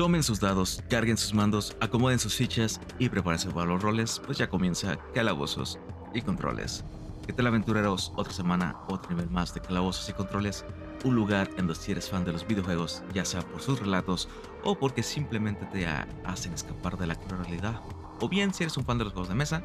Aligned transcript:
Tomen 0.00 0.22
sus 0.22 0.40
dados, 0.40 0.82
carguen 0.88 1.18
sus 1.18 1.34
mandos, 1.34 1.76
acomoden 1.78 2.18
sus 2.18 2.34
fichas 2.34 2.80
y 2.98 3.10
prepárense 3.10 3.50
para 3.50 3.66
los 3.66 3.82
roles, 3.82 4.22
pues 4.24 4.38
ya 4.38 4.48
comienza 4.48 4.96
Calabozos 5.12 5.78
y 6.14 6.22
Controles. 6.22 6.86
¿Qué 7.26 7.34
tal 7.34 7.48
aventureros? 7.48 8.10
Otra 8.16 8.32
semana, 8.32 8.78
otro 8.88 9.10
nivel 9.10 9.28
más 9.28 9.52
de 9.52 9.60
Calabozos 9.60 10.08
y 10.08 10.14
Controles, 10.14 10.64
un 11.04 11.14
lugar 11.16 11.50
en 11.50 11.66
donde 11.66 11.74
si 11.74 11.92
eres 11.92 12.08
fan 12.08 12.24
de 12.24 12.32
los 12.32 12.46
videojuegos, 12.46 13.02
ya 13.12 13.26
sea 13.26 13.42
por 13.42 13.60
sus 13.60 13.78
relatos 13.78 14.30
o 14.64 14.74
porque 14.78 15.02
simplemente 15.02 15.66
te 15.66 15.86
hacen 16.24 16.54
escapar 16.54 16.96
de 16.96 17.06
la 17.06 17.18
realidad, 17.28 17.82
o 18.20 18.28
bien 18.30 18.54
si 18.54 18.62
eres 18.62 18.78
un 18.78 18.86
fan 18.86 18.96
de 18.96 19.04
los 19.04 19.12
juegos 19.12 19.28
de 19.28 19.34
mesa, 19.34 19.62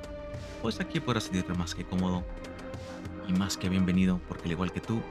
pues 0.61 0.81
aquí 0.81 0.99
podrás 0.99 1.23
sentirte 1.23 1.53
más 1.53 1.73
que 1.73 1.85
cómodo 1.85 2.25
y 3.29 3.31
más 3.31 3.55
que 3.55 3.69
bienvenido, 3.69 4.19
porque 4.27 4.43
al 4.43 4.51
igual 4.51 4.73
que 4.73 4.81
tú, 4.81 5.01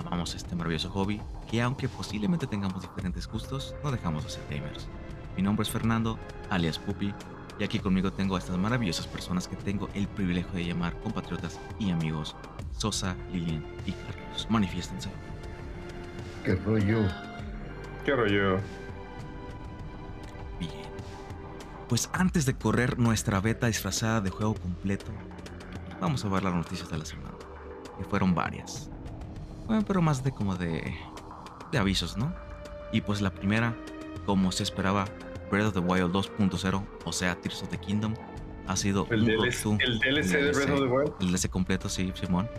amamos 0.00 0.34
este 0.34 0.56
maravilloso 0.56 0.90
hobby 0.90 1.20
que 1.50 1.62
aunque 1.62 1.88
posiblemente 1.88 2.46
tengamos 2.46 2.82
diferentes 2.82 3.26
gustos, 3.26 3.74
no 3.84 3.90
dejamos 3.90 4.24
de 4.24 4.30
ser 4.30 4.42
gamers. 4.50 4.88
Mi 5.36 5.42
nombre 5.42 5.62
es 5.62 5.70
Fernando, 5.70 6.18
alias 6.48 6.78
Pupi, 6.78 7.14
y 7.58 7.64
aquí 7.64 7.78
conmigo 7.78 8.10
tengo 8.10 8.36
a 8.36 8.38
estas 8.38 8.56
maravillosas 8.56 9.06
personas 9.06 9.46
que 9.46 9.56
tengo 9.56 9.88
el 9.94 10.08
privilegio 10.08 10.52
de 10.52 10.64
llamar 10.64 10.98
compatriotas 11.02 11.60
y 11.78 11.90
amigos, 11.90 12.34
Sosa, 12.76 13.14
Lilian 13.32 13.64
y 13.84 13.92
Carlos. 13.92 14.46
Manifiéstense. 14.48 15.10
¿Qué 16.44 16.54
rollo? 16.54 17.06
¿Qué 18.04 18.16
rollo? 18.16 18.58
Bien. 20.58 20.72
Pues 21.88 22.08
antes 22.14 22.46
de 22.46 22.54
correr 22.54 22.98
nuestra 22.98 23.40
beta 23.40 23.66
disfrazada 23.66 24.22
de 24.22 24.30
juego 24.30 24.54
completo, 24.54 25.12
vamos 26.00 26.24
a 26.24 26.28
ver 26.28 26.42
las 26.42 26.54
noticias 26.54 26.90
de 26.90 26.96
la 26.96 27.04
semana, 27.04 27.34
que 27.98 28.04
fueron 28.04 28.34
varias. 28.34 28.90
Bueno, 29.70 29.84
pero 29.86 30.02
más 30.02 30.24
de 30.24 30.32
como 30.32 30.56
de, 30.56 30.96
de 31.70 31.78
avisos, 31.78 32.16
¿no? 32.16 32.34
Y 32.90 33.02
pues 33.02 33.20
la 33.20 33.30
primera, 33.30 33.76
como 34.26 34.50
se 34.50 34.64
esperaba, 34.64 35.04
Breath 35.48 35.66
of 35.68 35.74
the 35.74 35.78
Wild 35.78 36.12
2.0, 36.12 36.84
o 37.04 37.12
sea, 37.12 37.36
Tears 37.40 37.62
of 37.62 37.68
the 37.68 37.78
Kingdom, 37.78 38.14
ha 38.66 38.74
sido 38.74 39.06
el 39.10 39.20
un 39.20 39.26
DLC, 39.28 39.54
rotundo, 39.54 39.84
el 39.84 40.00
DLC 40.00 40.32
de 40.32 40.50
Breath 40.50 40.70
of 40.70 40.80
the 40.80 40.86
Wild. 40.86 41.12
el 41.20 41.28
DLC 41.28 41.48
completo, 41.48 41.88
sí, 41.88 42.12
Simón. 42.16 42.50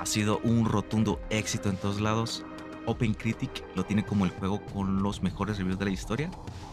Ha 0.00 0.04
sido 0.04 0.40
un 0.42 0.64
rotundo 0.64 1.20
éxito 1.30 1.70
en 1.70 1.76
todos 1.76 2.00
lados. 2.00 2.44
Open 2.86 3.14
Critic 3.14 3.64
lo 3.76 3.84
tiene 3.84 4.04
como 4.04 4.24
el 4.24 4.32
juego 4.32 4.60
con 4.72 5.00
los 5.00 5.22
mejores 5.22 5.58
reviews 5.58 5.78
de 5.78 5.84
la 5.84 5.90
historia, 5.92 6.28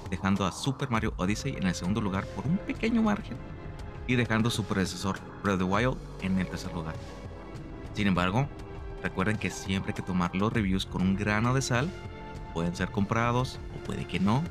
dejando 0.10 0.48
a 0.48 0.52
Super 0.52 0.90
Mario 0.90 1.14
Odyssey 1.18 1.56
en 1.56 1.68
el 1.68 1.76
segundo 1.76 2.02
lugar 2.02 2.26
por 2.36 2.48
un 2.48 2.58
pequeño 2.58 3.04
margen 3.04 3.38
y 4.08 4.16
dejando 4.16 4.50
su 4.50 4.64
predecesor 4.64 5.20
Breath 5.44 5.62
of 5.62 5.68
the 5.68 5.76
Wild 5.76 5.98
en 6.22 6.40
el 6.40 6.48
tercer 6.48 6.74
lugar. 6.74 6.96
Sin 7.94 8.08
embargo, 8.08 8.50
recuerden 9.04 9.38
que 9.38 9.50
siempre 9.50 9.92
hay 9.92 9.96
que 9.96 10.02
tomar 10.02 10.36
los 10.36 10.52
reviews 10.52 10.86
con 10.86 11.02
un 11.02 11.16
grano 11.16 11.54
de 11.54 11.62
sal. 11.62 11.90
Pueden 12.54 12.76
ser 12.76 12.90
comprados 12.92 13.60
o 13.76 13.84
puede 13.86 14.06
que 14.06 14.20
no. 14.20 14.44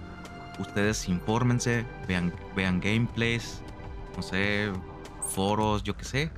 Ustedes 0.58 1.08
infórmense, 1.08 1.84
vean, 2.06 2.32
vean 2.56 2.80
gameplays, 2.80 3.62
no 4.16 4.22
sé, 4.22 4.72
foros, 5.20 5.82
yo 5.82 5.96
qué 5.96 6.04
sé. 6.04 6.30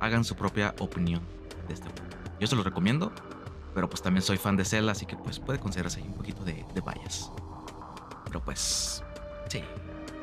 Hagan 0.00 0.24
su 0.24 0.34
propia 0.36 0.74
opinión 0.80 1.22
de 1.68 1.74
este 1.74 1.88
juego. 1.88 2.04
Yo 2.40 2.46
se 2.46 2.56
lo 2.56 2.62
recomiendo, 2.62 3.12
pero 3.74 3.88
pues 3.88 4.02
también 4.02 4.22
soy 4.22 4.36
fan 4.36 4.56
de 4.56 4.64
Zelda, 4.64 4.92
así 4.92 5.06
que 5.06 5.16
pues 5.16 5.38
puede 5.38 5.58
considerarse 5.58 6.00
ahí 6.00 6.06
un 6.06 6.14
poquito 6.14 6.44
de, 6.44 6.64
de 6.74 6.80
bias. 6.80 7.30
Pero 8.26 8.42
pues, 8.42 9.02
sí, 9.48 9.62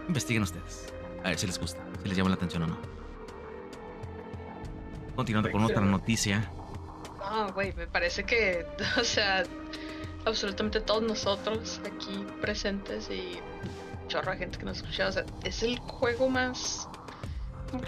investiguen 0.07 0.43
ustedes. 0.43 0.93
A 1.23 1.29
ver 1.29 1.39
si 1.39 1.47
les 1.47 1.59
gusta, 1.59 1.81
si 2.01 2.09
les 2.09 2.17
llama 2.17 2.29
la 2.29 2.35
atención 2.35 2.63
o 2.63 2.67
no. 2.67 2.77
Continuando 5.15 5.51
con 5.51 5.63
otra 5.63 5.81
noticia. 5.81 6.51
No, 7.29 7.51
güey, 7.53 7.73
me 7.73 7.87
parece 7.87 8.23
que, 8.23 8.65
o 8.99 9.03
sea, 9.03 9.43
absolutamente 10.25 10.81
todos 10.81 11.03
nosotros 11.03 11.79
aquí 11.85 12.25
presentes 12.41 13.09
y 13.09 13.39
chorro 14.07 14.31
de 14.31 14.37
gente 14.37 14.57
que 14.57 14.65
nos 14.65 14.77
escucha, 14.77 15.07
o 15.07 15.11
sea, 15.11 15.25
es 15.43 15.63
el 15.63 15.79
juego 15.79 16.29
más 16.29 16.87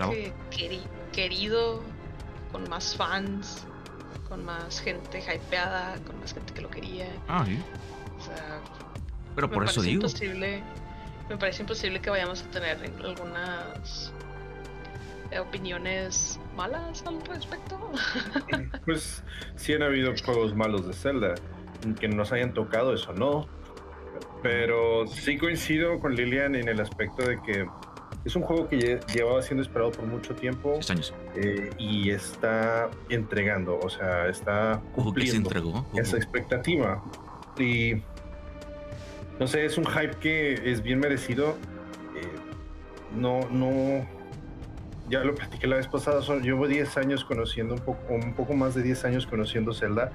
que 0.07 0.31
queri- 0.51 0.87
querido, 1.11 1.81
con 2.51 2.69
más 2.69 2.95
fans, 2.95 3.65
con 4.29 4.45
más 4.45 4.79
gente 4.79 5.19
hypeada, 5.19 5.95
con 6.05 6.19
más 6.21 6.33
gente 6.33 6.53
que 6.53 6.61
lo 6.61 6.69
quería. 6.69 7.07
Ah, 7.27 7.43
sí. 7.45 7.59
O 8.19 8.23
sea, 8.23 8.59
Pero 9.35 9.47
me 9.49 9.53
por 9.55 9.63
eso 9.65 9.73
parece 9.75 9.89
digo. 9.89 10.03
imposible, 10.05 10.63
me 11.27 11.37
parece 11.37 11.61
imposible 11.63 11.99
que 11.99 12.09
vayamos 12.09 12.41
a 12.43 12.45
tener 12.51 12.77
algunas 13.03 14.13
opiniones 15.41 16.39
malas 16.55 17.03
al 17.05 17.21
respecto. 17.25 17.79
Pues 18.85 19.23
sí 19.55 19.73
han 19.73 19.83
habido 19.83 20.13
juegos 20.25 20.55
malos 20.55 20.87
de 20.87 20.93
Zelda 20.93 21.35
que 21.99 22.07
nos 22.07 22.31
hayan 22.31 22.53
tocado, 22.53 22.93
eso 22.93 23.13
no. 23.13 23.47
Pero 24.41 25.07
sí 25.07 25.37
coincido 25.37 25.99
con 25.99 26.15
Lilian 26.15 26.55
en 26.55 26.67
el 26.67 26.79
aspecto 26.81 27.23
de 27.23 27.41
que 27.41 27.65
es 28.25 28.35
un 28.35 28.41
juego 28.43 28.67
que 28.67 28.77
lle- 28.77 29.05
llevaba 29.13 29.41
siendo 29.41 29.63
esperado 29.63 29.91
por 29.91 30.05
mucho 30.05 30.33
tiempo 30.35 30.79
años. 30.89 31.13
eh, 31.35 31.69
y 31.77 32.09
está 32.11 32.89
entregando, 33.09 33.79
o 33.79 33.89
sea, 33.89 34.27
está 34.27 34.81
que 34.81 34.87
se 34.87 35.03
cumpliendo 35.03 35.49
entregó. 35.49 35.85
esa 35.95 36.17
expectativa. 36.17 37.03
Y 37.57 38.01
no 39.39 39.47
sé, 39.47 39.65
es 39.65 39.77
un 39.77 39.85
hype 39.85 40.17
que 40.19 40.71
es 40.71 40.81
bien 40.81 40.99
merecido. 40.99 41.55
Eh, 42.15 42.27
no, 43.15 43.39
no. 43.49 44.05
Ya 45.09 45.23
lo 45.23 45.35
platiqué 45.35 45.67
la 45.67 45.75
vez 45.77 45.87
pasada. 45.87 46.21
son- 46.21 46.41
llevo 46.41 46.67
10 46.67 46.97
años 46.97 47.23
conociendo 47.25 47.73
un 47.75 47.81
poco, 47.81 48.13
un 48.13 48.33
poco 48.33 48.53
más 48.53 48.73
de 48.75 48.83
10 48.83 49.03
años 49.05 49.27
conociendo 49.27 49.73
Zelda. 49.73 50.11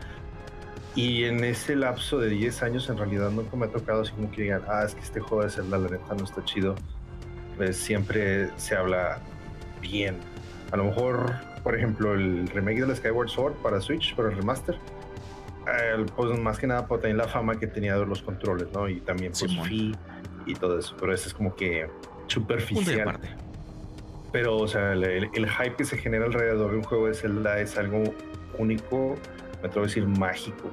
Y 0.94 1.24
en 1.24 1.44
ese 1.44 1.76
lapso 1.76 2.18
de 2.18 2.28
10 2.28 2.62
años, 2.62 2.88
en 2.88 2.96
realidad 2.98 3.30
nunca 3.30 3.56
me 3.56 3.66
ha 3.66 3.70
tocado 3.70 4.00
así 4.02 4.12
como 4.12 4.30
que 4.30 4.42
digan, 4.42 4.62
ah, 4.68 4.82
es 4.84 4.94
que 4.94 5.00
este 5.02 5.20
juego 5.20 5.44
de 5.44 5.50
Zelda, 5.50 5.78
la 5.78 5.88
neta, 5.88 6.14
no 6.14 6.24
está 6.24 6.42
chido. 6.44 6.74
Pues 7.56 7.76
siempre 7.76 8.50
se 8.56 8.74
habla 8.76 9.20
bien. 9.80 10.16
A 10.72 10.76
lo 10.76 10.84
mejor, 10.86 11.32
por 11.62 11.76
ejemplo, 11.76 12.14
el 12.14 12.48
remake 12.48 12.80
del 12.80 12.96
Skyward 12.96 13.28
Sword 13.28 13.54
para 13.62 13.80
Switch, 13.80 14.14
para 14.16 14.30
el 14.30 14.36
remaster, 14.36 14.76
eh, 15.66 16.04
pues 16.16 16.38
más 16.40 16.58
que 16.58 16.66
nada 16.66 16.86
por 16.86 17.00
también 17.00 17.18
la 17.18 17.28
fama 17.28 17.58
que 17.60 17.66
tenía 17.66 17.96
de 17.96 18.06
los 18.06 18.22
controles, 18.22 18.68
¿no? 18.72 18.88
Y 18.88 19.00
también 19.00 19.32
pues. 19.38 19.52
Fi 19.68 19.94
y 20.46 20.54
todo 20.54 20.78
eso. 20.78 20.96
Pero 20.98 21.12
eso 21.14 21.28
es 21.28 21.34
como 21.34 21.54
que 21.54 21.88
superficial. 22.26 23.20
Pero, 24.32 24.56
o 24.58 24.68
sea, 24.68 24.92
el, 24.92 25.04
el- 25.04 25.30
el 25.32 25.48
hype 25.50 25.74
que 25.76 25.84
se 25.84 25.96
genera 25.96 26.26
alrededor 26.26 26.70
de 26.72 26.76
un 26.78 26.82
juego 26.82 27.06
de 27.08 27.14
Zelda 27.14 27.58
es 27.60 27.76
algo 27.78 28.02
único, 28.58 29.14
me 29.62 29.68
atrevo 29.68 29.84
a 29.84 29.88
decir 29.88 30.06
mágico. 30.06 30.70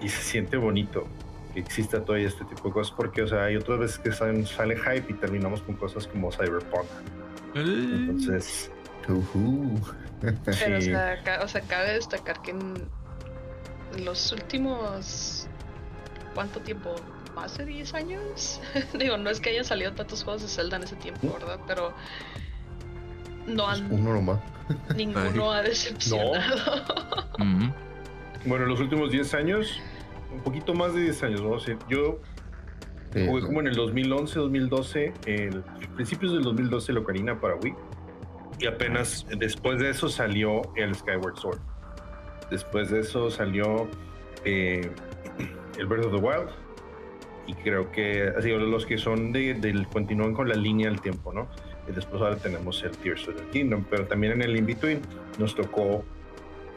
Y, 0.00 0.04
y 0.04 0.08
se 0.08 0.22
siente 0.22 0.56
bonito 0.56 1.06
que 1.52 1.60
exista 1.60 2.04
todo 2.04 2.14
este 2.16 2.44
tipo 2.44 2.68
de 2.68 2.74
cosas, 2.74 2.94
porque, 2.96 3.22
o 3.22 3.26
sea, 3.26 3.44
hay 3.44 3.56
otras 3.56 3.78
veces 3.80 3.98
que 3.98 4.10
salen- 4.12 4.46
sale 4.46 4.76
hype 4.76 5.06
y 5.10 5.14
terminamos 5.14 5.62
con 5.62 5.74
cosas 5.76 6.06
como 6.06 6.30
Cyberpunk. 6.30 6.86
Entonces, 7.54 8.70
Ujú. 9.08 9.80
Pero, 10.20 10.78
o, 10.78 10.80
sea, 10.80 11.22
ca- 11.24 11.40
o 11.42 11.48
sea, 11.48 11.62
cabe 11.62 11.94
destacar 11.94 12.40
que 12.42 12.50
en 12.52 12.74
los 14.04 14.30
últimos. 14.32 15.48
¿Cuánto 16.34 16.60
tiempo? 16.60 16.94
¿Más 17.34 17.56
de 17.58 17.64
10 17.66 17.94
años? 17.94 18.60
Digo, 18.98 19.16
no 19.16 19.30
es 19.30 19.40
que 19.40 19.50
hayan 19.50 19.64
salido 19.64 19.92
tantos 19.92 20.24
juegos 20.24 20.42
de 20.42 20.48
Zelda 20.48 20.76
en 20.76 20.82
ese 20.84 20.96
tiempo, 20.96 21.32
¿verdad? 21.38 21.60
Pero. 21.66 21.92
No 23.46 23.64
Pues 23.64 23.80
han. 23.80 23.92
uno 23.92 24.14
nomás. 24.14 24.40
Ninguno 24.96 25.50
ha 25.52 25.62
decepcionado. 25.62 26.40
Ujú. 27.38 27.72
bueno, 28.46 28.66
los 28.66 28.80
últimos 28.80 29.10
10 29.10 29.34
años, 29.34 29.80
un 30.32 30.40
poquito 30.40 30.74
más 30.74 30.94
de 30.94 31.02
10 31.02 31.22
años, 31.24 31.40
vamos 31.42 31.64
a 31.64 31.70
decir. 31.70 31.78
Yo 31.88 32.18
Sí, 33.12 33.26
Jugué 33.26 33.40
no. 33.40 33.46
como 33.48 33.60
en 33.60 33.66
el 33.66 33.74
2011, 33.74 34.38
2012, 34.38 35.12
el 35.26 35.64
principios 35.96 36.32
del 36.32 36.42
2012 36.42 36.92
el 36.92 36.98
Ocarina 36.98 37.40
para 37.40 37.56
Wii. 37.56 37.74
Y 38.60 38.66
apenas 38.68 39.26
después 39.36 39.80
de 39.80 39.90
eso 39.90 40.08
salió 40.08 40.62
el 40.76 40.94
Skyward 40.94 41.36
Sword. 41.36 41.58
Después 42.52 42.88
de 42.90 43.00
eso 43.00 43.28
salió 43.28 43.88
eh, 44.44 44.92
el 45.78 45.86
Breath 45.86 46.04
of 46.06 46.12
the 46.14 46.20
Wild. 46.20 46.50
Y 47.50 47.54
creo 47.54 47.90
que 47.90 48.32
así 48.38 48.50
los 48.50 48.86
que 48.86 48.96
son 48.96 49.32
de, 49.32 49.54
del 49.54 49.88
continúan 49.88 50.34
con 50.34 50.48
la 50.48 50.54
línea 50.54 50.88
del 50.88 51.00
tiempo, 51.00 51.32
¿no? 51.32 51.48
Y 51.88 51.92
después 51.92 52.22
ahora 52.22 52.36
tenemos 52.36 52.80
el 52.84 52.92
Tears 52.92 53.26
of 53.26 53.34
the 53.34 53.42
Kingdom. 53.50 53.84
Pero 53.90 54.06
también 54.06 54.34
en 54.34 54.42
el 54.42 54.56
in-between 54.56 55.00
nos 55.36 55.56
tocó 55.56 56.04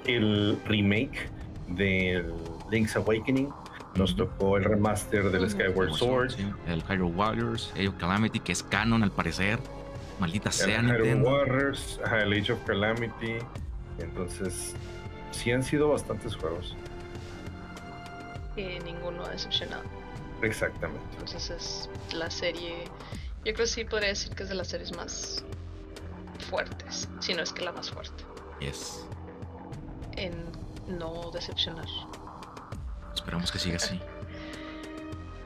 el 0.08 0.58
remake 0.66 1.30
del 1.68 2.34
Link's 2.72 2.96
Awakening. 2.96 3.50
Nos 3.94 4.16
tocó 4.16 4.58
el 4.58 4.64
remaster 4.64 5.30
del. 5.30 5.48
Skyward 5.48 5.94
Sword. 5.94 6.32
Sí, 6.32 6.52
El 6.66 6.82
Hyrule 6.82 7.16
Warriors, 7.16 7.72
Age 7.76 7.90
of 7.90 7.96
Calamity, 7.98 8.40
que 8.40 8.52
es 8.52 8.64
canon 8.64 9.04
al 9.04 9.12
parecer. 9.12 9.60
Maldita 10.20 10.52
sea 10.52 10.80
el 10.80 10.88
Hyrule 10.88 11.14
Nintendo. 11.14 11.30
Warriors, 11.30 12.00
el 12.20 12.34
Age 12.34 12.54
of 12.54 12.64
Calamity. 12.66 13.36
Entonces, 14.00 14.74
sí 15.30 15.52
han 15.52 15.62
sido 15.62 15.90
bastantes 15.90 16.36
juegos. 16.36 16.76
y 18.58 18.80
ninguno 18.84 19.24
ha 19.26 19.30
decepcionado. 19.30 19.84
Exactamente. 20.44 21.02
Entonces 21.14 21.50
es 21.50 21.90
la 22.14 22.30
serie. 22.30 22.84
Yo 23.46 23.54
creo 23.54 23.56
que 23.56 23.68
sí 23.68 23.86
podría 23.86 24.10
decir 24.10 24.36
que 24.36 24.44
es 24.44 24.50
de 24.50 24.56
las 24.56 24.68
series 24.68 24.96
más 24.96 25.44
fuertes, 26.50 27.08
si 27.20 27.34
no 27.34 27.42
es 27.44 27.52
que 27.54 27.64
la 27.64 27.72
más 27.72 27.90
fuerte, 27.90 28.24
Yes. 28.60 29.06
en 30.18 30.34
no 30.88 31.32
decepcionar. 31.32 31.86
Esperamos 33.16 33.52
que 33.52 33.60
siga 33.60 33.78
así. 33.78 34.00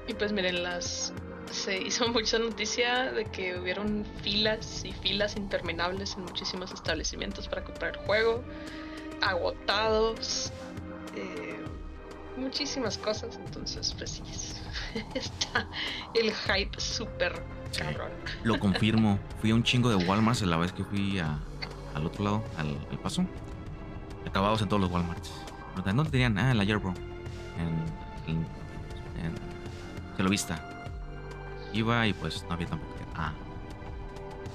Y 0.07 0.13
pues 0.13 0.31
miren, 0.31 0.63
las 0.63 1.13
se 1.51 1.77
hizo 1.77 2.07
mucha 2.09 2.39
noticia 2.39 3.11
de 3.11 3.25
que 3.25 3.57
hubieron 3.59 4.05
filas 4.23 4.83
y 4.83 4.91
filas 4.93 5.35
interminables 5.37 6.15
en 6.15 6.23
muchísimos 6.23 6.71
establecimientos 6.71 7.47
para 7.47 7.63
comprar 7.63 7.95
el 7.97 8.05
juego, 8.05 8.43
agotados, 9.21 10.51
eh, 11.15 11.59
muchísimas 12.35 12.97
cosas. 12.97 13.37
Entonces, 13.37 13.93
pues 13.97 14.11
sí, 14.11 14.23
está 15.15 15.67
el 16.13 16.31
hype 16.33 16.79
súper 16.79 17.41
Sí. 17.71 17.81
cabrón. 17.81 18.11
Lo 18.43 18.59
confirmo. 18.59 19.19
Fui 19.41 19.51
a 19.51 19.55
un 19.55 19.63
chingo 19.63 19.89
de 19.89 19.95
Walmarts 20.05 20.41
la 20.43 20.55
vez 20.57 20.71
que 20.71 20.83
fui 20.85 21.19
a- 21.19 21.37
al 21.95 22.05
otro 22.05 22.23
lado, 22.23 22.43
al, 22.57 22.77
al 22.89 22.99
paso. 22.99 23.25
Acabados 24.25 24.61
en 24.61 24.69
todos 24.69 24.81
los 24.81 24.91
Walmarts. 24.91 25.31
¿En 25.85 25.95
¿Dónde 25.95 26.11
tenían? 26.11 26.37
Ah, 26.37 26.51
en 26.51 26.57
la 26.57 26.63
Yerbro. 26.63 26.93
En, 27.57 28.33
en, 28.33 28.45
lo 30.17 30.29
vista. 30.29 30.89
Iba 31.73 32.07
y 32.07 32.13
pues 32.13 32.43
no 32.47 32.53
había 32.53 32.67
tampoco. 32.67 32.93
Ah. 33.15 33.33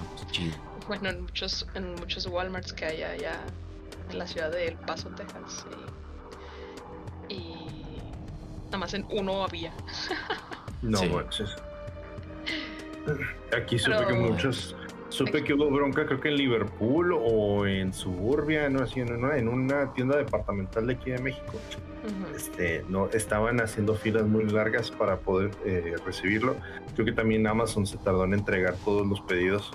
No, 0.01 0.07
pues 0.17 0.27
chido. 0.33 0.57
Bueno, 0.89 1.09
en 1.11 1.23
muchos, 1.23 1.67
en 1.75 1.95
muchos 1.95 2.27
Walmarts 2.27 2.73
que 2.73 2.85
hay 2.87 3.03
allá 3.03 3.39
en 4.11 4.19
la 4.19 4.27
ciudad 4.27 4.51
de 4.51 4.67
El 4.69 4.75
Paso, 4.77 5.09
Texas. 5.11 5.65
Y, 7.29 7.35
y 7.35 7.62
nada 8.73 8.79
más 8.79 8.95
en 8.95 9.07
uno 9.11 9.45
había. 9.45 9.73
No 10.81 10.99
Sí. 10.99 11.09
manches. 11.11 11.55
Aquí 13.57 13.79
supe 13.79 13.97
Pero- 13.97 14.09
que 14.09 14.15
muchos. 14.15 14.75
Supe 15.11 15.45
que 15.45 15.53
hubo 15.53 15.71
bronca, 15.71 16.07
creo 16.07 16.19
que 16.21 16.31
en 16.31 16.37
Liverpool 16.37 17.13
o 17.13 17.67
en 17.67 17.93
Suburbia, 17.93 18.71
no 18.71 18.83
así, 18.83 19.01
en 19.01 19.13
una, 19.13 19.37
en 19.37 19.47
una 19.47 19.93
tienda 19.93 20.17
departamental 20.17 20.87
de 20.87 20.95
aquí 20.95 21.11
de 21.11 21.19
México. 21.19 21.53
Este, 22.35 22.83
no, 22.89 23.09
estaban 23.11 23.61
haciendo 23.61 23.95
filas 23.95 24.25
muy 24.25 24.45
largas 24.49 24.91
para 24.91 25.19
poder 25.19 25.51
eh, 25.67 25.97
recibirlo. 26.07 26.57
Creo 26.95 27.05
que 27.05 27.13
también 27.13 27.47
Amazon 27.47 27.87
se 27.87 27.99
tardó 27.99 28.25
en 28.25 28.33
entregar 28.33 28.75
todos 28.87 29.07
los 29.07 29.21
pedidos. 29.21 29.71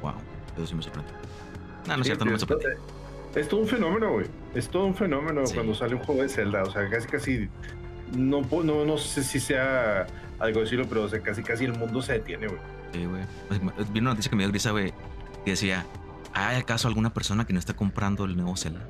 Wow. 0.00 0.14
Eso 0.56 0.66
sí 0.66 0.74
me 0.74 0.82
sorprende. 0.82 1.10
No, 1.86 1.88
no 1.88 1.92
es 1.94 1.98
Sí, 1.98 2.04
cierto, 2.04 2.24
no 2.24 2.30
me 2.32 2.38
sorprende. 2.38 2.76
Es 3.34 3.48
todo 3.48 3.60
un 3.60 3.68
fenómeno, 3.68 4.12
güey. 4.12 4.26
Es 4.54 4.68
todo 4.68 4.84
un 4.86 4.94
fenómeno 4.94 5.46
Sí. 5.46 5.54
cuando 5.54 5.74
sale 5.74 5.94
un 5.94 6.02
juego 6.02 6.22
de 6.22 6.28
Zelda. 6.28 6.62
O 6.62 6.70
sea, 6.70 6.88
casi, 6.88 7.06
casi. 7.06 7.48
No, 8.16 8.40
no, 8.40 8.84
no 8.84 8.98
sé 8.98 9.22
si 9.22 9.38
sea 9.38 10.06
algo 10.38 10.60
decirlo, 10.60 10.86
pero 10.88 11.02
o 11.04 11.08
sea, 11.08 11.20
casi, 11.20 11.42
casi 11.42 11.64
el 11.64 11.74
mundo 11.76 12.00
se 12.02 12.14
detiene, 12.14 12.46
güey. 12.48 12.60
Sí, 12.92 13.04
güey. 13.04 13.22
Pues, 13.48 13.92
Vi 13.92 14.00
una 14.00 14.10
noticia 14.10 14.30
que 14.30 14.36
me 14.36 14.44
dio 14.44 14.52
risa, 14.52 14.70
güey. 14.70 14.92
Que 15.44 15.52
decía: 15.52 15.84
¿Hay 16.32 16.56
acaso 16.56 16.88
alguna 16.88 17.12
persona 17.12 17.46
que 17.46 17.52
no 17.52 17.58
está 17.58 17.74
comprando 17.74 18.24
el 18.24 18.36
nuevo 18.36 18.56
Zelda? 18.56 18.86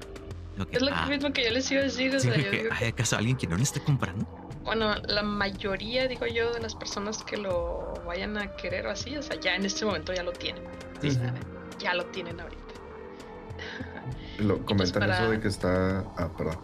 Que, 0.71 0.77
Es 0.77 0.83
lo 0.83 0.91
ah, 0.93 1.07
mismo 1.07 1.33
que 1.33 1.45
yo 1.45 1.51
les 1.51 1.71
iba 1.71 1.81
a 1.81 1.85
decir. 1.85 2.15
O 2.15 2.21
sí, 2.21 2.29
sea, 2.29 2.37
yo 2.37 2.51
que, 2.51 2.63
digo 2.63 2.75
¿Hay 2.79 2.89
acaso 2.89 3.17
alguien 3.17 3.37
que 3.37 3.47
no 3.47 3.57
lo 3.57 3.63
esté 3.63 3.81
comprando? 3.81 4.27
bueno, 4.65 4.95
la 5.07 5.23
mayoría, 5.23 6.07
digo 6.09 6.27
yo, 6.27 6.53
de 6.53 6.61
las 6.61 6.75
personas 6.75 7.23
que 7.25 7.39
lo 7.39 7.95
vayan 8.07 8.37
a 8.37 8.55
querer 8.57 8.87
o 8.87 8.91
así, 8.91 9.17
o 9.17 9.23
sea, 9.23 9.41
ya 9.41 9.55
en 9.57 9.65
este 9.65 9.85
momento 9.87 10.13
ya 10.13 10.23
lo 10.23 10.33
tienen. 10.33 10.63
O 11.03 11.11
sea, 11.11 11.33
ya 11.79 11.95
lo 11.95 12.05
tienen 12.07 12.39
ahorita. 12.39 12.63
Lo 14.39 14.65
comentan 14.65 15.01
para- 15.01 15.19
eso 15.23 15.31
de 15.31 15.41
que 15.41 15.49
está. 15.49 16.01
Ah, 16.17 16.29
perdón. 16.37 16.59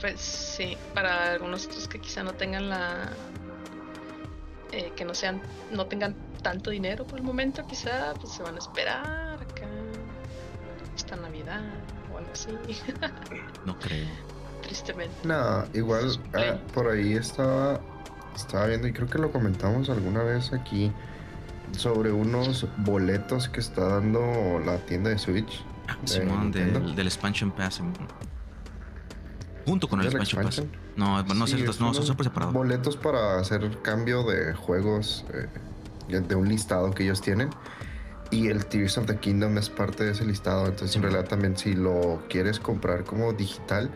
Pues 0.00 0.20
sí, 0.20 0.76
para 0.94 1.32
algunos 1.32 1.66
otros 1.66 1.86
que 1.88 2.00
quizá 2.00 2.22
no 2.22 2.32
tengan 2.34 2.68
la. 2.68 3.10
eh, 4.72 4.92
que 4.96 5.04
no 5.04 5.14
sean. 5.14 5.40
no 5.70 5.86
tengan 5.86 6.16
tanto 6.42 6.70
dinero 6.70 7.06
por 7.06 7.18
el 7.18 7.24
momento, 7.24 7.64
quizá 7.66 8.14
pues 8.20 8.32
se 8.32 8.42
van 8.42 8.56
a 8.56 8.58
esperar 8.58 9.34
acá. 9.40 9.66
Esta 10.96 11.16
Navidad 11.16 11.62
o 12.12 12.18
algo 12.18 12.30
así. 12.32 12.50
No 13.66 13.78
creo. 13.78 14.06
Tristemente. 14.62 15.14
No, 15.26 15.64
igual 15.74 16.18
ah, 16.34 16.56
por 16.74 16.88
ahí 16.90 17.14
estaba, 17.14 17.80
estaba 18.34 18.66
viendo 18.66 18.88
y 18.88 18.92
creo 18.92 19.08
que 19.08 19.18
lo 19.18 19.30
comentamos 19.30 19.88
alguna 19.90 20.22
vez 20.22 20.52
aquí 20.52 20.90
sobre 21.76 22.10
unos 22.12 22.66
boletos 22.78 23.48
que 23.48 23.60
está 23.60 23.86
dando 23.88 24.60
la 24.64 24.78
tienda 24.78 25.10
de 25.10 25.18
Switch. 25.18 25.62
Ah, 25.88 25.96
¿De 26.00 26.08
Simón, 26.08 26.52
del, 26.52 26.94
del 26.94 27.06
Expansion 27.06 27.50
Pass. 27.50 27.80
Junto 29.66 29.88
con 29.88 30.00
el 30.00 30.06
¿Es 30.06 30.14
la 30.14 30.20
Expansion 30.22 30.66
Pass. 30.68 30.82
No, 30.96 31.22
no, 31.22 31.46
Sí, 31.46 31.62
no, 31.62 31.94
son 31.94 32.06
súper 32.06 32.26
separados. 32.26 32.54
Boletos 32.54 32.96
para 32.96 33.38
hacer 33.38 33.80
cambio 33.82 34.24
de 34.24 34.52
juegos 34.54 35.24
eh, 35.32 35.48
de 36.20 36.34
un 36.34 36.48
listado 36.48 36.90
que 36.92 37.04
ellos 37.04 37.20
tienen. 37.20 37.50
Y 38.30 38.48
el 38.48 38.64
Tears 38.64 38.96
of 38.98 39.06
the 39.06 39.18
Kingdom 39.18 39.58
es 39.58 39.68
parte 39.68 40.04
de 40.04 40.12
ese 40.12 40.24
listado. 40.24 40.66
Entonces, 40.66 40.96
en 40.96 41.02
realidad, 41.02 41.26
también 41.26 41.56
si 41.56 41.74
lo 41.74 42.22
quieres 42.28 42.58
comprar 42.58 43.04
como 43.04 43.32
digital, 43.32 43.90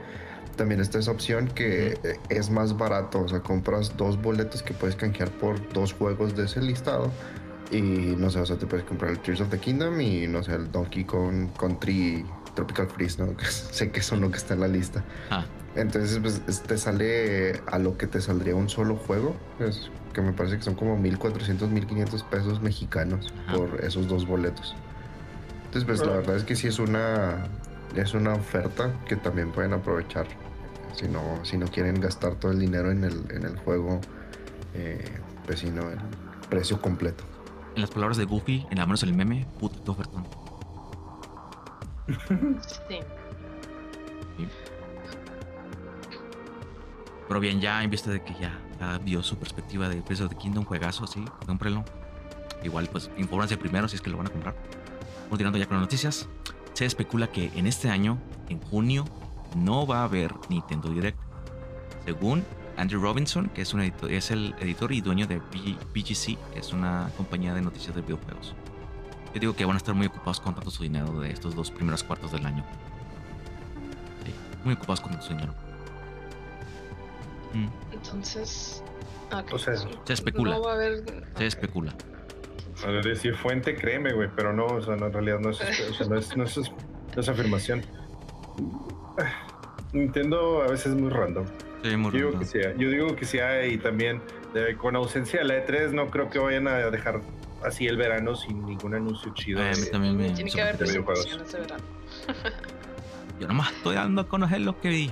también 0.56 0.81
está 0.81 0.99
esa 0.99 1.11
opción 1.11 1.49
que 1.49 1.99
eh, 2.03 2.21
es 2.29 2.50
más 2.50 2.77
barato. 2.77 3.23
O 3.23 3.29
sea, 3.29 3.41
compras 3.41 3.97
dos 3.97 4.21
boletos 4.21 4.62
que 4.62 4.75
puedes 4.75 4.94
canjear 4.94 5.31
por 5.31 5.67
dos 5.73 5.93
juegos 5.94 6.37
de 6.37 6.44
ese 6.44 6.61
listado. 6.61 7.11
Y 7.71 7.81
no 7.81 8.31
sé, 8.31 8.41
o 8.41 8.47
sea, 8.47 8.57
te 8.57 8.67
puedes 8.67 8.85
comprar 8.87 9.11
el 9.11 9.19
Tears 9.19 9.41
of 9.41 9.49
the 9.51 9.59
Kingdom 9.59 10.01
y 10.01 10.27
no 10.29 10.43
sé, 10.43 10.55
el 10.55 10.71
Donkey 10.71 11.05
Kong 11.05 11.49
Country 11.59 12.25
Tropical 12.55 12.87
Freeze, 12.89 13.19
¿no? 13.25 13.35
sé 13.49 13.91
que 13.91 14.01
es 14.01 14.13
uno 14.13 14.31
que 14.31 14.37
está 14.37 14.55
en 14.55 14.61
la 14.61 14.69
lista. 14.69 15.03
Ah, 15.31 15.45
Entonces, 15.75 16.19
pues 16.21 16.41
es- 16.47 16.63
te 16.63 16.79
sale 16.79 17.61
a 17.67 17.79
lo 17.79 17.99
que 17.99 18.07
te 18.07 18.21
saldría 18.21 18.55
un 18.55 18.69
solo 18.69 18.97
juego. 18.97 19.35
Que 20.15 20.23
me 20.23 20.33
parece 20.33 20.57
que 20.57 20.63
son 20.63 20.75
como 20.75 20.97
1400, 20.97 21.69
1500 21.71 22.23
pesos 22.23 22.63
mexicanos 22.63 23.35
Ajá. 23.47 23.57
por 23.59 23.85
esos 23.85 24.09
dos 24.09 24.27
boletos. 24.27 24.75
Entonces, 25.67 25.85
pues 25.85 26.01
la 26.07 26.15
Ah. 26.15 26.17
verdad 26.19 26.37
es 26.37 26.45
que 26.45 26.57
sí 26.57 26.69
es 26.69 26.79
una, 26.79 27.49
es 27.95 28.15
una 28.15 28.33
oferta 28.35 28.93
que 29.07 29.17
también 29.17 29.51
pueden 29.53 29.75
aprovechar. 29.75 30.27
Si 30.95 31.07
no, 31.09 31.21
si 31.45 31.59
no 31.59 31.67
quieren 31.67 32.01
gastar 32.01 32.37
todo 32.37 32.53
el 32.53 32.59
dinero 32.61 32.91
en 32.91 33.05
el, 33.05 33.25
en 33.31 33.43
el 33.45 33.59
juego, 33.59 34.01
eh, 34.73 35.05
pues 35.45 35.59
si 35.59 35.69
no, 35.69 35.83
el 35.91 35.99
precio 36.49 36.81
completo. 36.81 37.25
En 37.76 37.82
las 37.82 37.90
palabras 37.90 38.17
de 38.17 38.25
Goofy, 38.25 38.67
en 38.70 38.78
la 38.78 38.87
menos 38.87 39.02
el 39.02 39.14
meme, 39.14 39.46
puto 39.61 39.93
ofertón. 39.93 40.26
Sí. 42.88 43.00
Pero 47.26 47.40
bien, 47.40 47.61
ya 47.61 47.82
en 47.82 47.90
vista 47.90 48.11
de 48.11 48.23
que 48.23 48.34
ya, 48.34 48.58
ya 48.78 48.99
vio 48.99 49.23
su 49.23 49.37
perspectiva 49.37 49.88
de 49.88 49.99
of 49.99 50.28
the 50.28 50.37
Kingdom, 50.37 50.64
juegazo, 50.64 51.06
sí, 51.06 51.25
cómprelo. 51.46 51.84
Igual, 52.62 52.88
pues, 52.88 53.11
infórmense 53.17 53.56
primero 53.56 53.88
si 53.88 53.96
es 53.96 54.02
que 54.02 54.11
lo 54.11 54.19
van 54.19 54.26
a 54.26 54.31
comprar. 54.31 54.55
Continuando 55.29 55.58
ya 55.58 55.67
con 55.67 55.76
las 55.76 55.82
noticias, 55.82 56.29
se 56.75 56.84
especula 56.84 57.29
que 57.29 57.50
en 57.56 57.67
este 57.67 57.90
año, 57.90 58.19
en 58.49 58.61
junio, 58.61 59.05
no 59.56 59.87
va 59.87 60.00
a 60.00 60.05
haber 60.05 60.32
Nintendo 60.49 60.90
Direct. 60.90 61.19
Según 62.05 62.44
Andrew 62.76 63.00
Robinson, 63.00 63.49
que 63.49 63.62
es, 63.62 63.73
un 63.73 63.81
editor, 63.81 64.12
es 64.12 64.31
el 64.31 64.55
editor 64.60 64.93
y 64.93 65.01
dueño 65.01 65.27
de 65.27 65.39
BGC, 65.39 66.39
que 66.53 66.58
es 66.58 66.72
una 66.72 67.10
compañía 67.17 67.55
de 67.55 67.62
noticias 67.62 67.94
de 67.94 68.03
videojuegos. 68.03 68.55
Yo 69.34 69.41
digo 69.41 69.56
que 69.56 69.65
van 69.65 69.74
a 69.74 69.79
estar 69.79 69.94
muy 69.94 70.06
ocupados 70.06 70.41
con 70.41 70.55
tanto 70.55 70.70
su 70.70 70.82
dinero 70.82 71.20
de 71.20 71.31
estos 71.31 71.55
dos 71.55 71.70
primeros 71.70 72.03
cuartos 72.05 72.32
del 72.32 72.44
año. 72.44 72.65
Sí, 74.24 74.32
muy 74.65 74.74
ocupados 74.74 75.01
con 75.01 75.12
tanto 75.12 75.27
su 75.27 75.34
dinero. 75.34 75.55
Mm. 77.55 77.69
Entonces. 77.93 78.82
ah, 79.31 79.41
ok, 79.41 79.53
O 79.55 79.58
sea, 79.58 79.74
se 79.77 80.12
especula. 80.12 80.56
No 80.56 80.62
va 80.62 80.72
a 80.72 80.74
haber. 80.74 81.05
Se 81.05 81.12
ok. 81.12 81.41
especula. 81.41 81.94
A 82.84 82.89
ver, 82.89 83.05
decir 83.05 83.34
fuente, 83.34 83.74
créeme, 83.74 84.12
güey, 84.12 84.29
pero 84.36 84.53
no, 84.53 84.67
o 84.67 84.82
sea, 84.82 84.96
no, 84.96 85.06
en 85.06 85.12
realidad 85.12 85.39
no 85.41 85.51
es, 85.51 85.60
o 85.60 85.94
sea, 85.94 86.06
no 86.06 86.19
es, 86.19 86.36
no 86.36 86.44
es, 86.44 86.56
no 86.58 87.22
es 87.22 87.29
afirmación. 87.29 87.82
Nintendo 89.93 90.62
a 90.62 90.69
veces 90.69 90.89
es 90.89 90.94
muy 90.94 91.08
random. 91.08 91.46
Sí, 91.90 91.96
muy 91.96 92.12
Yo 92.12 92.19
digo 92.19 92.38
que 92.38 92.44
sí, 92.44 92.58
yo 92.78 92.90
digo 92.90 93.16
que 93.16 93.69
y 93.72 93.78
también 93.78 94.20
eh, 94.55 94.76
con 94.76 94.96
ausencia 94.96 95.40
de 95.40 95.44
la 95.46 95.66
E3 95.66 95.93
no 95.93 96.10
creo 96.10 96.28
que 96.31 96.38
vayan 96.38 96.66
a 96.69 96.90
dejar 96.90 97.20
así 97.64 97.86
el 97.86 97.96
verano 97.96 98.34
sin 98.34 98.64
ningún 98.66 98.94
anuncio 98.94 99.32
chido. 99.34 99.62
Eh, 99.62 99.72
de- 99.74 99.86
también 99.86 100.16
me 100.16 100.31
Tiene 100.31 100.50
que 100.50 100.62
haber 100.62 100.76
presentaciones 100.78 101.52
de 101.52 101.60
verano. 101.60 101.84
Yo 103.40 103.46
nomás 103.46 103.70
estoy 103.72 103.96
dando 103.96 104.22
a 104.22 104.28
conocer 104.28 104.60
lo 104.60 104.81
que 104.81 104.88
vi. 104.88 105.10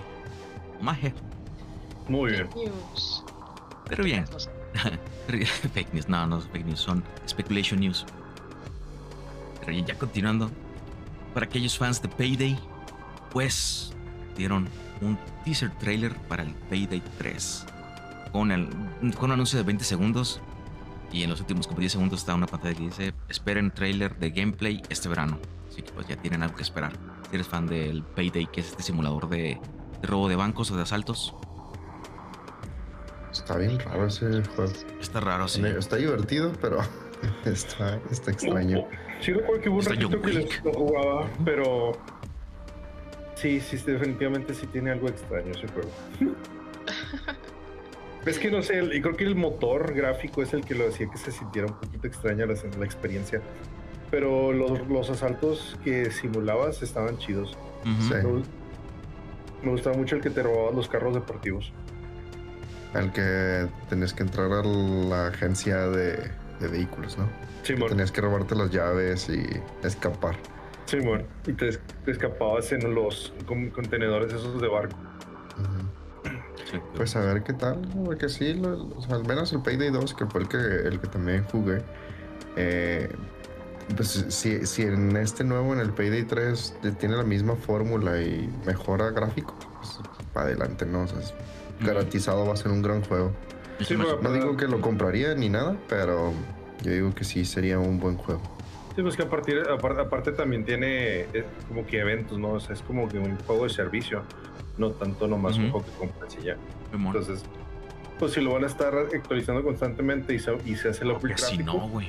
Más 0.80 1.02
eso. 1.02 1.14
Muy 2.08 2.32
bien. 2.32 2.48
Fake 2.48 2.56
news. 2.56 3.24
Pero 3.88 4.04
bien. 4.04 4.24
Fake 5.74 5.92
news, 5.92 6.08
no, 6.08 6.26
no 6.26 6.38
es 6.38 6.46
fake 6.46 6.64
news, 6.66 6.80
son 6.80 7.04
speculation 7.28 7.80
news. 7.80 8.04
Pero 9.60 9.72
bien, 9.72 9.86
ya 9.86 9.94
continuando. 9.94 10.50
Para 11.34 11.46
aquellos 11.46 11.76
fans 11.76 12.00
de 12.00 12.08
Payday, 12.08 12.58
pues 13.30 13.92
dieron 14.36 14.68
un 15.04 15.18
teaser 15.44 15.70
trailer 15.78 16.14
para 16.28 16.42
el 16.42 16.50
Payday 16.70 17.02
3. 17.18 17.66
Con, 18.32 18.50
el, 18.50 18.68
con 19.16 19.26
un 19.26 19.32
anuncio 19.32 19.58
de 19.58 19.64
20 19.64 19.84
segundos. 19.84 20.40
Y 21.12 21.22
en 21.22 21.30
los 21.30 21.40
últimos 21.40 21.66
como 21.68 21.78
10 21.80 21.92
segundos 21.92 22.20
está 22.20 22.34
una 22.34 22.46
pantalla 22.46 22.74
que 22.74 22.82
dice: 22.84 23.14
Esperen 23.28 23.70
trailer 23.70 24.16
de 24.18 24.30
gameplay 24.30 24.82
este 24.88 25.08
verano. 25.08 25.38
Así 25.70 25.82
que 25.82 25.92
pues 25.92 26.08
ya 26.08 26.16
tienen 26.16 26.42
algo 26.42 26.56
que 26.56 26.62
esperar. 26.62 26.92
Si 27.28 27.34
eres 27.36 27.46
fan 27.46 27.66
del 27.66 28.02
Payday, 28.02 28.46
que 28.46 28.60
es 28.60 28.68
este 28.70 28.82
simulador 28.82 29.28
de, 29.28 29.60
de 30.00 30.06
robo 30.08 30.28
de 30.28 30.36
bancos 30.36 30.70
o 30.70 30.76
de 30.76 30.82
asaltos, 30.82 31.34
Está 33.32 33.56
bien 33.56 33.78
raro 33.80 34.06
ese 34.06 34.42
juego. 34.54 34.72
está 35.00 35.18
raro, 35.20 35.48
sí. 35.48 35.60
Está 35.64 35.96
divertido, 35.96 36.52
pero 36.60 36.78
está, 37.44 37.96
está 38.10 38.30
extraño. 38.30 38.84
Sí 39.20 39.32
recuerdo 39.32 39.60
que 39.62 39.68
hubo 39.70 39.78
un 39.78 39.84
ratito 39.84 40.22
que 40.22 40.48
lo 40.64 40.72
jugaba, 40.72 41.28
pero 41.44 41.92
sí, 43.34 43.60
sí, 43.60 43.76
definitivamente 43.78 44.54
sí 44.54 44.66
tiene 44.66 44.90
algo 44.90 45.08
extraño 45.08 45.52
ese 45.52 45.68
juego. 45.68 45.90
Es 48.26 48.38
que 48.38 48.50
no 48.50 48.62
sé, 48.62 48.82
y 48.82 49.02
creo 49.02 49.14
que 49.16 49.24
el 49.24 49.34
motor 49.36 49.92
gráfico 49.92 50.42
es 50.42 50.54
el 50.54 50.64
que 50.64 50.74
lo 50.74 50.88
hacía 50.88 51.10
que 51.10 51.18
se 51.18 51.30
sintiera 51.30 51.68
un 51.68 51.74
poquito 51.74 52.06
extraña 52.06 52.46
la, 52.46 52.54
la 52.78 52.84
experiencia. 52.86 53.42
Pero 54.10 54.50
los, 54.50 54.88
los 54.88 55.10
asaltos 55.10 55.78
que 55.84 56.10
simulabas 56.10 56.82
estaban 56.82 57.18
chidos. 57.18 57.54
Sí. 58.08 58.14
Me, 58.14 58.22
gu- 58.22 58.44
me 59.62 59.70
gustaba 59.72 59.94
mucho 59.94 60.16
el 60.16 60.22
que 60.22 60.30
te 60.30 60.42
robabas 60.42 60.74
los 60.74 60.88
carros 60.88 61.12
deportivos. 61.14 61.70
Al 62.94 63.12
que 63.12 63.66
tenías 63.90 64.14
que 64.14 64.22
entrar 64.22 64.50
a 64.52 64.62
la 64.62 65.26
agencia 65.26 65.88
de, 65.88 66.16
de 66.60 66.68
vehículos, 66.68 67.18
¿no? 67.18 67.28
Simón, 67.62 67.90
Tenías 67.90 68.10
que 68.10 68.22
robarte 68.22 68.54
las 68.54 68.70
llaves 68.70 69.28
y 69.28 69.44
escapar. 69.86 70.36
Simón. 70.86 71.24
Y 71.46 71.52
te, 71.52 71.68
es- 71.68 71.80
te 72.04 72.10
escapabas 72.10 72.70
en 72.72 72.94
los 72.94 73.32
con- 73.46 73.70
contenedores 73.70 74.32
esos 74.32 74.60
de 74.60 74.68
barco. 74.68 74.96
Sí, 76.70 76.78
Pues 76.96 77.14
a 77.16 77.20
ver 77.20 77.42
qué 77.42 77.52
tal, 77.52 77.80
porque 78.04 78.28
sí, 78.28 78.54
lo- 78.54 78.86
o 78.96 79.02
sea, 79.02 79.16
al 79.16 79.24
menos 79.26 79.52
el 79.52 79.60
Payday 79.62 79.90
2, 79.90 80.14
que 80.14 80.26
fue 80.26 80.42
el 80.42 80.48
que, 80.48 80.56
el 80.56 80.98
que 81.00 81.06
también 81.08 81.44
jugué, 81.44 81.82
eh, 82.56 83.08
pues 83.96 84.24
si, 84.28 84.64
si 84.66 84.82
en 84.82 85.16
este 85.16 85.44
nuevo, 85.44 85.72
en 85.74 85.80
el 85.80 85.90
Payday 85.90 86.24
3, 86.24 86.74
de- 86.82 86.92
tiene 86.92 87.16
la 87.16 87.22
misma 87.22 87.54
fórmula 87.56 88.20
y 88.22 88.48
mejora 88.66 89.10
gráfico, 89.10 89.54
pues 89.78 89.98
para 90.32 90.46
adelante, 90.46 90.86
¿no? 90.86 91.02
O 91.02 91.06
sea, 91.06 91.18
es 91.20 91.34
garantizado 91.80 92.46
va 92.46 92.54
a 92.54 92.56
ser 92.56 92.72
un 92.72 92.82
gran 92.82 93.02
juego. 93.04 93.32
Sí, 93.80 93.94
No 94.22 94.32
digo 94.32 94.56
que 94.56 94.66
lo 94.66 94.80
compraría 94.80 95.34
ni 95.34 95.48
nada, 95.50 95.76
pero 95.88 96.32
yo 96.82 96.92
digo 96.92 97.14
que 97.14 97.24
sí 97.24 97.44
sería 97.44 97.78
un 97.78 98.00
buen 98.00 98.16
juego. 98.16 98.40
Sí, 98.96 99.02
pues 99.02 99.16
que 99.16 99.22
a 99.24 99.28
partir, 99.28 99.58
apar- 99.68 99.98
aparte, 100.00 100.30
también 100.32 100.64
tiene 100.64 101.26
como 101.68 101.84
que 101.84 101.98
eventos, 101.98 102.38
¿no? 102.38 102.50
O 102.52 102.60
sea, 102.60 102.74
es 102.74 102.82
como 102.82 103.08
que 103.08 103.18
un 103.18 103.36
juego 103.38 103.64
de 103.64 103.70
servicio, 103.70 104.22
no 104.78 104.90
tanto 104.92 105.26
nomás 105.26 105.56
un 105.56 105.70
juego 105.70 105.84
que 105.86 105.92
compras 105.98 106.36
y 106.40 106.44
ya. 106.46 106.56
Entonces, 106.92 107.44
pues 108.20 108.32
si 108.32 108.40
lo 108.40 108.52
van 108.52 108.62
a 108.62 108.68
estar 108.68 108.94
actualizando 108.96 109.64
constantemente 109.64 110.32
y 110.34 110.38
se, 110.38 110.56
y 110.64 110.76
se 110.76 110.90
hace 110.90 111.04
upgrade 111.04 111.20
Porque 111.20 111.34
si 111.38 111.58
no, 111.58 111.88
güey. 111.88 112.08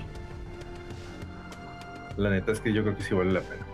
la 2.18 2.30
neta 2.30 2.51
es 2.51 2.60
que 2.60 2.72
yo 2.72 2.84
creo 2.84 2.96
que 2.96 3.04
sí 3.04 3.13
vale 3.15 3.32
la 3.34 3.42
pena. 3.42 3.65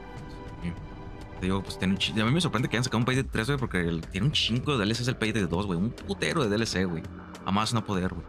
Te 1.40 1.48
digo, 1.48 1.62
pues 1.64 1.78
tiene 1.80 1.96
un 1.96 2.22
A 2.22 2.26
mí 2.26 2.32
me 2.32 2.40
sorprende 2.40 2.70
que 2.70 2.76
hayan 2.78 2.84
sacado 2.84 3.00
un 3.00 3.06
Payday 3.06 3.24
3, 3.24 3.48
güey, 3.48 3.58
porque 3.60 3.80
el- 3.82 4.02
tiene 4.08 4.28
un 4.28 4.32
chingo 4.32 4.78
de 4.78 4.86
DLCs 4.86 5.08
el 5.08 5.16
Payday 5.16 5.48
2, 5.48 5.66
güey. 5.66 5.78
Un 5.80 5.90
putero 5.90 6.48
de 6.48 6.56
DLC, 6.56 6.86
güey. 6.86 7.02
A 7.46 7.52
más 7.52 7.74
no 7.74 7.84
poder, 7.84 8.10
güey. 8.14 8.26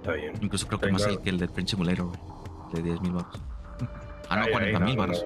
Está 0.00 0.12
bien. 0.14 0.32
Incluso 0.40 0.66
creo 0.66 0.80
que 0.80 0.86
Tenga- 0.88 0.98
más 0.98 1.06
el 1.06 1.20
que 1.20 1.30
el 1.30 1.38
del 1.38 1.48
French 1.48 1.70
Simulator, 1.70 2.06
güey. 2.06 2.18
De 2.74 2.82
10 2.82 3.00
mil 3.02 3.12
baros. 3.12 3.40
Ah, 4.28 4.36
no, 4.36 4.42
Ay, 4.42 4.46
ay, 4.48 4.52
40 4.52 4.78
mil 4.80 4.94
no, 4.96 5.00
baros. 5.02 5.24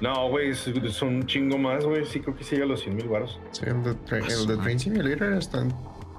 No, 0.00 0.14
No, 0.14 0.28
güey, 0.30 0.50
es- 0.50 0.70
son 0.92 1.08
un 1.08 1.26
chingo 1.26 1.58
más, 1.58 1.84
güey. 1.84 2.04
Sí, 2.06 2.20
creo 2.20 2.36
que 2.36 2.44
sí 2.44 2.52
llega 2.54 2.64
a 2.66 2.68
los 2.68 2.80
100 2.82 2.96
mil 2.96 3.08
baros. 3.08 3.38
Sí, 3.52 3.62
el 3.66 3.82
de, 3.82 3.92
Tra- 3.92 4.22
Ah, 4.22 4.26
el 4.32 4.46
de 4.46 4.54
madre. 4.54 4.62
Train 4.62 4.78
Simulator 4.80 5.32
está 5.34 5.60
en, 5.62 5.68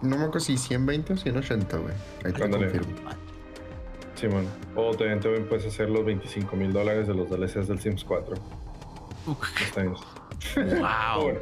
no 0.02 0.18
me 0.18 0.24
acuerdo 0.24 0.40
si 0.42 0.58
120 0.58 1.14
o 1.14 1.18
180, 1.18 1.78
güey. 1.78 1.94
Ahí 2.26 2.34
te 2.34 2.44
Ándale. 2.44 2.70
confirmo. 2.72 3.10
Sí, 4.16 4.28
man. 4.28 4.46
O 4.76 4.92
también, 4.96 5.20
también 5.22 5.48
puedes 5.48 5.66
hacer 5.66 5.90
los 5.90 6.04
25 6.06 6.56
mil 6.58 6.74
dólares 6.74 7.08
de 7.08 7.14
los 7.14 7.30
DLCs 7.30 7.68
del 7.70 7.80
Sims 7.80 8.04
4. 8.04 8.36
Está 9.62 9.82
bien. 9.84 9.94
Wow. 10.80 11.24
bueno. 11.24 11.40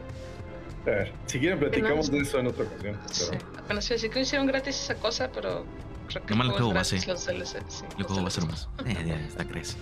A 0.86 0.90
ver, 0.90 1.14
si 1.26 1.40
quieren 1.40 1.60
platicamos 1.60 2.10
de 2.12 2.20
eso 2.20 2.40
en 2.40 2.48
otra 2.48 2.64
ocasión. 2.66 2.98
Sí. 3.12 3.26
Pero 3.32 3.64
Bueno, 3.66 3.82
sí, 3.82 3.98
sí 3.98 4.10
que 4.10 4.22
hicieron 4.22 4.48
gratis 4.48 4.76
esa 4.80 4.96
cosa, 4.96 5.30
pero 5.34 5.66
creo 6.08 6.24
que 6.26 6.30
Nomás 6.34 6.48
el 6.48 6.54
juego 6.54 6.74
base. 6.74 6.96
los 7.08 7.26
DLC. 7.26 7.62
Sí, 7.68 7.84
El 7.92 7.98
los 7.98 8.08
juego 8.08 8.22
va 8.22 8.28
a 8.28 8.32
ser 8.32 8.44
DLCs. 8.46 8.68
más. 8.78 8.86
Eh, 8.88 9.04
ya 9.06 9.16
está 9.16 9.44
crece. 9.46 9.78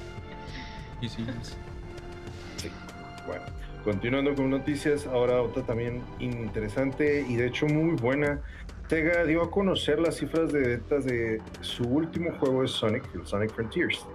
Sí, 2.58 2.70
bueno, 3.26 3.44
continuando 3.84 4.36
con 4.36 4.50
noticias, 4.50 5.06
ahora 5.08 5.42
otra 5.42 5.64
también 5.64 6.02
interesante 6.20 7.26
y 7.28 7.36
de 7.36 7.48
hecho 7.48 7.68
muy 7.68 7.96
buena. 7.96 8.42
Sega 8.88 9.24
dio 9.26 9.42
a 9.42 9.50
conocer 9.50 10.00
las 10.00 10.18
cifras 10.18 10.54
de 10.54 10.60
ventas 10.60 11.06
de 11.06 11.42
su 11.62 11.84
último 11.84 12.32
juego 12.40 12.62
de 12.62 12.68
Sonic, 12.68 13.04
el 13.16 13.26
Sonic 13.26 13.52
Frontiers. 13.52 14.06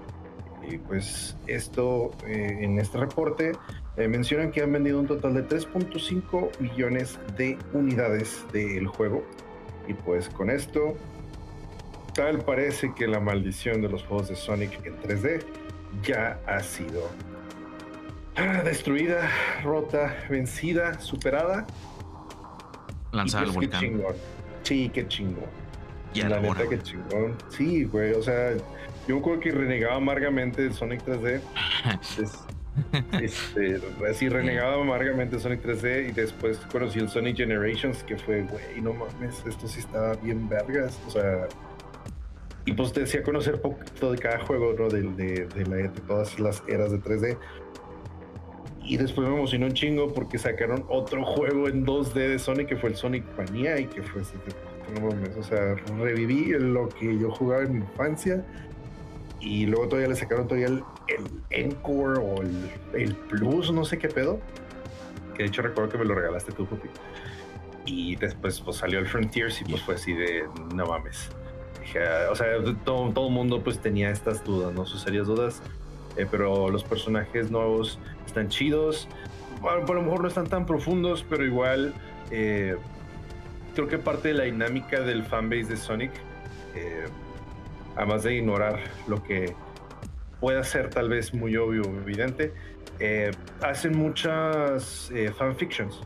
Y 0.68 0.78
pues 0.78 1.37
esto, 1.49 2.12
eh, 2.26 2.59
en 2.61 2.78
este 2.78 2.99
reporte, 2.99 3.52
eh, 3.97 4.06
mencionan 4.06 4.52
que 4.52 4.62
han 4.62 4.73
vendido 4.73 5.00
un 5.00 5.09
total 5.09 5.35
de 5.35 5.42
3.5 5.42 6.61
millones 6.61 7.18
de 7.37 7.59
unidades 7.73 8.44
del 8.52 8.87
juego. 8.87 9.25
Y 9.88 9.94
pues 9.94 10.28
con 10.28 10.50
esto, 10.50 10.94
tal 12.14 12.38
parece 12.38 12.94
que 12.94 13.09
la 13.09 13.18
maldición 13.18 13.82
de 13.82 13.88
los 13.88 14.04
juegos 14.04 14.28
de 14.28 14.37
Sonic 14.37 14.87
en 14.87 14.97
3D 15.00 15.42
ya 16.02 16.38
ha 16.47 16.61
sido 16.61 17.09
ah, 18.37 18.62
destruida, 18.64 19.28
rota, 19.62 20.14
vencida, 20.28 20.99
superada. 21.00 21.66
Lanzar 23.12 23.44
Y 23.44 23.49
al 23.49 23.54
pues, 23.54 23.68
qué 23.68 23.75
volcán. 23.76 23.80
chingón. 23.80 24.14
Sí, 24.62 24.90
qué 24.92 25.09
chingón. 25.09 25.61
Ya 26.14 26.28
la 26.28 26.40
neta, 26.40 26.68
qué 26.68 26.80
chingón. 26.80 27.37
Sí, 27.49 27.85
güey, 27.85 28.12
o 28.14 28.23
sea, 28.23 28.52
yo 29.06 29.18
acuerdo 29.18 29.40
que 29.40 29.50
renegaba 29.52 29.97
amargamente 29.97 30.62
de 30.62 30.73
Sonic 30.73 31.04
3D. 31.04 31.40
Es- 32.23 32.44
este, 33.20 33.80
así 34.09 34.28
renegaba 34.28 34.80
amargamente 34.80 35.38
Sonic 35.40 35.62
3D 35.64 36.09
y 36.11 36.12
después 36.12 36.56
conocí 36.70 37.00
el 37.00 37.09
Sonic 37.09 37.37
Generations 37.37 38.02
que 38.04 38.16
fue, 38.16 38.42
güey, 38.42 38.80
no 38.80 38.94
mames, 38.94 39.44
esto 39.44 39.66
sí 39.66 39.80
estaba 39.80 40.14
bien 40.14 40.49
vergas, 40.49 40.97
o 41.06 41.11
sea, 41.11 41.49
y 42.67 42.73
pues 42.73 42.93
te 42.93 43.00
decía 43.00 43.23
conocer 43.23 43.61
poquito 43.61 44.12
de 44.12 44.19
cada 44.19 44.40
juego, 44.45 44.75
¿no? 44.79 44.88
De, 44.88 45.02
de, 45.02 45.47
de 45.47 45.67
la- 45.67 45.76
de 45.76 45.88
todas 46.07 46.38
las 46.38 46.62
eras 46.69 46.90
de 46.93 46.99
3D. 47.00 47.38
Y 48.83 48.97
después 48.97 49.29
me 49.29 49.35
emocionó 49.37 49.67
un 49.67 49.73
chingo 49.73 50.12
porque 50.12 50.38
sacaron 50.38 50.85
otro 50.88 51.25
juego 51.25 51.69
en 51.69 51.87
2D 51.87 52.12
de 52.14 52.38
Sonic 52.38 52.69
que 52.69 52.76
fue 52.76 52.90
el 52.90 52.97
Sonic 52.97 53.25
Mania 53.37 53.79
y 53.79 53.87
que 53.87 54.02
fue 54.02 54.23
o 54.23 55.43
sea, 55.45 55.76
reviví 56.00 56.47
lo 56.59 56.88
que 56.88 57.17
yo 57.17 57.31
jugaba 57.31 57.62
en 57.62 57.73
mi 57.75 57.79
infancia 57.81 58.45
y 59.38 59.67
luego 59.67 59.87
todavía 59.88 60.09
le 60.09 60.17
sacaron 60.17 60.49
todavía 60.49 60.67
el, 60.67 60.83
el 61.07 61.25
Encore 61.50 62.19
o 62.19 62.43
el, 62.43 62.71
el 62.95 63.14
Plus, 63.14 63.73
no 63.73 63.85
sé 63.85 63.99
qué 63.99 64.09
pedo. 64.09 64.40
Que 65.37 65.45
de 65.45 65.49
hecho 65.49 65.62
recuerdo 65.62 65.90
que 65.93 65.99
me 65.99 66.05
lo 66.05 66.14
regalaste 66.14 66.50
tú, 66.52 66.67
Pupi. 66.67 66.88
Y 67.87 68.17
después 68.17 68.61
pues 68.61 68.76
salió 68.79 68.99
el 68.99 69.07
Frontiers 69.07 69.61
y 69.62 69.64
pues 69.64 69.83
fue 69.83 69.95
así 69.95 70.12
de 70.12 70.43
no 70.75 70.87
mames. 70.87 71.31
Dije, 71.81 72.01
o 72.31 72.35
sea, 72.35 72.47
todo, 72.85 73.11
todo 73.11 73.29
el 73.29 73.33
mundo 73.35 73.63
pues 73.63 73.79
tenía 73.79 74.11
estas 74.11 74.45
dudas, 74.45 74.73
¿no? 74.75 74.87
Sus 74.87 75.03
serias 75.03 75.27
dudas. 75.27 75.63
eh, 76.17 76.27
pero 76.31 76.71
los 76.71 76.85
personajes 76.85 77.51
nuevos 77.51 77.99
están 78.27 78.49
chidos. 78.49 79.09
Bueno, 79.61 79.85
por 79.85 79.97
lo 79.97 80.03
mejor 80.03 80.23
no 80.23 80.29
están 80.29 80.47
tan 80.47 80.67
profundos, 80.67 81.25
pero 81.29 81.45
igual 81.45 81.95
eh, 82.31 82.77
creo 83.75 83.89
que 83.89 83.99
parte 83.99 84.29
de 84.29 84.35
la 84.35 84.45
dinámica 84.45 85.01
del 85.01 85.25
fanbase 85.25 85.65
de 85.65 85.77
Sonic, 85.77 86.13
eh, 86.75 87.07
además 87.97 88.23
de 88.23 88.37
ignorar 88.37 88.81
lo 89.07 89.23
que 89.23 89.55
pueda 90.41 90.65
ser 90.65 90.91
tal 90.91 91.09
vez 91.09 91.35
muy 91.35 91.57
obvio 91.57 91.83
o 91.83 92.01
evidente, 92.01 92.53
hacen 93.63 93.97
muchas 93.97 95.11
fanfictions. 95.39 96.01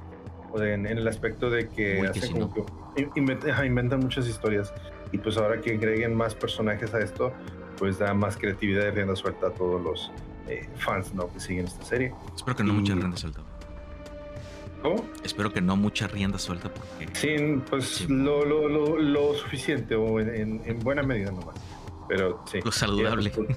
En, 0.57 0.87
en 0.87 0.99
el 0.99 1.09
aspecto 1.09 1.51
de 1.51 1.69
que 1.69 2.07
hacen 2.07 2.31
como 2.33 2.55
que 2.95 3.21
inventan 3.67 3.99
muchas 3.99 4.29
historias. 4.29 4.73
Y 5.15 5.19
pues 5.19 5.37
ahora 5.37 5.61
que 5.61 5.71
agreguen 5.75 6.13
más 6.17 6.35
personajes 6.35 6.93
a 6.93 6.99
esto, 6.99 7.33
pues 7.79 8.01
da 8.01 8.13
más 8.15 8.37
creatividad 8.37 8.89
y 8.89 8.91
rienda 8.91 9.15
suelta 9.15 9.47
a 9.47 9.51
todos 9.51 9.81
los 9.81 10.11
eh, 10.49 10.69
fans 10.77 11.15
¿no? 11.15 11.33
que 11.33 11.39
siguen 11.39 11.67
esta 11.67 11.85
serie. 11.85 12.13
Espero 12.35 12.57
que 12.57 12.65
no 12.65 12.75
mucha 12.75 12.95
rienda 12.97 13.17
suelta. 13.17 13.41
¿Cómo? 14.83 15.05
Espero 15.23 15.53
que 15.53 15.61
no 15.61 15.77
mucha 15.77 16.09
rienda 16.09 16.37
suelta 16.39 16.69
porque. 16.75 17.09
Sí, 17.15 17.37
pues 17.71 17.85
Sí. 17.87 18.07
Lo, 18.09 18.45
lo, 18.45 18.69
lo, 18.69 18.99
lo 18.99 19.35
suficiente 19.35 19.95
o 19.95 20.19
en, 20.19 20.35
en- 20.35 20.63
en 20.65 20.81
buena 20.81 21.05
medida 21.05 21.31
nomás. 21.31 21.55
Pero 22.09 22.43
sí. 22.51 22.59
Lo 22.65 22.73
saludable. 22.73 23.31
Ya, 23.31 23.37
pues, 23.37 23.49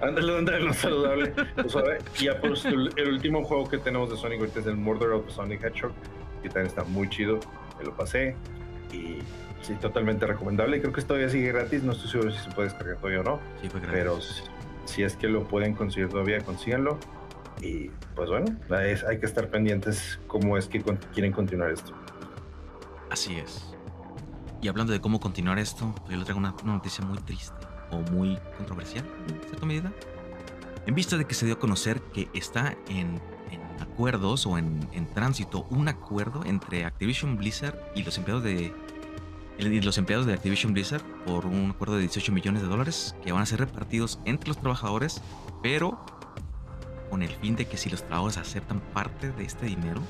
Ándale, 0.00 0.38
ándale, 0.38 0.60
lo 0.60 0.72
saludable. 0.74 1.32
Pues, 1.56 1.74
ahora, 1.74 1.98
ya 2.20 2.40
pues 2.40 2.64
el, 2.66 2.92
el 2.96 3.08
último 3.14 3.42
juego 3.42 3.68
que 3.68 3.78
tenemos 3.78 4.08
de 4.10 4.16
Sonic 4.16 4.38
ahorita 4.38 4.60
es 4.60 4.66
el 4.66 4.76
Murder 4.76 5.10
of 5.10 5.28
Sonic 5.28 5.64
Hedgehog, 5.64 5.90
que 6.40 6.48
también 6.48 6.66
está 6.68 6.84
muy 6.84 7.08
chido. 7.10 7.40
Me 7.80 7.84
lo 7.84 7.96
pasé 7.96 8.36
y 8.92 9.18
sí, 9.62 9.74
totalmente 9.74 10.26
recomendable. 10.26 10.80
Creo 10.80 10.92
que 10.92 11.02
todavía 11.02 11.28
sigue 11.28 11.52
gratis, 11.52 11.82
no 11.82 11.92
estoy 11.92 12.10
seguro 12.10 12.30
si 12.32 12.38
se 12.38 12.50
puede 12.50 12.68
descargar 12.68 12.96
todavía 12.96 13.20
o 13.20 13.24
no. 13.24 13.40
Sí, 13.62 13.68
fue 13.68 13.80
Pero 13.80 14.12
gratis. 14.14 14.42
si, 14.86 14.94
si 14.94 15.02
es 15.02 15.16
que 15.16 15.28
lo 15.28 15.44
pueden 15.44 15.74
conseguir 15.74 16.08
todavía, 16.08 16.40
consíganlo. 16.40 16.98
Y 17.60 17.90
pues 18.14 18.28
bueno, 18.30 18.46
es- 18.82 19.02
hay 19.04 19.18
que 19.18 19.26
estar 19.26 19.48
pendientes 19.48 20.20
cómo 20.26 20.56
es 20.56 20.66
que 20.68 20.80
con- 20.80 20.98
quieren 21.12 21.32
continuar 21.32 21.70
esto. 21.72 21.92
Así 23.10 23.36
es. 23.36 23.64
Y 24.60 24.68
hablando 24.68 24.92
de 24.92 25.00
cómo 25.00 25.20
continuar 25.20 25.58
esto, 25.58 25.92
pues 25.98 26.10
yo 26.10 26.16
les 26.16 26.24
traigo 26.24 26.38
una, 26.40 26.54
una 26.62 26.74
noticia 26.74 27.04
muy 27.04 27.18
triste 27.18 27.54
o 27.90 27.98
muy 28.12 28.38
controversial 28.56 29.04
en 29.28 29.40
cierta 29.48 29.66
medida. 29.66 29.92
En 30.86 30.94
vista 30.94 31.16
de 31.16 31.24
que 31.26 31.34
se 31.34 31.46
dio 31.46 31.54
a 31.54 31.58
conocer 31.58 32.00
que 32.12 32.28
está 32.34 32.76
en, 32.88 33.20
en 33.50 33.60
acuerdos 33.80 34.46
o 34.46 34.58
en, 34.58 34.80
en 34.92 35.06
tránsito 35.06 35.66
un 35.70 35.88
acuerdo 35.88 36.44
entre 36.44 36.84
Activision 36.84 37.36
Blizzard 37.36 37.76
y 37.94 38.02
los 38.02 38.16
empleados 38.18 38.42
de 38.44 38.72
y 39.58 39.80
los 39.80 39.98
empleados 39.98 40.24
de 40.24 40.34
Activision 40.34 40.72
Blizzard 40.72 41.02
por 41.26 41.44
un 41.44 41.70
acuerdo 41.70 41.96
de 41.96 42.02
18 42.02 42.30
millones 42.32 42.62
de 42.62 42.68
dólares 42.68 43.16
que 43.24 43.32
van 43.32 43.42
a 43.42 43.46
ser 43.46 43.58
repartidos 43.58 44.20
entre 44.24 44.48
los 44.48 44.58
trabajadores, 44.58 45.20
pero 45.62 45.98
con 47.10 47.22
el 47.22 47.30
fin 47.30 47.56
de 47.56 47.66
que 47.66 47.76
si 47.76 47.90
los 47.90 48.00
trabajadores 48.00 48.38
aceptan 48.38 48.80
parte 48.92 49.32
de 49.32 49.44
este 49.44 49.66
dinero, 49.66 50.00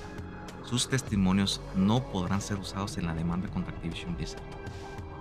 sus 0.64 0.88
testimonios 0.88 1.62
no 1.74 2.04
podrán 2.04 2.42
ser 2.42 2.58
usados 2.58 2.98
en 2.98 3.06
la 3.06 3.14
demanda 3.14 3.48
contra 3.48 3.72
Activision 3.72 4.16
Blizzard. 4.16 4.42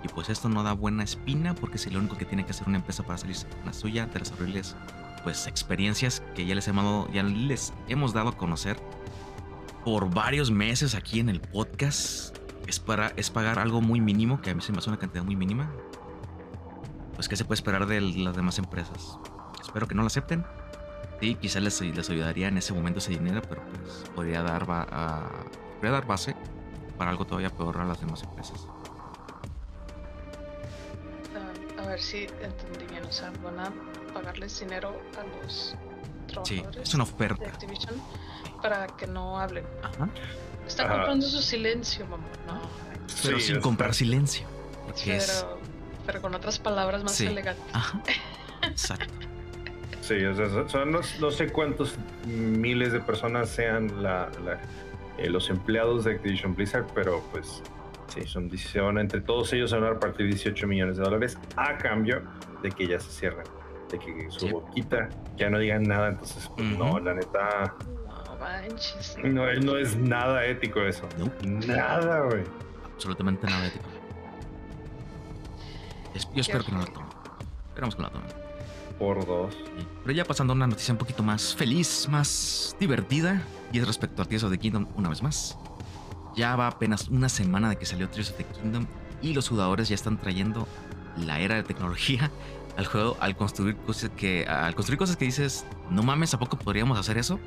Y 0.04 0.08
pues 0.08 0.28
esto 0.28 0.48
no 0.48 0.62
da 0.62 0.74
buena 0.74 1.04
espina 1.04 1.54
porque 1.54 1.78
si 1.78 1.90
lo 1.90 1.98
único 1.98 2.18
que 2.18 2.26
tiene 2.26 2.44
que 2.44 2.50
hacer 2.50 2.68
una 2.68 2.78
empresa 2.78 3.02
para 3.04 3.18
salirse 3.18 3.48
con 3.48 3.64
la 3.64 3.72
suya 3.72 4.06
de 4.06 4.18
las 4.18 4.30
horribles 4.32 4.76
pues 5.24 5.46
experiencias 5.46 6.22
que 6.36 6.46
ya 6.46 6.54
les, 6.54 6.68
hemos, 6.68 7.10
ya 7.12 7.22
les 7.22 7.72
hemos 7.88 8.12
dado 8.12 8.28
a 8.28 8.36
conocer 8.36 8.78
por 9.84 10.12
varios 10.12 10.50
meses 10.50 10.94
aquí 10.94 11.18
en 11.18 11.28
el 11.28 11.40
podcast 11.40 12.36
es, 12.68 12.78
para, 12.78 13.12
es 13.16 13.30
pagar 13.30 13.58
algo 13.58 13.80
muy 13.80 14.00
mínimo, 14.00 14.40
que 14.40 14.50
a 14.50 14.54
mí 14.54 14.60
se 14.60 14.72
me 14.72 14.78
hace 14.78 14.90
una 14.90 14.98
cantidad 14.98 15.24
muy 15.24 15.36
mínima. 15.36 15.72
Pues, 17.14 17.28
¿qué 17.28 17.36
se 17.36 17.44
puede 17.44 17.56
esperar 17.56 17.86
de 17.86 18.00
las 18.00 18.36
demás 18.36 18.58
empresas? 18.58 19.18
Espero 19.60 19.88
que 19.88 19.94
no 19.94 20.02
lo 20.02 20.06
acepten. 20.06 20.44
Sí, 21.20 21.34
quizás 21.34 21.62
les, 21.62 21.80
les 21.80 22.10
ayudaría 22.10 22.48
en 22.48 22.58
ese 22.58 22.72
momento 22.74 22.98
ese 22.98 23.10
dinero, 23.10 23.42
pero 23.48 23.62
pues 23.72 24.04
podría 24.14 24.42
dar, 24.42 24.66
a, 24.68 25.28
podría 25.74 25.92
dar 25.92 26.06
base 26.06 26.36
para 26.96 27.10
algo 27.10 27.24
todavía 27.24 27.50
peor 27.50 27.78
a 27.78 27.84
las 27.84 28.00
demás 28.00 28.22
empresas. 28.22 28.66
Ah, 31.34 31.82
a 31.82 31.86
ver 31.86 32.00
si 32.00 32.26
entendí 32.40 32.86
bien, 32.88 33.04
o 33.04 33.12
sea, 33.12 33.32
van 33.42 33.58
a 33.58 33.72
pagarles 34.12 34.60
dinero 34.60 35.00
a 35.18 35.42
los 35.42 35.74
trabajadores 36.28 36.74
sí, 36.74 36.80
es 36.82 36.94
una 36.94 37.04
oferta. 37.04 37.42
de 37.42 37.50
Activision 37.50 37.94
para 38.62 38.86
que 38.88 39.06
no 39.06 39.40
hablen. 39.40 39.64
Ajá. 39.82 40.08
Está 40.68 40.84
Ajá. 40.84 40.94
comprando 40.96 41.26
su 41.26 41.42
silencio, 41.42 42.06
mamá. 42.06 42.24
No, 42.46 42.60
Pero 43.24 43.40
Sí, 43.40 43.46
sin 43.46 43.60
comprar 43.60 43.94
silencio. 43.94 44.46
Porque 44.86 45.02
pero, 45.06 45.16
es. 45.16 45.46
pero 46.06 46.20
con 46.22 46.34
otras 46.34 46.58
palabras 46.60 47.02
más 47.02 47.12
Sí. 47.12 47.26
elegantes. 47.26 47.64
Ajá. 47.72 48.00
Exacto. 48.62 49.12
Sí, 50.02 50.24
o 50.24 50.34
sea, 50.36 50.48
son- 50.48 50.68
son 50.68 50.90
no, 50.92 51.00
no 51.20 51.30
sé 51.30 51.48
cuántos 51.50 51.96
miles 52.26 52.92
de 52.92 53.00
personas 53.00 53.48
sean 53.50 54.02
la, 54.02 54.30
la- 54.44 54.60
eh, 55.18 55.28
los 55.28 55.50
empleados 55.50 56.04
de 56.04 56.12
Activision 56.12 56.54
Blizzard, 56.54 56.86
pero 56.94 57.22
pues 57.32 57.62
sí, 58.08 58.22
son, 58.26 58.50
se 58.56 58.80
van 58.80 58.98
entre 58.98 59.20
todos 59.20 59.52
ellos 59.52 59.70
se 59.70 59.76
van 59.76 59.84
a 59.86 59.90
repartir 59.94 60.26
18 60.26 60.66
millones 60.66 60.96
de 60.96 61.02
dólares 61.02 61.36
a 61.56 61.76
cambio 61.76 62.22
de 62.62 62.70
que 62.70 62.86
ya 62.86 63.00
se 63.00 63.10
cierren, 63.10 63.44
de 63.90 63.98
que 63.98 64.30
su 64.30 64.40
Sí. 64.46 64.52
boquita 64.52 65.08
ya 65.36 65.50
no 65.50 65.58
digan 65.58 65.82
nada, 65.82 66.08
entonces 66.08 66.48
pues, 66.56 66.66
no, 66.78 66.98
la 67.00 67.14
neta, 67.14 67.74
manches. 68.40 69.16
no, 69.24 69.52
no 69.54 69.76
es 69.76 69.96
nada 69.96 70.44
ético 70.46 70.80
eso. 70.80 71.08
No, 71.18 71.30
Nada, 71.66 72.20
güey. 72.22 72.44
absolutamente 72.94 73.46
nada 73.46 73.66
ético. 73.66 73.84
Es- 76.14 76.28
Yo 76.34 76.40
espero 76.40 76.64
que 76.64 76.72
no 76.72 76.78
la 76.78 76.86
tomen. 76.86 77.08
Esperamos 77.68 77.94
que 77.94 78.02
no 78.02 78.08
la 78.08 78.14
tomen. 78.14 78.28
Por 78.98 79.24
dos. 79.26 79.54
Pero 80.02 80.12
ya 80.12 80.24
pasando 80.24 80.52
a 80.52 80.56
una 80.56 80.66
noticia 80.66 80.92
un 80.92 80.98
poquito 80.98 81.22
más 81.22 81.54
feliz, 81.54 82.08
más 82.10 82.74
divertida, 82.80 83.42
y 83.72 83.78
es 83.78 83.86
respecto 83.86 84.22
a 84.22 84.24
Tears 84.24 84.42
of 84.44 84.50
the 84.50 84.58
Kingdom 84.58 84.86
una 84.96 85.08
vez 85.08 85.22
más. 85.22 85.56
Ya 86.34 86.56
va 86.56 86.66
apenas 86.66 87.08
una 87.08 87.28
semana 87.28 87.68
de 87.68 87.76
que 87.76 87.86
salió 87.86 88.08
Tears 88.08 88.30
of 88.30 88.36
the 88.36 88.44
Kingdom 88.44 88.86
y 89.22 89.34
los 89.34 89.48
jugadores 89.48 89.88
ya 89.88 89.94
están 89.94 90.18
trayendo 90.18 90.66
la 91.16 91.40
era 91.40 91.56
de 91.56 91.62
tecnología 91.62 92.30
al 92.76 92.86
juego 92.86 93.16
al 93.20 93.36
construir 93.36 93.76
cosas 93.76 94.10
que 94.16 94.46
al 94.46 94.74
construir 94.74 94.98
cosas 94.98 95.16
que 95.16 95.24
dices, 95.24 95.64
no 95.90 96.02
mames, 96.02 96.34
¿a 96.34 96.38
poco 96.38 96.56
podríamos 96.58 96.98
hacer 96.98 97.18
eso? 97.18 97.38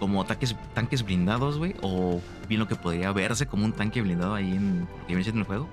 Como 0.00 0.24
tanques, 0.24 0.56
tanques 0.74 1.04
blindados, 1.04 1.58
güey, 1.58 1.76
o 1.82 2.20
bien 2.48 2.58
lo 2.58 2.66
que 2.66 2.74
podría 2.74 3.12
verse 3.12 3.46
como 3.46 3.64
un 3.64 3.72
tanque 3.72 4.02
blindado 4.02 4.34
ahí 4.34 4.50
en, 4.50 4.88
siendo 5.06 5.42
el 5.42 5.46
juego. 5.46 5.68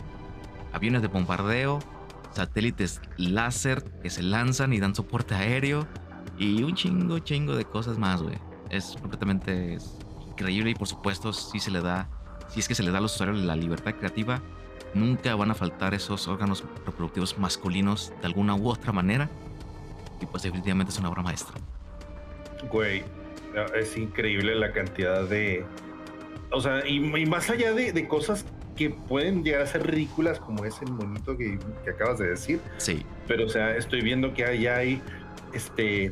Aviones 0.74 1.02
de 1.02 1.08
bombardeo, 1.08 1.80
satélites 2.34 3.02
láser 3.18 3.84
que 4.04 4.12
se 4.12 4.22
lanzan 4.22 4.74
y 4.74 4.80
dan 4.80 4.94
soporte 4.94 5.34
aéreo 5.34 5.88
y 6.38 6.62
un 6.62 6.76
chingo, 6.76 7.20
chingo 7.20 7.56
de 7.56 7.66
cosas 7.66 7.98
más, 7.98 8.22
güey. 8.22 8.38
Es 8.70 8.98
completamente 9.00 9.76
es 9.76 9.98
increíble 10.28 10.72
y 10.72 10.76
por 10.76 10.88
supuesto 10.88 11.34
si 11.34 11.60
se 11.60 11.72
le 11.72 11.82
da, 11.82 12.10
si 12.50 12.60
es 12.60 12.68
que 12.68 12.76
se 12.76 12.84
le 12.84 12.92
da 12.92 13.00
a 13.00 13.02
los 13.02 13.16
usuarios 13.16 13.40
la 13.40 13.56
libertad 13.56 13.96
creativa, 13.96 14.42
nunca 14.94 15.36
van 15.36 15.52
a 15.52 15.56
faltar 15.56 15.94
esos 15.94 16.28
órganos 16.28 16.64
reproductivos 16.86 17.38
masculinos 17.40 18.14
de 18.22 18.28
alguna 18.28 18.56
u 18.56 18.70
otra 18.70 18.92
manera. 18.92 19.30
Y 20.22 20.26
pues 20.26 20.44
definitivamente 20.44 20.92
es 20.92 21.00
una 21.00 21.10
obra 21.10 21.22
maestra. 21.22 21.56
Güey, 22.72 23.04
es 23.80 23.98
increíble 23.98 24.56
la 24.56 24.72
cantidad 24.72 25.24
de. 25.28 25.64
O 26.52 26.62
sea, 26.62 26.88
y, 26.88 26.98
y 26.98 27.26
más 27.26 27.50
allá 27.50 27.74
de, 27.74 27.92
de 27.92 28.08
cosas 28.08 28.46
que 28.78 28.90
pueden 28.92 29.44
llegar 29.44 29.62
a 29.64 29.66
ser 29.68 29.86
ridículas, 29.86 30.40
como 30.40 30.64
ese 30.66 30.86
monito 30.86 31.36
que, 31.38 31.58
que 31.84 31.90
acabas 31.90 32.20
de 32.20 32.30
decir, 32.30 32.60
Sí, 32.78 33.04
pero 33.28 33.46
o 33.46 33.50
sea, 33.50 33.76
estoy 33.76 34.02
viendo 34.02 34.34
que 34.34 34.46
hay, 34.46 34.68
hay 34.68 35.02
este. 35.54 36.12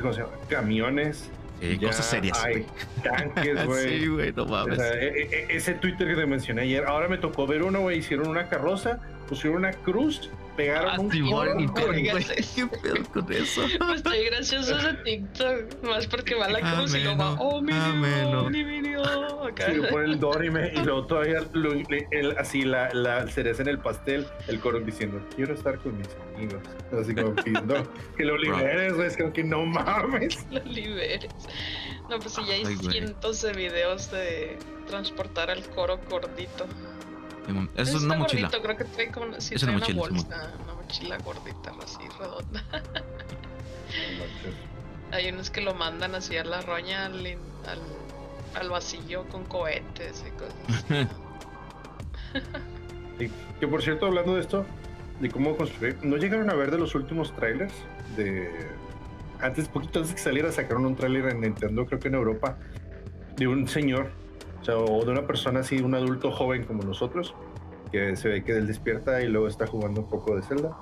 ¿Cómo 0.00 0.12
se 0.12 0.20
llama? 0.20 0.32
Camiones. 0.48 1.30
sí, 1.60 1.78
cosas 1.78 2.04
serias. 2.06 2.44
Hay 2.44 2.66
tanques, 3.02 3.64
güey. 3.66 4.00
sí, 4.00 4.06
güey, 4.08 4.32
no 4.32 4.42
O 4.42 4.48
mames. 4.48 4.76
sea, 4.78 4.92
e- 4.94 5.22
e- 5.22 5.46
ese 5.56 5.74
Twitter 5.74 6.06
que 6.08 6.14
te 6.14 6.26
mencioné 6.26 6.62
ayer, 6.62 6.84
ahora 6.84 7.08
me 7.08 7.16
tocó 7.18 7.46
ver 7.46 7.62
uno, 7.62 7.80
güey. 7.80 7.98
Hicieron 7.98 8.28
una 8.28 8.48
carroza, 8.48 8.98
pusieron 9.28 9.58
una 9.60 9.72
cruz, 9.72 10.30
pegaron 10.56 10.90
Ah, 10.92 11.00
un 11.00 11.08
digas 11.08 12.26
¿Qué 12.54 12.66
pedo 12.66 13.02
con 13.12 13.32
eso? 13.32 13.62
Pues 13.78 14.02
bien 14.02 14.24
gracioso 14.26 14.76
ese 14.78 14.94
TikTok. 15.04 15.82
Más 15.82 16.06
porque 16.06 16.34
va 16.34 16.48
la 16.48 16.60
cruz 16.60 16.94
y 16.94 17.00
lo 17.00 17.16
va. 17.16 17.32
Oh, 17.40 17.60
mi 17.60 17.72
ameno. 17.72 18.48
mi 18.50 18.62
video. 18.64 19.44
Acá. 19.44 19.66
Sí, 19.66 19.80
por 19.90 20.02
el 20.04 20.18
Dorime 20.18 20.72
y 20.74 20.78
luego 20.78 21.06
todavía 21.06 21.42
lo- 21.52 21.74
le- 21.74 22.08
el- 22.10 22.36
así 22.38 22.62
la, 22.62 22.88
la 22.94 23.26
cereza 23.28 23.62
en 23.62 23.68
el 23.68 23.78
pastel, 23.78 24.26
el 24.48 24.58
coro 24.60 24.80
diciendo 24.80 25.20
quiero 25.36 25.52
estar 25.54 25.78
con 25.78 25.98
mis 25.98 26.08
amigos. 26.34 26.62
Así 26.98 27.14
como 27.14 27.34
pidiendo 27.34 27.86
que 28.16 28.24
lo 28.24 28.36
liberes, 28.38 28.94
güey. 28.94 29.06
Es 29.08 29.16
como 29.16 29.32
que 29.32 29.44
no 29.44 29.64
mames. 29.66 30.46
lo 30.50 30.64
liberes. 30.64 31.28
No, 32.08 32.18
pues 32.18 32.32
sí, 32.34 32.42
ya 32.46 32.54
hay 32.54 32.62
Ay, 32.66 32.74
güey. 32.76 32.90
cientos 32.92 33.42
de 33.42 33.52
videos 33.52 34.10
de 34.10 34.58
transportar 34.86 35.50
al 35.50 35.62
coro 35.70 35.98
gordito. 36.08 36.66
Eso 37.46 37.62
es 37.76 37.88
Está 37.88 37.98
una 38.06 38.16
mochila. 38.16 38.48
gordito, 38.48 38.62
creo 38.62 38.76
que 38.76 38.84
trae 38.84 39.10
como 39.10 39.40
sí, 39.40 39.54
Es 39.54 39.62
una 39.62 39.72
mochila, 39.72 40.00
bolsa, 40.00 40.52
una 40.64 40.74
mochila 40.74 41.18
gordita, 41.18 41.72
así 41.82 42.02
redonda. 42.18 42.64
Hay 45.12 45.28
unos 45.28 45.50
que 45.50 45.60
lo 45.60 45.74
mandan 45.74 46.14
así 46.14 46.36
a 46.36 46.44
la 46.44 46.60
roña 46.62 47.06
al, 47.06 47.24
al, 47.26 47.80
al 48.54 48.70
vacío 48.70 49.28
con 49.28 49.44
cohetes 49.44 50.24
y 50.26 50.30
cosas 50.32 50.56
Que 53.60 53.68
por 53.68 53.80
cierto, 53.82 54.06
hablando 54.06 54.34
de 54.34 54.40
esto, 54.40 54.66
de 55.20 55.30
cómo 55.30 55.56
construir, 55.56 55.96
¿no 56.02 56.16
llegaron 56.16 56.50
a 56.50 56.54
ver 56.54 56.72
de 56.72 56.78
los 56.78 56.96
últimos 56.96 57.34
trailers? 57.36 57.72
De 58.16 58.50
antes, 59.40 59.68
poquito 59.68 60.00
antes 60.00 60.14
que 60.14 60.20
saliera, 60.20 60.50
sacaron 60.50 60.84
un 60.86 60.96
tráiler 60.96 61.26
en 61.28 61.42
Nintendo, 61.42 61.86
creo 61.86 62.00
que 62.00 62.08
en 62.08 62.14
Europa, 62.14 62.56
de 63.36 63.46
un 63.46 63.68
señor, 63.68 64.10
o 64.64 64.66
sea, 64.66 64.78
o 64.78 65.04
de 65.04 65.10
una 65.10 65.26
persona 65.26 65.60
así, 65.60 65.82
un 65.82 65.94
adulto 65.94 66.30
joven 66.30 66.64
como 66.64 66.82
nosotros, 66.84 67.34
que 67.92 68.16
se 68.16 68.30
ve 68.30 68.44
que 68.44 68.52
él 68.52 68.66
despierta 68.66 69.20
y 69.20 69.28
luego 69.28 69.46
está 69.46 69.66
jugando 69.66 70.00
un 70.00 70.08
poco 70.08 70.34
de 70.34 70.42
Zelda. 70.42 70.74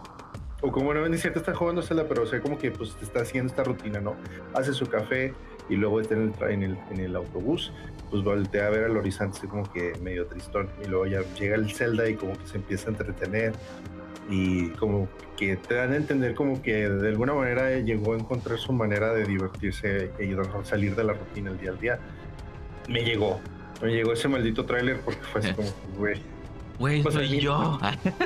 O 0.61 0.71
como 0.71 0.95
no 0.95 1.09
ni 1.09 1.18
cierto 1.18 1.40
está 1.40 1.53
jugando 1.53 1.83
Zelda, 1.83 2.07
pero 2.09 2.23
o 2.23 2.27
sea, 2.27 2.40
como 2.40 2.57
que 2.59 2.71
pues 2.71 2.97
está 3.03 3.23
haciendo 3.23 3.51
esta 3.51 3.64
rutina, 3.64 4.01
¿no? 4.01 4.14
Hace 4.55 4.73
su 4.73 4.87
café 4.87 5.35
y 5.68 5.75
luego 5.75 6.01
está 6.01 6.14
en 6.14 6.33
el, 6.40 6.49
en 6.49 6.62
el, 6.62 6.79
en 6.92 7.01
el 7.01 7.16
autobús, 7.16 7.73
pues 8.09 8.23
voltea 8.23 8.68
a 8.68 8.71
ver 8.71 8.85
al 8.85 8.97
horizonte 8.97 9.38
así 9.38 9.49
como 9.49 9.64
que 9.73 9.95
medio 10.01 10.27
tristón. 10.29 10.68
Y 10.85 10.87
luego 10.87 11.07
ya 11.07 11.23
llega 11.37 11.57
el 11.57 11.68
Zelda 11.73 12.09
y 12.09 12.14
como 12.14 12.35
que 12.35 12.47
se 12.47 12.59
empieza 12.59 12.87
a 12.87 12.92
entretener. 12.92 13.53
Y 14.31 14.68
como 14.79 15.09
que 15.37 15.57
te 15.57 15.75
dan 15.75 15.92
a 15.92 15.97
entender 15.97 16.37
como 16.37 16.62
que 16.62 16.88
de 16.88 17.09
alguna 17.09 17.35
manera 17.35 17.81
llegó 17.81 18.12
a 18.12 18.16
encontrar 18.16 18.59
su 18.59 18.73
manera 18.73 19.12
de 19.12 19.25
divertirse 19.25 20.12
y 20.21 20.37
salir 20.64 20.95
de 20.95 21.03
la 21.03 21.14
rutina 21.14 21.51
el 21.51 21.59
día 21.59 21.71
al 21.71 21.81
día. 21.81 21.99
Me 22.88 23.03
llegó. 23.03 23.40
Me 23.83 23.92
llegó 23.92 24.12
ese 24.12 24.29
maldito 24.29 24.64
tráiler 24.64 25.01
porque 25.01 25.21
fue 25.23 25.40
así 25.40 25.53
como, 25.55 25.68
güey. 25.99 26.21
Güey, 26.79 27.03
Pues, 27.03 27.14
soy 27.14 27.40
yo. 27.40 27.79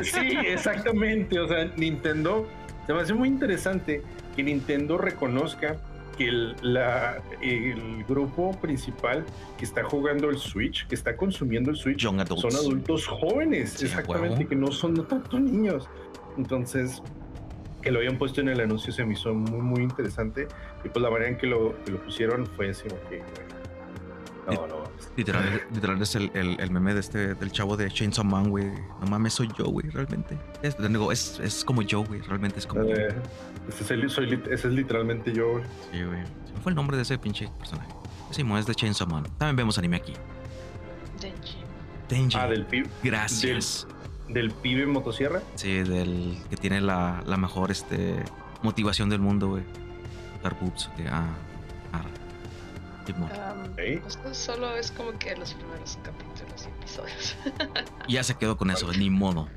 Sí, 0.03 0.37
exactamente. 0.47 1.38
O 1.40 1.49
sea, 1.49 1.71
Nintendo, 1.77 2.47
se 2.87 2.92
me 2.95 3.01
hace 3.01 3.12
muy 3.14 3.29
interesante 3.29 4.03
que 4.35 4.42
Nintendo 4.42 4.97
reconozca 4.99 5.77
que 6.16 6.29
el, 6.29 6.57
la- 6.62 7.21
el 7.42 8.05
grupo 8.09 8.53
principal 8.61 9.25
que 9.59 9.64
está 9.66 9.85
jugando 9.85 10.31
el 10.31 10.38
Switch, 10.38 10.87
que 10.87 10.95
está 10.95 11.16
consumiendo 11.16 11.71
el 11.71 11.77
Switch, 11.77 12.03
son 12.05 12.21
adultos 12.21 13.07
jóvenes, 13.07 13.73
Sí, 13.73 13.85
exactamente, 13.87 14.37
huevo. 14.37 14.49
que 14.49 14.57
no 14.57 14.73
son 14.73 14.95
no 14.95 15.03
tanto 15.03 15.38
niños. 15.38 15.88
Entonces, 16.38 17.03
que 17.83 17.90
lo 17.90 17.99
habían 17.99 18.16
puesto 18.16 18.40
en 18.40 18.49
el 18.49 18.61
anuncio 18.61 18.92
se 18.92 19.05
me 19.05 19.12
hizo 19.12 19.35
muy, 19.35 19.61
muy 19.61 19.83
interesante. 19.83 20.49
Y 20.85 20.88
pues 20.88 21.03
la 21.03 21.11
manera 21.11 21.31
en 21.31 21.37
que 21.38 21.47
lo, 21.47 21.75
que 21.85 21.92
lo 21.92 21.99
pusieron 22.03 22.47
fue 22.47 22.71
así 22.71 22.88
que, 23.11 23.23
no, 24.55 24.66
no. 24.66 24.86
Literal, 25.17 25.63
literal 25.73 26.01
es 26.03 26.15
el, 26.15 26.31
el, 26.35 26.61
el 26.61 26.71
meme 26.71 26.93
de 26.95 27.01
este, 27.01 27.35
del 27.35 27.51
chavo 27.53 27.77
de 27.77 27.91
Chainsaw 27.91 28.25
Man, 28.25 28.51
güey. 28.51 28.67
No 29.01 29.07
mames, 29.09 29.33
soy 29.35 29.49
yo, 29.59 29.65
güey, 29.67 29.89
realmente. 29.91 30.39
Es, 30.63 30.77
digo, 30.79 31.11
es, 31.13 31.41
es 31.41 31.65
como 31.65 31.83
yo, 31.83 32.05
güey, 32.05 32.21
realmente 32.21 32.59
es 32.59 32.67
como 32.67 32.85
yo. 32.85 32.95
Eh, 32.95 33.15
ese, 33.69 33.85
es 33.85 33.91
el- 33.91 34.11
soy 34.11 34.41
ese 34.51 34.69
es 34.69 34.75
literalmente 34.75 35.33
yo, 35.33 35.53
güey. 35.53 35.65
Sí, 35.93 36.03
güey. 36.03 36.23
Se 36.47 36.53
me 36.53 36.61
fue 36.61 36.73
el 36.73 36.77
nombre 36.77 36.97
de 36.97 37.03
ese 37.05 37.19
pinche 37.19 37.49
personaje. 37.59 37.89
Mo 38.45 38.59
es 38.59 38.67
de 38.67 38.75
Chainsaw 38.75 39.07
Man. 39.09 39.25
También 39.39 39.57
vemos 39.57 39.79
anime 39.79 39.97
aquí. 39.97 40.13
Denji. 41.21 41.57
Denji. 42.09 42.37
Ah, 42.39 42.47
del 42.49 42.67
pibe. 42.67 42.89
Gracias. 43.03 43.87
Del 44.29 44.51
pibe 44.51 44.83
en 44.83 44.91
motosierra. 44.91 45.41
Sí, 45.55 45.73
del 45.79 46.37
que 46.51 46.57
tiene 46.57 46.81
la, 46.81 47.23
la 47.25 47.37
mejor 47.37 47.71
este, 47.71 48.17
motivación 48.63 49.09
del 49.09 49.21
mundo, 49.21 49.49
güey. 49.49 49.63
Dar 50.43 50.59
boobs. 50.61 50.91
que, 50.97 51.09
ah, 51.09 51.29
esto 54.07 54.35
solo 54.35 54.77
es 54.77 54.90
como 54.92 55.12
que 55.19 55.35
los 55.37 55.55
primeros 55.55 55.99
capítulos 56.03 56.66
y 56.66 56.69
episodios. 56.81 57.37
Ya 58.09 58.23
se 58.23 58.37
quedó 58.37 58.57
con 58.57 58.71
eso, 58.71 58.90
ni 58.92 59.11
modo. 59.11 59.49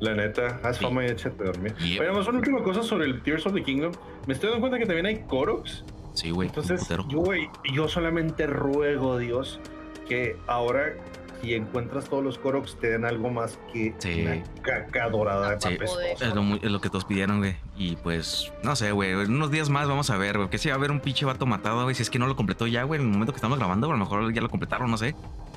La 0.00 0.14
neta, 0.14 0.60
haz 0.62 0.76
Sí. 0.76 0.84
fama 0.84 1.04
y 1.04 1.08
échate 1.08 1.42
a 1.42 1.46
dormir. 1.46 1.74
Yep. 1.76 2.00
Oye, 2.00 2.12
más 2.12 2.26
una 2.28 2.38
última 2.38 2.62
cosa 2.62 2.82
sobre 2.82 3.06
el 3.06 3.22
Tears 3.22 3.46
of 3.46 3.54
the 3.54 3.62
Kingdom. 3.62 3.92
Me 4.26 4.34
estoy 4.34 4.50
dando 4.50 4.60
cuenta 4.60 4.78
que 4.78 4.86
también 4.86 5.06
hay 5.06 5.20
Koroks. 5.26 5.84
Sí, 6.12 6.30
güey. 6.30 6.48
Entonces, 6.48 6.86
yo, 7.08 7.18
güey, 7.18 7.48
yo 7.72 7.88
solamente 7.88 8.46
ruego 8.46 9.14
a 9.14 9.18
Dios 9.18 9.60
que 10.08 10.36
ahora, 10.46 10.94
si 11.40 11.54
encuentras 11.54 12.06
todos 12.08 12.22
los 12.24 12.38
Koroks, 12.38 12.76
te 12.80 12.88
den 12.90 13.04
algo 13.04 13.30
más 13.30 13.58
que 13.72 13.94
Sí. 13.98 14.22
una 14.22 14.42
caca 14.62 15.08
dorada 15.08 15.50
de 15.56 15.60
Sí. 15.60 15.78
Es 16.20 16.34
lo, 16.34 16.42
muy- 16.42 16.60
es 16.62 16.70
lo 16.70 16.80
que 16.80 16.88
todos 16.88 17.04
pidieron, 17.04 17.38
güey. 17.38 17.56
Y 17.76 17.96
pues, 17.96 18.52
no 18.62 18.74
sé, 18.76 18.92
güey. 18.92 19.12
En 19.12 19.32
unos 19.34 19.50
días 19.50 19.68
más 19.70 19.86
vamos 19.88 20.10
a 20.10 20.16
ver, 20.16 20.36
güey. 20.36 20.50
Que 20.50 20.58
si 20.58 20.68
va 20.68 20.74
a 20.74 20.78
haber 20.78 20.90
un 20.90 21.00
pinche 21.00 21.24
vato 21.24 21.46
matado, 21.46 21.82
güey. 21.84 21.94
Si 21.94 22.02
es 22.02 22.10
que 22.10 22.18
no 22.18 22.26
lo 22.26 22.36
completó 22.36 22.66
ya, 22.66 22.82
güey. 22.84 23.00
En 23.00 23.06
el 23.06 23.12
momento 23.12 23.32
que 23.32 23.36
estamos 23.36 23.58
grabando, 23.58 23.86
a 23.88 23.90
lo 23.90 23.96
mejor 23.98 24.32
ya 24.32 24.40
lo 24.40 24.48
completaron, 24.50 24.90
no 24.90 24.96
sé. 24.98 25.14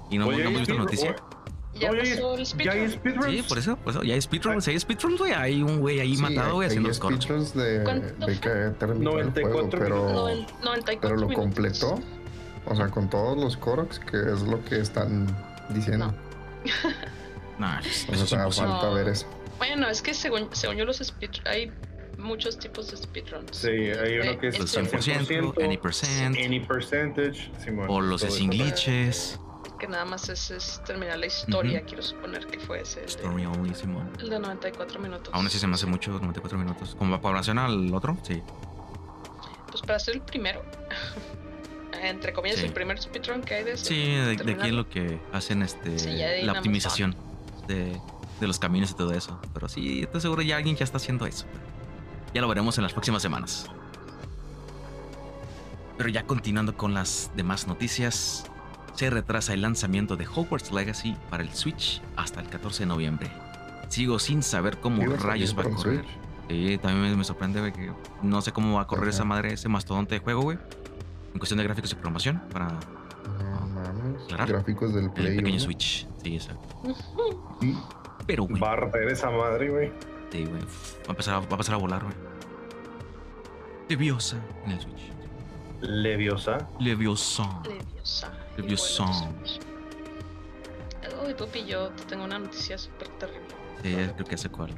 Y 0.09 0.17
no, 0.17 0.27
Oye, 0.27 0.43
no 0.43 0.49
hemos 0.49 0.59
visto 0.61 0.73
la 0.75 0.79
noticia. 0.81 1.15
Ya 1.73 1.89
Oye, 1.89 2.01
pasó 2.01 2.35
el 2.35 2.45
ya 2.45 2.71
hay 2.73 2.89
speedrun. 2.89 2.91
speedruns. 2.91 3.25
Sí, 3.31 3.41
por 3.47 3.57
eso, 3.57 3.75
por 3.77 3.91
eso. 3.93 4.03
Ya 4.03 4.13
hay 4.13 4.21
speedruns, 4.21 4.65
si 4.65 4.71
hay 4.71 4.79
speedruns, 4.79 5.17
güey. 5.19 5.31
Hay 5.31 5.63
un 5.63 5.79
güey 5.79 5.99
ahí 6.01 6.15
Sí, 6.17 6.21
matado, 6.21 6.55
güey, 6.55 6.67
haciendo 6.67 6.89
coros. 6.99 7.23
speedruns 7.23 7.53
de, 7.55 7.83
¿Cuánto 7.83 8.25
de 8.25 8.39
que 8.39 8.49
terminó 8.77 9.11
el 9.17 9.27
94 9.27 9.79
juego, 9.79 9.79
pero, 9.79 10.09
Noven- 10.13 10.45
94 10.63 10.99
pero 11.01 11.15
lo 11.15 11.27
minutos. 11.29 11.35
completó. 11.45 11.99
O 12.65 12.75
sea, 12.75 12.89
con 12.89 13.09
todos 13.09 13.37
los 13.37 13.57
Koroks, 13.57 13.99
que 13.99 14.17
es 14.17 14.41
lo 14.43 14.63
que 14.65 14.79
están 14.81 15.25
diciendo. 15.69 16.07
No. 16.07 16.13
Nah, 17.59 17.79
eso 17.79 18.11
es 18.13 18.29
falta 18.29 18.65
No. 18.65 18.93
ver 18.95 19.09
eso. 19.09 19.27
Bueno, 19.59 19.87
es 19.87 20.01
que 20.01 20.15
según, 20.15 20.49
según 20.51 20.77
yo 20.77 20.85
los 20.85 20.97
speedruns, 20.97 21.45
hay 21.45 21.71
muchos 22.17 22.57
tipos 22.57 22.89
de 22.89 22.97
speedruns. 22.97 23.55
Sí, 23.55 23.67
hay 23.67 24.17
uno 24.19 24.39
que 24.39 24.47
es 24.47 24.57
Los 24.57 24.75
Este, 24.75 24.97
100%, 25.13 25.63
any 25.63 25.77
percent, 25.77 26.37
Any 26.43 26.59
percentage. 26.61 27.51
Simón, 27.63 27.85
o 27.87 28.01
los 28.01 28.21
sin 28.21 28.49
glitches. 28.49 29.39
que 29.79 29.87
nada 29.87 30.05
más 30.05 30.27
es, 30.29 30.49
es 30.49 30.81
terminar 30.85 31.19
la 31.19 31.27
historia, 31.27 31.83
quiero 31.83 32.01
suponer 32.01 32.47
que 32.47 32.59
fue 32.59 32.81
ese. 32.81 33.01
El 33.01 33.05
de, 33.05 33.11
Story 33.11 33.45
only, 33.45 33.75
Simón. 33.75 34.09
el 34.19 34.29
de 34.31 34.39
94 34.39 34.99
minutos. 34.99 35.31
Aún 35.33 35.45
así 35.45 35.59
se 35.59 35.67
me 35.67 35.75
hace 35.75 35.85
mucho, 35.85 36.11
94 36.11 36.57
minutos. 36.57 36.95
Como 36.97 37.11
va 37.11 37.21
población 37.21 37.59
al 37.59 37.93
otro, 37.93 38.17
sí. 38.23 38.41
Pues 39.69 39.81
para 39.83 39.99
ser 39.99 40.15
el 40.15 40.21
primero, 40.21 40.63
entre 42.09 42.33
comillas, 42.33 42.59
Sí. 42.59 42.65
el 42.65 42.73
primer 42.73 43.01
speedrun 43.01 43.41
que 43.41 43.55
hay 43.55 43.63
de. 43.63 43.77
Sí, 43.77 43.95
de, 44.15 44.35
de 44.35 44.53
aquí 44.53 44.71
lo 44.71 44.89
que 44.89 45.19
hacen 45.31 45.61
este 45.61 45.97
Sí, 45.99 46.09
la 46.43 46.53
optimización 46.53 47.15
de, 47.67 47.99
de 48.39 48.47
los 48.47 48.59
caminos 48.59 48.91
y 48.91 48.93
todo 48.95 49.13
eso. 49.13 49.39
Pero 49.53 49.67
sí, 49.69 50.01
estoy 50.03 50.21
seguro 50.21 50.41
ya 50.41 50.57
alguien 50.57 50.75
ya 50.75 50.83
está 50.83 50.97
haciendo 50.97 51.25
eso. 51.25 51.45
Ya 52.33 52.41
lo 52.41 52.47
veremos 52.47 52.77
en 52.77 52.83
las 52.83 52.93
próximas 52.93 53.21
semanas. 53.21 53.67
Pero 55.97 56.09
ya 56.09 56.23
continuando 56.23 56.75
con 56.75 56.93
las 56.93 57.31
demás 57.35 57.67
noticias, 57.67 58.45
se 58.95 59.09
retrasa 59.09 59.53
el 59.53 59.61
lanzamiento 59.61 60.15
de 60.15 60.25
Hogwarts 60.27 60.71
Legacy 60.71 61.15
para 61.29 61.43
el 61.43 61.53
Switch 61.53 62.01
hasta 62.15 62.41
el 62.41 62.47
14 62.49 62.83
de 62.83 62.87
noviembre. 62.87 63.31
Sigo 63.89 64.17
sin 64.19 64.41
saber 64.41 64.77
cómo 64.79 65.05
rayos 65.17 65.55
va 65.57 65.61
a 65.63 65.69
correr. 65.69 65.99
Switch. 66.03 66.17
Sí, 66.49 66.77
también 66.79 67.11
me, 67.11 67.15
me 67.15 67.23
sorprende, 67.23 67.59
güey, 67.59 67.71
que 67.71 67.91
no 68.23 68.41
sé 68.41 68.51
cómo 68.51 68.75
va 68.77 68.81
a 68.83 68.87
correr 68.87 69.03
Ajá. 69.09 69.15
esa 69.15 69.23
madre, 69.25 69.53
ese 69.53 69.69
mastodonte 69.69 70.15
de 70.15 70.19
juego, 70.21 70.41
güey. 70.41 70.57
En 71.33 71.39
cuestión 71.39 71.57
de 71.57 71.63
gráficos 71.63 71.91
y 71.91 71.95
programación 71.95 72.39
para 72.51 72.67
No 72.67 73.67
mames. 73.67 74.21
Claro. 74.27 74.45
Gráficos 74.47 74.93
del 74.93 75.05
el 75.05 75.11
Play. 75.11 75.37
pequeño 75.37 75.55
1. 75.55 75.59
Switch. 75.63 76.07
Sí, 76.23 76.35
exacto. 76.35 76.95
Sí. 77.61 77.77
Pero, 78.27 78.43
güey, 78.43 78.61
Va 78.61 78.69
a 78.69 78.73
arder 78.73 79.07
esa 79.09 79.29
madre, 79.29 79.69
güey. 79.69 79.91
sí, 80.31 80.45
güey, 80.45 80.61
va 80.61 81.07
a 81.07 81.11
empezar 81.11 81.33
a, 81.35 81.39
va 81.39 81.45
a 81.47 81.51
empezar 81.51 81.75
a 81.75 81.77
volar, 81.77 82.03
güey. 82.03 82.15
Leviosa 83.89 84.37
en 84.65 84.71
el 84.71 84.79
Switch. 84.81 85.11
Leviosa. 85.81 86.67
Leviosa. 86.79 87.61
Leviosa. 87.65 88.31
Leviosa. 88.57 89.05
Uy, 91.25 91.33
Pupi, 91.33 91.65
yo 91.65 91.89
te 91.89 92.03
tengo 92.03 92.23
una 92.23 92.39
noticia 92.39 92.77
súper 92.77 93.07
terrible. 93.09 93.55
Sí, 93.83 93.95
creo 94.15 94.25
que 94.27 94.37
sé 94.37 94.49
cuál. 94.49 94.69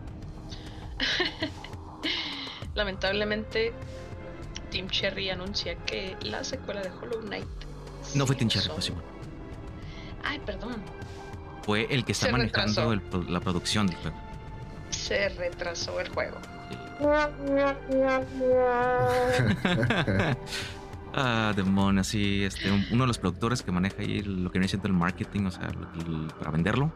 Lamentablemente, 2.75 3.73
Team 4.73 4.87
Cherry 4.89 5.29
anuncia 5.29 5.75
que 5.85 6.17
la 6.23 6.43
secuela 6.43 6.81
de 6.81 6.89
Hollow 6.89 7.21
Knight. 7.21 7.45
No 8.15 8.25
fue 8.25 8.35
Team 8.35 8.49
Cherry, 8.49 8.69
fue 8.69 8.81
Simón. 8.81 9.03
Ay, 10.23 10.39
perdón. 10.45 10.77
Fue 11.63 11.85
el 11.93 12.03
que 12.03 12.11
está 12.13 12.25
Se 12.25 12.31
manejando 12.31 12.91
el 12.91 13.01
la 13.29 13.39
producción 13.39 13.85
del 13.87 13.95
juego. 13.97 14.17
Se 14.89 15.29
retrasó 15.29 15.99
el 15.99 16.09
juego. 16.09 16.37
ah, 21.13 21.53
demonios, 21.55 22.07
sí. 22.07 22.43
Este, 22.43 22.71
un- 22.71 22.85
uno 22.91 23.03
de 23.03 23.07
los 23.07 23.19
productores 23.19 23.61
que 23.61 23.71
maneja 23.71 24.01
ahí 24.01 24.21
lo 24.23 24.51
que 24.51 24.57
viene 24.59 24.67
siendo 24.67 24.87
el 24.87 24.93
marketing, 24.93 25.45
o 25.45 25.51
sea, 25.51 25.67
el- 25.67 26.27
para 26.39 26.51
venderlo, 26.51 26.91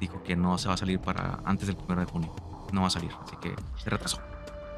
dijo 0.00 0.22
que 0.22 0.36
no 0.36 0.58
se 0.58 0.68
va 0.68 0.74
a 0.74 0.76
salir 0.76 1.00
para 1.00 1.40
antes 1.44 1.68
del 1.68 1.76
1 1.88 2.00
de 2.00 2.06
junio. 2.06 2.34
No 2.72 2.82
va 2.82 2.86
a 2.88 2.90
salir, 2.90 3.10
así 3.24 3.36
que 3.40 3.54
se 3.82 3.88
retrasó. 3.90 4.20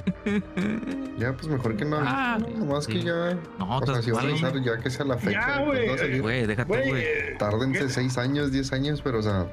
Ya, 1.19 1.33
pues 1.33 1.47
mejor 1.49 1.77
que 1.77 1.85
no. 1.85 1.99
Ah, 2.01 2.38
no, 2.40 2.49
nomás 2.67 2.85
sí. 2.87 2.93
que 2.95 3.03
ya. 3.05 3.38
No, 3.59 3.79
O 3.79 3.87
sea, 3.87 4.03
si 4.03 4.11
a 4.11 4.23
lanzar 4.23 4.61
ya 4.62 4.79
que 4.81 4.90
sea 4.90 5.05
la 5.07 5.17
fecha. 5.17 5.33
Ya, 5.40 5.55
cuándo 5.55 5.71
güey. 5.71 5.87
déjate, 5.88 6.19
Güey, 6.21 7.38
Tárdense 7.38 7.81
¿qué? 7.81 7.88
6 7.88 8.19
años, 8.19 8.51
10 8.53 8.73
años, 8.73 9.01
pero 9.03 9.19
o 9.21 9.23
sea, 9.23 9.47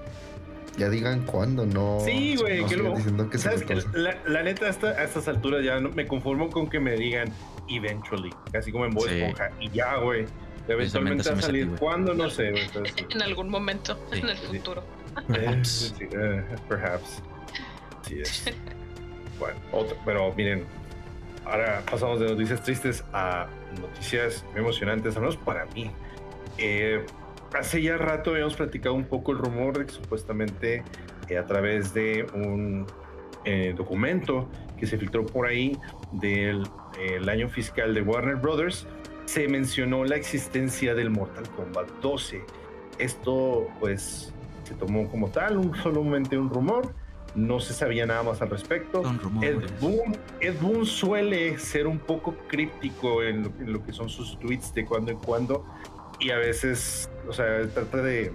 ya 0.77 0.89
digan 0.89 1.21
cuándo, 1.25 1.65
no. 1.65 1.99
Sí, 2.03 2.35
güey, 2.37 2.61
no 2.61 2.67
que 2.67 2.77
luego- 2.77 2.95
diciendo 2.97 3.29
que 3.29 3.37
se 3.37 3.43
¿Sabes 3.45 3.63
qué? 3.63 3.75
retrasa. 3.75 3.97
La, 3.97 4.17
la 4.25 4.43
neta, 4.43 4.67
hasta, 4.69 4.87
a 4.89 5.03
estas 5.03 5.27
alturas 5.27 5.63
ya 5.63 5.79
no, 5.79 5.89
me 5.89 6.07
conformo 6.07 6.49
con 6.49 6.67
que 6.69 6.79
me 6.79 6.93
digan 6.95 7.29
eventually, 7.69 8.31
casi 8.51 8.71
como 8.71 8.85
en 8.85 8.91
Bob 8.93 9.07
Sí. 9.07 9.15
Esponja. 9.21 9.51
Y 9.59 9.69
ya, 9.69 9.97
güey. 9.97 10.25
Eventualmente 10.67 11.29
va 11.29 11.37
a 11.37 11.41
salir. 11.41 11.63
sentí. 11.65 11.79
¿Cuándo? 11.79 12.13
No 12.13 12.29
sé. 12.29 12.49
Entonces, 12.49 12.95
En 13.09 13.21
algún 13.21 13.49
momento, 13.49 13.99
Sí, 14.11 14.19
en 14.19 14.29
el 14.29 14.37
futuro. 14.37 14.83
eh, 15.17 15.23
Perhaps. 15.27 15.93
sí, 15.97 16.05
eh, 16.11 16.43
perhaps. 16.67 17.21
Sí 18.07 18.19
es. 18.21 18.43
Bueno, 19.41 19.59
otro, 19.71 19.97
pero 20.05 20.31
miren, 20.35 20.65
ahora 21.45 21.81
pasamos 21.89 22.19
de 22.19 22.29
noticias 22.29 22.61
tristes 22.61 23.03
a 23.11 23.47
noticias 23.81 24.45
muy 24.51 24.61
emocionantes, 24.61 25.15
al 25.15 25.23
menos 25.23 25.35
para 25.35 25.65
mí. 25.65 25.89
Eh, 26.59 27.03
hace 27.57 27.81
ya 27.81 27.97
rato 27.97 28.29
habíamos 28.29 28.55
platicado 28.55 28.93
un 28.93 29.05
poco 29.05 29.31
el 29.31 29.39
rumor 29.39 29.79
de 29.79 29.87
que 29.87 29.93
supuestamente 29.93 30.83
eh, 31.27 31.39
a 31.39 31.45
través 31.47 31.91
de 31.91 32.27
un 32.35 32.85
eh, 33.43 33.73
documento 33.75 34.47
que 34.79 34.85
se 34.85 34.99
filtró 34.99 35.25
por 35.25 35.47
ahí 35.47 35.75
del 36.11 36.63
el 36.99 37.27
año 37.27 37.49
fiscal 37.49 37.95
de 37.95 38.01
Warner 38.03 38.35
Brothers, 38.35 38.85
se 39.25 39.47
mencionó 39.47 40.03
la 40.03 40.17
existencia 40.17 40.93
del 40.93 41.09
Mortal 41.09 41.49
Kombat 41.55 41.89
12. 42.01 42.43
Esto 42.99 43.67
pues 43.79 44.33
se 44.65 44.75
tomó 44.75 45.09
como 45.09 45.29
tal, 45.29 45.57
un, 45.57 45.75
solamente 45.77 46.37
un 46.37 46.49
rumor, 46.49 46.93
no 47.35 47.59
se 47.59 47.73
sabía 47.73 48.05
nada 48.05 48.23
más 48.23 48.41
al 48.41 48.49
respecto. 48.49 49.03
Ed. 49.41 49.57
Boon, 49.79 50.17
Ed 50.39 50.55
Boon 50.59 50.85
suele 50.85 51.57
ser 51.59 51.87
un 51.87 51.99
poco 51.99 52.35
críptico 52.47 53.23
en 53.23 53.43
lo, 53.43 53.49
en 53.59 53.73
lo 53.73 53.85
que 53.85 53.93
son 53.93 54.09
sus 54.09 54.39
tweets 54.39 54.73
de 54.73 54.85
cuando 54.85 55.11
en 55.11 55.17
cuando 55.17 55.65
y 56.19 56.29
a 56.31 56.37
veces, 56.37 57.09
o 57.27 57.33
sea, 57.33 57.67
trata 57.73 57.97
de... 57.97 58.31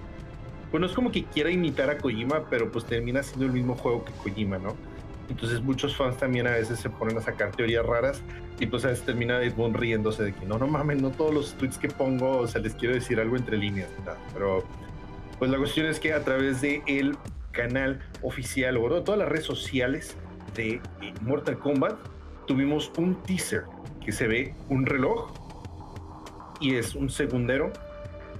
Pues 0.70 0.80
no 0.80 0.86
es 0.86 0.92
como 0.92 1.12
que 1.12 1.24
quiera 1.24 1.50
imitar 1.50 1.88
a 1.90 1.98
Kojima, 1.98 2.48
pero 2.50 2.72
pues 2.72 2.84
termina 2.84 3.22
siendo 3.22 3.46
el 3.46 3.52
mismo 3.52 3.76
juego 3.76 4.04
que 4.04 4.12
Kojima, 4.12 4.58
¿no? 4.58 4.74
Entonces 5.28 5.60
muchos 5.60 5.96
fans 5.96 6.16
también 6.16 6.46
a 6.46 6.52
veces 6.52 6.78
se 6.80 6.90
ponen 6.90 7.16
a 7.18 7.20
sacar 7.20 7.52
teorías 7.52 7.84
raras 7.84 8.20
y 8.58 8.66
pues 8.66 8.84
a 8.84 8.88
veces 8.88 9.04
termina 9.04 9.40
Ed 9.42 9.54
Boon 9.54 9.74
riéndose 9.74 10.24
de 10.24 10.32
que 10.32 10.46
no, 10.46 10.58
no 10.58 10.66
mames, 10.66 11.00
no 11.00 11.10
todos 11.10 11.34
los 11.34 11.54
tweets 11.54 11.78
que 11.78 11.88
pongo, 11.88 12.38
o 12.38 12.46
sea, 12.46 12.60
les 12.60 12.74
quiero 12.74 12.94
decir 12.94 13.20
algo 13.20 13.36
entre 13.36 13.56
líneas, 13.56 13.88
nada, 14.04 14.18
pero 14.32 14.64
pues 15.38 15.50
la 15.50 15.58
cuestión 15.58 15.86
es 15.86 16.00
que 16.00 16.12
a 16.12 16.22
través 16.22 16.60
de 16.60 16.82
el 16.86 17.16
canal 17.56 17.98
oficial 18.22 18.76
o 18.76 19.02
todas 19.02 19.18
las 19.18 19.28
redes 19.28 19.46
sociales 19.46 20.16
de 20.54 20.74
eh, 20.74 21.14
Mortal 21.22 21.58
Kombat 21.58 21.96
tuvimos 22.46 22.92
un 22.98 23.20
teaser 23.22 23.64
que 24.04 24.12
se 24.12 24.28
ve 24.28 24.54
un 24.68 24.84
reloj 24.84 25.32
y 26.60 26.76
es 26.76 26.94
un 26.94 27.08
segundero 27.08 27.72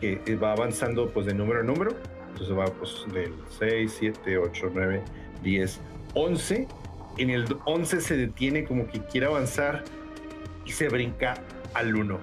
que 0.01 0.21
eh, 0.27 0.37
va 0.37 0.53
avanzando 0.53 1.11
pues 1.11 1.27
de 1.27 1.35
número 1.35 1.61
a 1.61 1.63
número 1.63 1.97
entonces 2.29 2.57
va 2.57 2.67
pues 2.67 3.05
del 3.13 3.33
6, 3.59 3.97
7, 3.99 4.39
8, 4.39 4.71
9, 4.73 5.03
10, 5.43 5.81
11 6.15 6.69
en 7.17 7.31
el 7.31 7.47
11 7.65 8.01
se 8.03 8.17
detiene 8.17 8.65
como 8.65 8.87
que 8.87 9.01
quiere 9.01 9.27
avanzar 9.27 9.83
y 10.67 10.73
se 10.73 10.89
brinca 10.89 11.35
al 11.73 11.97
1 11.97 12.19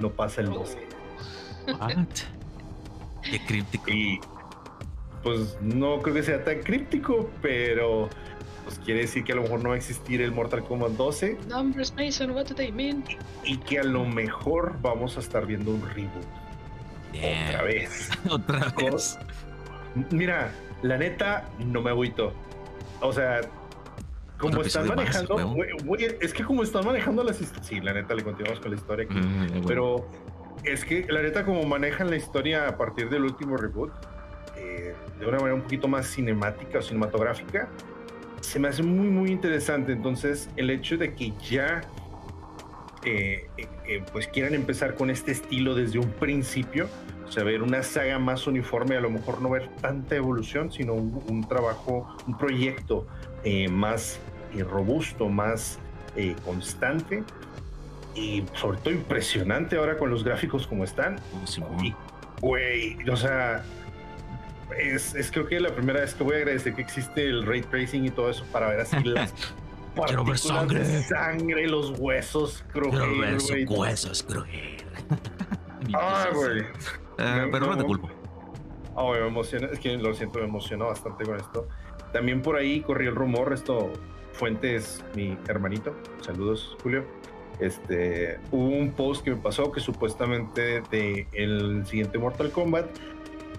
no 0.00 0.10
pasa 0.10 0.40
el 0.40 0.48
12 0.48 0.78
What? 1.78 2.06
Qué 3.22 3.38
críptico. 3.46 3.88
y 3.88 4.18
pues 5.22 5.56
no 5.60 6.00
creo 6.00 6.14
que 6.14 6.22
sea 6.22 6.42
tan 6.44 6.60
críptico, 6.60 7.30
pero 7.40 8.08
pues 8.64 8.78
quiere 8.78 9.00
decir 9.00 9.24
que 9.24 9.32
a 9.32 9.36
lo 9.36 9.42
mejor 9.42 9.62
no 9.62 9.70
va 9.70 9.74
a 9.74 9.78
existir 9.78 10.22
el 10.22 10.32
Mortal 10.32 10.62
Kombat 10.64 10.92
12 10.92 11.36
Numbers, 11.48 11.92
Mason, 11.96 12.30
what 12.30 12.46
do 12.46 12.54
they 12.54 12.70
mean? 12.72 13.04
y 13.44 13.56
que 13.58 13.78
a 13.80 13.84
lo 13.84 14.04
mejor 14.04 14.76
vamos 14.82 15.16
a 15.16 15.20
estar 15.20 15.46
viendo 15.46 15.70
un 15.72 15.82
reboot 15.94 16.24
otra 17.48 17.62
vez. 17.64 18.08
Otra 18.30 18.72
vez. 18.78 19.18
Mira, 20.10 20.50
la 20.82 20.96
neta 20.96 21.46
no 21.58 21.82
me 21.82 21.90
agüito. 21.90 22.32
O 23.02 23.12
sea, 23.12 23.42
como 24.38 24.62
están 24.62 24.86
más, 24.88 24.96
manejando, 24.96 25.36
es 26.20 26.32
que 26.32 26.42
como 26.42 26.62
están 26.62 26.86
manejando 26.86 27.22
las 27.22 27.40
hist- 27.42 27.62
sí, 27.62 27.80
la 27.80 27.92
neta 27.92 28.14
le 28.14 28.22
continuamos 28.24 28.60
con 28.60 28.70
la 28.70 28.76
historia 28.78 29.04
aquí. 29.04 29.14
Mm, 29.18 29.46
bueno. 29.48 29.66
Pero 29.66 30.08
Es 30.64 30.84
que 30.86 31.04
la 31.10 31.20
neta, 31.22 31.44
como 31.44 31.64
manejan 31.64 32.08
la 32.08 32.16
historia 32.16 32.66
a 32.68 32.76
partir 32.78 33.10
del 33.10 33.24
último 33.24 33.56
reboot, 33.58 33.92
eh, 34.72 34.94
de 35.18 35.26
una 35.26 35.36
manera 35.36 35.54
un 35.54 35.62
poquito 35.62 35.88
más 35.88 36.06
cinemática 36.06 36.78
o 36.78 36.82
cinematográfica, 36.82 37.68
se 38.40 38.58
me 38.58 38.68
hace 38.68 38.82
muy, 38.82 39.08
muy 39.08 39.30
interesante. 39.30 39.92
Entonces, 39.92 40.48
el 40.56 40.70
hecho 40.70 40.96
de 40.96 41.14
que 41.14 41.32
ya 41.48 41.82
eh, 43.04 43.48
eh, 43.86 44.02
pues 44.12 44.28
quieran 44.28 44.54
empezar 44.54 44.94
con 44.94 45.10
este 45.10 45.32
estilo 45.32 45.74
desde 45.74 45.98
un 45.98 46.10
principio, 46.10 46.88
o 47.26 47.32
sea, 47.32 47.44
ver 47.44 47.62
una 47.62 47.82
saga 47.82 48.18
más 48.18 48.46
uniforme, 48.46 48.96
a 48.96 49.00
lo 49.00 49.10
mejor 49.10 49.40
no 49.40 49.50
ver 49.50 49.68
tanta 49.80 50.16
evolución, 50.16 50.72
sino 50.72 50.94
un, 50.94 51.46
trabajo, 51.48 52.16
un 52.26 52.36
proyecto 52.36 53.06
más 53.70 54.20
robusto, 54.68 55.28
más 55.28 55.78
constante 56.44 57.24
y 58.14 58.44
sobre 58.54 58.78
todo 58.78 58.92
impresionante 58.92 59.76
ahora 59.76 59.96
con 59.96 60.10
los 60.10 60.24
gráficos 60.24 60.66
como 60.66 60.84
están. 60.84 61.16
Y, 61.82 61.94
güey, 62.40 63.08
o 63.08 63.16
sea, 63.16 63.64
es, 64.78 65.14
es, 65.14 65.30
creo 65.30 65.46
que 65.46 65.60
la 65.60 65.74
primera 65.74 66.00
vez 66.00 66.14
que 66.14 66.24
voy 66.24 66.34
a 66.34 66.38
agradecer 66.38 66.74
que 66.74 66.82
existe 66.82 67.26
el 67.26 67.44
ray 67.44 67.62
tracing 67.62 68.04
y 68.04 68.10
todo 68.10 68.30
eso 68.30 68.44
para 68.52 68.68
ver 68.68 68.80
así 68.80 68.96
las 69.04 69.32
partículas 69.96 70.40
sangre. 70.40 70.78
de 70.80 71.02
sangre, 71.02 71.66
los 71.68 71.98
huesos 71.98 72.64
crujer, 72.72 73.38
huesos 73.68 74.22
crujer. 74.22 74.84
ah, 75.94 76.28
güey. 76.32 76.60
Uh, 76.60 77.50
pero 77.50 77.66
no, 77.66 77.76
te 77.76 77.84
culpo. 77.84 78.10
Oh, 78.94 79.12
me 79.12 79.26
emociona, 79.26 79.68
es 79.68 79.78
que 79.78 79.96
lo 79.96 80.14
siento, 80.14 80.38
me 80.38 80.44
emocionó 80.44 80.86
bastante 80.86 81.24
con 81.24 81.36
esto. 81.36 81.68
También 82.12 82.42
por 82.42 82.56
ahí 82.56 82.80
corrió 82.80 83.10
el 83.10 83.16
rumor, 83.16 83.52
esto, 83.52 83.90
Fuentes, 84.32 85.02
mi 85.14 85.36
hermanito. 85.48 85.94
Saludos, 86.20 86.76
Julio 86.82 87.04
este, 87.62 88.38
hubo 88.50 88.68
un 88.68 88.92
post 88.92 89.24
que 89.24 89.30
me 89.30 89.36
pasó 89.36 89.70
que 89.72 89.80
supuestamente 89.80 90.82
de 90.90 91.26
el 91.32 91.86
siguiente 91.86 92.18
Mortal 92.18 92.50
Kombat 92.50 92.86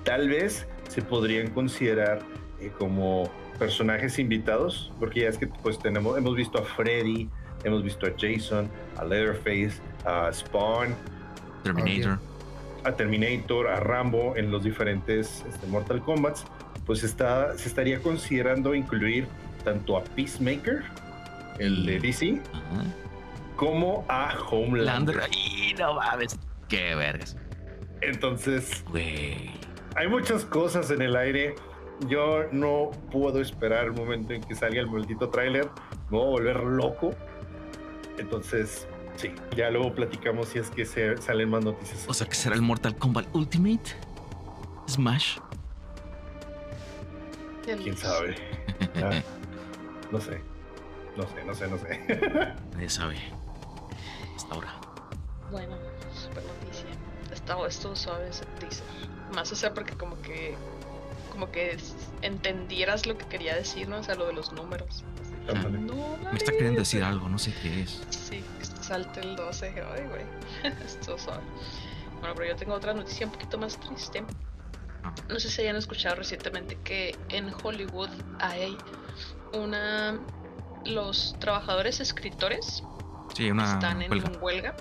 tal 0.04 0.30
vez 0.30 0.68
se 0.88 1.02
podrían 1.02 1.50
considerar 1.50 2.22
eh, 2.60 2.72
como 2.78 3.30
personajes 3.60 4.20
invitados, 4.20 4.92
porque 5.00 5.22
ya 5.22 5.30
es 5.30 5.38
que 5.38 5.48
pues 5.48 5.80
tenemos, 5.80 6.18
hemos 6.18 6.36
visto 6.36 6.58
a 6.58 6.64
Freddy, 6.64 7.30
hemos 7.64 7.84
visto 7.84 8.06
a 8.06 8.12
Jason, 8.18 8.70
a 8.98 9.06
Leatherface, 9.06 9.82
a 10.06 10.32
Spawn, 10.34 10.96
Terminator, 11.64 12.20
a 12.84 12.92
Terminator, 12.92 13.68
a 13.68 13.80
Rambo 13.80 14.36
en 14.36 14.52
los 14.52 14.64
diferentes 14.64 15.44
este, 15.48 15.68
Mortal 15.68 16.02
Kombat, 16.02 16.40
pues 16.86 17.04
está, 17.04 17.58
se 17.58 17.70
estaría 17.70 18.00
considerando 18.02 18.76
incluir 18.76 19.28
tanto 19.64 19.98
a 19.98 20.04
Peacemaker, 20.04 20.84
el 21.60 21.86
de 21.86 22.00
DC, 22.00 22.42
como 23.56 24.06
a 24.10 24.36
Homelander. 24.50 25.22
Y 25.32 25.74
no 25.76 25.96
mames, 25.96 26.38
qué 26.68 26.96
vergas. 26.96 27.38
Entonces, 28.02 28.84
güey. 28.90 29.52
Hay 29.96 30.08
muchas 30.08 30.46
cosas 30.46 30.90
en 30.92 31.02
el 31.02 31.16
aire. 31.16 31.56
Yo 32.08 32.46
no 32.52 32.92
puedo 33.12 33.40
esperar 33.40 33.86
el 33.86 33.94
momento 33.94 34.34
en 34.34 34.42
que 34.42 34.56
salga 34.56 34.80
el 34.80 34.90
maldito 34.90 35.30
tráiler. 35.30 35.70
Me 36.10 36.18
voy 36.18 36.28
a 36.28 36.30
volver 36.30 36.64
loco. 36.64 37.14
Entonces, 38.18 38.88
sí, 39.16 39.34
ya 39.56 39.70
luego 39.70 39.94
platicamos 39.94 40.50
si 40.50 40.60
es 40.60 40.70
que 40.70 40.86
se 40.86 41.18
salen 41.18 41.50
más 41.50 41.64
noticias. 41.64 42.06
O 42.08 42.14
sea, 42.14 42.28
que 42.28 42.36
será 42.36 42.56
el 42.56 42.62
Mortal 42.62 42.96
Kombat 42.96 43.28
Ultimate 43.34 43.92
Smash. 44.88 45.38
¿Quién 47.64 47.98
sabe? 47.98 48.36
no 50.12 50.20
sé. 50.20 50.42
No 51.16 51.24
sé, 51.28 51.46
no 51.46 51.54
sé, 51.54 51.68
no 51.68 51.78
sé. 51.78 52.00
Nadie 52.74 52.90
sabe 52.90 53.18
hasta 54.36 54.56
ahora. 54.56 54.74
Bueno, 55.52 55.76
super 56.12 56.44
noticia. 56.44 56.90
Estaba 57.32 57.68
esto 57.68 57.96
suave 57.96 58.30
teaser. 58.60 58.86
Más 59.34 59.52
o 59.52 59.56
sea 59.56 59.74
porque 59.74 59.96
como 59.96 60.22
que 60.22 60.56
como 61.32 61.52
que 61.52 61.78
entendieras 62.22 63.08
lo 63.08 63.18
que 63.18 63.26
quería 63.26 63.56
decir, 63.56 63.90
¿no? 63.90 63.98
O 63.98 64.04
sea, 64.04 64.14
lo 64.14 64.28
de 64.28 64.34
los 64.34 64.54
números. 64.54 65.04
Me 66.32 66.38
está 66.38 66.52
queriendo 66.52 66.80
decir 66.80 67.04
algo, 67.04 67.28
no 67.28 67.40
sé 67.40 67.54
qué 67.62 67.82
es. 67.82 68.02
Sí, 68.10 68.44
que 68.60 68.66
salte 68.66 69.22
el 69.22 69.36
12. 69.36 69.68
Ay, 69.68 70.06
güey. 70.08 70.24
Esto 70.86 71.18
suave. 71.18 71.42
Bueno, 72.20 72.36
pero 72.36 72.50
yo 72.50 72.56
tengo 72.56 72.74
otra 72.76 72.94
noticia 72.94 73.26
un 73.26 73.34
poquito 73.34 73.58
más 73.58 73.80
triste. 73.80 74.24
Ah. 75.04 75.14
No 75.28 75.40
sé 75.40 75.50
si 75.50 75.62
hayan 75.62 75.76
escuchado 75.76 76.16
recientemente 76.16 76.78
que 76.84 77.18
en 77.30 77.52
Hollywood 77.64 78.10
hay 78.40 78.78
una. 79.54 80.20
Los 80.86 81.36
trabajadores 81.40 82.00
escritores 82.00 82.84
están 83.32 84.02
en 84.02 84.12
huelga, 84.42 84.76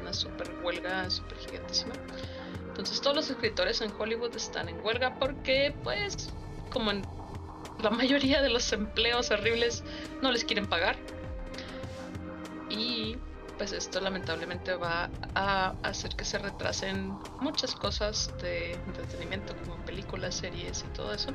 una 0.00 0.12
super 0.12 0.48
huelga 0.62 1.10
super 1.10 1.36
gigantísima. 1.38 1.92
Entonces 2.78 3.00
todos 3.00 3.16
los 3.16 3.28
escritores 3.28 3.80
en 3.80 3.92
Hollywood 3.98 4.36
están 4.36 4.68
en 4.68 4.80
huelga 4.84 5.18
porque 5.18 5.74
pues 5.82 6.30
como 6.70 6.92
en 6.92 7.02
la 7.82 7.90
mayoría 7.90 8.40
de 8.40 8.50
los 8.50 8.72
empleos 8.72 9.32
horribles 9.32 9.82
no 10.22 10.30
les 10.30 10.44
quieren 10.44 10.66
pagar. 10.66 10.96
Y 12.70 13.16
pues 13.56 13.72
esto 13.72 14.00
lamentablemente 14.00 14.74
va 14.74 15.10
a 15.34 15.74
hacer 15.82 16.14
que 16.14 16.24
se 16.24 16.38
retrasen 16.38 17.18
muchas 17.40 17.74
cosas 17.74 18.32
de 18.40 18.74
entretenimiento 18.74 19.56
como 19.64 19.76
películas, 19.84 20.36
series 20.36 20.84
y 20.88 20.92
todo 20.94 21.12
eso. 21.12 21.32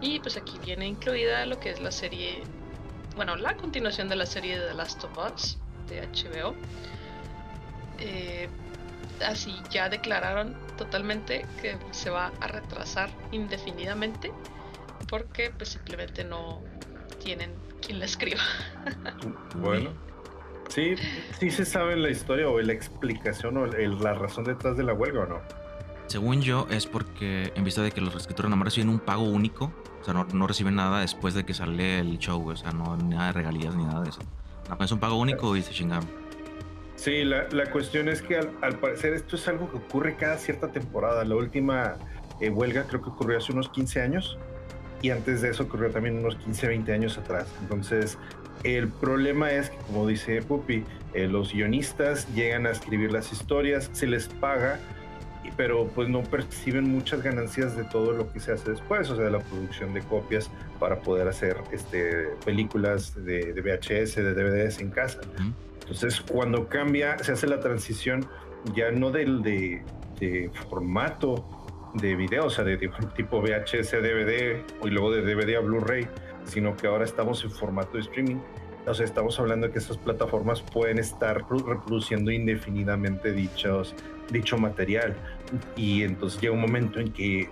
Y 0.00 0.20
pues 0.20 0.36
aquí 0.36 0.60
viene 0.64 0.86
incluida 0.86 1.44
lo 1.46 1.58
que 1.58 1.70
es 1.70 1.80
la 1.80 1.90
serie, 1.90 2.44
bueno, 3.16 3.34
la 3.34 3.56
continuación 3.56 4.08
de 4.08 4.14
la 4.14 4.26
serie 4.26 4.60
de 4.60 4.68
The 4.68 4.74
Last 4.74 5.02
of 5.02 5.18
Us, 5.18 5.58
de 5.88 6.06
HBO. 6.06 6.54
Eh, 7.98 8.48
así 9.22 9.54
ya 9.70 9.88
declararon 9.88 10.56
totalmente 10.76 11.44
que 11.60 11.76
se 11.90 12.10
va 12.10 12.32
a 12.40 12.46
retrasar 12.48 13.10
indefinidamente 13.32 14.32
porque 15.08 15.50
pues 15.56 15.70
simplemente 15.70 16.24
no 16.24 16.60
tienen 17.22 17.52
quien 17.80 17.98
la 17.98 18.04
escriba. 18.04 18.40
bueno, 19.56 19.90
sí, 20.68 20.94
sí 21.38 21.50
se 21.50 21.64
sabe 21.64 21.96
la 21.96 22.10
historia 22.10 22.48
o 22.48 22.60
la 22.60 22.72
explicación 22.72 23.56
o 23.56 23.66
la 23.66 24.14
razón 24.14 24.44
detrás 24.44 24.76
de 24.76 24.82
la 24.84 24.92
huelga 24.92 25.20
o 25.22 25.26
no. 25.26 25.40
Según 26.06 26.40
yo 26.40 26.66
es 26.70 26.86
porque 26.86 27.52
en 27.54 27.64
vista 27.64 27.82
de 27.82 27.90
que 27.90 28.00
los 28.00 28.14
escritores 28.14 28.48
nomás 28.48 28.66
reciben 28.66 28.88
un 28.88 28.98
pago 28.98 29.24
único, 29.24 29.72
o 30.00 30.04
sea, 30.04 30.14
no, 30.14 30.46
reciben 30.46 30.74
nada 30.74 31.00
después 31.00 31.34
de 31.34 31.44
que 31.44 31.52
sale 31.52 31.98
el 31.98 32.18
show, 32.18 32.48
o 32.48 32.56
sea, 32.56 32.72
no 32.72 32.96
nada 32.96 33.26
de 33.26 33.32
regalías 33.32 33.74
ni 33.74 33.84
nada 33.84 34.02
de 34.02 34.10
eso. 34.10 34.20
Es 34.80 34.92
un 34.92 35.00
pago 35.00 35.16
único 35.16 35.54
y 35.56 35.62
se 35.62 35.72
chingaron. 35.72 36.08
Sí, 36.98 37.22
la, 37.22 37.46
la 37.52 37.70
cuestión 37.70 38.08
es 38.08 38.22
que 38.22 38.36
al, 38.36 38.78
parecer 38.80 39.14
esto 39.14 39.36
es 39.36 39.46
algo 39.46 39.70
que 39.70 39.76
ocurre 39.76 40.16
cada 40.16 40.36
cierta 40.36 40.72
temporada. 40.72 41.24
La 41.24 41.36
última 41.36 41.94
eh, 42.40 42.50
huelga 42.50 42.82
creo 42.88 43.00
que 43.00 43.10
ocurrió 43.10 43.38
hace 43.38 43.52
unos 43.52 43.68
15 43.68 44.02
años 44.02 44.36
y 45.00 45.10
antes 45.10 45.40
de 45.40 45.50
eso 45.50 45.62
ocurrió 45.62 45.90
también 45.90 46.18
unos 46.18 46.34
15, 46.34 46.66
20 46.66 46.92
años 46.92 47.16
atrás. 47.16 47.46
Entonces, 47.62 48.18
el 48.64 48.88
problema 48.88 49.52
es 49.52 49.70
que, 49.70 49.76
como 49.86 50.08
dice 50.08 50.42
Pupi, 50.42 50.82
eh, 51.14 51.28
los 51.28 51.52
guionistas 51.52 52.26
llegan 52.34 52.66
a 52.66 52.70
escribir 52.70 53.12
las 53.12 53.32
historias, 53.32 53.88
se 53.92 54.08
les 54.08 54.26
paga, 54.26 54.80
pero 55.56 55.86
pues 55.86 56.08
no 56.08 56.24
perciben 56.24 56.90
muchas 56.90 57.22
ganancias 57.22 57.76
de 57.76 57.84
todo 57.84 58.10
lo 58.10 58.32
que 58.32 58.40
se 58.40 58.50
hace 58.50 58.72
después, 58.72 59.08
o 59.08 59.14
sea, 59.14 59.26
de 59.26 59.30
la 59.30 59.38
producción 59.38 59.94
de 59.94 60.00
copias 60.00 60.50
para 60.80 60.98
poder 60.98 61.28
hacer 61.28 61.58
este, 61.70 62.30
películas 62.44 63.14
de, 63.24 63.52
VHS, 63.52 64.16
de 64.16 64.34
DVDs 64.34 64.80
en 64.80 64.90
casa. 64.90 65.20
Entonces, 65.88 66.20
cuando 66.20 66.68
cambia, 66.68 67.16
se 67.18 67.32
hace 67.32 67.46
la 67.46 67.60
transición 67.60 68.28
ya 68.74 68.90
no 68.90 69.10
del 69.10 69.42
de, 69.42 70.50
formato 70.68 71.46
de 71.94 72.14
video, 72.14 72.44
o 72.44 72.50
sea, 72.50 72.62
de, 72.62 72.76
tipo 72.76 73.40
VHS 73.40 73.92
DVD 73.92 74.62
y 74.84 74.90
luego 74.90 75.10
de 75.10 75.22
DVD 75.22 75.56
a 75.56 75.60
Blu-ray, 75.60 76.06
sino 76.44 76.76
que 76.76 76.88
ahora 76.88 77.04
estamos 77.04 77.42
en 77.42 77.50
formato 77.50 77.94
de 77.94 78.00
streaming. 78.00 78.36
O 78.86 78.92
sea, 78.92 79.06
estamos 79.06 79.40
hablando 79.40 79.66
de 79.66 79.72
que 79.72 79.78
esas 79.78 79.96
plataformas 79.96 80.60
pueden 80.60 80.98
estar 80.98 81.42
reproduciendo 81.50 82.30
indefinidamente 82.30 83.32
dichos, 83.32 83.94
dicho 84.30 84.58
material. 84.58 85.16
Y 85.74 86.02
entonces 86.02 86.38
llega 86.38 86.52
un 86.52 86.60
momento 86.60 87.00
en 87.00 87.12
que 87.12 87.48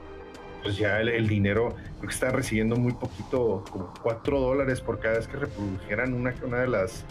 pues 0.63 0.77
ya 0.77 1.01
el, 1.01 1.27
dinero, 1.27 1.75
creo 1.99 2.09
que 2.09 2.15
están 2.15 2.35
recibiendo 2.35 2.77
muy 2.77 2.93
poquito, 2.93 3.65
como 3.71 3.95
4 4.03 4.41
dólares 4.41 4.83
por 4.83 4.99
cada 4.99 5.17
vez 5.17 5.27
que 5.27 5.39
reprodujeran 5.39 6.13
una, 6.13 6.35
una 6.45 6.59
de 6.59 6.67
las, 6.67 7.07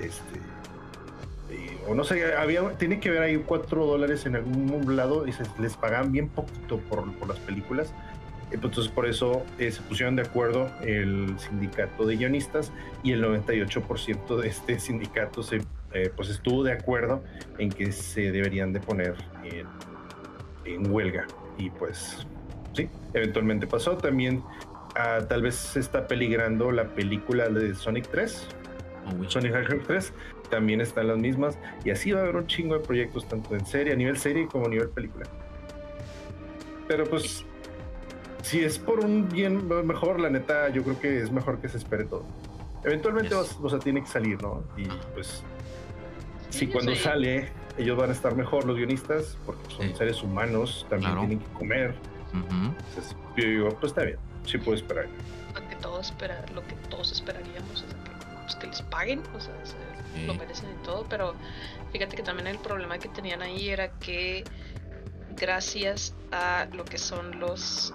este, 0.00 0.38
eh, 1.50 1.78
o 1.88 1.94
no 1.94 2.04
sé, 2.04 2.34
había, 2.34 2.68
tiene 2.78 3.00
que 3.00 3.10
ver 3.10 3.22
ahí 3.22 3.36
4 3.36 3.86
dólares 3.86 4.26
en 4.26 4.36
algún 4.36 4.96
lado 4.96 5.26
y 5.26 5.32
se 5.32 5.44
les 5.60 5.76
pagan 5.76 6.12
bien 6.12 6.28
poquito 6.28 6.78
por, 6.78 7.12
por 7.14 7.28
las 7.28 7.38
películas. 7.40 7.92
Entonces 8.50 8.88
por 8.88 9.06
eso 9.06 9.44
eh, 9.58 9.72
se 9.72 9.82
pusieron 9.82 10.16
de 10.16 10.22
acuerdo 10.22 10.70
el 10.82 11.34
sindicato 11.38 12.06
de 12.06 12.16
guionistas 12.16 12.72
y 13.02 13.12
el 13.12 13.24
98% 13.24 14.36
de 14.36 14.48
este 14.48 14.78
sindicato 14.78 15.42
se, 15.42 15.60
eh, 15.92 16.10
pues 16.14 16.28
estuvo 16.30 16.62
de 16.62 16.72
acuerdo 16.72 17.22
en 17.58 17.70
que 17.70 17.90
se 17.90 18.30
deberían 18.30 18.72
de 18.72 18.80
poner 18.80 19.16
en, 19.44 19.66
en 20.64 20.92
huelga. 20.92 21.26
Y 21.58 21.70
pues 21.70 22.26
sí, 22.74 22.88
eventualmente 23.12 23.66
pasó. 23.66 23.96
También 23.96 24.42
ah, 24.94 25.20
tal 25.28 25.42
vez 25.42 25.54
se 25.56 25.80
está 25.80 26.06
peligrando 26.06 26.70
la 26.70 26.94
película 26.94 27.48
de 27.48 27.74
Sonic 27.74 28.08
3. 28.08 28.46
Oh. 29.06 29.30
Sonic 29.30 29.54
Hedgehog 29.54 29.82
3 29.86 30.12
también 30.50 30.80
están 30.80 31.08
las 31.08 31.18
mismas. 31.18 31.58
Y 31.84 31.90
así 31.90 32.12
va 32.12 32.20
a 32.20 32.22
haber 32.24 32.36
un 32.36 32.46
chingo 32.46 32.74
de 32.78 32.80
proyectos, 32.80 33.26
tanto 33.28 33.54
en 33.54 33.64
serie, 33.66 33.92
a 33.92 33.96
nivel 33.96 34.16
serie 34.18 34.46
como 34.46 34.66
a 34.66 34.68
nivel 34.68 34.88
película. 34.90 35.26
Pero 36.88 37.04
pues, 37.04 37.44
si 38.42 38.60
es 38.62 38.78
por 38.78 39.00
un 39.00 39.28
bien 39.28 39.66
mejor, 39.86 40.20
la 40.20 40.30
neta, 40.30 40.68
yo 40.68 40.82
creo 40.82 41.00
que 41.00 41.20
es 41.22 41.30
mejor 41.30 41.58
que 41.60 41.68
se 41.68 41.78
espere 41.78 42.04
todo. 42.04 42.24
Eventualmente, 42.84 43.30
Yes. 43.30 43.38
vas- 43.38 43.58
o 43.62 43.70
sea, 43.70 43.78
tiene 43.78 44.02
que 44.02 44.08
salir, 44.08 44.40
¿no? 44.42 44.62
Y 44.76 44.84
pues, 45.14 45.42
Sí, 46.50 46.60
si 46.60 46.66
cuando 46.68 46.94
sé. 46.94 47.02
sale, 47.02 47.48
ellos 47.78 47.96
van 47.96 48.10
a 48.10 48.12
estar 48.12 48.36
mejor, 48.36 48.64
los 48.66 48.76
guionistas, 48.76 49.38
porque 49.46 49.62
son 49.70 49.88
Sí. 49.88 49.94
seres 49.96 50.22
humanos, 50.22 50.86
también 50.90 51.12
Claro. 51.12 51.26
tienen 51.26 51.44
que 51.46 51.52
comer. 51.54 51.94
Ujú. 52.32 52.74
Entonces, 52.88 53.16
yo 53.36 53.44
digo, 53.48 53.68
pues 53.80 53.92
está 53.92 54.02
bien, 54.04 54.18
sí 54.44 54.58
puedo 54.58 54.76
esperar. 54.76 55.06
Lo 55.54 55.68
que 55.68 55.76
todos, 55.76 56.06
espera, 56.10 56.44
lo 56.54 56.62
que 56.66 56.74
todos 56.90 57.10
esperaríamos, 57.12 57.84
que, 58.64 58.70
les 58.70 58.82
paguen, 58.82 59.22
o 59.34 59.40
sea, 59.40 59.54
se- 59.64 59.74
Sí. 60.20 60.26
lo 60.26 60.34
merecen 60.34 60.70
y 60.70 60.82
todo, 60.84 61.04
pero 61.08 61.34
fíjate 61.92 62.16
que 62.16 62.22
también 62.22 62.46
el 62.48 62.58
problema 62.58 62.98
que 62.98 63.08
tenían 63.08 63.42
ahí 63.42 63.68
era 63.68 63.88
que 63.88 64.44
gracias 65.38 66.14
a 66.30 66.66
lo 66.72 66.84
que 66.84 66.98
son 66.98 67.38
los 67.38 67.92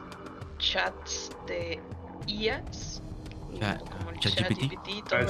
chats 0.57 1.31
de 1.45 1.81
IAs, 2.27 3.01
Chat- 3.57 3.89
como 3.89 4.11
el 4.11 4.19
ChatGPT. 4.19 5.07
Todo 5.07 5.19
Ah, 5.19 5.23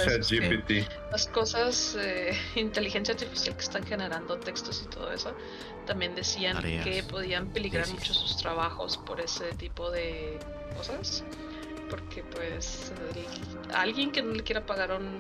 las 1.12 1.28
cosas, 1.28 1.96
eh, 1.96 2.32
inteligencia 2.56 3.14
artificial 3.14 3.56
que 3.56 3.62
están 3.64 3.86
generando 3.86 4.38
textos 4.38 4.82
y 4.84 4.88
todo 4.88 5.12
eso, 5.12 5.34
también 5.86 6.16
decían 6.16 6.56
Tareas, 6.58 6.84
que 6.86 7.04
podían 7.04 7.48
peligrar 7.50 7.86
tesis. 7.86 8.00
mucho 8.00 8.14
sus 8.14 8.36
trabajos 8.38 8.98
por 8.98 9.22
ese 9.22 9.54
tipo 9.54 9.90
de 9.90 10.42
cosas. 10.76 11.24
Porque 11.90 12.24
pues 12.24 12.92
el- 13.16 13.76
alguien 13.76 14.12
que 14.12 14.22
no 14.22 14.34
le 14.34 14.44
quiera 14.44 14.66
pagar 14.66 14.92
un, 14.92 15.20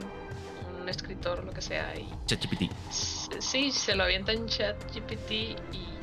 un 0.82 0.90
escritor 0.90 1.40
o 1.40 1.44
lo 1.44 1.52
que 1.52 1.62
sea, 1.62 1.96
y 1.98 2.08
ChatGPT. 2.28 2.72
sí, 3.40 3.72
se 3.72 3.96
lo 3.96 4.04
avienta 4.04 4.32
en 4.32 4.48
chat 4.48 4.76
GPT 4.94 5.32
y 5.32 5.56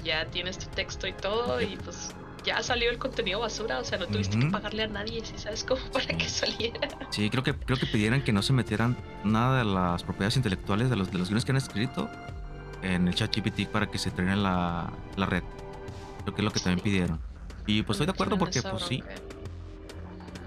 ya 0.05 0.27
tienes 0.27 0.59
tu 0.59 0.67
texto 0.71 1.07
y 1.07 1.13
todo 1.13 1.61
y 1.61 1.77
pues 1.77 2.15
ya 2.45 2.63
salió 2.63 2.91
el 2.91 2.99
contenido 2.99 3.41
basura, 3.41 3.81
o 3.81 3.85
sea, 3.85 3.99
no 3.99 4.07
tuviste 4.07 4.39
que 4.39 4.47
pagarle 4.47 4.85
a 4.85 4.87
nadie, 4.87 5.25
si 5.25 5.37
sabes 5.39 5.65
cómo, 5.65 5.81
para 5.93 6.07
que 6.07 6.29
saliera. 6.29 6.89
Sí, 7.11 7.29
creo 7.31 7.43
que 7.43 7.55
creo 7.55 7.77
que 7.79 7.87
pidieran 7.87 8.23
que 8.23 8.33
no 8.33 8.43
se 8.43 8.53
metieran 8.53 8.97
nada 9.25 9.59
de 9.59 9.65
las 9.65 10.03
propiedades 10.05 10.37
intelectuales 10.37 10.89
de 10.91 10.97
los 10.97 11.11
de 11.11 11.19
los 11.19 11.29
guiones 11.29 11.45
que 11.45 11.51
han 11.53 11.57
escrito 11.59 12.09
en 12.83 13.09
el 13.09 13.15
chat 13.15 13.35
GPT 13.35 13.67
para 13.69 13.91
que 13.91 13.99
se 13.99 14.11
trene 14.11 14.37
la, 14.37 14.93
la 15.17 15.27
red. 15.27 15.43
Creo 16.23 16.35
que 16.35 16.43
es 16.43 16.45
lo 16.45 16.51
que 16.53 16.61
también 16.61 16.81
pidieron. 16.81 17.21
Y 17.67 17.83
pues 17.83 17.97
estoy 17.97 18.07
de 18.07 18.13
acuerdo 18.13 18.39
porque 18.39 18.63
pues 18.63 18.83
sí. 18.85 19.03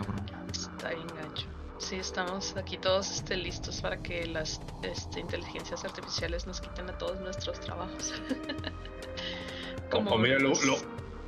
Cabrón. 0.05 0.25
Está 0.51 0.89
bien 0.89 1.07
gancho. 1.21 1.45
Sí, 1.77 1.95
estamos 1.95 2.55
aquí 2.57 2.77
todos 2.77 3.09
este, 3.09 3.37
listos 3.37 3.81
para 3.81 4.01
que 4.01 4.25
las 4.27 4.59
este, 4.83 5.21
inteligencias 5.21 5.85
artificiales 5.85 6.45
nos 6.45 6.59
quiten 6.59 6.89
a 6.89 6.97
todos 6.97 7.19
nuestros 7.21 7.59
trabajos. 7.59 8.13
O, 9.91 9.97
o 9.97 10.17
mira, 10.19 10.37
lo- 10.37 10.49
los, 10.49 10.63
lo- 10.65 10.75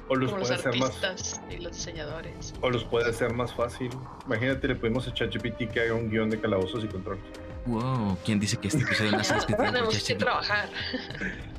o 0.07 0.15
los 0.15 0.29
como 0.31 0.39
los 0.41 0.49
puede 0.49 0.59
hacer 0.59 0.75
más 0.77 1.03
artistas 1.03 1.41
y 1.49 1.57
los 1.57 1.71
diseñadores. 1.71 2.53
o 2.61 2.69
los 2.69 2.83
puede 2.83 3.09
hacer 3.09 3.33
más 3.33 3.53
fácil. 3.55 3.89
Imagínate, 4.27 4.67
le 4.67 4.75
pedimos 4.75 5.07
a 5.07 5.13
ChatGPT 5.15 5.71
que 5.71 5.79
haga 5.81 5.95
un 5.95 6.09
guion 6.11 6.29
de 6.29 6.39
calabozos 6.39 6.83
y 6.83 6.87
controles. 6.87 7.23
Wow, 7.65 8.17
¿quién 8.25 8.39
dice 8.39 8.57
que 8.57 8.69
este 8.69 8.81
episodio 8.81 9.11
no 9.11 9.19
es 9.21 9.29
escrito 9.31 9.57
por 9.57 9.65
Tenemos 9.67 10.03
que 10.03 10.15
trabajar. 10.15 10.69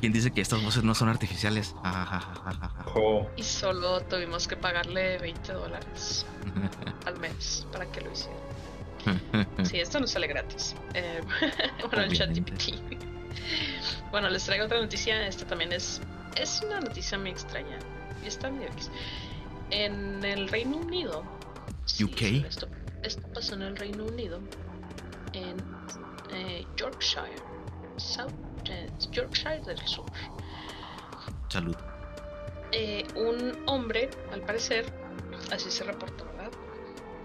¿Quién 0.00 0.12
dice 0.12 0.32
que 0.32 0.40
estas 0.40 0.62
voces 0.62 0.82
no 0.82 0.94
son 0.94 1.08
artificiales? 1.08 1.74
Ah. 1.84 2.82
Ojo, 2.86 3.30
Y 3.36 3.42
solo 3.42 4.00
tuvimos 4.02 4.48
que 4.48 4.56
pagarle 4.56 5.18
20 5.18 5.52
dólares 5.52 6.26
al 7.06 7.18
mes 7.20 7.66
para 7.72 7.86
que 7.86 8.00
lo 8.00 8.10
hiciera. 8.12 8.36
Sí, 9.64 9.80
esto 9.80 9.98
no 10.00 10.06
sale 10.06 10.26
gratis. 10.28 10.74
Eh, 10.94 11.20
bueno, 11.88 12.04
el 12.04 12.16
chat. 12.16 12.30
GPT. 12.30 12.74
Bueno, 14.10 14.28
les 14.28 14.44
traigo 14.44 14.64
otra 14.66 14.80
noticia. 14.80 15.26
Esta 15.26 15.46
también 15.46 15.72
es, 15.72 16.00
es 16.36 16.62
una 16.64 16.80
noticia 16.80 17.18
muy 17.18 17.30
extraña. 17.30 17.78
Y 18.24 18.28
está 18.28 18.50
medio 18.50 18.68
X. 18.68 18.90
En 19.70 20.22
el 20.24 20.48
Reino 20.48 20.76
Unido. 20.76 21.24
sí, 21.84 22.04
UK. 22.04 22.46
Esto, 22.46 22.68
esto 23.02 23.26
pasó 23.34 23.54
en 23.54 23.62
el 23.62 23.76
Reino 23.76 24.04
Unido. 24.04 24.40
En 25.32 25.56
eh, 26.32 26.66
Yorkshire. 26.76 27.42
South, 27.96 28.32
eh, 28.70 28.88
Yorkshire 29.10 29.60
del 29.60 29.78
Sur. 29.86 30.06
Salud. 31.48 31.76
Eh, 32.72 33.06
un 33.16 33.52
hombre, 33.66 34.08
al 34.32 34.40
parecer, 34.40 34.86
así 35.50 35.70
se 35.70 35.84
reportó, 35.84 36.24
¿verdad? 36.24 36.50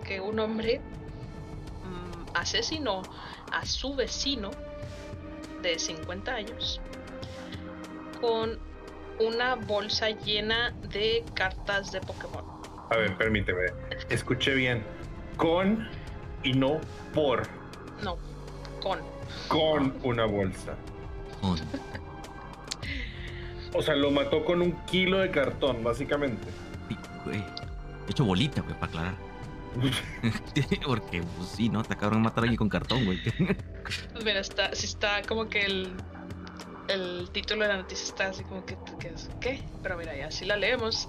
Que 0.04 0.20
un 0.20 0.40
hombre 0.40 0.80
mm, 0.80 2.36
asesinó 2.38 3.02
a 3.52 3.66
su 3.66 3.96
vecino 3.96 4.52
de 5.62 5.80
50 5.80 6.34
años 6.34 6.82
con 8.20 8.60
una 9.20 9.56
bolsa 9.56 10.10
llena 10.10 10.72
de 10.90 11.24
cartas 11.34 11.92
de 11.92 12.02
Pokémon. 12.02 12.44
a 12.90 12.98
ver, 12.98 13.18
permíteme. 13.18 13.68
Escuché 14.10 14.54
bien. 14.54 14.84
Con 15.38 15.88
y 16.44 16.54
no 16.54 16.80
por. 17.14 17.44
No, 18.04 18.18
con. 18.88 19.00
Con 19.48 19.94
una 20.04 20.26
bolsa. 20.26 20.76
Con- 21.42 21.60
O 23.74 23.82
sea, 23.82 23.96
lo 23.96 24.12
mató 24.12 24.44
con 24.46 24.62
un 24.62 24.72
kilo 24.86 25.20
de 25.20 25.30
cartón, 25.30 25.84
básicamente. 25.84 26.48
sí, 26.90 26.98
güey. 27.26 27.44
Hecho 28.10 28.24
bolita, 28.24 28.62
güey, 28.62 28.74
para 28.76 28.86
aclarar. 28.88 29.16
Porque, 30.86 31.22
pues 31.38 31.50
sí, 31.50 31.70
¿no? 31.70 31.84
Te 31.84 31.94
acabaron 31.94 32.24
de 32.24 32.30
matar 32.30 32.40
a 32.40 32.42
alguien 32.44 32.58
con 32.58 32.70
cartón, 32.70 33.06
güey. 33.06 33.20
Pues 34.14 34.24
mira, 34.26 34.40
está, 34.40 34.74
sí 34.74 34.86
está 34.86 35.22
como 35.24 35.50
que 35.50 35.66
el, 35.66 35.94
el 36.88 37.30
título 37.32 37.64
de 37.64 37.68
la 37.68 37.78
noticia 37.78 38.06
está 38.06 38.28
así 38.30 38.44
como 38.46 38.66
que 38.66 38.76
te 38.78 38.98
quedas, 38.98 39.30
¿qué? 39.42 39.62
Pero 39.84 39.98
mira, 39.98 40.16
ya 40.16 40.32
sí 40.32 40.46
la 40.46 40.56
leemos. 40.56 41.08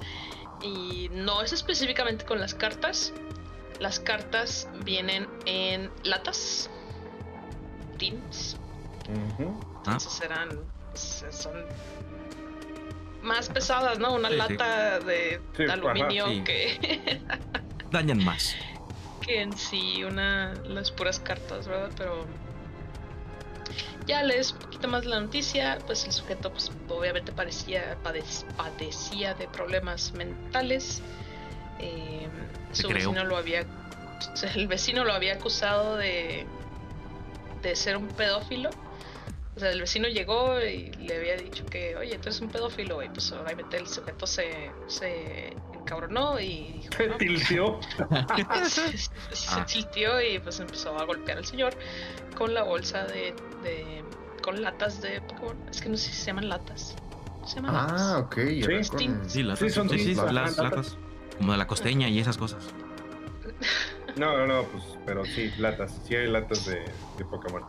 Y 0.60 1.08
no 1.12 1.40
es 1.42 1.52
específicamente 1.52 2.24
con 2.24 2.40
las 2.40 2.52
cartas. 2.54 3.12
Las 3.78 4.00
cartas 4.00 4.68
vienen 4.84 5.28
en 5.46 5.88
latas, 6.02 6.68
tins. 7.98 8.56
Ujú. 9.08 9.54
Ah, 9.60 9.92
Entonces 9.92 10.20
eran, 10.22 10.48
pues, 10.92 11.24
son 11.30 11.64
más 13.22 13.48
pesadas, 13.48 13.98
¿no? 13.98 14.14
Una 14.14 14.28
Sí, 14.28 14.34
sí. 14.34 14.38
lata 14.56 15.00
de 15.00 15.40
Sí, 15.56 15.64
ajá, 15.64 15.72
aluminio 15.74 16.26
sí. 16.28 16.44
que, 16.44 17.20
dañan 17.90 18.24
más. 18.24 18.54
que 19.20 19.42
en 19.42 19.56
sí 19.56 20.04
una 20.04 20.54
las 20.64 20.90
puras 20.90 21.20
cartas, 21.20 21.66
¿verdad? 21.68 21.90
Pero 21.96 22.26
ya 24.06 24.22
lees 24.22 24.52
un 24.52 24.58
poquito 24.60 24.88
más 24.88 25.04
la 25.04 25.20
noticia, 25.20 25.78
pues 25.86 26.04
el 26.06 26.12
sujeto 26.12 26.50
pues 26.52 26.70
obviamente 26.88 27.32
parecía 27.32 27.98
padec- 28.02 28.44
padecía 28.56 29.34
de 29.34 29.48
problemas 29.48 30.12
mentales. 30.14 31.02
Eh, 31.80 32.26
su 32.72 32.88
creo. 32.88 33.10
vecino 33.10 33.24
lo 33.24 33.36
había 33.36 33.64
el 34.54 34.66
vecino 34.66 35.04
lo 35.04 35.12
había 35.12 35.34
acusado 35.34 35.96
de 35.96 36.46
de 37.62 37.74
ser 37.76 37.96
un 37.96 38.08
pedófilo. 38.08 38.70
O 39.56 39.60
sea, 39.60 39.70
el 39.72 39.80
vecino 39.80 40.06
llegó 40.08 40.60
y 40.60 40.90
le 40.92 41.16
había 41.16 41.36
dicho 41.36 41.66
que, 41.66 41.96
oye, 41.96 42.12
tú 42.18 42.28
eres 42.28 42.40
un 42.40 42.48
pedófilo. 42.48 43.02
Y 43.02 43.08
pues 43.08 43.32
obviamente 43.32 43.76
el 43.76 43.88
sujeto 43.88 44.24
se, 44.26 44.70
se 44.86 45.48
encabronó 45.74 46.38
y 46.38 46.80
dijo, 46.82 46.94
Se 46.96 47.08
"No, 47.08 47.16
tilteó. 47.16 47.80
se, 48.68 48.96
se- 48.96 49.10
se 49.32 49.48
Ah. 49.60 49.66
tilteó 49.66 50.20
y 50.22 50.38
pues 50.38 50.60
empezó 50.60 50.96
a 50.96 51.04
golpear 51.04 51.38
al 51.38 51.44
señor 51.44 51.74
con 52.36 52.54
la 52.54 52.62
bolsa 52.62 53.04
de, 53.04 53.34
de- 53.64 54.04
con 54.42 54.62
latas 54.62 55.00
de 55.02 55.20
Pokémon. 55.22 55.56
Es 55.68 55.80
que 55.80 55.88
no 55.88 55.96
sé 55.96 56.10
si 56.10 56.14
se 56.16 56.26
llaman 56.26 56.48
latas. 56.48 56.94
Se 57.44 57.56
llaman 57.56 57.74
Ah, 57.74 57.86
latas. 57.88 58.12
ok. 58.22 58.34
Sí. 58.36 58.88
con- 59.08 59.28
Sí, 59.30 59.42
latas. 59.42 59.58
Sí, 59.58 59.70
son 59.70 59.88
sí, 59.90 59.98
sí, 59.98 60.14
las 60.14 60.56
latas. 60.56 60.96
Como 61.38 61.50
de 61.52 61.58
la 61.58 61.66
costeña 61.66 62.08
y 62.08 62.20
esas 62.20 62.38
cosas. 62.38 62.62
No, 64.18 64.36
no, 64.36 64.46
no, 64.46 64.64
pues, 64.64 64.84
pero 65.06 65.24
sí, 65.24 65.52
latas. 65.58 65.94
Sí 66.04 66.16
hay 66.16 66.28
latas 66.28 66.66
de, 66.66 66.84
de 67.16 67.24
Pokémon. 67.24 67.62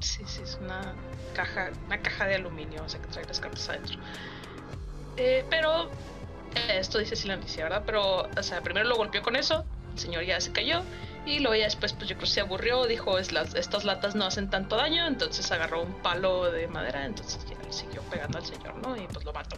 Sí, 0.00 0.22
sí, 0.26 0.42
es 0.42 0.58
una 0.60 0.94
caja, 1.34 1.70
una 1.86 2.00
caja 2.00 2.26
de 2.26 2.34
aluminio, 2.34 2.82
o 2.84 2.88
sea 2.88 3.00
que 3.00 3.08
trae 3.08 3.24
las 3.24 3.40
cartas 3.40 3.68
adentro. 3.68 3.98
Eh, 5.16 5.44
pero 5.48 5.84
eh, 6.54 6.78
esto 6.78 6.98
dice 6.98 7.16
sí 7.16 7.28
la 7.28 7.36
noticia, 7.36 7.64
¿verdad? 7.64 7.84
Pero, 7.86 8.28
o 8.28 8.42
sea, 8.42 8.60
primero 8.60 8.86
lo 8.88 8.96
golpeó 8.96 9.22
con 9.22 9.36
eso, 9.36 9.64
el 9.92 9.98
señor 9.98 10.24
ya 10.24 10.40
se 10.40 10.52
cayó, 10.52 10.82
y 11.24 11.38
luego 11.38 11.54
ya 11.54 11.64
después, 11.64 11.94
pues 11.94 12.08
yo 12.08 12.16
creo 12.16 12.26
que 12.26 12.34
se 12.34 12.40
aburrió, 12.40 12.84
dijo, 12.86 13.18
es 13.18 13.32
las, 13.32 13.54
estas 13.54 13.84
latas 13.84 14.14
no 14.14 14.26
hacen 14.26 14.50
tanto 14.50 14.76
daño, 14.76 15.06
entonces 15.06 15.50
agarró 15.52 15.82
un 15.82 15.94
palo 16.02 16.50
de 16.50 16.68
madera, 16.68 17.06
entonces 17.06 17.44
ya 17.46 17.56
le 17.64 17.72
siguió 17.72 18.02
pegando 18.02 18.38
al 18.38 18.44
señor, 18.44 18.76
¿no? 18.76 18.96
Y 18.96 19.06
pues 19.06 19.24
lo 19.24 19.32
mató. 19.32 19.56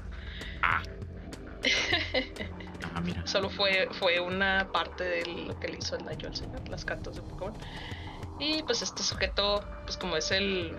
Ah. 0.62 0.82
Ah, 2.94 3.00
mira. 3.00 3.26
Solo 3.26 3.48
fue, 3.50 3.88
fue 3.98 4.20
una 4.20 4.68
parte 4.72 5.02
de 5.04 5.26
lo 5.46 5.58
que 5.58 5.68
le 5.68 5.78
hizo 5.78 5.96
el 5.96 6.04
daño 6.04 6.28
al 6.28 6.36
señor, 6.36 6.66
las 6.68 6.84
cartas 6.84 7.16
de 7.16 7.22
Pokémon. 7.22 7.54
Y 8.38 8.62
pues 8.62 8.82
este 8.82 9.02
sujeto, 9.02 9.64
pues 9.84 9.96
como 9.96 10.16
es 10.16 10.30
el 10.30 10.74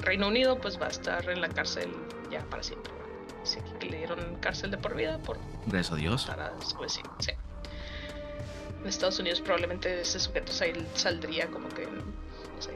Reino 0.00 0.28
Unido, 0.28 0.58
pues 0.58 0.80
va 0.80 0.86
a 0.86 0.90
estar 0.90 1.28
en 1.28 1.40
la 1.40 1.48
cárcel 1.48 1.90
ya 2.30 2.40
para 2.44 2.62
siempre. 2.62 2.92
Así 3.42 3.58
que 3.80 3.86
le 3.90 3.98
dieron 3.98 4.36
cárcel 4.36 4.70
de 4.70 4.78
por 4.78 4.94
vida 4.94 5.18
por 5.18 5.38
Gracias 5.66 5.92
a 5.92 5.96
Dios. 5.96 6.30
su 6.66 6.78
vecino. 6.78 7.10
Sí. 7.20 7.32
En 8.82 8.86
Estados 8.88 9.18
Unidos 9.18 9.40
probablemente 9.40 10.00
ese 10.02 10.20
sujeto 10.20 10.52
sal- 10.52 10.86
saldría 10.94 11.48
como 11.48 11.68
que, 11.70 11.86
no 11.86 12.62
sé, 12.62 12.70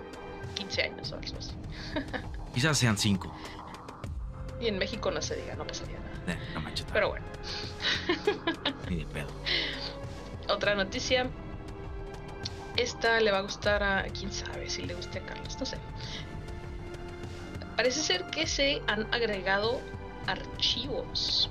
15 0.54 0.82
años 0.82 1.12
o 1.12 1.16
algo 1.16 1.38
así. 1.38 1.52
Quizás 2.54 2.76
sean 2.78 2.96
5. 2.98 3.34
Y 4.60 4.66
en 4.68 4.78
México 4.78 5.10
no 5.10 5.20
se 5.22 5.36
diga, 5.36 5.54
no 5.54 5.66
pasaría 5.66 5.98
nada. 5.98 6.07
No 6.54 6.60
manches. 6.60 6.86
Pero 6.92 7.10
bueno. 7.10 7.26
Ni 8.88 8.96
de 8.96 9.06
pedo. 9.06 9.28
Otra 10.48 10.74
noticia. 10.74 11.28
Esta 12.76 13.20
le 13.20 13.30
va 13.32 13.38
a 13.38 13.42
gustar 13.42 13.82
a 13.82 14.04
quién 14.04 14.32
sabe 14.32 14.70
si 14.70 14.82
le 14.82 14.94
guste 14.94 15.18
a 15.18 15.26
Carlos, 15.26 15.56
no 15.58 15.66
sé. 15.66 15.76
Parece 17.76 18.00
ser 18.00 18.24
que 18.26 18.46
se 18.46 18.82
han 18.86 19.06
agregado 19.12 19.80
archivos. 20.26 21.50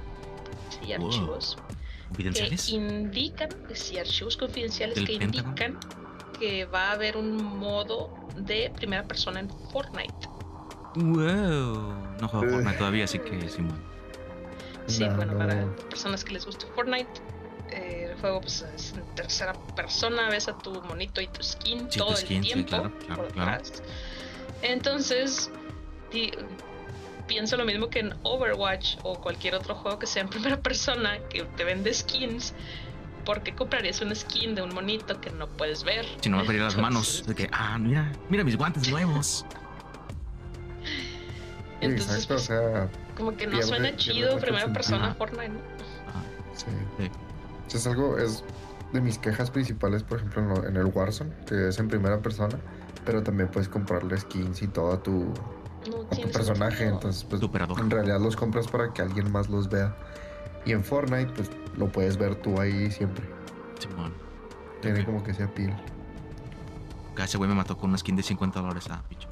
Sí, 0.69 0.93
Wow. 0.97 1.07
archivos. 1.07 1.57
que 1.57 2.07
¿Confidenciales? 2.07 2.69
indican, 2.69 3.49
sí, 3.73 3.97
archivos 3.97 4.37
confidenciales 4.37 4.95
¿Del 4.95 5.05
que 5.05 5.13
indican 5.13 5.77
que 6.39 6.65
va 6.65 6.89
a 6.89 6.91
haber 6.93 7.17
un 7.17 7.35
modo 7.59 8.09
de 8.37 8.71
primera 8.75 9.03
persona 9.03 9.39
en 9.41 9.49
Fortnite. 9.71 10.13
Wow. 10.95 11.93
No 12.21 12.27
juego. 12.27 12.49
Fortnite 12.53 12.77
todavía, 12.77 13.03
así 13.03 13.19
que 13.19 13.49
Simón. 13.49 13.81
Sí, 14.87 15.07
No, 15.07 15.15
bueno, 15.15 15.33
no. 15.33 15.39
para 15.39 15.65
personas 15.89 16.23
que 16.23 16.33
les 16.33 16.45
guste 16.45 16.65
Fortnite, 16.67 17.09
eh, 17.69 18.09
el 18.11 18.19
juego 18.19 18.41
pues, 18.41 18.61
es 18.61 18.93
en 18.93 19.03
tercera 19.15 19.53
persona, 19.75 20.29
ves 20.29 20.47
a 20.47 20.57
tu 20.57 20.81
monito 20.83 21.21
y 21.21 21.27
tu 21.27 21.43
skin 21.43 21.91
Sí, 21.91 21.99
todo 21.99 22.11
tu 22.11 22.17
skin, 22.21 22.37
el 22.37 22.43
sí, 22.43 22.53
tiempo 22.53 22.69
claro, 22.69 22.91
claro, 23.05 23.23
por 23.23 23.31
claro. 23.33 23.63
Entonces, 24.61 25.51
di- 26.11 26.31
pienso 27.27 27.57
lo 27.57 27.65
mismo 27.65 27.89
que 27.89 27.99
en 27.99 28.13
Overwatch 28.23 28.97
o 29.03 29.19
cualquier 29.19 29.55
otro 29.55 29.75
juego 29.75 29.99
que 29.99 30.07
sea 30.07 30.23
en 30.23 30.29
primera 30.29 30.57
persona 30.57 31.19
que 31.29 31.43
te 31.43 31.63
vende 31.63 31.93
skins. 31.93 32.53
¿Por 33.25 33.43
qué 33.43 33.53
comprarías 33.53 33.99
una 33.99 34.15
skin 34.15 34.55
de 34.55 34.61
un 34.61 34.73
monito 34.73 35.19
que 35.19 35.29
no 35.31 35.47
puedes 35.47 35.83
ver? 35.83 36.05
Si 36.21 36.29
no 36.29 36.37
me 36.37 36.43
abrir 36.43 36.61
las 36.61 36.77
manos. 36.77 37.25
De 37.27 37.35
que, 37.35 37.49
ah, 37.51 37.77
mira, 37.77 38.13
mira 38.29 38.45
mis 38.45 38.55
guantes 38.55 38.87
nuevos. 38.89 39.45
Entonces, 41.81 42.23
Exacto, 42.23 42.33
o 42.33 42.37
pues, 42.37 42.45
sea, 42.45 42.89
como 43.17 43.35
que 43.35 43.47
no 43.47 43.61
suena 43.63 43.95
chido 43.97 44.37
primera 44.39 44.71
persona. 44.71 45.13
Fortnite, 45.15 45.49
¿no? 45.49 45.59
Sí. 46.55 46.65
Sí. 46.99 47.11
O 47.65 47.69
sea, 47.69 47.79
es 47.79 47.87
algo, 47.87 48.17
es 48.17 48.43
de 48.93 49.01
mis 49.01 49.17
quejas 49.17 49.51
principales, 49.51 50.03
por 50.03 50.19
ejemplo, 50.19 50.41
en, 50.41 50.49
lo- 50.49 50.67
en 50.67 50.77
el 50.77 50.85
Warzone, 50.85 51.31
que 51.45 51.67
es 51.69 51.79
en 51.79 51.87
primera 51.89 52.19
persona, 52.21 52.55
pero 53.05 53.21
también 53.23 53.49
puedes 53.49 53.67
comprarle 53.67 54.17
skins 54.17 54.61
y 54.61 54.67
todo 54.67 54.93
a 54.93 55.03
tu, 55.03 55.33
No 55.91 56.01
a 56.03 56.09
tu 56.15 56.21
personaje, 56.31 56.77
sentido. 56.77 56.93
entonces 56.95 57.23
pues 57.25 57.41
Superador. 57.41 57.79
en 57.79 57.89
realidad 57.89 58.19
los 58.21 58.35
compras 58.35 58.67
para 58.67 58.93
que 58.93 59.01
alguien 59.01 59.31
más 59.31 59.49
los 59.49 59.69
vea. 59.69 59.95
Y 60.65 60.71
en 60.71 60.83
Fortnite, 60.83 61.31
pues 61.33 61.49
lo 61.77 61.91
puedes 61.91 62.17
ver 62.17 62.35
tú 62.35 62.59
ahí 62.61 62.89
siempre. 62.91 63.25
Simón. 63.79 64.13
Tiene 64.81 64.99
Ok. 65.01 65.05
como 65.05 65.23
que 65.23 65.31
ese 65.31 65.43
appeal. 65.43 65.75
Ah, 67.19 67.23
Ese 67.25 67.37
güey 67.37 67.49
me 67.49 67.55
mató 67.55 67.77
con 67.77 67.89
una 67.89 67.97
skin 67.97 68.15
de 68.15 68.23
50 68.23 68.59
dólares. 68.61 68.85
Ah, 68.89 69.01
picho. 69.09 69.27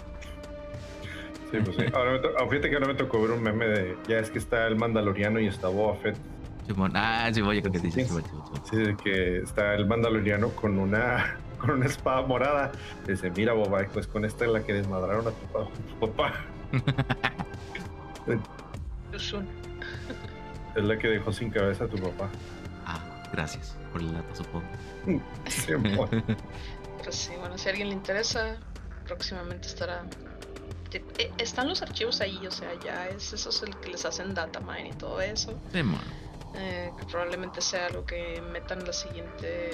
Sí, 1.57 1.61
pues 1.63 1.77
sí. 1.77 1.83
Ahora 1.93 2.11
me 2.13 2.19
to- 2.19 2.49
fíjate 2.49 2.69
que 2.69 2.75
ahora 2.75 2.87
me 2.87 2.95
tocó 2.95 3.21
ver 3.21 3.31
un 3.31 3.41
meme 3.43 3.67
de. 3.67 3.97
Ya 4.07 4.19
es 4.19 4.29
que 4.29 4.39
está 4.39 4.67
el 4.67 4.75
Mandaloriano 4.75 5.39
y 5.39 5.47
está 5.47 5.67
Boba 5.67 5.95
Fett. 5.97 6.17
Simón. 6.67 6.91
Ah, 6.95 7.29
sí, 7.33 7.41
voy 7.41 7.59
a 7.59 7.61
que 7.61 7.69
te 7.69 7.79
dices. 7.79 8.07
Sí. 8.07 8.21
Simón. 8.21 8.23
Sí, 8.69 8.75
de 8.77 8.95
que 8.97 9.37
está 9.39 9.75
el 9.75 9.85
Mandaloriano 9.85 10.49
con 10.49 10.77
una 10.79 11.37
con 11.59 11.69
una 11.71 11.85
espada 11.85 12.21
morada. 12.23 12.71
Dice, 13.07 13.29
mira 13.31 13.53
Boba, 13.53 13.85
pues 13.93 14.07
con 14.07 14.25
esta 14.25 14.45
es 14.45 14.51
la 14.51 14.63
que 14.63 14.73
desmadraron 14.73 15.27
a 15.27 15.31
tu, 15.31 15.45
pa- 15.47 15.67
tu 15.99 16.11
papá. 16.11 16.33
Es 20.75 20.83
la 20.83 20.97
que 20.97 21.07
dejó 21.07 21.31
sin 21.31 21.49
cabeza 21.49 21.85
a 21.85 21.87
tu 21.87 21.97
papá. 21.97 22.27
Ah, 22.85 23.23
gracias 23.31 23.77
por 23.91 24.01
el 24.01 24.11
dato, 24.13 24.35
supongo. 24.35 24.65
Sí, 25.47 25.73
mo- 25.75 26.09
Pero 26.09 27.11
sí, 27.11 27.31
bueno, 27.39 27.57
si 27.57 27.67
a 27.67 27.71
alguien 27.71 27.89
le 27.89 27.93
interesa, 27.95 28.57
próximamente 29.05 29.67
estará. 29.67 30.03
Te- 30.99 31.23
eh, 31.25 31.31
Están 31.37 31.67
los 31.69 31.81
archivos 31.81 32.21
ahí, 32.21 32.39
o 32.47 32.51
sea, 32.51 32.69
ya 32.83 33.07
es 33.09 33.33
eso 33.33 33.49
es 33.49 33.61
el 33.63 33.75
que 33.77 33.89
les 33.89 34.05
hacen 34.05 34.33
data 34.33 34.59
mine 34.59 34.89
y 34.89 34.93
todo 34.93 35.21
eso. 35.21 35.53
Eh, 36.57 36.89
que 36.97 37.05
probablemente 37.05 37.59
sea 37.61 37.87
algo 37.87 38.05
que 38.05 38.41
metan 38.53 38.85
la 38.85 38.93
siguiente 38.93 39.71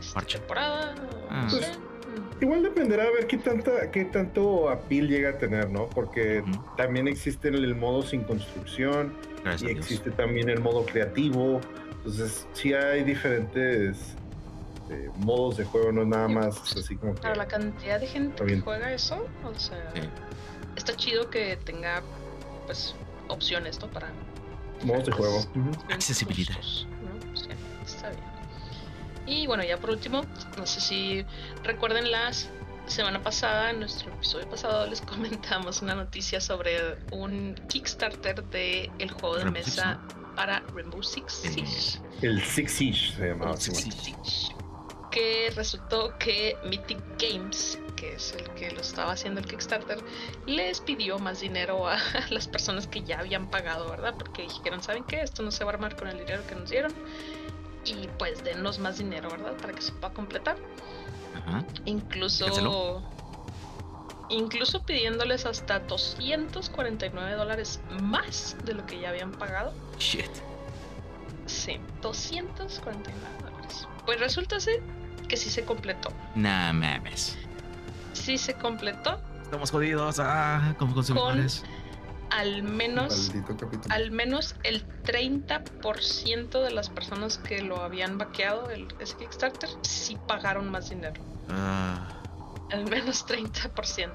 este, 0.00 0.38
temporada. 0.38 0.94
Ah. 1.30 1.42
no 1.44 1.50
Pues, 1.50 1.66
sé. 1.66 1.72
Igual 2.40 2.62
dependerá 2.62 3.02
a 3.04 3.10
ver 3.10 3.26
qué 3.26 3.36
tanta, 3.36 3.90
qué 3.90 4.06
tanto 4.06 4.70
appeal 4.70 5.08
llega 5.08 5.30
a 5.30 5.38
tener, 5.38 5.68
¿no? 5.70 5.88
Porque 5.90 6.42
también 6.76 7.08
existe 7.08 7.48
el, 7.48 7.62
el 7.62 7.74
modo 7.74 8.02
sin 8.02 8.22
construcción 8.22 9.12
Gracias 9.44 9.70
y 9.70 9.74
existe 9.74 10.10
también 10.12 10.48
el 10.48 10.60
modo 10.60 10.86
creativo. 10.86 11.60
Entonces, 11.98 12.46
sí 12.54 12.72
hay 12.72 13.04
diferentes 13.04 14.16
eh, 14.90 15.10
modos 15.16 15.56
de 15.56 15.64
juego, 15.64 15.92
no 15.92 16.02
es 16.02 16.08
nada 16.08 16.28
más 16.28 16.58
pues, 16.58 16.76
así 16.76 16.96
como 16.96 17.14
que. 17.14 17.20
Para 17.22 17.34
la 17.36 17.46
cantidad 17.48 17.98
de 18.00 18.06
gente 18.06 18.44
que 18.44 18.60
juega 18.60 18.92
eso, 18.92 19.26
o 19.44 19.58
sea, 19.58 19.90
Sí. 19.94 20.00
está 20.76 20.94
chido 20.96 21.28
que 21.30 21.56
tenga 21.64 22.02
pues 22.66 22.94
opciones, 23.28 23.80
¿no? 23.80 23.88
Para 23.88 24.10
Modos 24.84 25.06
de 25.06 25.12
juego. 25.12 25.44
Accesibilidad. 25.90 26.54
gustos, 26.56 26.86
¿no? 27.02 27.36
Sí, 27.36 27.48
está 27.84 28.10
bien. 28.10 28.22
Y 29.26 29.46
bueno, 29.46 29.64
ya 29.64 29.78
por 29.78 29.90
último, 29.90 30.22
no 30.58 30.66
sé 30.66 30.80
si 30.80 31.24
recuerden 31.64 32.10
las 32.12 32.48
semana 32.86 33.20
pasada, 33.20 33.70
en 33.70 33.80
nuestro 33.80 34.12
episodio 34.12 34.48
pasado, 34.48 34.86
les 34.86 35.00
comentamos 35.12 35.82
una 35.82 35.94
noticia 35.96 36.40
sobre 36.40 36.98
un 37.10 37.54
Kickstarter 37.68 38.44
de 38.44 38.90
el 38.98 39.10
juego 39.10 39.36
de 39.38 39.42
Rainbow 39.44 39.62
Six, 39.64 39.76
mesa 39.76 40.00
para 40.36 40.60
Rainbow 40.74 41.02
Six 41.02 41.44
Eh, 41.46 41.48
Siege. 41.50 42.00
El 42.22 42.40
Six 42.42 42.72
Siege 42.72 43.16
se 43.16 43.28
llamaba. 43.28 43.52
El 43.52 43.58
Six. 43.60 43.94
Siege. 43.94 44.55
Que 45.16 45.50
resultó 45.56 46.12
que 46.18 46.58
Mythic 46.64 46.98
Games, 47.18 47.78
que 47.96 48.16
es 48.16 48.34
el 48.34 48.50
que 48.50 48.70
lo 48.70 48.82
estaba 48.82 49.12
haciendo 49.12 49.40
el 49.40 49.46
Kickstarter, 49.46 49.98
les 50.44 50.82
pidió 50.82 51.18
más 51.18 51.40
dinero 51.40 51.88
a 51.88 51.96
las 52.30 52.46
personas 52.46 52.86
que 52.86 53.02
ya 53.02 53.20
habían 53.20 53.48
pagado, 53.48 53.88
¿verdad? 53.88 54.14
Porque 54.18 54.42
dijeron, 54.42 54.82
¿saben 54.82 55.04
qué? 55.04 55.22
Esto 55.22 55.42
no 55.42 55.50
se 55.50 55.64
va 55.64 55.70
a 55.70 55.74
armar 55.74 55.96
con 55.96 56.08
el 56.08 56.18
dinero 56.18 56.42
que 56.46 56.54
nos 56.54 56.68
dieron. 56.68 56.92
Y 57.86 58.08
pues 58.18 58.44
denos 58.44 58.78
más 58.78 58.98
dinero, 58.98 59.30
¿verdad? 59.30 59.56
Para 59.56 59.72
que 59.72 59.80
se 59.80 59.92
pueda 59.92 60.12
completar. 60.12 60.58
Ajá. 61.34 61.64
Incluso. 61.86 63.02
Incluso 64.28 64.82
pidiéndoles 64.82 65.46
hasta 65.46 65.78
249 65.78 67.36
dólares 67.36 67.80
más 68.02 68.54
de 68.66 68.74
lo 68.74 68.84
que 68.84 69.00
ya 69.00 69.08
habían 69.08 69.32
pagado. 69.32 69.72
Shit. 69.98 70.30
Sí, 71.46 71.80
249 72.02 73.18
dólares. 73.40 73.88
Pues 74.04 74.20
resulta 74.20 74.60
ser 74.60 74.82
que 75.28 75.36
sí 75.36 75.50
se 75.50 75.64
completó. 75.64 76.10
Nah, 76.34 76.72
mames. 76.72 77.36
Sí 78.12 78.38
se 78.38 78.54
completó. 78.54 79.20
Estamos 79.42 79.70
jodidos. 79.70 80.18
Ah, 80.18 80.74
como 80.78 80.94
consumidores. 80.94 81.64
Al 82.30 82.64
menos, 82.64 83.32
al 83.88 84.10
menos 84.10 84.56
el 84.64 84.84
30% 85.04 86.60
de 86.60 86.70
las 86.72 86.90
personas 86.90 87.38
que 87.38 87.62
lo 87.62 87.80
habían 87.82 88.18
vaqueado 88.18 88.68
el, 88.70 88.88
ese 88.98 89.16
Kickstarter 89.16 89.70
sí 89.82 90.18
pagaron 90.26 90.68
más 90.68 90.90
dinero. 90.90 91.22
Ah, 91.48 92.08
al 92.72 92.84
menos 92.90 93.24
30%. 93.26 94.10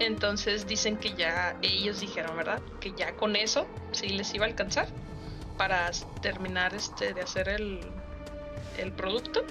Entonces 0.00 0.66
dicen 0.66 0.96
que 0.96 1.14
ya 1.14 1.56
ellos 1.62 2.00
dijeron, 2.00 2.36
¿verdad? 2.36 2.60
Que 2.80 2.92
ya 2.92 3.14
con 3.14 3.36
eso 3.36 3.66
sí 3.92 4.08
les 4.08 4.34
iba 4.34 4.44
a 4.44 4.48
alcanzar 4.48 4.88
para 5.56 5.90
terminar 6.22 6.74
este 6.74 7.14
de 7.14 7.20
hacer 7.20 7.48
el, 7.48 7.80
el 8.78 8.92
producto, 8.92 9.44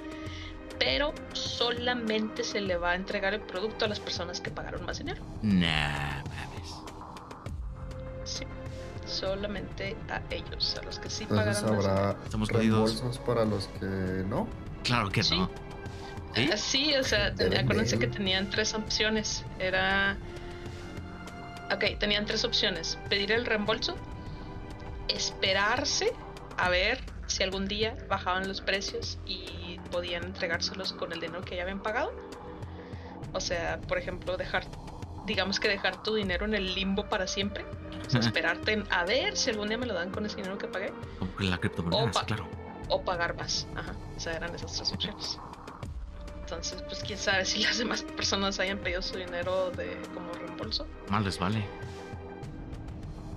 pero 0.80 1.14
solamente 1.34 2.44
se 2.44 2.62
le 2.62 2.78
va 2.78 2.92
a 2.92 2.96
entregar 2.96 3.34
el 3.34 3.42
producto 3.42 3.86
a 3.86 3.88
las 3.88 4.00
personas 4.00 4.42
que 4.42 4.52
pagaron 4.52 4.86
más 4.86 5.00
dinero. 5.00 5.22
nah, 5.42 6.24
mames. 6.24 6.84
Sí, 8.26 8.44
solamente 9.06 9.96
a 10.10 10.22
ellos, 10.30 10.76
a 10.80 10.84
los 10.86 11.00
que 11.00 11.10
sí 11.10 11.24
Entonces 11.24 11.62
pagaron 11.62 11.78
más 11.78 11.86
dinero. 11.86 12.08
habrá 12.10 12.24
Estamos 12.24 12.50
jodidos. 12.50 12.90
reembolsos 12.92 13.18
para 13.26 13.46
los 13.46 13.68
que 13.80 13.86
no. 14.28 14.48
Claro 14.84 15.10
que 15.10 15.24
Sí. 15.24 15.38
no. 15.38 15.50
¿Sí? 16.36 16.50
Ah, 16.54 16.58
Sí, 16.58 16.96
o 16.96 17.04
sea, 17.04 17.34
ten- 17.34 17.58
acuérdense 17.58 17.98
que 17.98 18.08
tenían 18.08 18.50
tres 18.50 18.74
opciones. 18.74 19.44
Era. 19.60 20.18
Ok, 21.74 21.98
tenían 22.00 22.26
tres 22.26 22.44
opciones: 22.44 22.98
pedir 23.10 23.32
el 23.32 23.46
reembolso, 23.46 23.96
esperarse 25.08 26.14
a 26.58 26.70
ver 26.70 27.00
si 27.28 27.44
algún 27.44 27.68
día 27.68 27.96
bajaban 28.10 28.48
los 28.48 28.62
precios 28.62 29.18
y 29.26 29.80
podían 29.92 30.24
entregárselos 30.24 30.94
con 30.94 31.12
el 31.12 31.20
dinero 31.20 31.42
que 31.44 31.56
ya 31.56 31.64
habían 31.64 31.80
pagado. 31.80 32.12
O 33.34 33.40
sea, 33.40 33.80
por 33.82 33.98
ejemplo, 33.98 34.38
dejar, 34.38 34.66
digamos 35.26 35.60
que 35.60 35.68
dejar 35.68 36.02
tu 36.02 36.16
dinero 36.16 36.46
en 36.46 36.54
el 36.56 36.74
limbo 36.74 37.06
para 37.06 37.28
siempre. 37.28 37.66
O 38.08 38.10
sea, 38.10 38.22
esperarte 38.22 38.72
en- 38.72 38.86
a 38.90 39.04
ver 39.06 39.36
si 39.36 39.50
algún 39.50 39.68
día 39.68 39.78
me 39.78 39.86
lo 39.86 39.94
dan 39.94 40.12
con 40.12 40.26
ese 40.26 40.38
dinero 40.38 40.58
que 40.58 40.68
pagué. 40.68 40.94
Como 41.20 41.36
que 41.36 41.44
la 41.44 41.58
criptomoneda, 41.58 42.12
sí, 42.14 42.26
claro. 42.26 42.48
o 42.90 43.04
pagar 43.04 43.36
más. 43.36 43.68
Ajá, 43.76 43.94
o 44.16 44.20
sea, 44.20 44.34
eran 44.38 44.56
esas 44.56 44.72
tres 44.72 44.94
opciones. 44.94 45.40
Entonces, 46.40 46.82
pues 46.84 47.04
quién 47.04 47.20
sabe 47.20 47.44
si 47.44 47.60
las 47.62 47.78
demás 47.78 48.04
personas 48.04 48.58
hayan 48.62 48.80
pedido 48.80 49.02
su 49.02 49.18
dinero 49.18 49.72
de 49.72 49.98
como 50.14 50.34
reembolso. 50.34 50.88
Más 51.10 51.22
les 51.26 51.38
vale. 51.38 51.62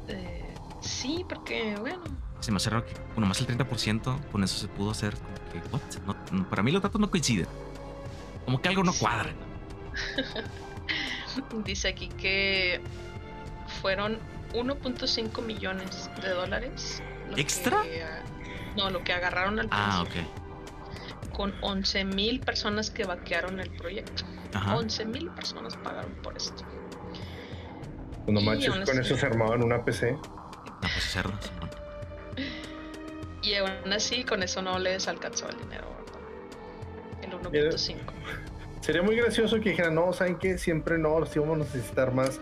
Eh, 0.06 0.56
sí, 0.80 1.24
porque 1.28 1.76
bueno, 1.78 2.04
Se 2.40 2.50
me 2.50 2.56
hace 2.56 2.70
raro 2.70 2.84
que 2.86 2.94
con 3.14 3.20
nomás 3.22 3.40
el 3.40 3.46
30% 3.46 4.18
con 4.32 4.42
eso 4.44 4.58
se 4.58 4.68
pudo 4.68 4.90
hacer 4.90 5.14
como 5.14 5.34
que, 5.52 5.58
what? 5.70 5.80
No- 6.06 6.16
no, 6.38 6.48
para 6.48 6.62
mí 6.62 6.72
los 6.72 6.82
datos 6.82 7.00
no 7.00 7.10
coinciden. 7.10 7.46
Como 8.44 8.60
que 8.62 8.68
algo 8.68 8.82
no 8.82 8.92
cuadra. 8.94 9.30
dice 11.64 11.88
aquí 11.88 12.08
que 12.08 12.80
fueron 13.80 14.18
1.5 14.54 15.42
millones 15.42 16.10
de 16.22 16.28
dólares. 16.30 17.02
¿Extra? 17.36 17.82
que, 17.82 18.02
ah, 18.02 18.22
no, 18.76 18.90
lo 18.90 19.04
que 19.04 19.12
agarraron 19.12 19.60
al 19.60 19.68
Ah, 19.70 20.02
principio. 20.04 20.30
ok. 20.30 21.32
Con 21.32 21.54
11 21.60 22.04
mil 22.04 22.40
personas 22.40 22.90
que 22.90 23.04
vaquearon 23.04 23.60
el 23.60 23.70
proyecto. 23.70 24.24
Ajá. 24.54 24.76
11 24.76 25.04
mil 25.06 25.30
personas 25.30 25.76
pagaron 25.76 26.12
por 26.22 26.36
esto. 26.36 26.64
No 28.26 28.40
Y 28.40 28.44
manches, 28.44 28.70
con 28.84 28.98
eso 28.98 29.16
se 29.16 29.26
armaban 29.26 29.62
una 29.62 29.84
PC. 29.84 30.12
No, 30.12 30.20
pues 30.80 31.04
cerdo. 31.12 31.32
Y 33.42 33.54
aún 33.54 33.90
así, 33.90 34.22
con 34.24 34.42
eso 34.42 34.60
no 34.60 34.78
les 34.78 35.08
alcanzó 35.08 35.48
el 35.48 35.56
dinero, 35.56 35.86
¿verdad? 37.22 37.50
El 37.52 37.70
1.5. 37.72 37.96
Sería 38.82 39.02
muy 39.02 39.16
gracioso 39.16 39.58
que 39.60 39.70
dijeran, 39.70 39.94
no, 39.94 40.12
¿saben 40.12 40.36
qué? 40.36 40.58
Siempre 40.58 40.98
no, 40.98 41.24
si 41.26 41.38
vamos 41.38 41.56
a 41.56 41.58
necesitar 41.60 42.12
más. 42.12 42.38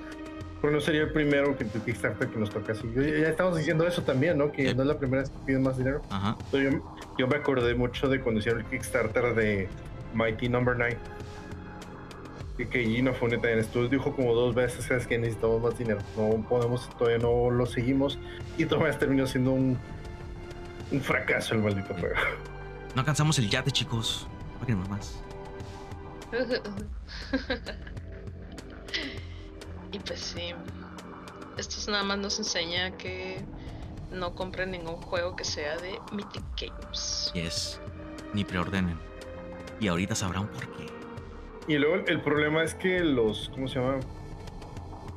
Porque 0.60 0.74
no 0.74 0.80
sería 0.80 1.02
el 1.02 1.12
primero 1.12 1.56
que 1.56 1.64
tu 1.66 1.80
Kickstarter 1.84 2.28
que 2.28 2.36
nos 2.36 2.50
toca 2.50 2.72
así. 2.72 2.82
Yo- 2.92 3.02
ya 3.02 3.28
estamos 3.28 3.56
diciendo 3.56 3.86
eso 3.86 4.02
también, 4.02 4.38
¿no? 4.38 4.50
Que 4.50 4.70
Sí. 4.70 4.74
no 4.74 4.82
es 4.82 4.88
la 4.88 4.98
primera 4.98 5.22
vez 5.22 5.30
que 5.30 5.38
piden 5.46 5.62
más 5.62 5.78
dinero. 5.78 6.02
Ajá. 6.10 6.36
Yo, 6.52 6.58
yo 7.16 7.28
me 7.28 7.36
acordé 7.36 7.74
mucho 7.76 8.08
de 8.08 8.20
cuando 8.20 8.40
hicieron 8.40 8.62
el 8.62 8.66
Kickstarter 8.66 9.34
de 9.36 9.68
Mighty 10.14 10.48
Number 10.48 10.74
9. 10.76 10.96
Y 12.58 12.66
que 12.66 12.84
Gino 12.84 13.14
Fune 13.14 13.36
también 13.36 13.60
estuvo, 13.60 13.86
dijo 13.86 14.14
como 14.14 14.34
dos 14.34 14.52
veces 14.54 14.84
"Sabes 14.84 15.06
que 15.06 15.16
necesitamos 15.16 15.62
más 15.62 15.78
dinero. 15.78 16.00
No 16.16 16.44
podemos, 16.48 16.90
todavía 16.98 17.18
no 17.18 17.50
lo 17.50 17.66
seguimos. 17.66 18.18
Y 18.56 18.64
todavía 18.66 18.98
terminó 18.98 19.26
siendo 19.26 19.52
un, 19.52 19.78
un 20.90 21.00
fracaso 21.00 21.54
el 21.54 21.62
maldito 21.62 21.94
juego. 21.94 22.16
No 22.94 23.00
alcanzamos 23.00 23.38
el 23.38 23.48
yate, 23.48 23.70
chicos. 23.70 24.26
Paguen 24.58 24.80
más. 24.90 25.22
y 29.92 29.98
pues 30.00 30.20
sí. 30.20 30.52
Esto 31.56 31.90
nada 31.92 32.02
más 32.04 32.18
nos 32.18 32.38
enseña 32.38 32.90
que 32.96 33.44
no 34.10 34.34
compren 34.34 34.70
ningún 34.72 34.96
juego 34.96 35.36
que 35.36 35.44
sea 35.44 35.76
de 35.76 35.98
Mythic 36.12 36.42
Games. 36.60 37.30
Yes. 37.34 37.80
Ni 38.32 38.44
preordenen. 38.44 38.98
Y 39.80 39.88
ahorita 39.88 40.14
sabrán 40.14 40.48
por 40.48 40.66
qué. 40.76 40.97
Y 41.68 41.76
luego 41.78 41.96
el, 41.96 42.04
el 42.08 42.20
problema 42.20 42.62
es 42.64 42.74
que 42.74 43.00
los, 43.00 43.50
¿cómo 43.54 43.68
se 43.68 43.78
llama? 43.78 43.96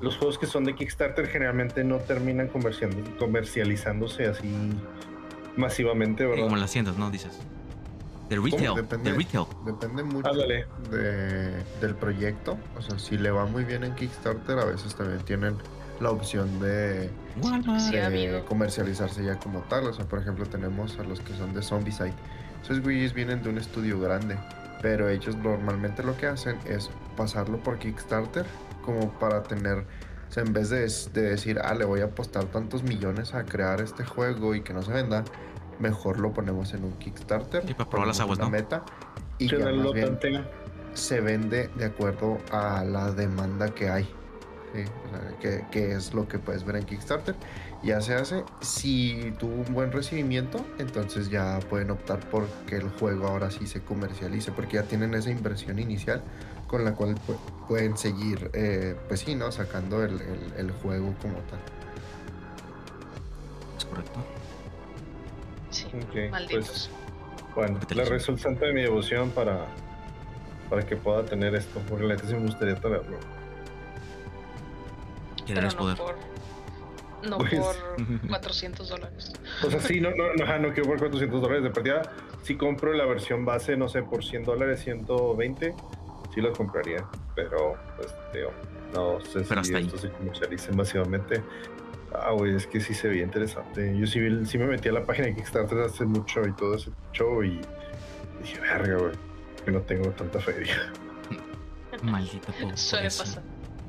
Los 0.02 0.18
juegos 0.18 0.38
que 0.38 0.48
son 0.48 0.64
de 0.66 0.76
Kickstarter 0.76 1.28
generalmente 1.28 1.84
no 1.84 1.98
terminan 1.98 2.50
comercializándose 3.20 4.26
así 4.28 4.52
masivamente, 5.56 6.24
Sí, 6.24 6.30
¿verdad? 6.30 6.44
como 6.44 6.56
en 6.56 6.62
las 6.62 6.72
tiendas, 6.72 6.98
¿no? 6.98 7.10
Dices. 7.12 7.40
De 8.30 8.38
retail. 8.38 8.76
Depende. 8.76 9.12
De 9.12 9.18
retail. 9.18 9.46
Depende 9.66 10.04
mucho 10.04 10.28
Ándale. 10.30 10.66
de- 10.90 11.64
del 11.82 11.96
proyecto. 11.96 12.58
O 12.78 12.82
sea, 12.82 12.98
si 12.98 13.18
le 13.18 13.30
va 13.32 13.46
muy 13.46 13.64
bien 13.64 13.84
en 13.84 13.94
Kickstarter, 13.94 14.58
a 14.58 14.66
veces 14.66 14.96
también 14.96 15.20
tienen 15.22 15.56
la 16.00 16.12
opción 16.12 16.60
de. 16.60 17.10
Sí, 17.80 17.96
de 17.96 18.44
comercializarse 18.48 19.24
ya 19.24 19.38
como 19.38 19.60
tal. 19.62 19.86
O 19.88 19.94
sea, 19.94 20.06
por 20.06 20.20
ejemplo, 20.20 20.46
tenemos 20.46 20.98
a 20.98 21.04
los 21.04 21.20
que 21.20 21.34
son 21.34 21.54
de 21.54 21.62
Zombicide. 21.62 22.14
Esos 22.64 22.80
güeyes 22.82 23.14
vienen 23.14 23.44
de 23.44 23.50
un 23.50 23.58
estudio 23.58 24.00
grande, 24.00 24.38
pero 24.82 25.10
ellos 25.10 25.36
normalmente 25.38 26.04
lo 26.04 26.18
que 26.18 26.28
hacen 26.28 26.58
es 26.66 26.90
pasarlo 27.16 27.58
por 27.60 27.78
Kickstarter 27.78 28.46
como 28.84 29.12
para 29.20 29.44
tener, 29.44 29.86
o 30.30 30.32
sea, 30.32 30.44
en 30.44 30.54
vez 30.54 30.70
de, 30.70 30.80
de 31.14 31.30
decir, 31.30 31.60
ah, 31.64 31.74
le 31.76 31.86
voy 31.86 32.02
a 32.02 32.06
apostar 32.06 32.46
tantos 32.46 32.84
millones 32.84 33.34
a 33.34 33.44
crear 33.44 33.82
este 33.82 34.04
juego 34.04 34.56
y 34.56 34.62
que 34.62 34.74
no 34.74 34.82
se 34.82 34.92
venda, 34.92 35.24
mejor 35.80 36.20
lo 36.20 36.34
ponemos 36.34 36.74
en 36.74 36.84
un 36.84 36.94
Kickstarter. 36.94 37.66
Sí, 37.66 37.74
para 37.74 37.90
probar 37.90 38.08
las 38.08 38.20
aguas, 38.20 38.40
una 38.40 38.46
¿no? 38.46 38.52
meta 38.52 38.84
y 39.38 39.48
no 39.48 39.60
más 39.60 39.74
lo 39.74 39.94
bien 39.94 40.18
se 40.94 41.22
vende 41.22 41.70
de 41.76 41.86
acuerdo 41.86 42.40
a 42.52 42.84
la 42.84 43.12
demanda 43.12 43.70
que 43.70 43.90
hay. 43.90 44.04
Sí, 44.74 44.84
o 44.84 45.10
sea, 45.10 45.40
que, 45.40 45.66
que 45.72 45.94
es 45.94 46.14
lo 46.14 46.28
que 46.28 46.40
puedes 46.40 46.64
ver 46.64 46.78
en 46.78 46.86
Kickstarter. 46.86 47.36
Ya 47.84 48.00
se 48.00 48.14
hace. 48.14 48.44
Si 48.62 49.34
tuvo 49.40 49.64
un 49.68 49.74
buen 49.74 49.92
recibimiento, 49.92 50.64
entonces 50.78 51.30
ya 51.30 51.60
pueden 51.70 51.90
optar 51.90 52.20
por 52.30 52.48
que 52.68 52.76
el 52.76 52.90
juego 52.90 53.28
ahora 53.28 53.50
sí 53.50 53.66
se 53.66 53.82
comercialice, 53.82 54.52
porque 54.52 54.76
ya 54.76 54.84
tienen 54.84 55.16
esa 55.16 55.32
inversión 55.32 55.80
inicial 55.80 56.22
con 56.68 56.86
la 56.86 56.94
cual 56.94 57.16
pu- 57.16 57.38
pueden 57.68 57.98
seguir, 57.98 58.52
eh, 58.54 58.96
pues 59.08 59.22
sí, 59.22 59.34
¿no? 59.36 59.52
Sacando 59.52 60.04
el, 60.04 60.22
el- 60.22 60.54
el 60.58 60.72
juego 60.72 61.14
como 61.22 61.34
tal. 61.40 61.60
Es 63.78 63.86
correcto. 63.86 64.20
Sí, 65.72 65.88
Ok, 65.88 66.32
malditos. 66.32 66.68
pues, 66.70 66.90
bueno, 67.56 67.80
la 67.96 68.06
resultante 68.06 68.66
de 68.68 68.74
mi 68.74 68.82
devoción 68.84 69.32
para, 69.32 69.66
para 70.70 70.86
que 70.86 70.96
pueda 70.98 71.26
tener 71.26 71.56
esto, 71.56 71.82
porque 71.90 72.06
la 72.06 72.14
neta 72.14 72.28
sí 72.28 72.34
me 72.36 72.42
gustaría 72.42 72.76
tenerlo. 72.76 73.18
Querer 75.48 75.64
no 75.64 75.76
poder. 75.78 75.98
por, 75.98 76.16
no 77.28 77.38
Pues- 77.38 77.54
por 77.54 77.76
400 78.28 78.90
dólares. 78.90 79.34
O 79.66 79.70
sea, 79.72 79.80
sí, 79.80 80.00
no, 80.02 80.10
no, 80.12 80.34
no, 80.36 80.60
no 80.60 80.74
quiero 80.74 80.90
por 80.90 81.00
400 81.00 81.42
dólares 81.42 81.64
de 81.64 81.70
partida. 81.72 82.02
Si 82.44 82.56
compro 82.56 82.94
la 82.94 83.06
versión 83.06 83.46
base, 83.46 83.78
no 83.78 83.88
sé, 83.88 84.02
por 84.04 84.24
100 84.24 84.44
dólares, 84.46 84.82
120, 84.84 85.76
sí 86.34 86.42
los 86.42 86.58
compraría. 86.58 87.06
Pero, 87.36 87.76
pues, 87.98 88.14
digo, 88.34 88.52
no 88.94 89.20
sé 89.22 89.42
Pero 89.48 89.64
si 89.64 89.74
hasta 89.74 89.78
ahí. 89.78 89.86
esto 89.86 89.98
se 89.98 90.10
comercialice 90.10 90.72
masivamente. 90.74 91.42
Ah, 92.14 92.32
güey, 92.32 92.56
es 92.56 92.68
que 92.68 92.82
sí 92.82 92.94
se 92.94 93.08
veía 93.08 93.24
interesante. 93.24 93.98
Yo 93.98 94.06
sí, 94.06 94.20
vi- 94.20 94.46
sí 94.46 94.58
me 94.58 94.66
metí 94.66 94.90
a 94.90 94.92
la 94.92 95.04
página 95.06 95.28
de 95.28 95.36
Kickstarter 95.36 95.80
hace 95.80 96.04
mucho 96.06 96.42
y 96.46 96.52
todo 96.54 96.76
ese 96.76 96.92
show 97.14 97.42
y 97.44 97.62
dije, 98.42 98.60
verga, 98.60 98.98
güey, 98.98 99.12
que 99.64 99.72
no 99.72 99.80
tengo 99.82 100.10
tanta 100.10 100.40
feria. 100.42 100.92
Maldita 102.04 102.52
Suele 102.76 103.06
pasar. 103.06 103.44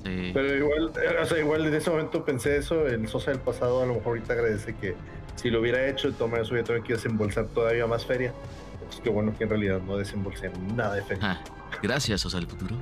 Sí. 0.04 0.30
Pero 0.34 0.56
igual, 0.56 0.92
eh, 1.00 1.16
o 1.22 1.26
sea, 1.26 1.38
igual 1.38 1.66
en 1.66 1.74
ese 1.74 1.90
momento 1.90 2.24
pensé 2.24 2.56
eso, 2.56 2.86
el 2.86 3.06
Sosa 3.08 3.30
del 3.30 3.40
pasado 3.40 3.82
a 3.82 3.86
lo 3.86 3.94
mejor 3.94 4.08
ahorita 4.08 4.32
agradece 4.32 4.74
que 4.74 4.96
si 5.36 5.50
lo 5.50 5.60
hubiera 5.60 5.86
hecho, 5.88 6.08
de 6.08 6.14
todas 6.14 6.30
maneras 6.30 6.50
hubiera 6.50 6.66
tenido 6.66 6.84
que 6.84 6.94
desembolsar 6.94 7.46
todavía 7.46 7.86
más 7.86 8.04
feria. 8.04 8.32
Entonces 8.74 9.00
qué 9.02 9.10
bueno 9.10 9.34
que 9.36 9.44
en 9.44 9.50
realidad 9.50 9.80
no 9.80 9.96
desembolsé 9.96 10.50
nada 10.74 10.94
de 10.94 11.02
feria. 11.02 11.40
Ah, 11.40 11.40
gracias, 11.82 12.24
o 12.26 12.30
sea, 12.30 12.40
el 12.40 12.46
futuro. 12.46 12.76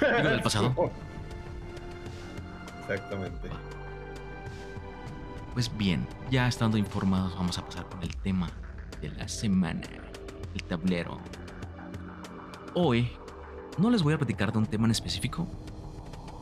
Digo, 0.00 0.28
del 0.28 0.42
pasado. 0.42 0.74
Exactamente. 2.82 3.48
Pues 5.54 5.74
bien, 5.76 6.06
ya 6.30 6.48
estando 6.48 6.76
informados, 6.76 7.34
vamos 7.36 7.56
a 7.58 7.64
pasar 7.64 7.86
con 7.86 8.02
el 8.02 8.14
tema 8.16 8.50
de 9.00 9.08
la 9.10 9.28
semana, 9.28 9.82
el 10.54 10.62
tablero. 10.64 11.18
Hoy 12.74 13.08
no 13.78 13.90
les 13.90 14.02
voy 14.02 14.14
a 14.14 14.18
platicar 14.18 14.52
de 14.52 14.58
un 14.58 14.66
tema 14.66 14.86
en 14.86 14.90
específico, 14.90 15.46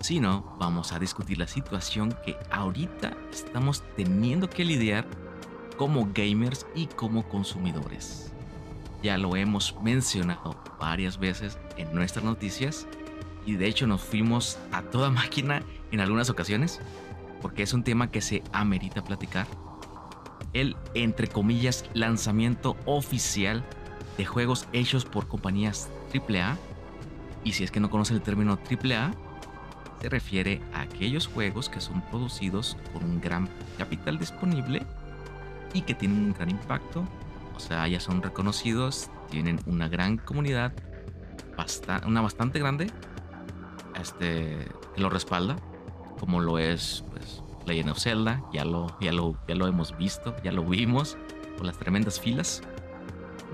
sino 0.02 0.56
vamos 0.58 0.92
a 0.92 0.98
discutir 0.98 1.38
la 1.38 1.46
situación 1.46 2.16
que 2.24 2.36
ahorita 2.50 3.16
estamos 3.32 3.82
teniendo 3.96 4.50
que 4.50 4.64
lidiar 4.64 5.06
como 5.76 6.08
gamers 6.12 6.66
y 6.74 6.86
como 6.86 7.28
consumidores. 7.28 8.32
Ya 9.02 9.18
lo 9.18 9.36
hemos 9.36 9.74
mencionado 9.82 10.56
varias 10.78 11.18
veces 11.18 11.58
en 11.76 11.92
nuestras 11.94 12.24
noticias 12.24 12.86
y 13.46 13.54
de 13.54 13.66
hecho 13.66 13.86
nos 13.86 14.02
fuimos 14.02 14.58
a 14.72 14.82
toda 14.82 15.10
máquina 15.22 15.62
en 15.90 16.00
algunas 16.00 16.30
ocasiones 16.30 16.80
porque 17.40 17.62
es 17.62 17.72
un 17.72 17.82
tema 17.82 18.10
que 18.10 18.20
se 18.20 18.42
amerita 18.52 19.02
platicar. 19.02 19.46
El, 20.52 20.76
entre 20.94 21.28
comillas, 21.28 21.84
lanzamiento 21.94 22.76
oficial 22.84 23.64
de 24.16 24.24
juegos 24.24 24.66
hechos 24.72 25.04
por 25.04 25.26
compañías 25.26 25.88
AAA. 26.14 26.56
Y 27.44 27.52
si 27.52 27.64
es 27.64 27.70
que 27.70 27.80
no 27.80 27.90
conocen 27.90 28.16
el 28.16 28.22
término 28.22 28.58
AAA, 28.70 29.12
se 30.02 30.08
refiere 30.08 30.60
a 30.74 30.80
aquellos 30.80 31.28
juegos 31.28 31.68
que 31.68 31.80
son 31.80 32.02
producidos 32.02 32.76
con 32.92 33.04
un 33.04 33.20
gran 33.20 33.48
capital 33.78 34.18
disponible 34.18 34.82
y 35.74 35.82
que 35.82 35.94
tienen 35.94 36.18
un 36.18 36.32
gran 36.32 36.50
impacto. 36.50 37.04
O 37.54 37.60
sea, 37.60 37.86
ya 37.86 38.00
son 38.00 38.20
reconocidos, 38.20 39.10
tienen 39.30 39.60
una 39.64 39.88
gran 39.88 40.16
comunidad, 40.16 40.72
una 42.04 42.20
bastante 42.20 42.58
grande, 42.58 42.90
este, 44.00 44.66
que 44.94 45.00
lo 45.00 45.08
respalda 45.08 45.56
como 46.18 46.40
lo 46.40 46.58
es 46.58 47.04
pues 47.10 47.42
Legend 47.66 47.90
of 47.90 47.98
Zelda, 47.98 48.42
ya 48.52 48.64
lo, 48.64 48.96
ya 49.00 49.12
lo, 49.12 49.36
ya 49.46 49.54
lo 49.54 49.68
hemos 49.68 49.96
visto, 49.96 50.34
ya 50.42 50.50
lo 50.50 50.64
vimos 50.64 51.16
con 51.56 51.66
las 51.66 51.78
tremendas 51.78 52.18
filas. 52.18 52.62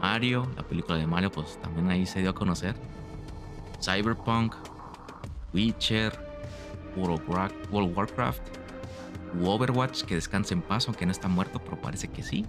Mario, 0.00 0.50
la 0.56 0.62
película 0.62 0.96
de 0.96 1.06
Mario, 1.06 1.30
pues 1.30 1.60
también 1.60 1.90
ahí 1.90 2.06
se 2.06 2.20
dio 2.20 2.30
a 2.30 2.34
conocer. 2.34 2.74
Cyberpunk, 3.82 4.54
Witcher, 5.52 6.27
World 6.96 7.20
of 7.28 7.96
Warcraft, 7.96 8.40
u 9.40 9.46
Overwatch, 9.46 10.02
que 10.04 10.14
descansa 10.14 10.54
en 10.54 10.62
paz, 10.62 10.86
aunque 10.88 11.04
no 11.06 11.12
está 11.12 11.28
muerto, 11.28 11.58
pero 11.58 11.80
parece 11.80 12.08
que 12.08 12.22
sí. 12.22 12.46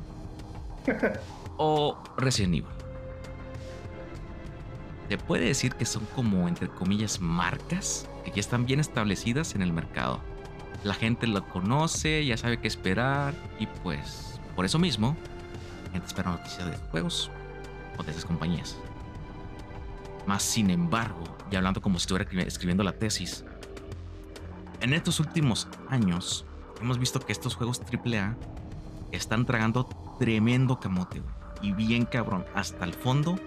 o 1.57 1.97
Resident 2.17 2.53
Evil. 2.55 2.65
Se 5.09 5.17
puede 5.17 5.45
decir 5.45 5.73
que 5.73 5.85
son 5.85 6.05
como, 6.15 6.47
entre 6.47 6.67
comillas, 6.69 7.19
marcas 7.19 8.07
que 8.23 8.31
ya 8.31 8.39
están 8.39 8.65
bien 8.65 8.79
establecidas 8.79 9.55
en 9.55 9.61
el 9.63 9.73
mercado. 9.73 10.19
La 10.83 10.93
gente 10.93 11.25
lo 11.27 11.47
conoce, 11.49 12.25
ya 12.25 12.37
sabe 12.37 12.59
qué 12.59 12.67
esperar 12.67 13.33
y 13.59 13.65
pues 13.65 14.39
por 14.55 14.65
eso 14.65 14.77
mismo, 14.77 15.15
la 15.87 15.91
gente 15.93 16.07
espera 16.07 16.31
noticias 16.31 16.69
de 16.69 16.77
juegos 16.91 17.31
o 17.97 18.03
de 18.03 18.11
esas 18.11 18.23
compañías. 18.25 18.77
Más 20.27 20.43
sin 20.43 20.69
embargo, 20.69 21.23
y 21.51 21.55
hablando 21.55 21.81
como 21.81 21.97
si 21.97 22.03
estuviera 22.03 22.29
escri- 22.29 22.45
escribiendo 22.45 22.83
la 22.83 22.93
tesis, 22.93 23.43
en 24.81 24.93
estos 24.93 25.19
últimos 25.19 25.67
años 25.89 26.45
hemos 26.81 26.97
visto 26.97 27.19
que 27.19 27.31
estos 27.31 27.55
juegos 27.55 27.81
AAA 27.81 28.35
están 29.11 29.45
tragando 29.45 29.85
tremendo 30.19 30.79
camote, 30.79 31.21
y 31.61 31.71
bien 31.73 32.05
cabrón, 32.05 32.45
hasta 32.53 32.85
el 32.85 32.93
fondo 32.93 33.37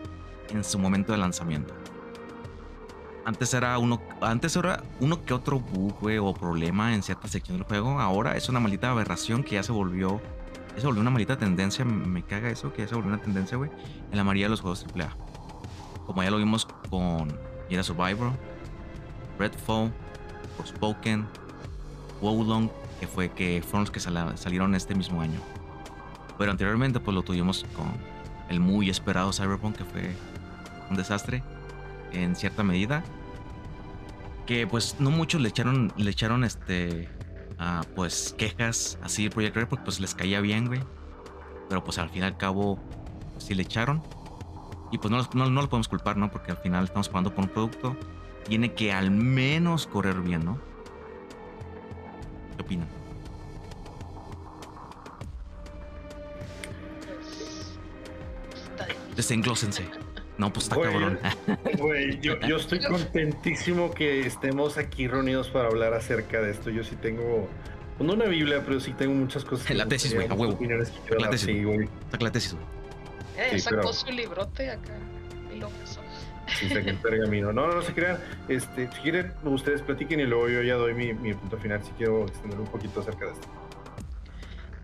en 0.51 0.64
su 0.64 0.78
momento 0.78 1.12
de 1.12 1.18
lanzamiento. 1.18 1.74
Antes 3.24 3.55
era 3.55 3.78
uno, 3.78 4.03
antes 4.20 4.57
era 4.57 4.83
uno 4.99 5.24
que 5.24 5.33
otro 5.33 5.61
bug, 5.61 5.95
o 6.20 6.35
problema 6.35 6.93
en 6.95 7.03
cierta 7.03 7.28
sección 7.28 7.59
del 7.59 7.66
juego. 7.66 8.01
Ahora 8.01 8.37
es 8.37 8.49
una 8.49 8.59
maldita 8.59 8.91
aberración 8.91 9.45
que 9.45 9.55
ya 9.55 9.62
se 9.62 9.70
volvió, 9.70 10.20
ya 10.74 10.80
se 10.80 10.87
volvió 10.87 11.03
una 11.03 11.11
maldita 11.11 11.39
tendencia. 11.39 11.85
Me 11.85 12.24
caga 12.24 12.51
eso, 12.51 12.72
que 12.72 12.83
ya 12.83 12.89
se 12.89 12.97
volvió 12.97 13.12
una 13.12 13.22
tendencia, 13.22 13.57
güey, 13.57 13.70
en 14.11 14.16
la 14.16 14.24
mayoría 14.24 14.47
de 14.47 14.51
los 14.51 14.61
juegos 14.61 14.85
AAA. 14.93 15.16
Como 16.05 16.22
ya 16.24 16.33
lo 16.33 16.39
vimos 16.39 16.66
con 16.91 17.28
Jedi 17.68 17.85
Survivor, 17.85 18.33
Redfall, 19.39 19.93
Forspoken, 20.62 21.26
Wolong, 22.20 22.70
que 23.00 23.08
fue 23.08 23.30
que 23.30 23.62
fueron 23.62 23.82
los 23.82 23.90
que 23.90 24.00
salieron 24.00 24.74
este 24.74 24.94
mismo 24.94 25.20
año. 25.20 25.40
Pero 26.38 26.52
anteriormente 26.52 27.00
pues 27.00 27.14
lo 27.14 27.22
tuvimos 27.22 27.66
con 27.74 27.92
el 28.48 28.60
muy 28.60 28.88
esperado 28.88 29.32
Cyberpunk 29.32 29.76
que 29.76 29.84
fue 29.84 30.14
un 30.88 30.96
desastre 30.96 31.42
en 32.12 32.36
cierta 32.36 32.62
medida. 32.62 33.02
Que 34.46 34.66
pues 34.66 34.96
no 35.00 35.10
muchos 35.10 35.40
le 35.40 35.48
echaron 35.48 35.92
le 35.96 36.10
echaron 36.10 36.44
este 36.44 37.08
ah, 37.58 37.82
pues 37.96 38.34
quejas 38.38 38.98
así 39.02 39.26
al 39.26 39.30
Project 39.30 39.56
Red 39.56 39.68
porque 39.68 39.84
pues 39.84 39.98
les 39.98 40.14
caía 40.14 40.40
bien, 40.40 40.68
güey. 40.68 40.80
Pero 41.68 41.82
pues 41.82 41.98
al 41.98 42.08
fin 42.10 42.22
y 42.22 42.26
al 42.26 42.36
cabo 42.36 42.78
sí 43.38 43.54
le 43.54 43.62
echaron. 43.62 44.02
Y 44.92 44.98
pues 44.98 45.10
no, 45.10 45.28
no, 45.34 45.50
no 45.50 45.62
lo 45.62 45.68
podemos 45.68 45.88
culpar, 45.88 46.16
¿no? 46.16 46.30
Porque 46.30 46.52
al 46.52 46.58
final 46.58 46.84
estamos 46.84 47.08
pagando 47.08 47.34
por 47.34 47.44
un 47.44 47.50
producto. 47.50 47.96
Tiene 48.45 48.72
que 48.74 48.93
al 48.93 49.11
menos 49.11 49.86
correr 49.86 50.20
bien, 50.20 50.45
¿no? 50.45 50.59
¿Qué 52.57 52.62
opinan? 52.62 52.88
Pues, 58.51 58.62
está. 58.64 58.86
Desenglósense. 59.16 59.84
No, 60.38 60.53
pues 60.53 60.64
está 60.64 60.76
Güey, 60.76 60.90
cabrón. 60.93 61.18
Güey, 61.78 62.20
yo, 62.20 62.38
yo 62.40 62.57
estoy 62.57 62.80
contentísimo 62.80 63.93
que 63.93 64.26
estemos 64.26 64.78
aquí 64.78 65.07
reunidos 65.07 65.49
para 65.51 65.68
hablar 65.68 65.95
acerca 65.95 66.40
de 66.40 66.51
esto. 66.51 66.70
Yo 66.70 66.82
sí 66.84 66.97
tengo, 66.97 67.49
pues, 67.99 68.07
no 68.07 68.14
una 68.14 68.24
Biblia, 68.26 68.62
pero 68.66 68.80
sí 68.80 68.93
tengo 68.93 69.14
muchas 69.14 69.45
cosas. 69.45 69.66
que 69.66 69.74
La 69.74 69.86
tesis, 69.86 70.14
güey, 70.14 70.26
a 70.28 70.34
huevo. 70.34 70.55
opiniones 70.55 70.90
que 70.90 70.99
quiero 71.01 71.20
La 71.20 71.30
tesis, 71.30 71.64
güey. 71.64 71.88
Saca 72.11 72.24
la 72.24 72.32
tesis, 72.32 72.55
güey. 72.55 72.64
Eh, 73.36 73.49
Sí, 73.53 73.61
sacó 73.61 73.76
pero- 73.76 73.93
su 73.93 74.07
librote 74.11 74.70
acá. 74.70 74.93
Saqué 76.55 76.90
el 76.90 76.96
pergamino. 76.96 77.53
No, 77.53 77.66
no, 77.66 77.74
no 77.74 77.82
se 77.82 77.92
crean. 77.92 78.18
Este, 78.48 78.90
si 78.92 79.00
quieren, 79.00 79.32
ustedes 79.44 79.82
platiquen 79.82 80.20
y 80.20 80.24
luego 80.24 80.48
yo 80.48 80.62
ya 80.62 80.74
doy 80.74 80.94
mi, 80.94 81.12
mi 81.12 81.34
punto 81.34 81.59
final. 81.59 81.82
Si 81.84 81.90
quiero 81.92 82.26
extender 82.26 82.61
un 82.61 82.66
poquito 82.66 83.00
acerca 83.00 83.26
de 83.26 83.32
esto. 83.32 83.48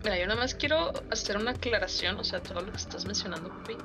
Mira, 0.03 0.17
yo 0.17 0.27
nada 0.27 0.39
más 0.39 0.55
quiero 0.55 0.93
hacer 1.11 1.37
una 1.37 1.51
aclaración, 1.51 2.17
o 2.19 2.23
sea, 2.23 2.41
todo 2.41 2.61
lo 2.61 2.71
que 2.71 2.77
estás 2.77 3.05
mencionando, 3.05 3.49
Pupi. 3.49 3.75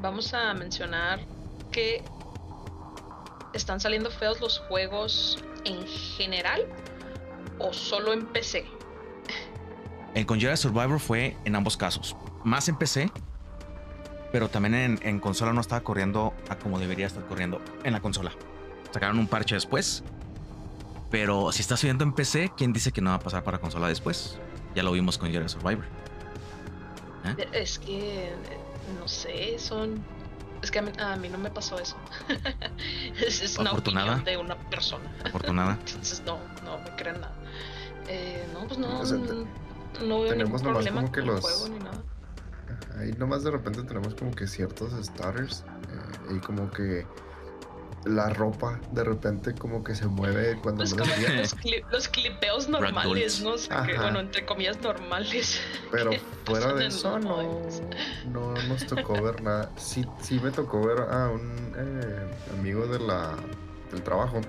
Vamos 0.00 0.32
a 0.32 0.54
mencionar 0.54 1.20
que 1.70 2.02
están 3.52 3.80
saliendo 3.80 4.10
feos 4.10 4.40
los 4.40 4.58
juegos 4.60 5.38
en 5.64 5.86
general 5.86 6.66
o 7.58 7.72
solo 7.72 8.12
en 8.14 8.26
PC. 8.26 8.64
En 10.14 10.24
con 10.24 10.40
Jedi 10.40 10.56
Survivor 10.56 10.98
fue 10.98 11.36
en 11.44 11.54
ambos 11.54 11.76
casos. 11.76 12.16
Más 12.42 12.68
en 12.68 12.76
PC, 12.76 13.10
pero 14.32 14.48
también 14.48 14.74
en, 14.74 14.98
en 15.02 15.20
consola 15.20 15.52
no 15.52 15.60
estaba 15.60 15.82
corriendo 15.82 16.32
a 16.48 16.56
como 16.56 16.78
debería 16.78 17.06
estar 17.06 17.24
corriendo 17.26 17.60
en 17.84 17.92
la 17.92 18.00
consola. 18.00 18.32
Sacaron 18.92 19.18
un 19.18 19.26
parche 19.28 19.54
después. 19.54 20.02
Pero 21.10 21.50
si 21.52 21.62
estás 21.62 21.82
viendo 21.82 22.04
en 22.04 22.12
PC, 22.12 22.52
¿quién 22.56 22.72
dice 22.72 22.92
que 22.92 23.00
no 23.00 23.10
va 23.10 23.16
a 23.16 23.20
pasar 23.20 23.42
para 23.42 23.58
consola 23.58 23.88
después? 23.88 24.38
Ya 24.76 24.82
lo 24.84 24.92
vimos 24.92 25.18
con 25.18 25.30
Jedi 25.30 25.48
Survivor. 25.48 25.84
¿Eh? 27.24 27.48
Es 27.52 27.78
que, 27.78 28.28
eh, 28.28 28.34
no 29.00 29.08
sé, 29.08 29.58
son... 29.58 30.02
Es 30.62 30.70
que 30.70 30.78
a 30.78 30.82
mí, 30.82 30.92
a 30.98 31.16
mí 31.16 31.28
no 31.28 31.38
me 31.38 31.50
pasó 31.50 31.78
eso. 31.80 31.96
es, 33.26 33.40
es 33.42 33.58
una 33.58 33.70
Afortunada. 33.70 34.16
opinión 34.16 34.24
de 34.24 34.36
una 34.36 34.56
persona. 34.70 35.10
Afortunada. 35.24 35.78
Entonces 35.86 36.22
no, 36.24 36.38
no 36.64 36.78
me 36.78 36.90
crean 36.96 37.20
nada. 37.20 37.34
Eh, 38.08 38.46
no, 38.52 38.66
pues 38.68 38.78
no, 38.78 39.00
O 39.00 39.06
sea, 39.06 39.16
no, 39.18 40.20
veo 40.20 40.28
tenemos 40.30 40.60
ningún 40.62 40.72
problema 40.74 41.00
como 41.00 41.12
que 41.12 41.20
con 41.20 41.28
el 41.28 41.34
los- 41.34 41.40
juego 41.44 41.68
ni 41.70 41.78
nada. 41.84 42.02
Ahí 42.98 43.12
nomás 43.18 43.42
de 43.44 43.50
repente 43.50 43.82
tenemos 43.82 44.14
como 44.14 44.30
que 44.34 44.46
ciertos 44.46 44.92
starters 45.04 45.64
eh, 46.30 46.34
y 46.36 46.38
como 46.40 46.70
que 46.70 47.06
la 48.06 48.30
ropa 48.30 48.80
de 48.92 49.04
repente 49.04 49.54
como 49.54 49.84
que 49.84 49.94
se 49.94 50.06
mueve 50.06 50.58
cuando 50.62 50.78
Pues 50.84 50.94
menos 50.94 51.08
como 51.10 51.20
bien, 51.20 51.36
los, 51.36 51.54
cli- 51.56 51.84
los 51.90 52.08
clipeos 52.08 52.68
normales. 52.68 53.42
¿no? 53.42 53.50
O 53.50 53.58
sea, 53.58 53.82
que, 53.82 53.96
bueno, 53.98 54.20
entre 54.20 54.46
comillas 54.46 54.80
normales. 54.80 55.60
pero 55.90 56.10
fuera 56.46 56.72
de 56.72 56.86
eso 56.86 57.18
los 57.18 57.24
no, 58.32 58.54
no 58.54 58.62
nos 58.68 58.86
tocó 58.86 59.20
ver 59.22 59.42
nada. 59.42 59.70
Sí, 59.76 60.06
sí 60.22 60.40
me 60.42 60.50
tocó 60.50 60.86
ver 60.86 61.00
a 61.10 61.28
un 61.28 61.74
eh, 61.76 62.26
amigo 62.58 62.86
de 62.86 63.00
la, 63.00 63.36
del 63.92 64.02
trabajo 64.02 64.40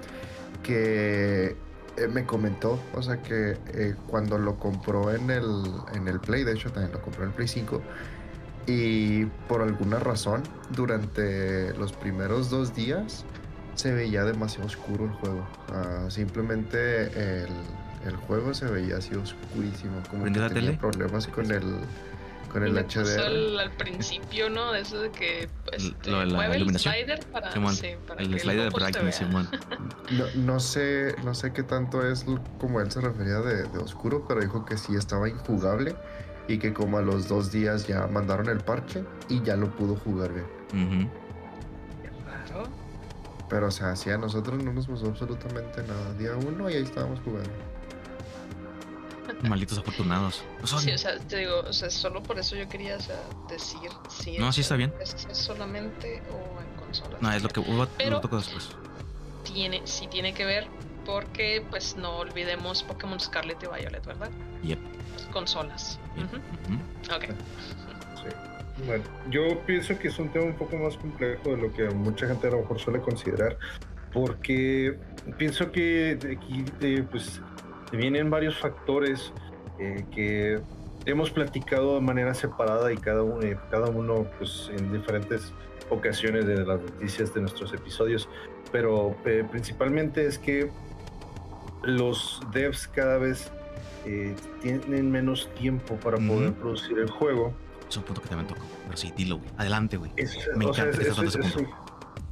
que 0.63 1.57
eh, 1.97 2.07
me 2.07 2.25
comentó, 2.25 2.79
o 2.93 3.01
sea 3.01 3.21
que 3.21 3.57
eh, 3.73 3.95
cuando 4.07 4.37
lo 4.37 4.57
compró 4.57 5.11
en 5.13 5.29
el, 5.29 5.65
en 5.93 6.07
el 6.07 6.19
Play, 6.21 6.43
de 6.45 6.53
hecho 6.53 6.71
también 6.71 6.93
lo 6.93 7.01
compró 7.01 7.23
en 7.23 7.29
el 7.29 7.35
Play 7.35 7.47
5, 7.49 7.81
y 8.67 9.25
por 9.47 9.61
alguna 9.61 9.99
razón 9.99 10.43
durante 10.69 11.73
los 11.77 11.93
primeros 11.93 12.49
dos 12.49 12.73
días 12.75 13.25
se 13.75 13.91
veía 13.93 14.23
demasiado 14.23 14.67
oscuro 14.67 15.05
el 15.05 15.11
juego. 15.11 15.47
Sea, 15.67 16.11
simplemente 16.11 17.05
el, 17.43 17.49
el 18.05 18.15
juego 18.27 18.53
se 18.53 18.65
veía 18.65 18.97
así 18.97 19.15
oscurísimo, 19.15 20.01
como 20.09 20.23
que 20.25 20.31
¿Prendió 20.31 20.41
la 20.43 20.49
tenía 20.49 20.69
tele? 20.71 20.77
problemas 20.79 21.27
con 21.27 21.51
el 21.51 21.63
con 22.51 22.63
el 22.65 22.73
HDR. 22.75 23.21
al, 23.21 23.59
al 23.59 23.71
principio, 23.71 24.49
¿no? 24.49 24.73
De 24.73 24.81
eso 24.81 24.99
de 24.99 25.09
que 25.11 25.47
pues, 25.63 25.85
L- 25.85 25.95
te 26.03 26.11
lo 26.11 26.19
de 26.19 26.25
la 26.25 26.33
mueve 26.35 26.57
el 26.57 26.77
slider 26.77 27.25
para, 27.31 27.49
Simón, 27.53 27.73
sí, 27.73 27.87
para 28.05 28.21
El 28.21 28.29
que 28.29 28.39
slider 28.39 28.73
de. 28.73 29.11
Simón. 29.13 29.47
No, 30.11 30.25
no 30.35 30.59
sé, 30.59 31.15
no 31.23 31.33
sé 31.33 31.53
qué 31.53 31.63
tanto 31.63 32.05
es 32.05 32.25
como 32.59 32.81
él 32.81 32.91
se 32.91 32.99
refería 32.99 33.39
de, 33.39 33.63
de 33.63 33.77
oscuro, 33.79 34.25
pero 34.27 34.41
dijo 34.41 34.65
que 34.65 34.75
sí 34.75 34.95
estaba 34.95 35.29
injugable 35.29 35.95
y 36.53 36.57
que 36.59 36.73
como 36.73 36.97
a 36.97 37.01
los 37.01 37.27
dos 37.27 37.51
días 37.51 37.87
ya 37.87 38.07
mandaron 38.07 38.49
el 38.49 38.59
parche 38.59 39.03
y 39.29 39.41
ya 39.41 39.55
lo 39.55 39.69
pudo 39.75 39.95
jugar 39.95 40.31
bien. 40.33 41.09
Pero 43.49 43.67
o 43.67 43.71
sea, 43.71 43.95
sí 43.95 44.09
a 44.09 44.17
nosotros 44.17 44.63
no 44.63 44.71
nos 44.71 44.87
pasó 44.87 45.07
absolutamente 45.07 45.83
nada. 45.83 46.13
Día 46.13 46.35
uno 46.35 46.69
y 46.69 46.75
ahí 46.75 46.83
estábamos 46.83 47.19
jugando. 47.19 47.49
Malditos 49.49 49.77
afortunados. 49.77 50.43
No 50.61 50.67
son. 50.67 50.79
Sí, 50.79 50.91
o 50.91 50.97
sea, 50.97 51.17
te 51.19 51.37
digo, 51.37 51.59
o 51.67 51.73
sea, 51.73 51.89
solo 51.89 52.23
por 52.23 52.39
eso 52.39 52.55
yo 52.55 52.67
quería 52.69 52.95
o 52.95 53.01
sea, 53.01 53.17
decir 53.49 53.89
si 54.09 54.37
No, 54.37 54.49
es- 54.49 54.55
sí 54.55 54.61
está 54.61 54.75
bien. 54.75 54.93
es, 55.01 55.27
es 55.29 55.37
solamente 55.37 56.21
o 56.31 56.61
en 56.61 56.79
consolas. 56.85 57.21
No, 57.21 57.31
es 57.31 57.43
lo 57.43 57.49
que 57.49 57.59
hubo, 57.59 57.85
Pero- 57.97 58.11
lo 58.11 58.21
toco 58.21 58.37
después. 58.37 58.69
tiene, 59.43 59.81
sí 59.85 60.07
tiene 60.07 60.33
que 60.33 60.45
ver 60.45 60.67
porque 61.05 61.65
pues 61.69 61.97
no 61.97 62.17
olvidemos 62.19 62.83
Pokémon 62.83 63.19
Scarlet 63.19 63.57
y 63.63 63.67
Violet, 63.67 64.05
¿verdad? 64.05 64.29
Yep. 64.63 64.79
Consolas. 65.31 65.99
Bien. 66.15 66.27
Ujú. 66.27 66.35
Ujú. 66.37 67.15
Ok. 67.15 67.23
Sí. 68.15 68.85
Bueno, 68.85 69.03
yo 69.29 69.59
pienso 69.65 69.97
que 69.99 70.07
es 70.07 70.17
un 70.19 70.29
tema 70.29 70.45
un 70.45 70.55
poco 70.55 70.77
más 70.77 70.97
complejo 70.97 71.49
de 71.49 71.57
lo 71.57 71.73
que 71.73 71.89
mucha 71.89 72.27
gente 72.27 72.47
a 72.47 72.51
lo 72.51 72.59
mejor 72.59 72.79
suele 72.79 72.99
considerar, 72.99 73.57
porque 74.13 74.97
pienso 75.37 75.71
que 75.71 76.17
aquí 76.37 76.65
eh, 76.81 77.05
pues 77.09 77.41
vienen 77.91 78.29
varios 78.29 78.57
factores 78.57 79.31
eh, 79.79 80.05
que 80.13 80.61
hemos 81.05 81.31
platicado 81.31 81.95
de 81.95 82.01
manera 82.01 82.33
separada 82.33 82.91
y 82.91 82.97
cada 82.97 83.23
uno, 83.23 83.41
eh, 83.41 83.57
cada 83.69 83.89
uno 83.89 84.25
pues 84.37 84.69
en 84.75 84.91
diferentes 84.91 85.51
ocasiones 85.89 86.45
de 86.45 86.57
las 86.65 86.81
noticias 86.81 87.33
de 87.33 87.41
nuestros 87.41 87.73
episodios, 87.73 88.29
pero 88.71 89.15
eh, 89.25 89.45
principalmente 89.49 90.25
es 90.25 90.37
que 90.39 90.71
los 91.83 92.41
devs 92.53 92.87
cada 92.87 93.17
vez 93.17 93.51
eh, 94.05 94.35
tienen 94.61 95.11
menos 95.11 95.49
tiempo 95.59 95.95
para 95.95 96.17
poder 96.17 96.49
Ujú. 96.49 96.59
producir 96.59 96.99
el 96.99 97.09
juego. 97.09 97.53
Es 97.89 97.97
un 97.97 98.03
punto 98.03 98.21
que 98.21 98.29
también 98.29 98.47
toco. 98.47 98.61
Pero 98.85 98.97
sí, 98.97 99.13
dilo, 99.17 99.37
güey. 99.37 99.49
Adelante, 99.57 99.97
güey. 99.97 100.11
Me 100.55 100.65
o 100.65 100.73
sea, 100.73 100.85
encanta 100.85 100.97
que 100.97 101.03
es- 101.03 101.07
estés 101.09 101.15
dando 101.15 101.29
es- 101.29 101.35
ese 101.35 101.61
es- 101.63 101.67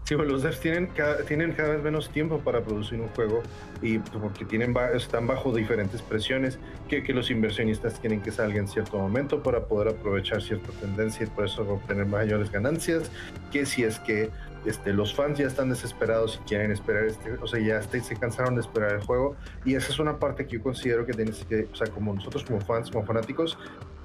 Sí, 0.06 0.16
bueno, 0.16 0.32
los 0.32 0.42
devs 0.42 0.60
tienen 0.60 0.88
cada, 0.88 1.18
tienen 1.24 1.52
cada 1.52 1.70
vez 1.76 1.84
menos 1.84 2.10
tiempo 2.10 2.40
para 2.40 2.62
producir 2.64 3.00
un 3.00 3.10
juego 3.10 3.44
y 3.80 4.00
porque 4.00 4.44
tienen 4.44 4.74
están 4.96 5.28
bajo 5.28 5.54
diferentes 5.56 6.02
presiones 6.02 6.58
que, 6.88 7.04
que 7.04 7.14
los 7.14 7.30
inversionistas 7.30 8.00
quieren 8.00 8.20
que 8.20 8.32
salga 8.32 8.58
en 8.58 8.68
cierto 8.68 8.98
momento 8.98 9.44
para 9.44 9.66
poder 9.66 9.90
aprovechar 9.90 10.42
cierta 10.42 10.72
tendencia 10.82 11.28
y 11.28 11.30
por 11.30 11.46
eso 11.46 11.62
obtener 11.62 12.08
mayores 12.08 12.50
ganancias 12.52 13.12
que 13.52 13.68
si 13.68 13.84
es 13.84 14.00
que 14.00 14.32
este, 14.66 14.94
los 14.94 15.14
fans 15.14 15.38
ya 15.40 15.48
están 15.48 15.70
desesperados 15.70 16.40
y 16.44 16.48
quieren 16.48 16.72
esperar 16.72 17.06
este, 17.06 17.34
o 17.34 17.48
sea, 17.48 17.60
ya 17.60 17.80
este- 17.80 18.02
se 18.02 18.16
cansaron 18.16 18.56
de 18.56 18.62
esperar 18.62 18.92
el 18.94 19.02
juego. 19.02 19.36
Y 19.66 19.76
esa 19.76 19.92
es 19.92 20.00
una 20.00 20.18
parte 20.20 20.46
que 20.46 20.58
yo 20.58 20.64
considero 20.64 21.06
que 21.06 21.14
tienes 21.14 21.46
que, 21.46 21.68
o 21.72 21.76
sea, 21.76 21.88
como 21.88 22.14
nosotros 22.14 22.44
como 22.44 22.60
fans, 22.62 22.92
como 22.92 23.06
fanáticos, 23.06 23.58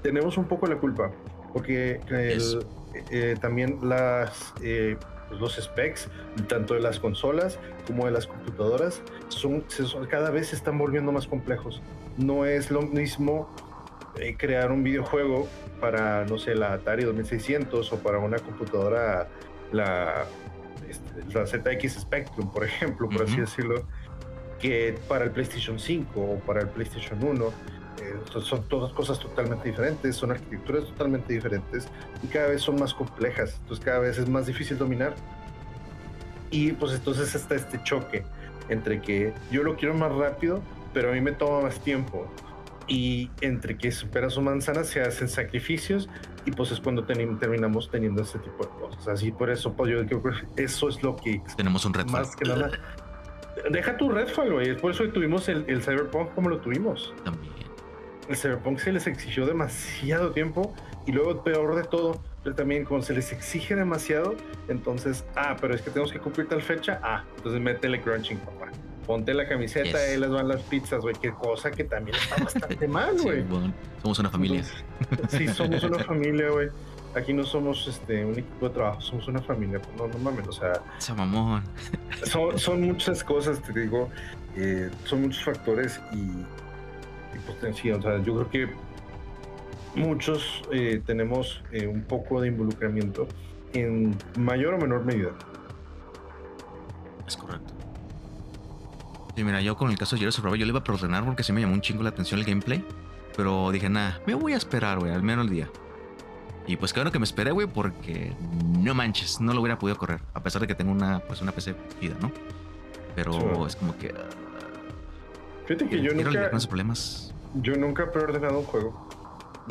tenemos 0.02 0.36
un 0.38 0.44
poco 0.46 0.66
la 0.66 0.76
culpa. 0.76 1.10
Porque 1.52 2.00
el- 2.08 2.66
eh, 3.10 3.36
también 3.40 3.78
las 3.82 4.52
eh, 4.62 4.96
pues, 5.28 5.40
los 5.40 5.54
specs, 5.56 6.08
tanto 6.48 6.74
de 6.74 6.80
las 6.80 6.98
consolas 7.00 7.58
como 7.86 8.04
de 8.06 8.10
las 8.12 8.26
computadoras, 8.26 9.02
son, 9.28 9.64
cada 10.10 10.30
vez 10.30 10.48
se 10.48 10.56
están 10.56 10.78
volviendo 10.78 11.10
más 11.12 11.26
complejos. 11.26 11.80
No 12.16 12.44
es 12.44 12.70
lo 12.70 12.82
mismo 12.82 13.48
eh, 14.16 14.36
crear 14.36 14.70
un 14.70 14.84
videojuego 14.84 15.48
para, 15.80 16.24
no 16.26 16.38
sé, 16.38 16.54
la 16.54 16.72
Atari 16.74 17.02
2600 17.04 17.92
o 17.92 17.98
para 17.98 18.18
una 18.18 18.38
computadora, 18.38 19.28
la, 19.74 20.24
este, 20.88 21.24
la 21.32 21.46
ZX 21.46 22.00
Spectrum, 22.00 22.50
por 22.50 22.64
ejemplo, 22.64 23.08
por 23.08 23.22
así 23.22 23.36
decirlo, 23.36 23.86
que 24.60 24.98
para 25.08 25.24
el 25.24 25.30
PlayStation 25.30 25.78
5 25.78 26.20
o 26.20 26.38
para 26.40 26.62
el 26.62 26.68
PlayStation 26.68 27.22
1. 27.22 27.52
Eh, 28.02 28.40
son 28.40 28.64
todas 28.64 28.92
cosas 28.92 29.20
totalmente 29.20 29.68
diferentes, 29.68 30.16
son 30.16 30.32
arquitecturas 30.32 30.84
totalmente 30.84 31.32
diferentes 31.32 31.86
y 32.24 32.26
cada 32.26 32.48
vez 32.48 32.60
son 32.60 32.74
más 32.74 32.92
complejas, 32.92 33.56
entonces 33.60 33.84
cada 33.84 34.00
vez 34.00 34.18
es 34.18 34.28
más 34.28 34.46
difícil 34.46 34.76
dominar. 34.76 35.14
Y 36.50 36.72
pues 36.72 36.92
entonces 36.92 37.34
está 37.34 37.54
este 37.54 37.80
choque 37.84 38.24
entre 38.68 39.00
que 39.00 39.32
yo 39.50 39.62
lo 39.62 39.76
quiero 39.76 39.94
más 39.94 40.12
rápido, 40.12 40.60
pero 40.92 41.10
a 41.10 41.12
mí 41.12 41.20
me 41.20 41.32
toma 41.32 41.60
más 41.60 41.78
tiempo 41.80 42.28
y 42.86 43.30
entre 43.40 43.78
que 43.78 43.92
supera 43.92 44.28
su 44.28 44.40
manzana 44.42 44.84
se 44.84 45.00
hacen 45.00 45.28
sacrificios 45.28 46.08
y 46.44 46.50
pues 46.50 46.70
es 46.72 46.80
cuando 46.80 47.04
terminamos 47.04 47.90
teniendo 47.90 48.22
ese 48.22 48.38
tipo 48.38 48.64
de 48.64 48.70
cosas. 48.70 49.08
Así 49.08 49.32
por 49.32 49.50
eso 49.50 49.72
pues 49.72 49.90
yo 49.90 50.04
creo 50.06 50.22
que 50.22 50.62
eso 50.64 50.88
es 50.88 51.02
lo 51.02 51.16
que 51.16 51.40
tenemos 51.56 51.84
un 51.84 51.94
Redfall. 51.94 52.12
Más 52.12 52.36
que 52.36 52.48
nada. 52.48 52.70
Deja 53.70 53.96
tu 53.96 54.10
Redfall, 54.10 54.52
güey. 54.52 54.76
Por 54.76 54.90
eso 54.90 55.08
tuvimos 55.10 55.48
el, 55.48 55.64
el, 55.68 55.82
Cyberpunk 55.82 56.34
como 56.34 56.50
lo 56.50 56.58
tuvimos. 56.58 57.14
También. 57.24 57.52
El 58.28 58.36
Cyberpunk 58.36 58.78
se 58.78 58.92
les 58.92 59.06
exigió 59.06 59.46
demasiado 59.46 60.32
tiempo 60.32 60.74
y 61.06 61.12
luego 61.12 61.42
peor 61.42 61.74
de 61.74 61.84
todo, 61.84 62.22
pero 62.42 62.56
también 62.56 62.84
cuando 62.84 63.06
se 63.06 63.14
les 63.14 63.30
exige 63.32 63.74
demasiado, 63.74 64.34
entonces, 64.68 65.26
ah, 65.36 65.56
pero 65.60 65.74
es 65.74 65.82
que 65.82 65.90
tenemos 65.90 66.10
que 66.10 66.18
cumplir 66.18 66.48
tal 66.48 66.62
fecha, 66.62 66.98
ah, 67.02 67.24
entonces 67.36 67.60
métele 67.60 68.00
crunching, 68.00 68.38
papá 68.38 68.70
ponte 69.06 69.34
la 69.34 69.48
camiseta, 69.48 70.12
y 70.12 70.18
les 70.18 70.30
van 70.30 70.48
las 70.48 70.62
pizzas, 70.62 71.00
güey. 71.00 71.14
Qué 71.20 71.32
cosa 71.32 71.70
que 71.70 71.84
también 71.84 72.16
está 72.16 72.42
bastante 72.42 72.88
mal, 72.88 73.16
güey. 73.20 73.44
somos 74.02 74.18
una 74.18 74.30
familia. 74.30 74.64
sí, 75.28 75.48
somos 75.48 75.82
una 75.82 75.98
familia, 76.04 76.50
güey. 76.50 76.68
Aquí 77.14 77.32
no 77.32 77.44
somos 77.44 77.86
este, 77.86 78.24
un 78.24 78.32
equipo 78.32 78.68
de 78.68 78.74
trabajo, 78.74 79.00
somos 79.00 79.28
una 79.28 79.40
familia. 79.40 79.80
No, 79.96 80.08
no 80.08 80.18
mames, 80.18 80.48
o 80.48 80.52
sea. 80.52 80.82
Se 80.98 81.12
mamón. 81.12 81.62
Son, 82.24 82.58
son 82.58 82.82
muchas 82.82 83.22
cosas, 83.22 83.62
te 83.62 83.78
digo. 83.78 84.08
Eh, 84.56 84.90
son 85.04 85.22
muchos 85.22 85.44
factores 85.44 86.00
y, 86.12 86.16
y 86.16 87.38
pues 87.46 87.76
sí, 87.76 87.90
o 87.90 88.00
sea, 88.00 88.18
yo 88.22 88.34
creo 88.34 88.50
que 88.50 88.68
muchos 89.96 90.62
eh, 90.72 91.02
tenemos 91.04 91.62
eh, 91.72 91.86
un 91.86 92.02
poco 92.02 92.40
de 92.40 92.48
involucramiento 92.48 93.26
en 93.72 94.16
mayor 94.38 94.74
o 94.74 94.78
menor 94.78 95.04
medida. 95.04 95.30
Es 97.26 97.36
correcto. 97.36 97.73
Sí, 99.36 99.42
mira, 99.42 99.60
yo 99.60 99.76
con 99.76 99.90
el 99.90 99.98
caso 99.98 100.14
de 100.14 100.20
Jero 100.20 100.32
Survival, 100.32 100.58
yo 100.58 100.64
le 100.64 100.70
iba 100.70 100.78
a 100.78 100.84
preordenar 100.84 101.24
porque 101.24 101.42
sí 101.42 101.52
me 101.52 101.60
llamó 101.60 101.74
un 101.74 101.80
chingo 101.80 102.02
la 102.02 102.10
atención 102.10 102.38
el 102.38 102.46
gameplay. 102.46 102.84
Pero 103.36 103.70
dije, 103.72 103.88
nada, 103.88 104.20
me 104.26 104.34
voy 104.34 104.52
a 104.52 104.56
esperar, 104.56 105.00
güey, 105.00 105.12
al 105.12 105.22
menos 105.22 105.46
el 105.46 105.50
día. 105.50 105.68
Y 106.66 106.76
pues 106.76 106.92
claro 106.92 107.10
que 107.10 107.18
me 107.18 107.24
esperé, 107.24 107.50
güey, 107.50 107.66
porque 107.66 108.32
no 108.78 108.94
manches, 108.94 109.40
no 109.40 109.52
lo 109.52 109.60
hubiera 109.60 109.78
podido 109.78 109.98
correr. 109.98 110.20
A 110.32 110.42
pesar 110.42 110.60
de 110.62 110.68
que 110.68 110.74
tengo 110.74 110.92
una, 110.92 111.18
pues, 111.18 111.42
una 111.42 111.52
PC 111.52 111.74
vida, 112.00 112.14
¿no? 112.20 112.30
Pero 113.14 113.66
es 113.66 113.76
como 113.76 113.96
que. 113.98 114.08
Uh, 114.08 115.66
Fíjate 115.66 115.88
que 115.88 116.00
yo 116.00 116.14
nunca. 116.14 116.30
Con 116.30 116.58
esos 116.58 116.66
problemas. 116.66 117.34
Yo 117.54 117.76
nunca 117.76 118.04
he 118.04 118.06
preordenado 118.06 118.60
un 118.60 118.64
juego. 118.64 119.08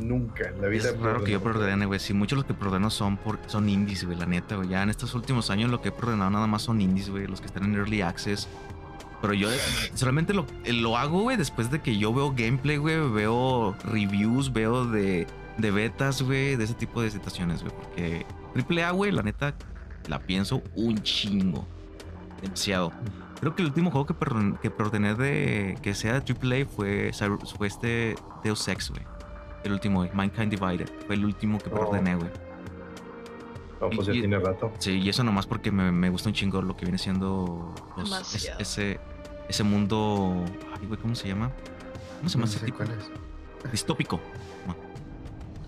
Nunca 0.02 0.50
en 0.50 0.62
la 0.62 0.68
vida. 0.68 0.90
Es 0.90 1.00
raro 1.00 1.24
que 1.24 1.32
yo 1.32 1.42
preordene, 1.42 1.86
güey. 1.86 2.00
Sí, 2.00 2.14
muchos 2.14 2.38
los 2.38 2.46
que 2.46 2.54
preordeno 2.54 2.90
son, 2.90 3.18
por, 3.18 3.40
son 3.48 3.70
indies, 3.70 4.06
güey, 4.06 4.18
la 4.18 4.26
neta, 4.26 4.56
güey. 4.56 4.70
Ya 4.70 4.84
en 4.84 4.90
estos 4.90 5.14
últimos 5.14 5.50
años 5.50 5.72
lo 5.72 5.82
que 5.82 5.90
he 5.90 5.92
preordenado 5.92 6.32
nada 6.32 6.48
más 6.48 6.64
son 6.64 6.82
indies, 6.82 7.10
güey. 7.10 7.28
Los 7.28 7.42
que 7.42 7.48
están 7.48 7.64
en 7.64 7.76
Early 7.76 8.02
Access 8.02 8.48
pero 9.24 9.36
yo 9.36 9.48
solamente 9.94 10.34
lo, 10.34 10.46
lo 10.66 10.98
hago, 10.98 11.22
güey, 11.22 11.38
después 11.38 11.72
de 11.72 11.82
que 11.82 11.98
yo 11.98 12.14
veo 12.14 12.34
gameplay, 12.36 12.76
güey, 12.76 13.10
veo 13.10 13.74
reviews, 13.86 14.52
veo 14.52 14.86
de, 14.86 15.26
de 15.58 15.72
betas, 15.72 16.22
güey, 16.22 16.58
de 16.58 16.66
ese 16.66 16.74
tipo 16.74 17.02
de 17.02 17.10
situaciones, 17.10 17.64
güey. 17.64 17.74
Porque 17.74 18.26
AAA, 18.84 18.92
güey, 18.92 19.14
la 19.14 19.24
neta, 19.24 19.56
la 20.10 20.20
pienso 20.20 20.62
un 20.76 21.02
chingo. 21.04 21.66
Demasiado. 22.42 22.92
Creo 23.40 23.56
que 23.56 23.62
el 23.62 23.70
último 23.70 23.92
juego 23.92 24.08
que, 24.08 24.14
que 24.62 24.70
preordené 24.70 25.16
de 25.16 25.78
que 25.82 25.96
sea 25.96 26.16
AAA 26.16 26.66
fue, 26.66 27.12
fue 27.58 27.68
este 27.68 28.16
Deus 28.44 28.68
Ex, 28.68 28.90
güey. 28.90 29.04
El 29.64 29.72
último, 29.72 30.00
güey, 30.00 30.12
Mankind 30.14 30.52
Divided. 30.52 30.90
Fue 31.08 31.16
el 31.16 31.24
último 31.24 31.60
que 31.60 31.70
preordené, 31.70 32.18
güey. 32.18 32.30
No, 33.80 33.90
pues 33.90 34.08
ya 34.08 34.14
tiene 34.14 34.40
rato. 34.40 34.72
Sí, 34.80 35.00
y 35.00 35.08
eso 35.08 35.24
nomás 35.24 35.46
porque 35.46 35.72
me, 35.72 35.94
me 35.94 36.10
gusta 36.10 36.28
un 36.28 36.36
chingo 36.36 36.62
lo 36.62 36.76
que 36.76 36.86
viene 36.86 36.98
siendo 36.98 37.74
ese, 38.60 39.00
ese 39.48 39.64
mundo. 39.64 40.46
Ay, 40.80 40.88
güey, 40.88 41.00
¿cómo 41.00 41.16
se 41.16 41.28
llama? 41.28 41.52
¿Cómo 42.18 42.30
se 42.30 42.38
llama 42.38 42.50
ese 42.50 42.60
tipo? 42.66 42.78
Cuál 42.78 42.92
es? 42.92 43.72
Distópico. 43.72 44.20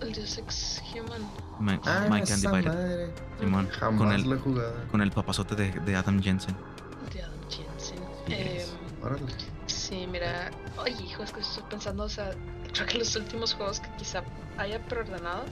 El 0.02 0.14
Deus 0.14 0.38
Ex 0.38 0.82
Human. 0.94 1.22
My, 1.60 1.80
ah, 1.86 2.08
My 2.10 2.22
Candy 2.22 2.48
madre. 2.48 3.12
Simón. 3.40 3.68
Jamás 3.70 3.98
con 3.98 4.12
el, 4.12 4.30
lo 4.30 4.36
he 4.36 4.40
jugado. 4.40 4.74
Con 4.92 5.02
el 5.02 5.12
papazote 5.12 5.56
de, 5.56 5.72
de 5.72 5.96
Adam 5.96 6.22
Jensen. 6.22 6.56
De 7.14 7.24
Adam 7.24 7.40
Jensen. 7.50 7.98
Yes. 8.28 8.38
Eh, 8.38 8.66
Órale. 9.02 9.32
sí, 9.68 10.06
mira. 10.12 10.52
Oye, 10.78 11.02
hijo, 11.04 11.24
es 11.24 11.32
que 11.32 11.40
estoy 11.40 11.64
pensando, 11.70 12.04
o 12.04 12.10
sea, 12.10 12.32
creo 12.74 12.88
que 12.88 12.98
los 12.98 13.16
últimos 13.16 13.54
juegos 13.54 13.80
que 13.80 13.90
quizá 13.98 14.24
haya 14.58 14.80
preordenado. 14.86 15.46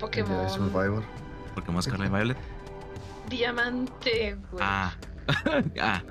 Pokémon. 0.00 0.48
Survivor. 0.48 1.02
Pokémon 1.54 1.82
Scarlet 1.82 2.10
Violet. 2.10 2.36
Diamante, 3.28 4.36
güey. 4.50 4.64
Ah. 4.66 4.92
ah. 5.80 6.02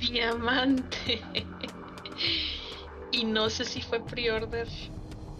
Diamante. 0.00 1.22
y 3.12 3.24
no 3.24 3.48
sé 3.50 3.64
si 3.64 3.82
fue 3.82 4.00
pre-order 4.00 4.68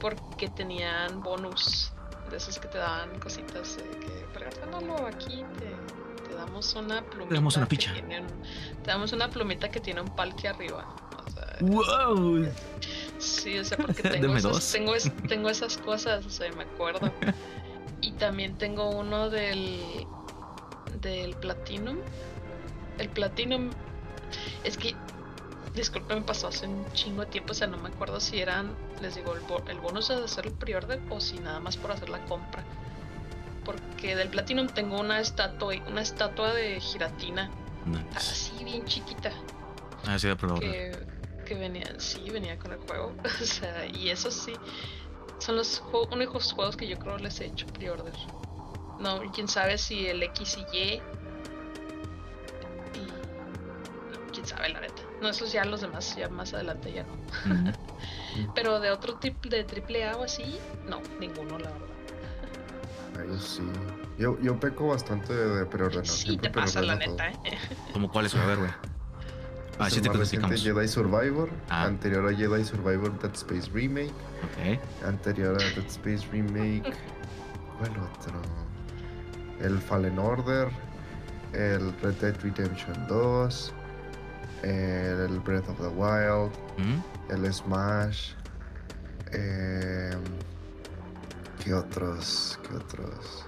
porque 0.00 0.48
tenían 0.48 1.22
bonus 1.22 1.92
de 2.30 2.36
esos 2.36 2.58
que 2.58 2.68
te 2.68 2.78
daban 2.78 3.18
cositas 3.20 3.76
de 3.76 3.82
que 3.82 4.26
preordénalo 4.34 5.06
aquí 5.06 5.44
te, 5.58 6.28
te, 6.28 6.34
damos 6.34 6.74
una 6.74 7.02
plumita. 7.02 7.28
Te 7.28 7.34
damos 7.34 7.56
una 7.56 7.66
ficha. 7.66 7.94
Un, 7.94 8.26
te 8.82 8.90
damos 8.90 9.12
una 9.12 9.30
plumita 9.30 9.70
que 9.70 9.80
tiene 9.80 10.00
un 10.00 10.14
palque 10.14 10.48
arriba. 10.48 10.94
O 11.26 11.30
sea, 11.30 11.56
¡Wow! 11.60 12.46
Sí, 13.18 13.58
o 13.58 13.64
sea, 13.64 13.78
porque 13.78 14.02
tengo, 14.08 14.36
esas, 14.36 14.72
tengo, 14.72 14.94
es, 14.94 15.10
tengo 15.28 15.50
esas 15.50 15.78
cosas, 15.78 16.24
o 16.26 16.30
sea, 16.30 16.50
me 16.52 16.64
acuerdo. 16.64 17.12
Y 18.00 18.12
también 18.12 18.56
tengo 18.56 18.90
uno 18.90 19.30
del 19.30 20.06
del 21.00 21.34
Platinum. 21.36 21.98
El 22.98 23.08
Platinum 23.08 23.70
es 24.64 24.76
que, 24.76 24.94
disculpen, 25.74 26.18
me 26.18 26.24
pasó 26.24 26.48
hace 26.48 26.66
un 26.66 26.90
chingo 26.92 27.22
de 27.22 27.26
tiempo, 27.28 27.52
o 27.52 27.54
sea, 27.54 27.66
no 27.66 27.76
me 27.78 27.88
acuerdo 27.88 28.20
si 28.20 28.40
eran, 28.40 28.74
les 29.00 29.14
digo, 29.14 29.34
el, 29.34 29.42
el 29.70 29.80
bonus 29.80 30.08
de 30.08 30.24
hacer 30.24 30.46
el 30.46 30.52
pre-order 30.52 31.00
o 31.10 31.20
si 31.20 31.38
nada 31.38 31.60
más 31.60 31.76
por 31.76 31.92
hacer 31.92 32.08
la 32.08 32.24
compra. 32.24 32.62
Porque 33.64 34.16
del 34.16 34.28
Platinum 34.28 34.66
tengo 34.68 34.98
una 34.98 35.20
estatua, 35.20 35.74
una 35.88 36.00
estatua 36.00 36.54
de 36.54 36.80
giratina, 36.80 37.50
así 38.16 38.64
bien 38.64 38.84
chiquita. 38.86 39.32
Ah, 40.06 40.18
sí, 40.18 40.28
pero 40.40 40.54
que, 40.54 40.96
que 41.44 41.54
venía, 41.54 41.98
sí, 41.98 42.30
venía 42.30 42.58
con 42.58 42.72
el 42.72 42.78
juego. 42.78 43.14
o 43.42 43.44
sea, 43.44 43.86
y 43.86 44.08
eso 44.08 44.30
sí, 44.30 44.54
son 45.38 45.56
los 45.56 45.82
únicos 46.10 46.52
juegos 46.52 46.76
que 46.76 46.86
yo 46.86 46.98
creo 46.98 47.18
les 47.18 47.40
he 47.40 47.46
hecho 47.46 47.66
pre-order. 47.66 48.14
No, 48.98 49.20
quién 49.32 49.48
sabe 49.48 49.78
si 49.78 50.06
el 50.06 50.22
X 50.22 50.58
y 50.58 50.76
Y 50.76 51.02
No, 55.20 55.28
esos 55.28 55.52
ya 55.52 55.64
los 55.64 55.80
demás, 55.80 56.14
ya 56.16 56.28
más 56.28 56.54
adelante 56.54 56.92
ya 56.92 57.04
no. 57.04 57.72
Pero 58.54 58.80
de 58.80 58.90
otro 58.90 59.16
tipo 59.16 59.48
de 59.48 59.64
triple 59.64 60.08
A 60.08 60.16
o 60.16 60.24
así, 60.24 60.58
no, 60.88 61.00
ninguno, 61.18 61.58
la 61.58 61.70
verdad. 61.70 61.88
Ay, 63.18 63.38
sí. 63.40 63.62
Yo, 64.18 64.38
yo 64.40 64.58
peco 64.58 64.88
bastante 64.88 65.32
de, 65.32 65.66
preordenar. 65.66 66.06
Sí, 66.06 66.36
te 66.36 66.50
pasa 66.50 66.82
la 66.82 66.94
neta, 66.94 67.30
¿eh? 67.30 67.58
¿Cómo 67.92 68.10
cuáles? 68.10 68.34
A 68.34 68.46
ver, 68.46 68.58
güey. 68.58 68.70
Ah, 69.78 69.90
sí 69.90 70.00
te 70.00 70.08
clasificamos. 70.08 70.62
Jedi 70.62 70.88
Survivor, 70.88 71.50
ah. 71.68 71.84
anterior 71.84 72.26
a 72.28 72.34
Jedi 72.34 72.64
Survivor 72.64 73.16
Dead 73.20 73.34
Space 73.34 73.70
Remake. 73.72 74.12
Anterior 75.04 75.54
a 75.54 75.58
Dead 75.58 75.86
Space 75.86 76.26
Remake. 76.32 76.92
¿Cuál 77.78 77.90
otro? 77.90 78.40
El 79.60 79.78
Fallen 79.78 80.18
Order. 80.18 80.68
El 81.52 81.92
Red 82.00 82.14
Dead 82.14 82.36
Redemption 82.42 83.06
2 83.08 83.72
el 84.62 85.38
Breath 85.40 85.68
of 85.68 85.78
the 85.78 85.88
Wild, 85.88 86.50
¿Mm? 86.78 87.32
el 87.32 87.52
Smash. 87.52 88.32
Eh, 89.32 90.10
¿Qué 91.62 91.74
otros? 91.74 92.58
¿Qué 92.66 92.74
otros? 92.76 93.44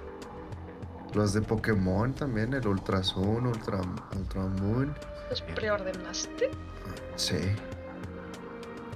Los 1.14 1.32
de 1.32 1.42
Pokémon 1.42 2.12
también, 2.12 2.54
el 2.54 2.66
Ultra 2.66 3.02
Sun, 3.02 3.46
Ultra, 3.46 3.80
Ultra 4.16 4.42
Moon. 4.42 4.94
¿Los 5.30 5.42
preordenaste? 5.42 6.50
Sí. 7.16 7.38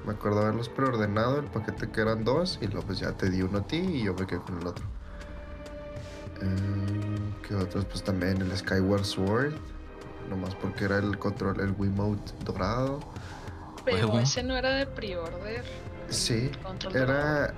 Me 0.07 0.13
acuerdo 0.13 0.43
haberlos 0.43 0.69
preordenado, 0.69 1.39
el 1.39 1.47
paquete 1.47 1.91
que 1.91 2.01
eran 2.03 2.25
dos, 2.25 2.59
y 2.61 2.67
luego 2.67 2.87
pues 2.87 2.99
ya 2.99 3.13
te 3.13 3.31
di 3.31 3.41
uno 3.43 3.59
a 3.59 3.67
ti 3.67 3.79
y 3.79 4.05
yo 4.05 4.15
me 4.15 4.27
quedé 4.27 4.41
con 4.41 4.61
el 4.61 4.67
otro. 4.67 4.85
Eh, 6.43 7.33
¿Qué 7.49 7.55
otros? 7.55 7.85
Pues 7.87 8.03
también 8.05 8.41
el 8.43 8.57
Skyward 8.57 9.05
Sword. 9.05 9.55
Nomás 10.29 10.55
porque 10.55 10.85
era 10.85 10.99
el 10.99 11.19
control, 11.19 11.61
el 11.61 11.75
Wiimote 11.77 12.33
dorado. 12.45 13.01
Pero 13.85 14.19
ese 14.19 14.43
no 14.43 14.57
era 14.57 14.75
de 14.75 14.87
pre-order. 14.87 15.65
Sí, 16.09 16.51
era, 16.95 17.53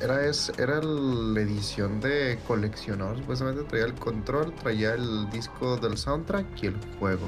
era, 0.00 0.26
es, 0.26 0.52
era 0.58 0.80
la 0.82 1.40
edición 1.40 2.00
de 2.00 2.38
coleccionador. 2.46 3.18
Supuestamente 3.18 3.62
traía 3.64 3.86
el 3.86 3.94
control, 3.94 4.54
traía 4.54 4.94
el 4.94 5.30
disco 5.30 5.76
del 5.76 5.96
soundtrack 5.96 6.62
y 6.62 6.66
el 6.66 6.76
juego. 6.98 7.26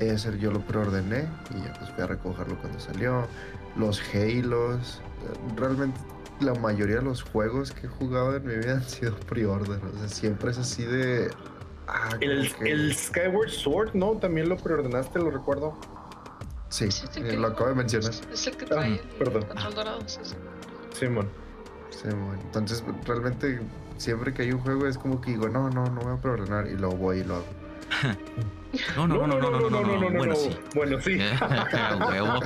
Ese 0.00 0.38
yo 0.38 0.50
lo 0.50 0.60
preordené 0.60 1.28
y 1.54 1.64
ya 1.64 1.72
pues 1.74 1.90
fui 1.90 2.02
a 2.02 2.06
recogerlo 2.06 2.58
cuando 2.58 2.80
salió. 2.80 3.26
Los 3.76 4.02
Halos. 4.14 5.00
Realmente 5.56 5.98
la 6.40 6.54
mayoría 6.54 6.96
de 6.96 7.02
los 7.02 7.22
juegos 7.22 7.72
que 7.72 7.86
he 7.86 7.90
jugado 7.90 8.36
en 8.36 8.46
mi 8.46 8.54
vida 8.56 8.72
han 8.72 8.84
sido 8.84 9.14
pre-order. 9.16 9.80
O 9.84 9.98
sea, 9.98 10.08
siempre 10.08 10.50
es 10.50 10.58
así 10.58 10.84
de... 10.84 11.30
ah, 11.92 12.16
El, 12.20 12.94
Skyward 12.94 13.50
Sword, 13.50 13.94
¿no? 13.94 14.12
También 14.16 14.48
lo 14.48 14.56
preordenaste, 14.56 15.18
lo 15.18 15.30
recuerdo. 15.30 15.76
Sí, 16.68 16.88
eh, 17.16 17.36
lo 17.36 17.48
acabo 17.48 17.68
de 17.70 17.74
mencionar. 17.76 18.10
Es 18.32 18.46
el 18.46 18.56
que 18.56 18.64
Ah, 18.64 18.68
trae 18.68 18.92
el 18.94 18.98
perdón. 19.18 19.44
control 19.44 19.74
dorado. 19.74 20.00
sí. 20.06 20.20
Simón. 20.98 21.28
Sí, 21.90 22.04
bueno, 22.08 22.38
Entonces, 22.42 22.82
realmente, 23.04 23.60
siempre 23.98 24.32
que 24.32 24.42
hay 24.42 24.52
un 24.52 24.60
juego 24.60 24.86
es 24.86 24.96
como 24.96 25.20
que 25.20 25.32
digo, 25.32 25.48
no, 25.48 25.68
no, 25.70 25.84
no 25.84 26.00
voy 26.00 26.14
a 26.14 26.20
preordenar 26.20 26.66
y 26.66 26.76
luego 26.76 26.96
voy 26.96 27.18
y 27.18 27.24
lo 27.24 27.36
hago. 27.36 27.44
No, 28.96 29.06
no, 29.06 29.26
no, 29.26 29.38
no, 29.38 29.50
no, 29.50 29.68
no, 29.68 29.80
no, 29.82 30.00
no, 30.00 30.10
bueno, 30.18 30.34
sí. 30.34 30.56
Bueno, 30.74 30.98
sí. 31.02 31.18
Huevo. 32.08 32.40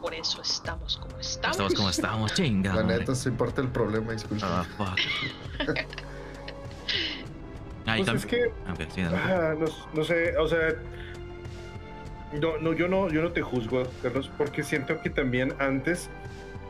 Por 0.00 0.14
eso 0.14 0.40
estamos 0.40 0.96
como 0.96 1.18
estamos. 1.18 1.56
Estamos 1.56 1.74
como 1.74 1.90
estamos, 1.90 2.32
chinga. 2.34 2.74
La 2.74 2.82
neta, 2.84 3.14
se 3.14 3.28
importa 3.28 3.60
el 3.60 3.68
problema, 3.68 4.12
disculpa. 4.12 4.46
Ah, 4.60 4.64
fuck. 4.78 5.76
Ah, 7.86 7.94
Pues 7.98 8.08
es 8.08 8.26
que 8.26 8.50
sí. 8.94 9.02
Ah, 9.02 9.54
no, 9.58 9.66
no 9.94 10.04
sé, 10.04 10.36
o 10.38 10.48
sea, 10.48 10.74
no, 12.40 12.58
no, 12.58 12.72
yo 12.72 12.88
no, 12.88 13.08
yo 13.08 13.22
no 13.22 13.32
te 13.32 13.42
juzgo, 13.42 13.84
Carlos, 14.02 14.30
porque 14.36 14.62
siento 14.62 15.00
que 15.00 15.10
también 15.10 15.54
antes, 15.58 16.10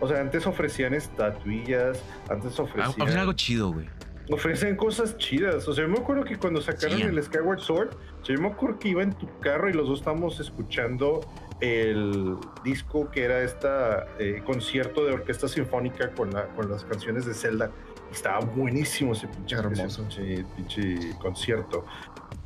o 0.00 0.08
sea, 0.08 0.20
antes 0.20 0.46
ofrecían 0.46 0.94
estatuillas, 0.94 2.02
antes 2.28 2.58
Ah, 2.58 2.62
ofrecían, 2.62 2.88
ofrecen 2.90 3.18
algo 3.18 3.32
chido, 3.32 3.72
güey. 3.72 3.88
ofrecen 4.30 4.76
cosas 4.76 5.16
chidas. 5.16 5.66
O 5.68 5.72
sea, 5.72 5.84
yo 5.84 5.90
me 5.90 5.98
acuerdo 5.98 6.24
que 6.24 6.36
cuando 6.36 6.60
sacaron 6.60 6.98
Sí. 6.98 7.02
el 7.04 7.22
Skyward 7.22 7.60
Sword, 7.60 7.90
yo 8.24 8.38
me 8.40 8.48
acuerdo 8.48 8.78
que 8.78 8.88
iba 8.88 9.02
en 9.02 9.12
tu 9.14 9.26
carro 9.40 9.70
y 9.70 9.72
los 9.72 9.88
dos 9.88 10.00
estábamos 10.00 10.38
escuchando 10.40 11.20
el 11.60 12.36
disco 12.64 13.10
que 13.10 13.24
era 13.24 13.40
esta 13.40 14.06
eh, 14.18 14.42
concierto 14.44 15.06
de 15.06 15.12
orquesta 15.12 15.48
sinfónica 15.48 16.10
con, 16.10 16.30
la, 16.32 16.48
con 16.48 16.70
las 16.70 16.84
canciones 16.84 17.24
de 17.24 17.32
Zelda. 17.34 17.70
Estaba 18.12 18.40
buenísimo 18.40 19.12
ese 19.12 19.28
pinche, 19.28 19.57
Hermoso. 19.57 20.07
ese 20.09 20.44
pinche 20.57 21.11
concierto. 21.18 21.84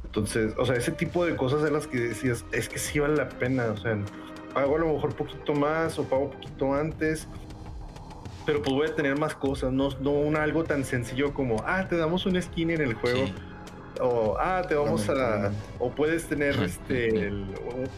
Entonces, 0.04 0.54
o 0.58 0.64
sea, 0.66 0.74
ese 0.76 0.90
tipo 0.92 1.24
de 1.24 1.36
cosas 1.36 1.62
de 1.62 1.70
las 1.70 1.86
que 1.86 1.98
decías, 1.98 2.44
es 2.52 2.68
que 2.68 2.78
sí 2.78 2.98
vale 2.98 3.16
la 3.16 3.28
pena. 3.28 3.66
O 3.66 3.76
sea, 3.76 3.96
pago 4.52 4.76
a 4.76 4.78
lo 4.80 4.92
mejor 4.94 5.14
poquito 5.14 5.54
más 5.54 5.98
o 5.98 6.04
pago 6.04 6.30
poquito 6.32 6.74
antes, 6.74 7.28
pero 8.46 8.60
pues 8.62 8.74
voy 8.74 8.88
a 8.88 8.94
tener 8.96 9.16
más 9.18 9.34
cosas, 9.36 9.70
no, 9.72 9.90
no 10.00 10.10
un 10.10 10.36
algo 10.36 10.64
tan 10.64 10.84
sencillo 10.84 11.32
como, 11.32 11.62
ah, 11.66 11.86
te 11.88 11.96
damos 11.96 12.26
un 12.26 12.40
skin 12.42 12.70
en 12.70 12.80
el 12.80 12.94
juego, 12.94 13.26
Sí. 13.26 13.34
o 14.00 14.36
ah, 14.40 14.62
te 14.66 14.74
vamos 14.74 15.08
a, 15.08 15.52
o 15.78 15.90
puedes 15.90 16.26
tener 16.26 16.60
este, 16.60 17.26
el- 17.28 17.44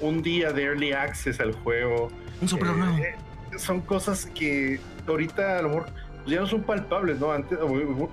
un 0.02 0.20
día 0.20 0.52
de 0.52 0.64
early 0.64 0.92
access 0.92 1.40
al 1.40 1.52
juego. 1.52 2.08
Un 2.42 2.48
super 2.48 2.68
Eh, 2.68 2.72
nuevo. 2.76 2.96
eh, 2.98 3.14
son 3.56 3.80
cosas 3.80 4.26
que 4.26 4.78
ahorita 5.06 5.58
a 5.58 5.62
lo 5.62 5.68
mejor 5.70 5.86
ya 6.26 6.40
no 6.40 6.46
son 6.46 6.62
palpables, 6.62 7.18
¿no? 7.20 7.32
Antes, 7.32 7.58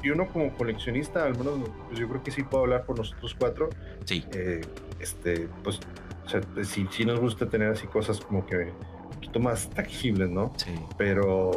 y 0.04 0.10
uno 0.10 0.28
como 0.28 0.54
coleccionista, 0.56 1.26
al 1.26 1.38
menos 1.38 1.60
pues, 1.88 2.00
yo 2.00 2.08
creo 2.10 2.24
que 2.24 2.32
sí 2.32 2.44
puedo 2.44 2.64
hablar 2.64 2.86
por 2.86 2.98
nosotros 2.98 3.36
cuatro, 3.38 3.70
Sí. 4.06 4.26
eh, 4.34 4.62
este, 5.00 5.48
pues, 5.64 5.80
o 6.26 6.30
sea, 6.30 6.42
sí, 6.64 6.88
sí 6.92 7.06
nos 7.06 7.20
gusta 7.20 7.48
tener 7.48 7.72
así 7.72 7.88
cosas 7.88 8.20
como 8.20 8.46
que 8.46 8.56
un 8.58 9.10
poquito 9.16 9.40
más 9.40 9.70
tangibles, 9.70 10.30
¿no? 10.30 10.54
Sí. 10.58 10.74
Pero 10.98 11.52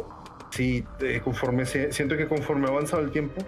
sí, 0.51 0.83
eh, 1.01 1.21
conforme 1.23 1.65
siento 1.65 2.17
que 2.17 2.27
conforme 2.27 2.67
ha 2.67 2.69
avanzado 2.71 3.03
el 3.03 3.11
tiempo, 3.11 3.41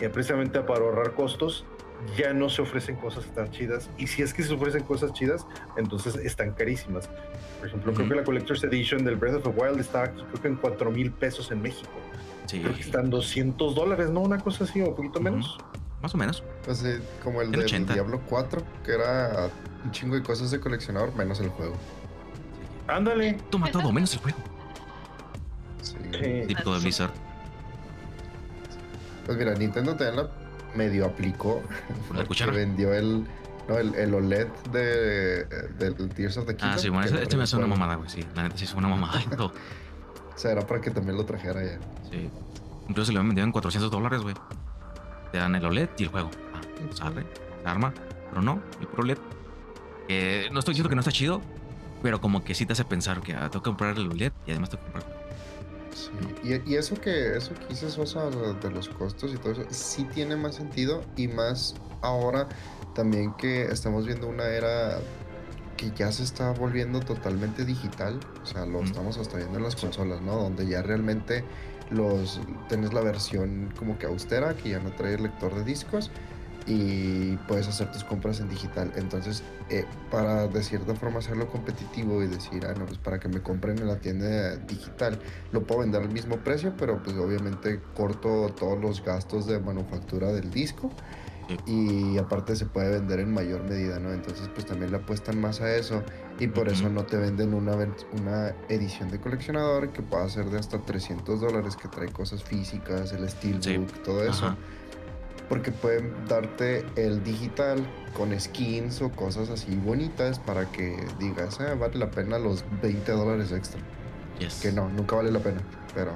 eh, 0.00 0.08
precisamente 0.08 0.60
para 0.60 0.80
ahorrar 0.80 1.12
costos, 1.12 1.64
ya 2.16 2.32
no 2.32 2.48
se 2.48 2.62
ofrecen 2.62 2.96
cosas 2.96 3.24
tan 3.34 3.50
chidas. 3.50 3.88
Y 3.98 4.06
si 4.06 4.22
es 4.22 4.34
que 4.34 4.42
se 4.42 4.52
ofrecen 4.52 4.82
cosas 4.84 5.12
chidas, 5.12 5.46
entonces 5.76 6.16
están 6.16 6.52
carísimas. 6.52 7.08
Por 7.58 7.68
ejemplo, 7.68 7.94
creo 7.94 8.08
que 8.08 8.14
la 8.16 8.24
Collector's 8.24 8.64
Edition 8.64 9.04
del 9.04 9.16
Breath 9.16 9.36
of 9.36 9.42
the 9.44 9.48
Wild 9.50 9.80
está 9.80 10.04
aquí, 10.04 10.22
creo 10.30 10.42
que 10.42 10.48
en 10.48 10.56
4 10.56 10.90
mil 10.90 11.12
pesos 11.12 11.50
en 11.50 11.62
México. 11.62 11.90
Sí. 12.46 12.60
Creo 12.60 12.74
que 12.74 12.80
están 12.80 13.08
200 13.08 13.74
dólares, 13.74 14.10
¿no? 14.10 14.20
Una 14.20 14.38
cosa 14.38 14.64
así, 14.64 14.80
o 14.80 14.88
un 14.88 14.96
poquito 14.96 15.20
menos. 15.20 15.58
Más 16.02 16.14
o 16.14 16.18
menos. 16.18 16.42
Pues, 16.64 16.82
eh, 16.84 17.00
como 17.22 17.40
el 17.40 17.52
de 17.52 17.58
80. 17.58 17.94
Diablo 17.94 18.20
4, 18.28 18.62
que 18.84 18.92
era 18.92 19.48
un 19.84 19.90
chingo 19.92 20.16
de 20.16 20.22
cosas 20.22 20.50
de 20.50 20.58
coleccionador, 20.58 21.14
menos 21.14 21.38
el 21.40 21.48
juego. 21.50 21.76
Ándale. 22.88 23.38
Toma 23.50 23.70
todo, 23.70 23.92
menos 23.92 24.12
el 24.14 24.20
juego. 24.20 24.38
Sí. 25.82 25.94
Sí. 26.12 26.42
Típico 26.48 26.74
de 26.74 26.80
Blizzard. 26.80 27.12
Pues 29.24 29.38
mira, 29.38 29.54
Nintendo 29.54 29.94
también 29.94 30.16
la 30.16 30.41
medio 30.74 31.06
aplicó. 31.06 31.62
¿La 32.14 32.24
cuchara? 32.24 32.52
vendió 32.52 32.92
el, 32.92 33.26
no, 33.68 33.78
el, 33.78 33.94
el 33.94 34.14
OLED 34.14 34.48
de, 34.72 35.44
del 35.78 35.94
Tears 36.10 36.36
of 36.36 36.46
the 36.46 36.56
Kingdom. 36.56 36.74
Ah, 36.74 36.78
sí, 36.78 36.88
bueno, 36.88 37.04
este, 37.06 37.22
este 37.22 37.36
me 37.36 37.44
hace 37.44 37.56
una 37.56 37.66
mamada, 37.66 37.96
güey. 37.96 38.08
Sí, 38.08 38.24
la 38.34 38.44
neta 38.44 38.56
sí 38.56 38.64
es 38.64 38.74
una 38.74 38.88
mamada. 38.88 39.20
y 39.20 39.36
todo. 39.36 39.52
O 40.34 40.38
sea, 40.42 40.52
era 40.52 40.66
para 40.66 40.80
que 40.80 40.90
también 40.90 41.16
lo 41.16 41.24
trajera 41.24 41.62
ya. 41.62 41.78
Sí. 42.10 42.28
Incluso 42.88 43.06
se 43.06 43.12
lo 43.12 43.18
habían 43.20 43.28
vendido 43.28 43.44
en 43.44 43.52
400 43.52 43.90
dólares, 43.90 44.22
güey. 44.22 44.34
Te 45.30 45.38
dan 45.38 45.54
el 45.54 45.64
OLED 45.64 45.90
y 45.98 46.04
el 46.04 46.08
juego. 46.08 46.30
Ah, 46.54 46.60
pues 46.84 46.96
se 46.96 47.68
arma. 47.68 47.92
Pero 48.30 48.42
no, 48.42 48.60
el 48.80 48.86
puro 48.88 49.02
OLED. 49.02 49.18
Eh, 50.08 50.48
no 50.50 50.58
estoy 50.58 50.72
diciendo 50.72 50.88
que 50.88 50.94
no 50.96 51.00
está 51.00 51.12
chido, 51.12 51.42
pero 52.02 52.20
como 52.20 52.42
que 52.42 52.54
sí 52.54 52.66
te 52.66 52.72
hace 52.72 52.84
pensar 52.84 53.20
que 53.20 53.34
ah, 53.34 53.50
tengo 53.50 53.62
que 53.62 53.70
comprar 53.70 53.96
el 53.96 54.08
OLED 54.08 54.32
y 54.46 54.50
además 54.50 54.70
tengo 54.70 54.84
que 54.84 54.92
comprar. 54.92 55.21
Sí. 55.94 56.10
Y, 56.42 56.72
y 56.72 56.76
eso 56.76 56.94
que 57.00 57.36
eso 57.36 57.54
que 57.54 57.66
dices, 57.68 57.92
Sosa, 57.94 58.30
de 58.30 58.70
los 58.70 58.88
costos 58.88 59.32
y 59.32 59.36
todo 59.36 59.52
eso, 59.52 59.64
sí 59.70 60.04
tiene 60.04 60.36
más 60.36 60.54
sentido 60.56 61.02
y 61.16 61.28
más 61.28 61.74
ahora 62.00 62.48
también 62.94 63.32
que 63.34 63.62
estamos 63.64 64.06
viendo 64.06 64.26
una 64.28 64.46
era 64.48 64.98
que 65.76 65.90
ya 65.96 66.12
se 66.12 66.22
está 66.22 66.52
volviendo 66.52 67.00
totalmente 67.00 67.64
digital, 67.64 68.20
o 68.42 68.46
sea, 68.46 68.66
lo 68.66 68.82
Mm. 68.82 68.86
estamos 68.86 69.18
hasta 69.18 69.36
viendo 69.38 69.58
en 69.58 69.64
las 69.64 69.76
consolas, 69.76 70.20
¿no? 70.20 70.36
Donde 70.36 70.66
ya 70.66 70.82
realmente 70.82 71.44
los 71.90 72.40
tienes 72.68 72.92
la 72.92 73.00
versión 73.00 73.72
como 73.78 73.98
que 73.98 74.06
austera, 74.06 74.54
que 74.54 74.70
ya 74.70 74.78
no 74.80 74.90
trae 74.92 75.14
el 75.14 75.24
lector 75.24 75.54
de 75.54 75.64
discos 75.64 76.10
y 76.66 77.36
puedes 77.48 77.68
hacer 77.68 77.90
tus 77.90 78.04
compras 78.04 78.40
en 78.40 78.48
digital. 78.48 78.92
Entonces, 78.96 79.42
eh, 79.70 79.84
para 80.10 80.46
de 80.48 80.62
cierta 80.62 80.94
forma 80.94 81.18
hacerlo 81.18 81.48
competitivo 81.48 82.22
y 82.22 82.26
decir, 82.26 82.64
ah, 82.66 82.74
no, 82.78 82.86
pues 82.86 82.98
para 82.98 83.18
que 83.18 83.28
me 83.28 83.40
compren 83.42 83.78
en 83.78 83.88
la 83.88 83.98
tienda 83.98 84.56
digital, 84.56 85.18
lo 85.52 85.62
puedo 85.64 85.80
vender 85.80 86.02
al 86.02 86.10
mismo 86.10 86.36
precio, 86.36 86.74
pero 86.78 87.02
pues 87.02 87.16
obviamente 87.16 87.80
corto 87.94 88.48
todos 88.58 88.80
los 88.80 89.04
gastos 89.04 89.46
de 89.46 89.58
manufactura 89.60 90.32
del 90.32 90.50
disco 90.50 90.90
y 91.66 92.16
aparte 92.16 92.56
se 92.56 92.64
puede 92.64 92.90
vender 92.92 93.20
en 93.20 93.34
mayor 93.34 93.62
medida, 93.64 93.98
¿no? 93.98 94.10
Entonces 94.12 94.48
pues 94.54 94.64
también 94.64 94.90
le 94.90 94.96
apuestan 94.96 95.38
más 95.38 95.60
a 95.60 95.74
eso 95.74 96.02
y 96.38 96.46
por 96.48 96.68
eso 96.70 96.88
no 96.88 97.04
te 97.04 97.18
venden 97.18 97.52
una, 97.52 97.72
una 98.18 98.54
edición 98.70 99.10
de 99.10 99.20
coleccionador 99.20 99.90
que 99.92 100.00
pueda 100.00 100.26
ser 100.30 100.46
de 100.46 100.58
hasta 100.58 100.78
300 100.78 101.40
dólares, 101.42 101.76
que 101.76 101.88
trae 101.88 102.08
cosas 102.08 102.42
físicas, 102.42 103.12
el 103.12 103.28
steelbook, 103.28 103.62
Sí. 103.92 104.00
todo 104.02 104.24
eso. 104.24 104.46
Ajá. 104.46 104.56
Porque 105.52 105.70
pueden 105.70 106.14
darte 106.26 106.82
el 106.96 107.22
digital 107.22 107.86
con 108.16 108.32
skins 108.40 109.02
o 109.02 109.10
cosas 109.10 109.50
así 109.50 109.76
bonitas 109.76 110.38
para 110.38 110.64
que 110.72 111.06
digas, 111.18 111.60
ah, 111.60 111.74
vale 111.74 111.98
la 111.98 112.10
pena 112.10 112.38
los 112.38 112.64
20 112.80 113.12
dólares 113.12 113.52
extra. 113.52 113.78
Yes. 114.38 114.60
Que 114.62 114.72
no, 114.72 114.88
nunca 114.88 115.16
vale 115.16 115.30
la 115.30 115.40
pena. 115.40 115.60
Pero 115.94 116.14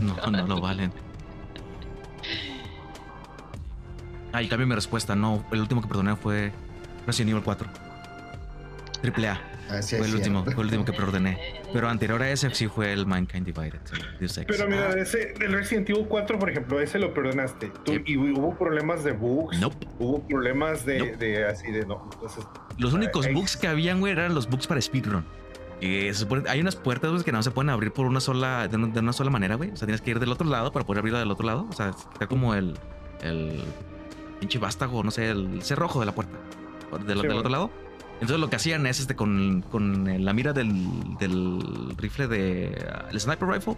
No, 0.00 0.16
no, 0.16 0.30
no 0.38 0.46
lo 0.48 0.60
valen. 0.60 0.92
Ah, 4.32 4.42
y 4.42 4.48
cambio 4.48 4.66
mi 4.66 4.74
respuesta. 4.74 5.14
No, 5.14 5.44
el 5.52 5.60
último 5.60 5.80
que 5.80 5.86
perdoné 5.86 6.16
fue 6.16 6.50
Resident 7.06 7.30
Evil 7.30 7.44
4. 7.44 7.68
Triple 9.02 9.28
A. 9.28 9.40
así 9.70 9.96
Fue 9.96 10.06
el 10.06 10.14
último, 10.14 10.44
fue 10.44 10.52
el 10.54 10.58
último 10.60 10.84
que 10.84 10.92
perdoné. 10.94 11.38
Pero 11.72 11.88
anterior 11.88 12.22
a 12.22 12.30
ese 12.30 12.52
sí 12.54 12.68
fue 12.68 12.92
el 12.92 13.06
Mankind 13.06 13.46
Divided. 13.46 13.80
Ex. 14.20 14.40
Pero 14.46 14.68
mira, 14.68 14.90
ese, 14.98 15.34
el 15.40 15.52
Resident 15.52 15.88
Evil 15.90 16.06
4, 16.08 16.38
por 16.38 16.50
ejemplo, 16.50 16.80
ese 16.80 16.98
lo 16.98 17.12
perdonaste. 17.14 17.70
Tú- 17.84 17.92
Sí. 17.92 18.02
Y 18.06 18.16
hubo 18.16 18.56
problemas 18.56 19.04
de 19.04 19.12
bugs. 19.12 19.58
Nope. 19.60 19.86
Hubo 19.98 20.26
problemas 20.26 20.84
de, 20.86 20.98
Nope. 20.98 21.16
de 21.16 21.44
así 21.46 21.70
de 21.72 21.84
no. 21.86 22.08
Entonces, 22.12 22.44
Los 22.78 22.92
únicos 22.92 23.26
Ahí- 23.26 23.34
bugs 23.34 23.56
que 23.56 23.66
habían, 23.68 24.00
güey, 24.00 24.12
eran 24.12 24.34
los 24.34 24.48
bugs 24.48 24.66
para 24.66 24.80
speedrun. 24.80 25.24
Supone- 26.12 26.48
hay 26.48 26.60
unas 26.60 26.74
puertas 26.76 27.10
güey, 27.12 27.22
que 27.22 27.30
no 27.32 27.42
se 27.42 27.50
pueden 27.52 27.70
abrir 27.70 27.92
por 27.92 28.06
una 28.06 28.20
sola, 28.20 28.66
de 28.68 28.76
una, 28.76 28.88
de 28.88 29.00
una 29.00 29.12
sola 29.12 29.30
manera, 29.30 29.54
güey. 29.54 29.70
O 29.70 29.76
sea, 29.76 29.86
tienes 29.86 30.00
que 30.00 30.10
ir 30.10 30.18
del 30.20 30.32
otro 30.32 30.48
lado 30.48 30.72
para 30.72 30.84
poder 30.84 30.98
abrirla 31.00 31.20
del 31.20 31.30
otro 31.30 31.46
lado. 31.46 31.66
O 31.70 31.72
sea, 31.72 31.90
está 31.90 32.26
como 32.26 32.54
el, 32.54 32.74
el 33.22 33.62
pinche 34.40 34.58
vástago, 34.58 35.02
no 35.04 35.10
sé, 35.12 35.30
el 35.30 35.62
cerrojo 35.62 36.00
de 36.00 36.06
la 36.06 36.12
puerta. 36.14 36.32
Del, 36.90 37.00
Sí, 37.00 37.06
del 37.06 37.16
bueno. 37.18 37.36
otro 37.36 37.50
lado. 37.50 37.70
Entonces 38.20 38.38
lo 38.40 38.50
que 38.50 38.56
hacían 38.56 38.86
es 38.86 38.98
este 39.00 39.14
con, 39.14 39.62
con 39.70 40.24
la 40.24 40.32
mira 40.32 40.52
del, 40.52 40.74
del 41.18 41.94
rifle 41.96 42.26
de. 42.26 42.86
El 43.12 43.20
sniper 43.20 43.48
rifle. 43.48 43.76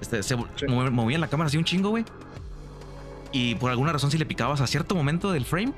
Este, 0.00 0.22
se 0.22 0.36
Sí. 0.56 0.66
movían 0.66 1.20
la 1.20 1.28
cámara 1.28 1.48
así 1.48 1.56
un 1.58 1.64
chingo, 1.64 1.90
güey. 1.90 2.04
Y 3.32 3.56
por 3.56 3.70
alguna 3.70 3.92
razón, 3.92 4.10
si 4.10 4.18
le 4.18 4.26
picabas 4.26 4.60
a 4.60 4.66
cierto 4.66 4.94
momento 4.94 5.32
del 5.32 5.44
frame, 5.44 5.72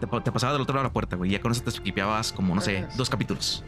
te, 0.00 0.06
pa- 0.06 0.22
te 0.22 0.30
pasaba 0.32 0.52
del 0.52 0.62
otro 0.62 0.74
lado 0.74 0.84
de 0.84 0.88
la 0.88 0.92
puerta, 0.92 1.16
güey. 1.16 1.30
Y 1.30 1.32
ya 1.34 1.40
con 1.40 1.52
eso 1.52 1.62
te 1.62 1.70
skipeabas 1.70 2.32
como, 2.32 2.54
no 2.54 2.60
sé, 2.60 2.78
Ah. 2.78 2.94
dos 2.96 3.10
capítulos. 3.10 3.64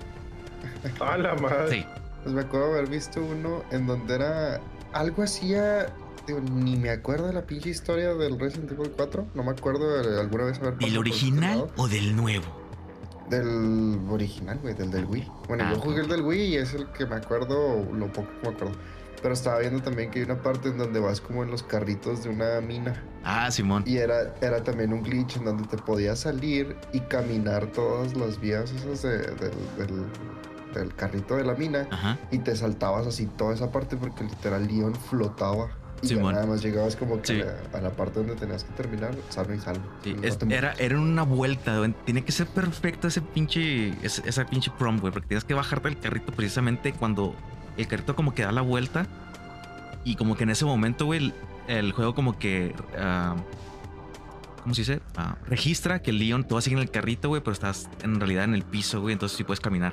A 1.00 1.16
la 1.18 1.34
madre. 1.34 1.70
Sí. 1.80 1.86
Pues 2.22 2.34
me 2.34 2.40
acuerdo 2.42 2.72
haber 2.72 2.88
visto 2.88 3.20
uno 3.22 3.62
en 3.70 3.86
donde 3.86 4.14
era 4.14 4.60
algo 4.92 5.22
así, 5.22 5.54
a- 5.54 5.86
digo, 6.26 6.40
ni 6.40 6.76
me 6.76 6.90
acuerdo 6.90 7.26
de 7.26 7.32
la 7.34 7.42
pinche 7.42 7.70
historia 7.70 8.14
del 8.14 8.38
Resident 8.38 8.72
Evil 8.72 8.90
4. 8.96 9.26
No 9.34 9.42
me 9.42 9.50
acuerdo 9.50 10.02
de 10.02 10.20
alguna 10.20 10.44
vez 10.44 10.58
haber 10.58 10.76
¿Del 10.78 10.96
original 10.96 11.66
o 11.76 11.88
del 11.88 12.14
nuevo? 12.16 12.63
Del 13.28 14.00
original, 14.10 14.58
güey, 14.60 14.74
del 14.74 14.90
del 14.90 15.06
Wii. 15.06 15.30
Bueno, 15.48 15.64
Ah, 15.66 15.72
yo 15.74 15.80
jugué 15.80 16.00
el 16.02 16.08
del 16.08 16.22
Wii 16.22 16.42
y 16.54 16.56
es 16.56 16.74
el 16.74 16.86
que 16.88 17.06
me 17.06 17.16
acuerdo, 17.16 17.84
lo 17.92 18.06
poco 18.12 18.28
que 18.40 18.48
me 18.48 18.54
acuerdo. 18.54 18.74
Pero 19.22 19.32
estaba 19.32 19.58
viendo 19.60 19.80
también 19.82 20.10
que 20.10 20.18
hay 20.18 20.24
una 20.26 20.42
parte 20.42 20.68
en 20.68 20.76
donde 20.76 21.00
vas 21.00 21.20
como 21.22 21.42
en 21.42 21.50
los 21.50 21.62
carritos 21.62 22.22
de 22.24 22.28
una 22.28 22.60
mina. 22.60 23.02
Ah, 23.24 23.50
Simón. 23.50 23.82
Y 23.86 23.96
era, 23.96 24.34
era 24.42 24.62
también 24.62 24.92
un 24.92 25.02
glitch 25.02 25.36
en 25.38 25.46
donde 25.46 25.66
te 25.66 25.78
podías 25.78 26.18
salir 26.20 26.76
y 26.92 27.00
caminar 27.00 27.66
todas 27.68 28.14
las 28.16 28.38
vías 28.38 28.70
esas 28.72 29.00
de- 29.02 29.18
del, 29.18 29.52
del- 29.78 30.04
del 30.74 30.94
carrito 30.94 31.36
de 31.36 31.44
la 31.44 31.54
mina. 31.54 31.88
Ajá. 31.90 32.18
Y 32.30 32.38
te 32.38 32.54
saltabas 32.54 33.06
así 33.06 33.24
toda 33.26 33.54
esa 33.54 33.72
parte 33.72 33.96
porque 33.96 34.24
literal 34.24 34.66
Leon 34.66 34.94
flotaba. 34.94 35.70
Simón. 36.08 36.34
nada 36.34 36.46
más 36.46 36.62
llegabas 36.62 36.96
como 36.96 37.20
que 37.20 37.26
Sí. 37.26 37.40
a, 37.42 37.44
la, 37.72 37.78
a 37.78 37.80
la 37.82 37.90
parte 37.90 38.20
donde 38.20 38.34
tenías 38.36 38.64
que 38.64 38.72
terminar, 38.74 39.14
salvo 39.30 39.54
y 39.54 39.58
salvo. 39.60 39.82
Sí, 40.02 40.14
No 40.14 40.22
es- 40.22 40.38
era, 40.50 40.72
era 40.78 40.98
una 40.98 41.22
vuelta, 41.22 41.78
güey. 41.78 41.94
Tiene 42.04 42.24
que 42.24 42.32
ser 42.32 42.46
perfecto 42.46 43.08
ese 43.08 43.20
pinche. 43.22 43.88
ese- 44.04 44.22
esa 44.28 44.44
pinche 44.46 44.70
prom, 44.78 44.98
güey. 45.00 45.12
Porque 45.12 45.28
tienes 45.28 45.44
que 45.44 45.54
bajarte 45.54 45.88
el 45.88 45.98
carrito 45.98 46.32
precisamente 46.32 46.92
cuando 46.92 47.34
el 47.76 47.86
carrito 47.88 48.14
como 48.16 48.34
que 48.34 48.42
da 48.42 48.52
la 48.52 48.62
vuelta. 48.62 49.06
Y 50.04 50.16
como 50.16 50.36
que 50.36 50.44
en 50.44 50.50
ese 50.50 50.64
momento, 50.64 51.06
güey, 51.06 51.18
el, 51.24 51.34
el 51.68 51.92
juego 51.92 52.14
como 52.14 52.38
que. 52.38 52.74
ah, 52.98 53.36
¿Cómo 54.62 54.74
se 54.74 54.80
dice? 54.80 55.00
Ah, 55.16 55.36
registra 55.46 56.00
que 56.00 56.10
el 56.10 56.18
Leon, 56.18 56.44
tú 56.44 56.54
vas 56.54 56.62
a 56.62 56.64
seguir 56.64 56.78
en 56.78 56.84
el 56.84 56.90
carrito, 56.90 57.28
güey, 57.28 57.42
pero 57.42 57.52
estás 57.52 57.88
en 58.02 58.18
realidad 58.18 58.44
en 58.44 58.54
el 58.54 58.62
piso, 58.62 59.00
güey. 59.02 59.12
Entonces 59.12 59.36
sí 59.36 59.44
puedes 59.44 59.60
caminar 59.60 59.92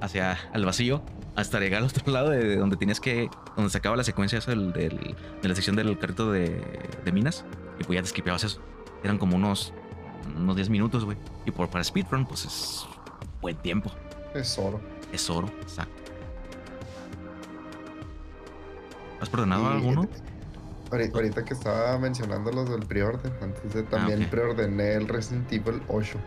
hacia 0.00 0.38
el 0.54 0.64
vacío 0.64 1.02
hasta 1.34 1.58
llegar 1.60 1.82
al 1.82 1.88
otro 1.88 2.12
lado 2.12 2.30
de 2.30 2.56
donde 2.56 2.76
tienes 2.76 3.00
que. 3.00 3.28
donde 3.56 3.70
se 3.70 3.78
acaba 3.78 3.96
la 3.96 4.04
secuencia 4.04 4.38
esa 4.38 4.50
del, 4.52 4.72
del- 4.72 5.14
de 5.42 5.48
la 5.48 5.54
sección 5.54 5.76
del 5.76 5.98
carrito 5.98 6.30
de, 6.32 6.60
de 7.04 7.12
minas. 7.12 7.44
Y 7.80 7.84
pues 7.84 7.96
ya 7.96 8.02
te 8.02 8.08
skipeabas 8.08 8.44
eso. 8.44 8.60
Eran 9.04 9.18
como 9.18 9.36
unos, 9.36 9.72
unos 10.36 10.56
10 10.56 10.70
minutos, 10.70 11.04
güey. 11.04 11.16
Y 11.44 11.50
por, 11.50 11.68
para 11.68 11.84
speedrun, 11.84 12.24
pues 12.26 12.44
es 12.46 12.86
buen 13.40 13.56
tiempo. 13.56 13.90
Es 14.34 14.58
oro. 14.58 14.80
Es 15.12 15.28
oro, 15.30 15.48
exacto. 15.62 15.92
¿Has 19.20 19.28
perdonado 19.28 19.64
Y- 19.64 19.72
alguno? 19.76 20.08
ahori- 20.90 21.12
Ahorita 21.14 21.44
que 21.44 21.52
estaba 21.54 21.98
mencionando 21.98 22.52
los 22.52 22.70
del 22.70 22.80
preorden, 22.86 23.32
antes 23.42 23.72
de 23.74 23.82
también 23.82 24.20
Ah, 24.22 24.24
ok. 24.24 24.30
preordené 24.30 24.94
el 24.94 25.08
Resident 25.08 25.50
Evil 25.52 25.82
8. 25.88 26.18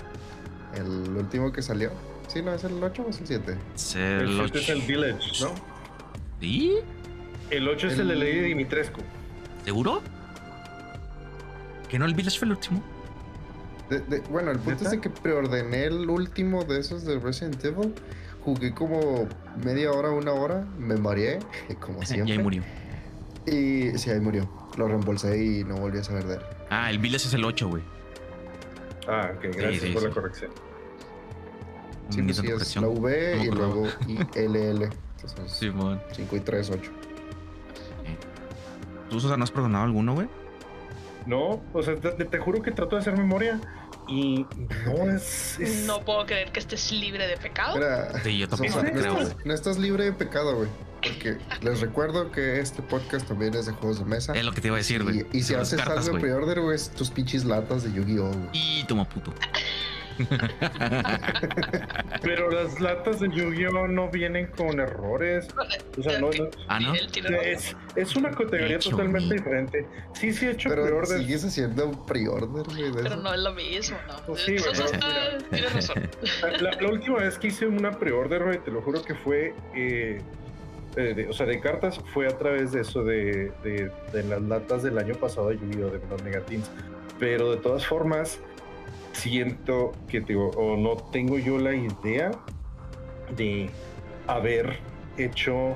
El 0.75 1.15
último 1.15 1.51
que 1.51 1.61
salió. 1.61 1.91
Sí, 2.31 2.41
no, 2.41 2.53
es 2.53 2.63
el 2.63 2.81
8 2.81 3.03
o 3.05 3.09
es 3.09 3.19
el 3.21 3.27
7. 3.27 3.57
Es 3.75 3.95
El 3.95 4.01
el 4.21 4.35
siete 4.37 4.59
es 4.59 4.69
el. 4.69 4.81
Village, 4.83 5.43
¿no? 5.43 5.51
¿Sí? 6.39 6.75
El 7.49 7.67
8 7.67 7.87
es 7.87 7.99
el 7.99 8.07
de 8.09 8.15
Lady 8.15 8.39
Dimitrescu. 8.41 9.01
¿Seguro? 9.65 10.01
¿Que 11.89 11.97
no 11.97 12.05
el 12.05 12.13
Village 12.13 12.37
fue 12.37 12.45
el 12.45 12.51
último? 12.51 12.83
De- 13.89 13.99
de- 14.01 14.19
bueno, 14.29 14.51
el 14.51 14.59
punto 14.59 14.83
es 14.83 14.91
de 14.91 15.01
que 15.01 15.09
preordené 15.09 15.85
el 15.85 16.07
último 16.09 16.63
de 16.63 16.79
esos 16.79 17.03
de 17.05 17.17
Resident 17.19 17.63
Evil. 17.65 17.93
Jugué 18.45 18.73
como 18.73 19.27
media 19.63 19.91
hora, 19.91 20.11
una 20.11 20.31
hora. 20.31 20.65
Me 20.77 20.95
mareé, 20.97 21.39
como 21.79 22.01
y 22.03 22.05
siempre. 22.05 22.33
ahí 22.33 22.39
murió. 22.39 22.63
Y 23.47 23.97
sí, 23.97 24.11
ahí 24.11 24.19
murió. 24.19 24.47
Lo 24.77 24.87
reembolsé 24.87 25.43
y 25.43 25.63
no 25.63 25.77
volví 25.77 25.97
a 25.97 26.03
saber 26.03 26.25
de 26.25 26.35
él. 26.35 26.41
Ah, 26.69 26.91
el 26.91 26.99
Village 26.99 27.27
es 27.27 27.33
el 27.33 27.43
8, 27.43 27.67
güey. 27.67 27.81
Ah, 29.07 29.31
ok, 29.35 29.45
gracias 29.57 29.81
sí, 29.81 29.91
por 29.91 30.03
la 30.03 30.09
corrección. 30.11 30.51
Un 32.09 32.13
Sí, 32.13 32.21
pues 32.23 32.37
sí, 32.37 32.47
de 32.47 32.55
es 32.55 32.75
la 32.77 32.87
V 32.87 33.35
No 33.37 33.43
y 33.43 33.51
luego 33.51 33.87
ILL. 34.07 34.89
Entonces, 35.21 35.51
Simón. 35.51 36.01
5 36.13 36.35
y 36.35 36.39
3, 36.39 36.69
8. 36.71 36.91
¿Tú, 39.09 39.19
Sosa, 39.19 39.37
no 39.37 39.43
has 39.43 39.51
perdonado 39.51 39.85
alguno, 39.85 40.13
güey? 40.13 40.27
No, 41.25 41.61
o 41.73 41.83
sea, 41.83 41.95
te, 41.95 42.11
te 42.25 42.37
juro 42.39 42.61
que 42.61 42.71
trato 42.71 42.95
de 42.95 43.01
hacer 43.01 43.17
memoria 43.17 43.59
y 44.07 44.45
no 44.85 45.09
es. 45.11 45.59
es- 45.59 45.85
No 45.85 46.01
puedo 46.01 46.25
creer 46.25 46.51
que 46.51 46.59
estés 46.59 46.91
libre 46.91 47.27
de 47.27 47.37
pecado. 47.37 47.75
Mira, 47.75 48.21
Sí, 48.23 48.37
yo 48.37 48.47
tampoco 48.47 48.71
Sosa, 48.71 48.85
te 48.85 48.91
no, 48.93 48.99
creo, 49.01 49.17
estás, 49.19 49.45
no 49.45 49.53
estás 49.53 49.77
libre 49.77 50.03
de 50.05 50.11
pecado, 50.13 50.55
güey. 50.55 50.69
Porque 51.01 51.37
les 51.61 51.79
recuerdo 51.81 52.31
que 52.31 52.59
este 52.59 52.81
podcast 52.81 53.27
también 53.27 53.53
es 53.55 53.65
de 53.67 53.71
juegos 53.73 53.99
de 53.99 54.05
mesa. 54.05 54.33
Es 54.33 54.43
lo 54.43 54.51
que 54.51 54.61
te 54.61 54.67
iba 54.67 54.75
a 54.75 54.79
decir, 54.79 55.03
güey. 55.03 55.25
Y, 55.31 55.37
y 55.39 55.43
si 55.43 55.53
haces 55.53 55.79
cartas, 55.79 55.97
algo 56.05 56.11
güey. 56.11 56.21
pre-order, 56.23 56.59
güey, 56.61 56.75
es 56.75 56.89
tus 56.89 57.09
pinches 57.09 57.45
latas 57.45 57.83
de 57.83 57.93
Yu-Gi-Oh! 57.93 58.27
güey. 58.31 58.49
Y 58.53 58.83
toma 58.85 59.07
puto. 59.07 59.33
Pero 62.21 62.49
las 62.51 62.79
latas 62.79 63.19
de 63.19 63.29
Yu-Gi-Oh 63.29 63.87
no 63.87 64.09
vienen 64.09 64.47
con 64.47 64.79
errores. 64.79 65.47
O 65.97 66.03
sea, 66.03 66.19
no, 66.19 66.29
no- 66.31 66.49
ah, 66.67 66.79
¿no? 66.79 66.93
Es, 67.41 67.75
es 67.95 68.15
una 68.15 68.31
categoría 68.31 68.75
Hecho, 68.77 68.91
totalmente 68.91 69.35
diferente. 69.35 69.85
Sí, 70.13 70.33
sí 70.33 70.47
he 70.47 70.51
hecho 70.51 70.69
Pero 70.69 70.83
pre-orders. 70.83 71.21
sigues 71.21 71.45
haciendo 71.45 71.87
un 71.87 72.05
pre-order, 72.05 72.65
Pero 73.03 73.15
no 73.17 73.33
es 73.33 73.39
lo 73.39 73.53
mismo, 73.53 73.97
¿no? 74.07 74.15
Pues 74.25 74.41
sí, 74.43 74.55
Eso 74.55 74.69
güey, 74.71 74.83
está- 74.85 74.99
pero 75.07 75.43
Tienes 75.49 75.73
razón. 75.73 76.09
La, 76.61 76.71
la 76.81 76.89
última 76.89 77.17
vez 77.19 77.37
que 77.37 77.47
hice 77.47 77.67
una 77.67 77.91
pre-order, 77.91 78.57
te 78.63 78.71
lo 78.71 78.81
juro 78.81 79.03
que 79.03 79.15
fue. 79.15 79.53
eh, 79.75 80.21
eh, 80.95 81.13
de- 81.15 81.27
o 81.27 81.33
sea, 81.33 81.45
de 81.45 81.59
cartas 81.59 81.99
fue 82.13 82.27
a 82.27 82.37
través 82.37 82.71
de 82.71 82.81
eso, 82.81 83.03
de, 83.03 83.51
de- 83.63 83.91
de 84.11 84.23
las 84.23 84.41
latas 84.41 84.83
del 84.83 84.97
año 84.97 85.13
pasado 85.15 85.49
de 85.49 85.57
Yu-Gi-Oh! 85.59 85.89
de 85.91 85.99
los 86.09 86.23
Megatins. 86.23 86.69
Pero 87.19 87.51
de 87.51 87.57
todas 87.57 87.85
formas, 87.85 88.39
siento 89.13 89.91
que 90.07 90.21
te 90.21 90.35
o 90.35 90.77
no 90.77 90.95
tengo 91.11 91.37
yo 91.39 91.57
la 91.57 91.73
idea 91.73 92.31
de 93.35 93.69
haber 94.27 94.77
hecho 95.17 95.71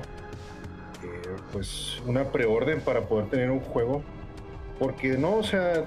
eh, 1.02 1.36
pues 1.52 2.00
una 2.06 2.24
preorden 2.32 2.80
para 2.80 3.02
poder 3.02 3.26
tener 3.26 3.50
un 3.50 3.60
juego. 3.60 4.02
Porque 4.78 5.16
no, 5.18 5.36
o 5.36 5.42
sea, 5.42 5.84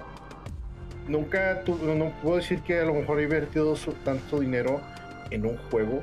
nunca 1.08 1.64
tu- 1.64 1.76
no 1.78 2.12
puedo 2.22 2.38
decir 2.38 2.62
que 2.62 2.80
a 2.80 2.86
lo 2.86 2.94
mejor 2.94 3.20
he 3.20 3.24
invertido 3.24 3.76
tanto 4.06 4.40
dinero 4.40 4.82
en 5.32 5.46
un 5.46 5.58
juego. 5.70 6.02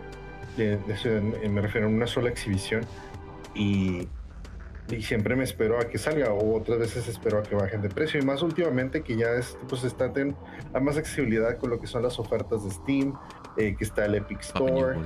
me 1.49 1.61
refiero 1.61 1.87
a 1.87 1.91
una 1.91 2.07
sola 2.07 2.29
exhibición. 2.29 2.83
Y, 3.55 4.09
y 4.91 5.01
siempre 5.03 5.35
me 5.37 5.45
espero 5.45 5.79
a 5.81 5.89
que 5.89 5.97
salga, 5.99 6.33
o 6.33 6.57
otras 6.57 6.79
veces 6.79 7.09
espero 7.09 7.39
a 7.39 7.43
que 7.43 7.55
bajen 7.55 7.81
de 7.83 7.89
precio. 7.89 8.21
Y 8.21 8.25
más 8.25 8.43
últimamente 8.43 9.03
que 9.03 9.17
ya 9.17 9.31
es, 9.33 9.57
pues 9.69 9.83
está 9.85 10.13
ten- 10.13 10.37
hay 10.73 10.81
más 10.83 10.97
accesibilidad 10.99 11.57
con 11.59 11.71
lo 11.71 11.81
que 11.81 11.87
son 11.87 12.03
las 12.03 12.19
ofertas 12.19 12.65
de 12.65 12.71
Steam, 12.71 13.15
eh, 13.57 13.75
que 13.79 13.85
está 13.85 14.05
el 14.05 14.15
Epic 14.17 14.41
Store, 14.41 14.99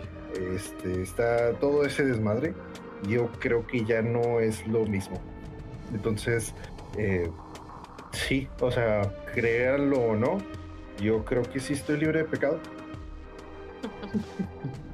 este, 0.55 1.03
está 1.03 1.53
todo 1.55 1.85
ese 1.85 2.05
desmadre. 2.05 2.55
Yo 3.09 3.31
creo 3.39 3.67
que 3.67 3.85
ya 3.85 4.03
no 4.03 4.41
es 4.41 4.67
lo 4.67 4.85
mismo. 4.85 5.21
Entonces, 5.95 6.55
eh, 6.97 7.31
sí, 8.13 8.49
o 8.61 8.71
sea, 8.73 9.03
créanlo 9.35 9.99
o 10.01 10.17
no, 10.17 10.39
yo 11.01 11.25
creo 11.25 11.43
que 11.43 11.61
sí 11.61 11.75
estoy 11.75 11.99
libre 11.99 12.19
de 12.21 12.25
pecado. 12.25 12.59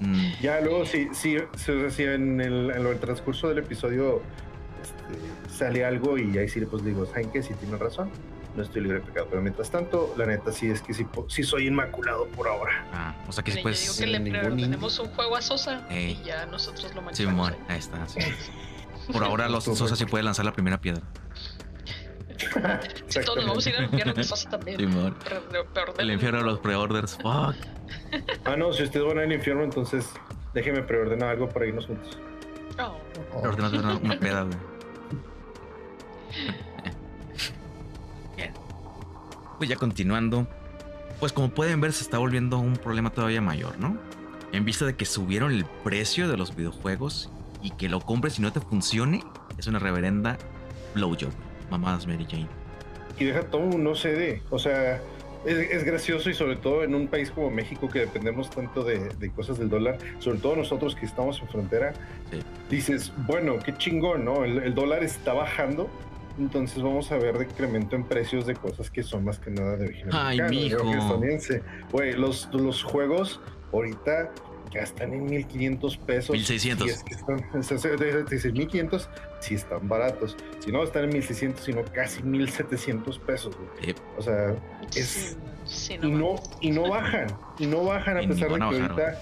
Mm, 0.00 0.32
Ya 0.40 0.60
luego, 0.60 0.84
si, 0.86 1.08
si, 1.12 1.36
si, 1.56 1.70
o 1.72 1.80
sea, 1.80 1.90
si 1.90 2.02
en, 2.04 2.40
el, 2.40 2.70
en 2.70 2.84
lo- 2.84 2.92
el 2.92 2.98
transcurso 3.00 3.48
del 3.48 3.58
episodio 3.58 4.22
este, 4.82 5.52
sale 5.52 5.84
algo 5.84 6.16
y 6.18 6.36
ahí 6.38 6.48
sí 6.48 6.60
pues 6.60 6.84
digo, 6.84 7.04
¿saben 7.06 7.30
qué? 7.30 7.42
Si 7.42 7.52
tienen 7.54 7.78
razón, 7.80 8.10
no 8.56 8.62
estoy 8.62 8.82
libre 8.82 9.00
de 9.00 9.04
pecado. 9.06 9.26
Pero 9.30 9.42
mientras 9.42 9.70
tanto, 9.70 10.14
la 10.16 10.26
neta 10.26 10.52
sí 10.52 10.68
es 10.70 10.80
que 10.82 10.94
sí, 10.94 11.06
sí 11.28 11.42
soy 11.42 11.66
inmaculado 11.66 12.26
por 12.28 12.48
ahora. 12.48 12.86
ah, 12.92 13.14
o 13.28 13.32
sea 13.32 13.42
que 13.42 13.50
sí 13.50 13.58
Yo 13.58 13.62
puedes. 13.62 13.80
digo 13.82 13.94
que 13.98 14.06
le 14.06 14.18
ningún 14.20 14.40
preordenemos 14.40 14.98
un 15.00 15.08
juego 15.08 15.36
a 15.36 15.42
Sosa 15.42 15.86
Ey. 15.90 16.18
y 16.22 16.24
ya 16.26 16.46
nosotros 16.46 16.94
lo 16.94 17.00
Sí, 17.12 17.24
manejamos. 17.26 17.50
mon, 17.52 17.56
ahí 17.68 17.78
está. 17.78 18.06
sí. 18.08 18.20
Por 19.12 19.24
ahora, 19.24 19.48
los 19.50 19.64
Sosa 19.64 19.96
sí 19.96 20.04
puede 20.06 20.22
lanzar 20.24 20.44
la 20.44 20.52
primera 20.52 20.80
piedra. 20.80 21.02
Si 23.08 23.20
todos 23.20 23.36
nos 23.38 23.46
vamos 23.46 23.66
a 23.66 23.70
ir 23.70 23.76
al 23.76 23.84
infierno 23.84 24.14
también. 24.50 24.78
Simón. 24.78 25.14
Pero- 25.24 25.42
pero- 25.50 25.66
pero- 25.74 25.94
El 25.98 26.10
infierno 26.12 26.38
de 26.38 26.44
los 26.44 26.58
preorders. 26.60 27.16
Fuck. 27.16 27.56
Ah, 28.44 28.56
no, 28.56 28.72
si 28.72 28.84
ustedes 28.84 29.04
van 29.06 29.18
al 29.18 29.32
infierno, 29.32 29.64
entonces 29.64 30.08
déjenme 30.54 30.82
preordenar 30.82 31.30
algo 31.30 31.48
para 31.48 31.66
irnos 31.66 31.86
juntos. 31.86 32.18
Oh, 32.78 32.96
Oh, 33.34 33.48
una, 33.50 33.96
una 33.96 34.18
peda, 34.20 34.42
güey. 34.44 34.56
Bien. 38.36 38.52
Pues 39.58 39.68
ya 39.68 39.76
continuando. 39.76 40.46
Pues 41.18 41.32
como 41.32 41.50
pueden 41.50 41.80
ver, 41.80 41.92
se 41.92 42.04
está 42.04 42.18
volviendo 42.18 42.58
un 42.58 42.74
problema 42.76 43.10
todavía 43.10 43.40
mayor, 43.40 43.78
¿no? 43.78 43.98
En 44.52 44.64
vista 44.64 44.84
de 44.86 44.94
que 44.94 45.04
subieron 45.04 45.52
el 45.52 45.64
precio 45.64 46.28
de 46.28 46.36
los 46.36 46.54
videojuegos 46.54 47.28
y 47.62 47.72
que 47.72 47.88
lo 47.88 48.00
compres 48.00 48.38
y 48.38 48.42
no 48.42 48.52
te 48.52 48.60
funcione, 48.60 49.24
es 49.58 49.66
una 49.66 49.80
reverenda 49.80 50.38
blowjob. 50.94 51.32
Mamadas 51.70 52.06
Mary 52.06 52.26
Jane. 52.28 52.48
Y 53.18 53.24
deja 53.24 53.42
todo 53.42 53.62
un 53.62 53.82
no 53.82 53.94
CD. 53.94 54.42
O 54.50 54.58
sea, 54.58 55.00
es, 55.44 55.84
gracioso 55.84 56.30
y 56.30 56.34
sobre 56.34 56.56
todo 56.56 56.84
en 56.84 56.94
un 56.94 57.08
país 57.08 57.30
como 57.30 57.50
México 57.50 57.88
que 57.88 58.00
dependemos 58.00 58.50
tanto 58.50 58.84
de, 58.84 59.30
cosas 59.34 59.58
del 59.58 59.68
dólar, 59.68 59.98
sobre 60.18 60.38
todo 60.38 60.56
nosotros 60.56 60.94
que 60.94 61.06
estamos 61.06 61.40
en 61.40 61.48
frontera, 61.48 61.94
dices, 62.70 63.12
bueno, 63.26 63.58
qué 63.58 63.76
chingón, 63.76 64.24
¿no? 64.24 64.44
El, 64.44 64.74
dólar 64.74 65.02
está 65.02 65.32
bajando, 65.32 65.88
entonces 66.38 66.82
vamos 66.82 67.10
a 67.12 67.18
ver 67.18 67.38
decremento 67.38 67.96
en 67.96 68.04
precios 68.04 68.46
de 68.46 68.54
cosas 68.54 68.90
que 68.90 69.02
son 69.02 69.24
más 69.24 69.38
que 69.38 69.50
nada 69.50 69.76
de 69.76 69.86
origen 69.86 70.08
Ay, 70.12 70.40
mijo. 70.48 70.84
Güey, 71.92 72.12
los, 72.14 72.48
los 72.52 72.82
juegos 72.82 73.40
ahorita 73.72 74.30
ya 74.72 74.82
están 74.82 75.12
en 75.12 75.26
1500 75.26 75.96
pesos. 75.98 76.30
1600. 76.30 76.86
Si 76.86 76.92
es 76.92 77.04
que 77.04 77.14
están, 77.14 78.52
1500 78.54 79.08
si 79.40 79.54
están 79.54 79.88
baratos. 79.88 80.36
Si 80.60 80.72
no, 80.72 80.82
están 80.82 81.04
en 81.04 81.10
1600, 81.10 81.64
sino 81.64 81.84
casi 81.84 82.22
1700 82.22 83.18
pesos. 83.20 83.56
O 84.16 84.22
sea, 84.22 84.54
es. 84.94 85.36
y, 85.90 86.08
no, 86.08 86.36
y 86.60 86.70
no 86.70 86.88
bajan. 86.88 87.28
Y 87.58 87.66
no 87.66 87.84
bajan 87.84 88.18
a 88.18 88.20
pesar 88.20 88.50
de 88.50 88.58
que 88.58 88.64
ahorita, 88.64 89.20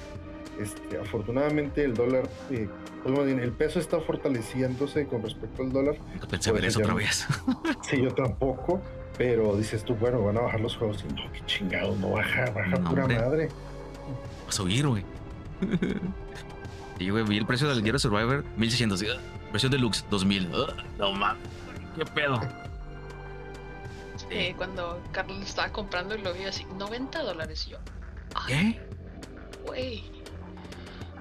este, 0.60 0.98
afortunadamente, 0.98 1.84
el 1.84 1.94
dólar. 1.94 2.28
Eh, 2.50 2.68
pues, 3.02 3.28
el 3.28 3.52
peso 3.52 3.78
está 3.78 4.00
fortaleciéndose 4.00 5.06
con 5.06 5.22
respecto 5.22 5.62
al 5.62 5.72
dólar. 5.72 5.96
No 6.20 6.26
pensé 6.26 6.50
ver 6.50 6.64
eso 6.64 6.80
otra 6.80 6.94
vez. 6.94 7.26
sí, 7.82 8.02
yo 8.02 8.12
tampoco. 8.12 8.80
Pero 9.16 9.56
dices 9.56 9.82
tú, 9.82 9.94
bueno, 9.94 10.22
van 10.22 10.36
a 10.36 10.40
bajar 10.42 10.60
los 10.60 10.76
juegos. 10.76 11.04
Y 11.08 11.12
no, 11.14 11.32
qué 11.32 11.40
chingado, 11.46 11.94
no 11.96 12.10
baja, 12.10 12.50
baja 12.50 12.76
pura 12.76 13.06
madre. 13.06 13.48
Va 13.48 14.48
a 14.48 14.52
subir, 14.52 14.86
güey. 14.86 15.04
y 16.98 17.10
güey, 17.10 17.24
vi 17.24 17.38
el 17.38 17.46
precio 17.46 17.68
del 17.68 17.82
Gear 17.82 17.98
Survivor, 17.98 18.44
1600. 18.56 19.04
Versión 19.52 19.72
deluxe, 19.72 20.04
2000. 20.10 20.50
no 20.98 21.12
mames, 21.12 21.42
qué 21.96 22.04
pedo. 22.04 22.40
Sí, 24.28 24.54
cuando 24.56 25.00
Carlos 25.12 25.40
estaba 25.40 25.70
comprando 25.70 26.16
y 26.16 26.22
lo 26.22 26.32
vi 26.32 26.44
así, 26.44 26.64
90 26.76 27.22
dólares. 27.22 27.66
yo, 27.66 27.78
¿qué? 28.46 28.80
Güey. 29.64 30.04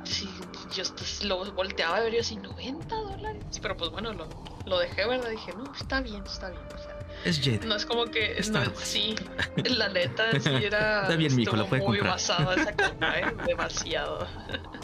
Sí, 0.04 0.30
yo 0.74 0.84
lo 1.28 1.52
volteaba 1.54 2.08
y 2.10 2.18
así, 2.18 2.36
90 2.38 2.96
dólares. 2.96 3.44
Pero 3.62 3.78
pues 3.78 3.92
bueno, 3.92 4.14
lo, 4.14 4.28
lo 4.66 4.80
dejé, 4.80 5.08
¿verdad? 5.08 5.30
Dije, 5.30 5.54
no, 5.56 5.72
está 5.74 6.02
bien, 6.02 6.24
está 6.26 6.50
bien. 6.50 6.62
O 6.74 6.78
sea, 6.78 6.95
es 7.26 7.42
Jet. 7.42 7.66
No 7.66 7.76
es 7.76 7.86
como 7.86 8.06
que. 8.06 8.40
No, 8.52 8.62
sí, 8.76 9.16
la 9.64 9.90
neta 9.90 10.24
sí 10.40 10.50
era. 10.64 11.02
Está 11.04 11.16
bien, 11.16 11.36
mijo, 11.36 11.56
lo 11.56 11.68
puede 11.68 11.82
muy 11.82 11.98
comprar. 11.98 12.14
basado 12.14 12.54
esa 12.54 12.74
compra, 12.76 13.20
¿eh? 13.20 13.36
Demasiado. 13.46 14.28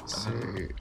Sí. 0.05 0.29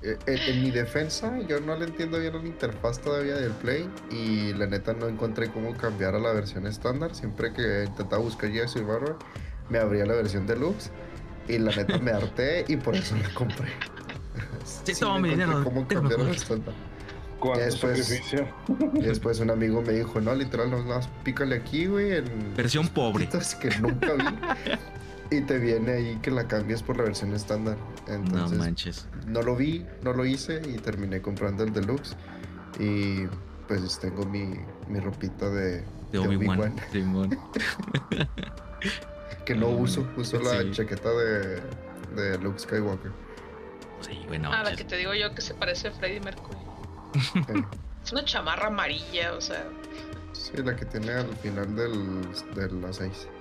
Eh, 0.03 0.19
en, 0.27 0.63
mi 0.63 0.71
defensa, 0.71 1.39
yo 1.47 1.61
no 1.61 1.77
le 1.77 1.85
entiendo 1.85 2.19
bien 2.19 2.33
la 2.33 2.47
interfaz 2.47 3.01
todavía 3.01 3.37
del 3.37 3.53
Play. 3.53 3.89
Y 4.11 4.55
la 4.55 4.67
neta 4.67 4.95
no 4.95 5.07
encontré 5.07 5.51
cómo 5.51 5.77
cambiar 5.77 6.15
a 6.15 6.19
la 6.19 6.33
versión 6.33 6.67
estándar. 6.67 7.15
Siempre 7.15 7.53
que 7.53 7.85
intentaba 7.87 8.23
buscar 8.23 8.51
Gears 8.51 8.73
Survivor, 8.73 9.19
me 9.69 9.79
abría 9.79 10.07
la 10.07 10.15
versión 10.15 10.47
deluxe. 10.47 10.91
Y 11.47 11.59
la 11.59 11.75
neta 11.75 11.99
me 11.99 12.11
harté 12.13 12.65
y 12.69 12.77
por 12.77 12.97
eso 12.97 13.17
la 13.17 13.29
compré. 13.35 13.69
Sí, 14.63 14.95
sí 14.95 15.01
toma 15.01 15.19
mi 15.19 15.31
dinero. 15.31 15.65
¿Cómo 15.65 15.87
cambiar 15.89 16.21
a 16.21 16.25
la 16.25 16.31
estándar? 16.31 16.75
¿Cuánto 17.41 17.64
después, 17.64 18.32
Y 18.95 19.01
después 19.01 19.41
un 19.41 19.51
amigo 19.51 19.82
me 19.82 19.95
dijo, 19.95 20.20
no, 20.20 20.34
literal, 20.34 20.70
no, 20.70 20.84
más 20.84 21.09
pícale 21.24 21.57
aquí, 21.57 21.86
güey. 21.86 22.16
En 22.16 22.55
versión 22.55 22.88
pobre. 22.88 23.28
Que 23.61 23.70
nunca 23.80 24.12
vi. 24.14 24.24
y 25.30 25.41
te 25.41 25.59
viene 25.59 25.93
ahí 25.93 26.18
que 26.22 26.30
la 26.30 26.47
cambies 26.47 26.82
por 26.82 26.99
la 26.99 27.05
versión 27.05 27.32
estándar. 27.34 27.78
Entonces, 28.07 28.59
no 28.59 28.64
manches. 28.64 29.09
No 29.26 29.43
lo 29.43 29.57
vi, 29.57 29.86
no 30.03 30.12
lo 30.12 30.26
hice 30.26 30.61
y 30.68 30.76
terminé 30.78 31.22
comprando 31.22 31.64
el 31.64 31.72
deluxe. 31.72 32.14
Y 32.78 33.26
pues 33.66 33.99
tengo 33.99 34.26
mi, 34.26 34.55
mi 34.88 35.01
ropita 35.01 35.49
de, 35.49 35.82
de 36.12 36.18
Obi-Wan. 36.18 36.74
que 39.45 39.55
no 39.55 39.68
uso, 39.68 40.07
uso 40.16 40.41
la 40.41 40.70
chaqueta 40.72 41.11
de, 41.11 41.61
de 42.16 42.38
Luke 42.38 42.59
Skywalker. 42.59 43.12
Sí, 44.01 44.18
bueno. 44.28 44.51
Ah, 44.53 44.62
la 44.64 44.76
que 44.76 44.84
te 44.84 44.97
digo 44.97 45.14
yo 45.14 45.34
que 45.34 45.43
se 45.43 45.55
parece 45.55 45.88
a 45.88 45.93
Freddie 45.93 46.20
Mercury. 46.20 46.70
Es 48.05 48.13
una 48.13 48.25
chamarra 48.25 48.69
amarilla, 48.69 49.35
o 49.35 49.41
sea. 49.41 49.65
Sí, 50.33 50.53
la 50.57 50.75
que 50.75 50.85
tiene 50.85 51.13
al 51.13 51.37
final 51.37 51.77
del, 51.77 52.23
de 52.55 52.71
las 52.81 52.97
6. 52.97 53.29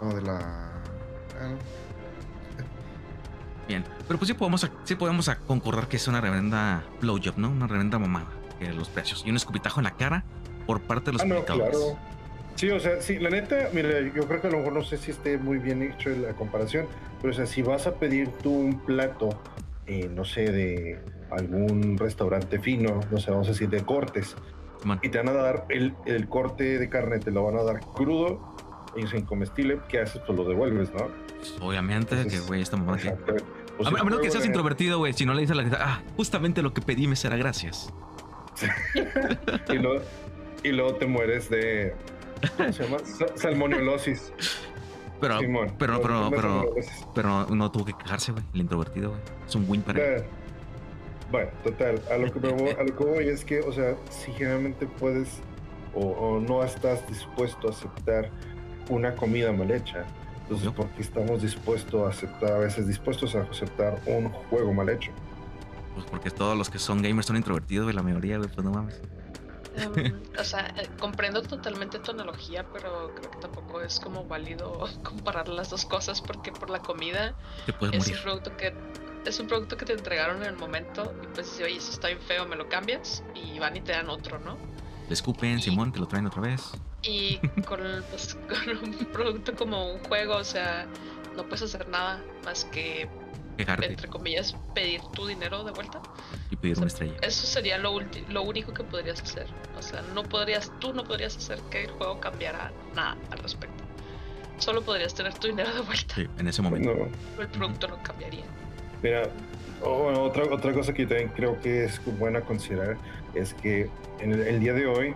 No, 0.00 0.14
de 0.14 0.22
la. 0.22 0.38
Ah, 1.40 1.56
Bien, 3.66 3.84
pero 4.06 4.18
pues 4.18 4.28
sí 4.28 4.34
podemos, 4.34 4.70
sí 4.84 4.94
podemos 4.94 5.28
concordar 5.46 5.88
que 5.88 5.96
es 5.96 6.08
una 6.08 6.20
reverenda 6.20 6.84
blowjob, 7.00 7.36
¿no? 7.36 7.50
Una 7.50 7.66
reverenda 7.66 7.98
mamada 7.98 8.28
que 8.58 8.72
los 8.72 8.88
precios. 8.88 9.22
Y 9.26 9.30
un 9.30 9.36
escupitajo 9.36 9.80
en 9.80 9.84
la 9.84 9.96
cara 9.96 10.24
por 10.66 10.80
parte 10.80 11.06
de 11.10 11.18
los 11.18 11.22
ah, 11.22 11.44
claro. 11.44 11.98
Sí, 12.54 12.70
o 12.70 12.80
sea, 12.80 13.00
sí, 13.00 13.18
la 13.18 13.30
neta, 13.30 13.68
mira, 13.72 14.00
yo 14.00 14.26
creo 14.26 14.40
que 14.40 14.48
a 14.48 14.50
lo 14.50 14.58
mejor 14.58 14.72
no 14.72 14.82
sé 14.82 14.96
si 14.96 15.12
esté 15.12 15.38
muy 15.38 15.58
bien 15.58 15.82
hecho 15.82 16.10
la 16.10 16.32
comparación, 16.32 16.86
pero 17.20 17.32
o 17.32 17.36
sea, 17.36 17.46
si 17.46 17.62
vas 17.62 17.86
a 17.86 17.94
pedir 17.94 18.30
tú 18.42 18.52
un 18.52 18.80
plato 18.80 19.28
eh, 19.88 20.08
no 20.14 20.24
sé, 20.24 20.52
de 20.52 21.00
algún 21.30 21.96
restaurante 21.96 22.58
fino, 22.58 23.00
no 23.10 23.18
sé, 23.18 23.30
vamos 23.30 23.48
a 23.48 23.52
decir, 23.52 23.70
de 23.70 23.82
cortes. 23.82 24.36
Y 25.02 25.08
te 25.08 25.18
van 25.18 25.28
a 25.28 25.32
dar 25.32 25.64
el, 25.70 25.94
el, 26.06 26.28
corte 26.28 26.78
de 26.78 26.88
carne, 26.88 27.18
te 27.18 27.30
lo 27.30 27.44
van 27.44 27.56
a 27.56 27.64
dar 27.64 27.80
crudo 27.80 28.54
y 28.96 29.06
sin 29.06 29.22
comestible. 29.22 29.80
¿Qué 29.88 30.00
haces? 30.00 30.20
Pues 30.26 30.38
lo 30.38 30.44
devuelves, 30.44 30.92
¿no? 30.92 31.08
Obviamente, 31.66 32.26
que 32.26 32.38
güey, 32.40 32.62
esta 32.62 32.76
mamá 32.76 32.94
aquí. 32.94 33.08
Pues 33.76 33.88
a, 33.88 34.04
menos 34.04 34.20
que 34.20 34.30
seas 34.30 34.44
introvertido, 34.44 34.98
güey. 34.98 35.12
Si 35.14 35.24
no 35.24 35.34
le 35.34 35.40
dices 35.40 35.54
a 35.54 35.56
la 35.56 35.62
gente, 35.62 35.78
ah, 35.80 36.02
justamente 36.16 36.62
lo 36.62 36.74
que 36.74 36.82
pedí 36.82 37.06
me 37.06 37.16
será 37.16 37.36
gracias. 37.36 37.92
y, 39.68 39.78
luego, 39.78 40.04
y 40.62 40.68
luego 40.68 40.94
te 40.94 41.06
mueres 41.06 41.48
de. 41.48 41.94
¿Cómo 42.56 42.72
se 42.72 42.84
llama? 42.84 42.98
Salmoniolosis. 43.36 44.32
Pero, 45.20 45.38
pero, 45.78 46.00
pero, 46.00 46.30
pero, 46.30 46.74
pero, 47.14 47.46
no 47.46 47.70
tuvo 47.70 47.84
que 47.84 47.92
quejarse, 47.92 48.32
güey. 48.32 48.44
El 48.54 48.60
introvertido, 48.60 49.10
güey. 49.10 49.20
Es 49.46 49.54
un 49.54 49.64
win 49.68 49.82
para 49.82 50.16
él. 50.16 50.24
Bueno, 51.30 51.50
total. 51.62 52.00
A 52.10 52.16
lo, 52.16 52.32
que 52.32 52.38
voy, 52.38 52.70
a 52.70 52.82
lo 52.82 52.96
que 52.96 53.04
voy 53.04 53.28
es 53.28 53.44
que, 53.44 53.60
o 53.60 53.72
sea, 53.72 53.96
si 54.10 54.32
generalmente 54.32 54.86
puedes 54.86 55.40
o, 55.94 56.40
no 56.40 56.62
estás 56.62 57.06
dispuesto 57.08 57.68
a 57.68 57.70
aceptar 57.70 58.30
una 58.88 59.14
comida 59.14 59.52
mal 59.52 59.70
hecha, 59.70 60.06
entonces, 60.42 60.70
¿por 60.70 60.88
qué 60.90 61.02
estamos 61.02 61.42
dispuestos 61.42 62.06
a 62.06 62.08
aceptar, 62.08 62.52
a 62.52 62.58
veces 62.58 62.86
dispuestos 62.86 63.34
a 63.34 63.42
aceptar 63.42 64.00
un 64.06 64.30
juego 64.30 64.72
mal 64.72 64.88
hecho? 64.88 65.10
Pues 65.94 66.06
porque 66.06 66.30
todos 66.30 66.56
los 66.56 66.70
que 66.70 66.78
son 66.78 67.02
gamers 67.02 67.26
son 67.26 67.36
introvertidos, 67.36 67.84
güey, 67.84 67.96
la 67.96 68.02
mayoría, 68.02 68.38
güey, 68.38 68.48
pues 68.48 68.64
no 68.64 68.70
mames. 68.70 69.00
Em, 69.78 70.22
o 70.38 70.44
sea, 70.44 70.74
eh, 70.76 70.88
comprendo 70.98 71.42
totalmente 71.42 71.98
tu 71.98 72.10
analogía, 72.10 72.66
pero 72.72 73.14
creo 73.14 73.30
que 73.30 73.38
tampoco 73.38 73.80
es 73.80 74.00
como 74.00 74.24
válido 74.24 74.88
comparar 75.02 75.48
las 75.48 75.70
dos 75.70 75.84
cosas 75.84 76.20
porque 76.20 76.52
por 76.52 76.70
la 76.70 76.80
comida 76.80 77.34
es 77.92 78.08
un 78.08 78.18
producto 78.22 78.56
que 78.56 78.74
es 79.24 79.38
un 79.40 79.46
producto 79.46 79.76
que 79.76 79.84
te 79.84 79.92
entregaron 79.92 80.42
en 80.42 80.48
el 80.48 80.56
momento 80.56 81.14
y 81.22 81.26
pues 81.28 81.48
si 81.48 81.62
oye 81.62 81.76
eso 81.76 81.92
está 81.92 82.08
bien 82.08 82.20
feo, 82.20 82.46
me 82.46 82.56
lo 82.56 82.68
cambias 82.68 83.22
y 83.34 83.58
van 83.58 83.76
y 83.76 83.80
te 83.80 83.92
dan 83.92 84.08
otro, 84.08 84.38
¿no? 84.38 84.56
Le 85.08 85.14
escupen, 85.14 85.60
Simón, 85.60 85.92
te 85.92 85.98
lo 85.98 86.06
traen 86.06 86.26
otra 86.26 86.42
vez. 86.42 86.72
Y 87.02 87.38
con, 87.66 87.80
pues, 88.10 88.36
con 88.48 88.88
un 88.88 88.94
producto 89.06 89.54
como 89.54 89.92
un 89.92 89.98
juego, 90.04 90.36
o 90.36 90.44
sea, 90.44 90.86
no 91.36 91.44
puedes 91.44 91.62
hacer 91.62 91.88
nada 91.88 92.22
más 92.44 92.64
que 92.66 93.08
entre 93.58 94.08
comillas, 94.08 94.56
pedir 94.74 95.00
tu 95.12 95.26
dinero 95.26 95.64
de 95.64 95.72
vuelta. 95.72 96.00
Y 96.50 96.56
pedir 96.56 96.78
una 96.78 96.86
estrella. 96.86 97.14
Eso 97.22 97.46
sería 97.46 97.78
lo, 97.78 98.00
lo 98.28 98.42
único 98.42 98.72
que 98.72 98.84
podrías 98.84 99.20
hacer. 99.20 99.46
O 99.76 99.82
sea, 99.82 100.02
no 100.14 100.22
podrías, 100.22 100.72
tú 100.78 100.92
no 100.92 101.04
podrías 101.04 101.36
hacer 101.36 101.58
que 101.70 101.84
el 101.84 101.90
juego 101.90 102.20
cambiara 102.20 102.72
nada 102.94 103.16
al 103.30 103.38
respecto. 103.38 103.84
Solo 104.58 104.82
podrías 104.82 105.14
tener 105.14 105.34
tu 105.34 105.48
dinero 105.48 105.72
de 105.72 105.80
vuelta. 105.80 106.14
Sí, 106.14 106.26
en 106.38 106.48
ese 106.48 106.62
momento. 106.62 107.08
el 107.38 107.48
producto 107.48 107.88
no 107.88 108.02
cambiaría. 108.02 108.44
Mira, 109.02 109.28
otra, 109.82 110.44
otra 110.44 110.72
cosa 110.72 110.92
que 110.92 111.06
también 111.06 111.28
creo 111.28 111.60
que 111.60 111.84
es 111.84 112.00
buena 112.18 112.40
considerar 112.40 112.96
es 113.34 113.54
que 113.54 113.88
en 114.20 114.32
el, 114.32 114.60
día 114.60 114.72
de 114.72 114.86
hoy, 114.86 115.14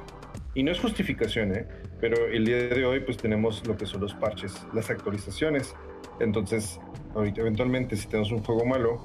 y 0.54 0.62
no 0.62 0.70
es 0.70 0.78
justificación, 0.78 1.54
¿eh? 1.56 1.66
Pero 2.02 2.26
el 2.26 2.44
día 2.44 2.56
de 2.56 2.84
hoy 2.84 2.98
pues 2.98 3.16
tenemos 3.16 3.64
lo 3.64 3.76
que 3.76 3.86
son 3.86 4.00
los 4.00 4.12
parches, 4.12 4.66
las 4.74 4.90
actualizaciones. 4.90 5.72
Entonces, 6.18 6.80
eventualmente 7.14 7.96
si 7.96 8.08
tenemos 8.08 8.32
un 8.32 8.42
juego 8.42 8.64
malo, 8.64 9.00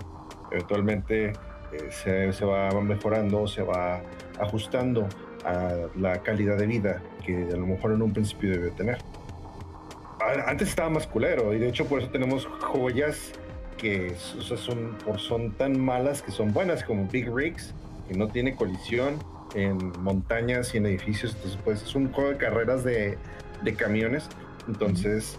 eventualmente 0.51 1.27
eh, 1.27 1.33
se, 1.91 2.33
se, 2.33 2.43
va 2.43 2.71
mejorando, 2.81 3.47
se 3.47 3.61
va 3.61 4.01
ajustando 4.39 5.07
a 5.45 5.75
la 5.95 6.23
calidad 6.23 6.57
de 6.57 6.65
vida 6.65 7.03
que 7.23 7.35
a 7.35 7.55
lo 7.55 7.67
mejor 7.67 7.91
en 7.91 8.01
un 8.01 8.13
principio 8.13 8.49
debe 8.49 8.71
tener. 8.71 8.97
Antes 10.47 10.69
estaba 10.69 10.89
más 10.89 11.05
culero 11.05 11.53
y 11.53 11.59
de 11.59 11.69
hecho 11.69 11.85
por 11.85 11.99
eso 11.99 12.09
tenemos 12.09 12.47
joyas 12.47 13.33
que 13.77 14.15
son, 14.15 14.97
son 15.17 15.51
tan 15.51 15.79
malas 15.79 16.23
que 16.23 16.31
son 16.31 16.51
buenas 16.51 16.83
como 16.83 17.07
Big 17.07 17.31
Rigs, 17.31 17.75
que 18.07 18.15
no 18.15 18.27
tiene 18.27 18.55
colisión 18.55 19.19
en 19.55 19.91
montañas 20.01 20.73
y 20.73 20.77
en 20.77 20.85
edificios, 20.87 21.33
entonces 21.35 21.59
pues 21.63 21.81
es 21.83 21.95
un 21.95 22.11
juego 22.11 22.31
de 22.31 22.37
carreras 22.37 22.83
de, 22.83 23.17
de 23.63 23.73
camiones, 23.75 24.27
entonces 24.67 25.37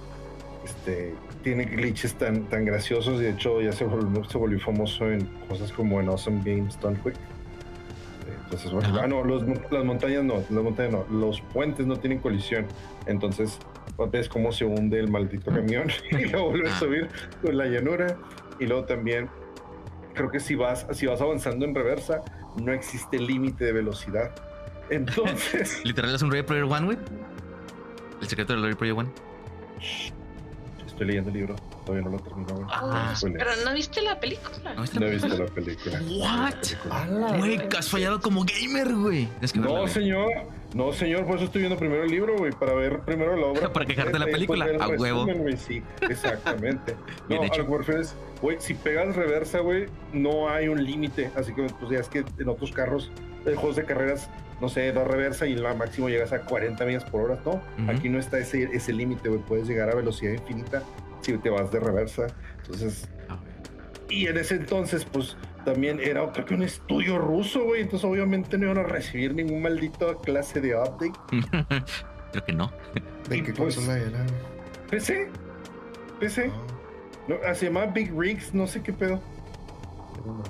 este, 0.64 1.14
tiene 1.42 1.64
glitches 1.64 2.14
tan, 2.14 2.44
tan 2.44 2.64
graciosos 2.64 3.20
y 3.20 3.24
de 3.24 3.30
hecho 3.30 3.60
ya 3.60 3.72
se 3.72 3.84
volvió, 3.84 4.24
se 4.24 4.38
volvió 4.38 4.60
famoso 4.60 5.10
en 5.10 5.24
cosas 5.48 5.72
como 5.72 6.00
en 6.00 6.08
Awesome 6.08 6.42
Games 6.44 6.78
Done 6.80 6.98
Quick. 7.02 7.14
Entonces, 8.44 8.72
bueno, 8.72 8.98
ah, 9.02 9.06
no, 9.06 9.24
los 9.24 9.42
las 9.70 9.84
montañas 9.84 10.24
no, 10.24 10.36
las 10.36 10.50
montañas 10.64 10.92
no, 10.92 11.04
los 11.10 11.40
puentes 11.52 11.86
no 11.86 11.96
tienen 11.96 12.18
colisión. 12.18 12.64
Entonces, 13.06 13.58
ves 14.10 14.28
cómo 14.28 14.52
se 14.52 14.64
hunde 14.64 14.98
el 14.98 15.10
maldito 15.10 15.50
camión 15.50 15.88
y 16.10 16.24
lo 16.26 16.48
vuelve 16.48 16.70
a 16.70 16.74
Ah. 16.74 16.78
subir 16.78 17.08
por 17.42 17.52
la 17.52 17.66
llanura. 17.66 18.16
Y 18.58 18.66
luego 18.66 18.84
también, 18.84 19.28
creo 20.18 20.30
que 20.30 20.40
si 20.40 20.54
vas, 20.54 20.86
si 20.92 21.06
vas 21.06 21.20
avanzando 21.20 21.64
en 21.64 21.74
reversa, 21.74 22.20
no 22.60 22.72
existe 22.72 23.18
límite 23.18 23.64
de 23.64 23.72
velocidad. 23.72 24.30
Entonces, 24.90 25.80
Literal 25.84 26.14
es 26.14 26.20
un 26.22 26.30
Ready 26.30 26.42
Player 26.46 26.64
One, 26.64 26.84
güey. 26.86 26.98
El 28.20 28.28
secreto 28.28 28.52
del 28.52 28.62
Ready 28.62 28.74
Player 28.74 28.94
One. 28.96 29.08
estoy 30.86 31.06
leyendo 31.06 31.30
el 31.30 31.36
libro, 31.36 31.54
todavía 31.86 32.08
no 32.08 32.16
lo 32.16 32.22
termino. 32.22 32.54
güey. 32.54 32.66
Ah, 32.70 33.12
Híjole. 33.16 33.34
Pero 33.38 33.50
no 33.64 33.74
viste 33.74 34.02
la 34.02 34.18
película. 34.18 34.74
¿No 34.74 34.82
viste 34.82 34.98
No 34.98 35.06
la 35.06 35.12
he 35.12 35.14
visto 35.14 35.28
película? 35.54 36.00
la 36.00 36.00
película. 36.00 36.24
What? 37.28 37.38
Güey, 37.38 37.68
que 37.68 37.76
has 37.76 37.88
fallado 37.88 38.20
como 38.20 38.44
gamer, 38.44 38.94
güey. 38.94 39.28
Es 39.40 39.52
que 39.52 39.60
No, 39.60 39.86
señor. 39.86 40.30
No, 40.74 40.92
señor, 40.92 41.24
por 41.24 41.36
eso 41.36 41.46
estoy 41.46 41.62
viendo 41.62 41.78
primero 41.78 42.04
el 42.04 42.10
libro, 42.10 42.36
güey, 42.36 42.52
para 42.52 42.74
ver 42.74 43.00
primero 43.00 43.36
la 43.36 43.46
obra. 43.46 43.72
Para 43.72 43.86
quejarte 43.86 44.12
de 44.12 44.18
la 44.18 44.26
después 44.26 44.60
película, 44.60 44.84
a 44.84 44.88
huevo. 44.88 45.26
Sí, 45.56 45.82
exactamente. 46.02 46.94
Bien 47.28 47.40
no, 47.40 47.46
hecho. 47.46 47.54
a 47.54 47.58
lo 47.58 47.64
que 47.64 47.70
me 47.70 47.78
refiero 47.78 48.00
es, 48.02 48.16
güey, 48.42 48.56
si 48.60 48.74
pegas 48.74 49.16
reversa, 49.16 49.60
güey, 49.60 49.86
no 50.12 50.50
hay 50.50 50.68
un 50.68 50.84
límite. 50.84 51.30
Así 51.36 51.54
que, 51.54 51.62
pues 51.62 51.90
ya 51.90 51.98
es 52.00 52.08
que 52.08 52.24
en 52.38 52.48
otros 52.48 52.72
carros, 52.72 53.10
en 53.46 53.56
juegos 53.56 53.76
de 53.76 53.84
carreras, 53.84 54.28
no 54.60 54.68
sé, 54.68 54.92
da 54.92 55.04
reversa 55.04 55.46
y 55.46 55.54
la 55.54 55.72
máximo 55.72 56.10
llegas 56.10 56.32
a 56.32 56.42
40 56.42 56.84
millas 56.84 57.04
por 57.04 57.22
hora. 57.22 57.38
No, 57.46 57.62
aquí 57.90 58.10
no 58.10 58.18
está 58.18 58.38
ese, 58.38 58.64
ese 58.64 58.92
límite, 58.92 59.30
güey. 59.30 59.40
Puedes 59.40 59.66
llegar 59.68 59.88
a 59.90 59.94
velocidad 59.94 60.32
infinita 60.32 60.82
si 61.22 61.36
te 61.38 61.48
vas 61.48 61.72
de 61.72 61.80
reversa. 61.80 62.26
Entonces, 62.62 63.08
y 64.10 64.26
en 64.26 64.38
ese 64.38 64.56
entonces, 64.56 65.04
pues 65.04 65.36
también 65.72 66.00
era 66.00 66.30
creo 66.32 66.44
que 66.46 66.54
un 66.54 66.62
estudio 66.62 67.18
ruso, 67.18 67.64
güey. 67.64 67.82
Entonces, 67.82 68.08
obviamente 68.08 68.56
no 68.56 68.64
iban 68.66 68.78
a 68.78 68.82
recibir 68.84 69.34
ningún 69.34 69.60
maldito 69.62 70.16
clase 70.18 70.60
de 70.60 70.74
update. 70.74 71.12
Creo 72.32 72.44
que 72.44 72.52
no. 72.52 72.72
¿De 73.28 73.42
qué 73.42 73.52
pues- 73.52 73.76
consola 73.76 73.98
era? 73.98 74.24
PC, 74.90 75.28
PC. 76.20 76.50
Ah, 76.52 76.62
No, 77.28 77.36
ah, 77.46 77.54
se 77.54 77.66
llama 77.66 77.86
Big 77.86 78.12
Rigs, 78.18 78.54
no 78.54 78.66
sé 78.66 78.82
qué 78.82 78.92
pedo. 78.92 79.20
no, 80.24 80.36
no, 80.38 80.44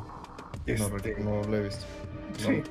Este, 0.66 1.16
no 1.20 1.42
lo 1.42 1.56
he 1.56 1.62
visto. 1.64 1.84
No. 2.42 2.48
Sí. 2.48 2.62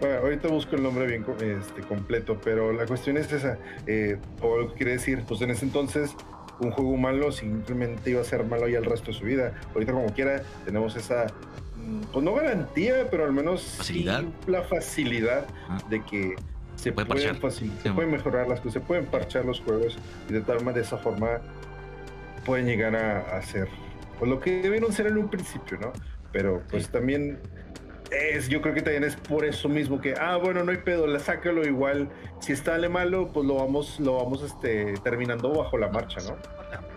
Bueno, 0.00 0.18
ahorita 0.18 0.48
busco 0.48 0.74
el 0.76 0.82
nombre 0.82 1.06
bien 1.06 1.24
este, 1.40 1.82
completo, 1.82 2.38
pero 2.42 2.72
la 2.72 2.86
cuestión 2.86 3.16
es 3.16 3.32
esa. 3.32 3.58
eh, 3.86 4.18
o 4.40 4.56
lo 4.58 4.68
que 4.70 4.74
quiere 4.74 4.92
decir, 4.92 5.22
pues 5.26 5.40
en 5.42 5.50
ese 5.50 5.64
entonces 5.64 6.14
un 6.60 6.70
juego 6.70 6.96
malo 6.96 7.32
simplemente 7.32 8.10
iba 8.10 8.20
a 8.20 8.24
ser 8.24 8.44
malo 8.44 8.68
ya 8.68 8.78
el 8.78 8.84
resto 8.84 9.06
de 9.12 9.14
su 9.18 9.24
vida. 9.24 9.54
Ahorita 9.74 9.92
como 9.92 10.06
quiera 10.12 10.42
tenemos 10.64 10.94
esa, 10.96 11.26
pues 12.12 12.24
no 12.24 12.34
garantía, 12.34 13.08
pero 13.10 13.24
al 13.24 13.32
menos 13.32 13.60
sí 13.82 14.04
la 14.46 14.62
facilidad 14.62 15.46
Ah. 15.68 15.78
de 15.88 16.02
que 16.04 16.34
se 16.76 16.90
Puede 16.92 17.06
pueden, 17.06 17.40
facil- 17.40 17.70
se 17.82 17.90
pueden 17.92 18.10
mejorar 18.10 18.48
las 18.48 18.58
cosas, 18.60 18.74
se 18.74 18.80
pueden 18.80 19.06
parchar 19.06 19.44
los 19.44 19.60
juegos 19.60 19.96
y 20.28 20.32
de 20.32 20.40
tal 20.40 20.56
manera 20.58 20.74
de 20.74 20.80
esa 20.82 20.96
forma 20.98 21.40
pueden 22.44 22.66
llegar 22.66 22.96
a, 22.96 23.36
a 23.36 23.42
ser 23.42 23.68
pues, 24.18 24.30
lo 24.30 24.40
que 24.40 24.62
debieron 24.62 24.92
ser 24.92 25.06
en 25.06 25.18
un 25.18 25.28
principio, 25.28 25.78
¿no? 25.80 25.92
Pero 26.32 26.62
pues 26.70 26.86
Sí. 26.86 26.92
también 26.92 27.38
es, 28.10 28.48
yo 28.48 28.60
creo 28.60 28.74
que 28.74 28.82
también 28.82 29.04
es 29.04 29.16
por 29.16 29.44
eso 29.44 29.68
mismo 29.68 30.00
que, 30.00 30.14
ah, 30.20 30.36
bueno, 30.36 30.64
no 30.64 30.70
hay 30.70 30.78
pedo, 30.78 31.06
la 31.06 31.18
sácalo 31.18 31.64
igual. 31.66 32.08
Si 32.40 32.52
está 32.52 32.74
ale 32.74 32.88
malo, 32.88 33.30
pues 33.32 33.46
lo 33.46 33.54
vamos, 33.56 33.98
lo 34.00 34.16
vamos 34.16 34.42
este, 34.42 34.94
terminando 35.04 35.52
bajo 35.54 35.78
la 35.78 35.88
marcha, 35.88 36.20
¿no? 36.28 36.36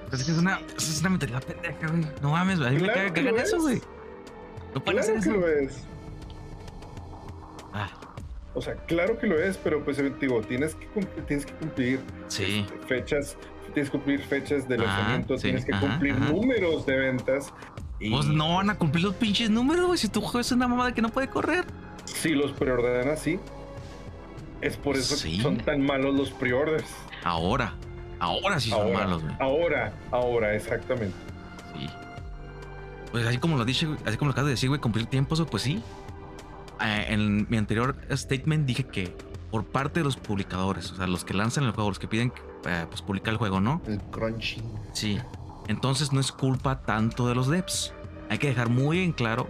Pues 0.09 0.27
es 0.27 0.37
una, 0.37 0.59
es 0.77 0.99
una 0.99 1.09
mentalidad 1.09 1.43
pendeja, 1.43 1.87
güey. 1.87 2.05
No 2.21 2.31
mames, 2.31 2.59
güey. 2.59 2.69
A 2.69 2.73
mí 2.73 2.81
me 2.81 2.87
caga 2.87 3.13
que 3.13 3.29
eso, 3.41 3.55
es. 3.57 3.61
güey. 3.61 3.81
No 4.76 4.84
Claro 4.84 5.14
que 5.14 5.19
eso. 5.19 5.31
lo 5.31 5.47
es. 5.47 5.84
Ah, 7.73 7.89
O 8.53 8.61
sea, 8.61 8.76
claro 8.76 9.18
que 9.18 9.27
lo 9.27 9.38
es, 9.41 9.57
pero 9.57 9.84
pues 9.84 9.97
digo, 10.19 10.41
tienes 10.41 10.76
que 10.76 10.85
cumplir, 10.88 11.26
tienes 11.26 11.45
que 11.45 11.53
cumplir 11.53 11.99
sí. 12.30 12.65
este, 12.72 12.88
fechas, 12.88 13.38
tienes 13.73 13.89
que 13.89 13.97
cumplir 13.97 14.19
fechas 14.22 14.68
de 14.68 14.76
Ajá, 14.76 14.84
lanzamiento, 14.85 15.38
sí, 15.38 15.43
tienes 15.43 15.65
que 15.65 15.73
ajá, 15.73 15.88
cumplir 15.88 16.14
ajá. 16.14 16.30
números 16.31 16.85
de 16.85 16.95
ventas. 16.97 17.52
Y 17.99 18.11
Pues 18.11 18.27
no 18.27 18.56
van 18.56 18.69
a 18.69 18.77
cumplir 18.77 19.03
los 19.06 19.15
pinches 19.15 19.49
números, 19.49 19.85
güey. 19.88 19.97
Si 19.97 20.07
tu 20.10 20.22
juego 20.22 20.39
es 20.39 20.52
una 20.52 20.68
mamada 20.68 20.93
que 20.93 21.02
no 21.02 21.10
puede 21.10 21.27
correr. 21.30 21.65
si 22.06 22.30
los 22.30 22.52
preordenan 22.53 23.10
así, 23.10 23.39
es 24.61 24.77
por 24.77 24.95
eso 24.95 25.15
Sí. 25.15 25.38
que 25.38 25.43
son 25.43 25.57
tan 25.57 25.81
malos 25.81 26.14
los 26.15 26.30
preorders. 26.31 26.85
Ahora. 27.23 27.73
Ahora 28.19 28.60
sí 28.60 28.69
son 28.69 28.81
Ahora, 28.81 28.99
malos, 28.99 29.23
güey. 29.23 29.35
ahora, 29.39 29.93
ahora, 30.11 30.56
exactamente. 30.56 31.15
Sí. 31.77 31.89
Pues 33.15 33.25
así 33.27 33.37
como 33.37 33.55
lo 33.55 33.63
dije, 33.63 33.87
así 34.05 34.17
como 34.17 34.27
lo 34.27 34.31
acabas 34.33 34.47
de 34.47 34.51
decir, 34.55 34.67
güey, 34.67 34.81
cumplir 34.81 35.05
tiempos, 35.05 35.41
pues 35.49 35.63
sí. 35.63 35.81
Eh, 36.81 37.05
en 37.07 37.47
mi 37.49 37.55
anterior 37.55 37.95
statement 38.11 38.65
dije 38.65 38.87
que 38.87 39.15
por 39.51 39.63
parte 39.63 40.01
de 40.01 40.03
los 40.03 40.17
publicadores, 40.17 40.91
o 40.91 40.97
sea, 40.97 41.07
los 41.07 41.23
que 41.23 41.33
lanzan 41.33 41.63
el 41.63 41.71
juego, 41.71 41.91
los 41.91 41.97
que 41.97 42.09
piden 42.09 42.33
eh, 42.65 42.85
pues 42.89 43.01
publicar 43.01 43.31
el 43.31 43.37
juego, 43.37 43.61
¿no? 43.61 43.81
El 43.87 44.01
crunchy. 44.11 44.61
Sí. 44.91 45.17
Entonces 45.69 46.11
no 46.11 46.19
es 46.19 46.33
culpa 46.33 46.81
tanto 46.81 47.29
de 47.29 47.35
los 47.35 47.47
devs. 47.47 47.93
Hay 48.29 48.37
que 48.37 48.49
dejar 48.49 48.67
muy 48.67 49.01
en 49.01 49.13
claro 49.13 49.47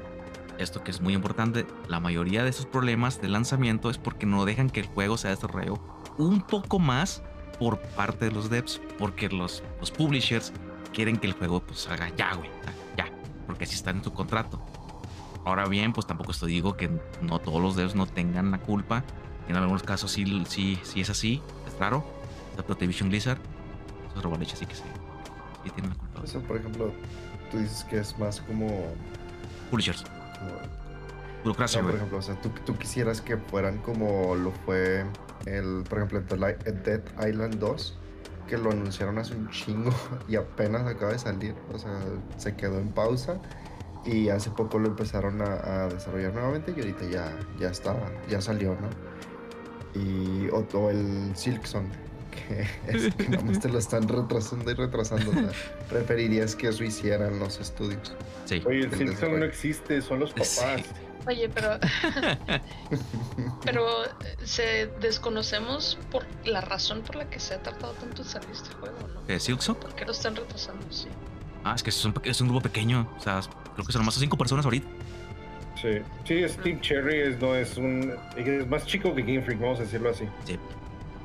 esto 0.60 0.84
que 0.84 0.92
es 0.92 1.02
muy 1.02 1.16
importante. 1.16 1.66
La 1.88 2.00
mayoría 2.00 2.44
de 2.44 2.52
esos 2.52 2.68
problemas 2.68 3.20
de 3.20 3.30
lanzamiento 3.30 3.90
es 3.90 3.98
porque 3.98 4.28
no 4.28 4.46
dejan 4.46 4.70
que 4.70 4.82
el 4.82 4.86
juego 4.86 5.18
se 5.18 5.30
desarrolle 5.30 5.72
un 6.20 6.42
poco 6.42 6.78
más 6.78 7.24
por 7.58 7.80
parte 7.80 8.26
de 8.26 8.32
los 8.32 8.52
devs. 8.52 8.80
Porque 9.00 9.28
los, 9.28 9.64
los 9.80 9.90
publishers 9.90 10.54
quieren 10.94 11.18
que 11.18 11.26
el 11.26 11.34
juego 11.34 11.62
pues 11.62 11.80
salga 11.80 12.16
ya, 12.16 12.36
güey. 12.36 12.52
Porque 13.46 13.64
así 13.66 13.76
está 13.76 13.92
en 13.92 14.02
tu 14.02 14.14
contrato. 14.14 14.60
Ahora 15.46 15.68
bien, 15.68 15.94
pues 15.94 16.08
tampoco 16.08 16.32
esto 16.32 16.46
digo 16.48 16.76
que 16.76 16.90
no 17.22 17.40
todos 17.40 17.62
los 17.62 17.76
devs 17.76 17.96
no 17.96 18.08
tengan 18.08 18.52
la 18.52 18.58
culpa. 18.60 19.04
En 19.48 19.56
algunos 19.56 19.84
casos 19.84 20.12
sí, 20.12 20.44
sí, 20.48 20.80
sí 20.84 21.02
es 21.02 21.10
así. 21.10 21.42
Es 21.68 21.78
raro. 21.80 22.04
Excepto 22.52 22.74
Activision 22.74 23.10
Blizzard. 23.10 23.38
Esos 24.10 24.24
robaleches 24.24 24.58
sí 24.60 24.66
que 24.66 24.76
sí. 24.76 24.82
Sí 25.64 25.70
tienen 25.72 25.92
la 25.92 25.98
culpa. 25.98 26.22
O 26.24 26.28
sea, 26.28 26.42
por 26.42 26.58
ejemplo, 26.58 26.92
tú 27.52 27.60
dices 27.60 27.84
que 27.84 28.00
es 28.00 28.18
más 28.18 28.42
como. 28.42 28.68
Publishers. 29.70 30.04
como- 30.04 30.76
Burocracia, 31.44 31.80
no, 31.80 31.88
por 31.90 31.96
ejemplo, 31.98 32.18
o 32.18 32.22
sea, 32.24 32.42
tú, 32.42 32.50
tú 32.66 32.76
quisieras 32.76 33.22
que 33.22 33.38
fueran 33.38 33.78
como 33.80 34.34
lo 34.36 34.50
fue 34.66 35.06
el, 35.46 35.84
por 35.88 36.00
ejemplo, 36.00 36.18
el 36.18 36.84
Dead 36.84 37.02
Island 37.30 37.60
2, 37.60 37.96
que 38.48 38.58
lo 38.58 38.72
anunciaron 38.72 39.18
hace 39.18 39.36
un 39.36 39.50
chingo 39.50 39.92
y 40.28 40.36
apenas 40.36 40.86
acaba 40.86 41.12
de 41.12 41.20
salir. 41.20 41.56
O 41.74 41.80
sea, 41.80 42.00
se 42.38 42.56
quedó 42.56 42.80
en 42.80 42.90
pausa 42.90 43.40
y 44.06 44.30
hace 44.30 44.52
poco 44.52 44.80
lo 44.80 44.90
empezaron 44.90 45.42
a, 45.42 45.84
a 45.84 45.88
desarrollar 45.90 46.34
nuevamente 46.34 46.74
y 46.76 46.80
ahorita 46.80 47.06
ya, 47.10 47.38
ya 47.60 47.70
estaba, 47.70 48.12
ya 48.30 48.40
salió, 48.40 48.76
¿no? 48.76 48.90
Y 50.00 50.50
o, 50.50 50.66
o 50.78 50.90
el 50.90 51.36
Silksong, 51.36 51.90
que 52.32 52.68
es 52.88 53.16
que 53.16 53.30
nada 53.30 53.44
más 53.44 53.60
te 53.60 53.70
lo 53.70 53.80
están 53.80 54.08
retrasando 54.08 54.70
y 54.70 54.74
retrasando. 54.74 55.32
O 55.32 55.34
sea, 55.34 55.50
preferirías 55.90 56.56
que 56.56 56.68
eso 56.68 56.84
hicieran 56.84 57.40
los 57.40 57.60
estudios. 57.60 58.16
Sí. 58.46 58.62
Oye, 58.66 58.82
el 58.82 58.90
desarrollo. 58.92 59.40
no 59.40 59.46
existe, 59.46 60.02
son 60.02 60.20
los 60.20 60.32
papás. 60.32 60.52
Sí. 60.52 60.84
Oye, 61.28 61.50
pero. 61.50 61.80
pero 63.64 63.88
se 64.44 64.88
desconocemos 65.00 65.98
por 66.12 66.26
la 66.46 66.62
razón 66.62 67.02
por 67.02 67.16
la 67.16 67.30
que 67.30 67.40
se 67.40 67.54
ha 67.56 67.64
tratado 67.64 67.94
tanto 67.94 68.22
en 68.22 68.28
salir 68.28 68.50
este 68.52 68.70
juego, 68.76 68.96
¿no? 69.14 69.22
¿Eh, 69.28 69.40
Silksong? 69.40 69.76
¿Por 69.78 69.96
qué 69.96 70.06
lo 70.06 70.12
están 70.12 70.36
retrasando? 70.36 70.86
Sí. 70.92 71.08
Ah, 71.64 71.74
es 71.76 71.82
que 71.84 71.90
es 71.90 72.06
un, 72.06 72.14
es 72.24 72.42
un 72.42 72.48
grupo 72.50 72.62
pequeño. 72.64 73.12
O 73.18 73.22
sea, 73.22 73.42
creo 73.74 73.86
que 73.86 73.92
son 73.92 74.02
nomás 74.02 74.16
cinco 74.16 74.38
personas 74.38 74.66
ahorita. 74.66 74.88
Sí, 75.82 76.00
sí, 76.26 76.44
es 76.44 76.58
Team 76.58 76.80
Cherry, 76.82 77.20
es, 77.22 77.40
no, 77.42 77.54
es 77.56 77.76
un 77.78 78.16
es 78.38 78.68
más 78.68 78.86
chico 78.86 79.14
que 79.14 79.22
Game 79.24 79.42
Freak, 79.42 79.60
vamos 79.60 79.80
a 79.80 79.84
decirlo 79.84 80.10
así. 80.12 80.28
Sí. 80.46 80.58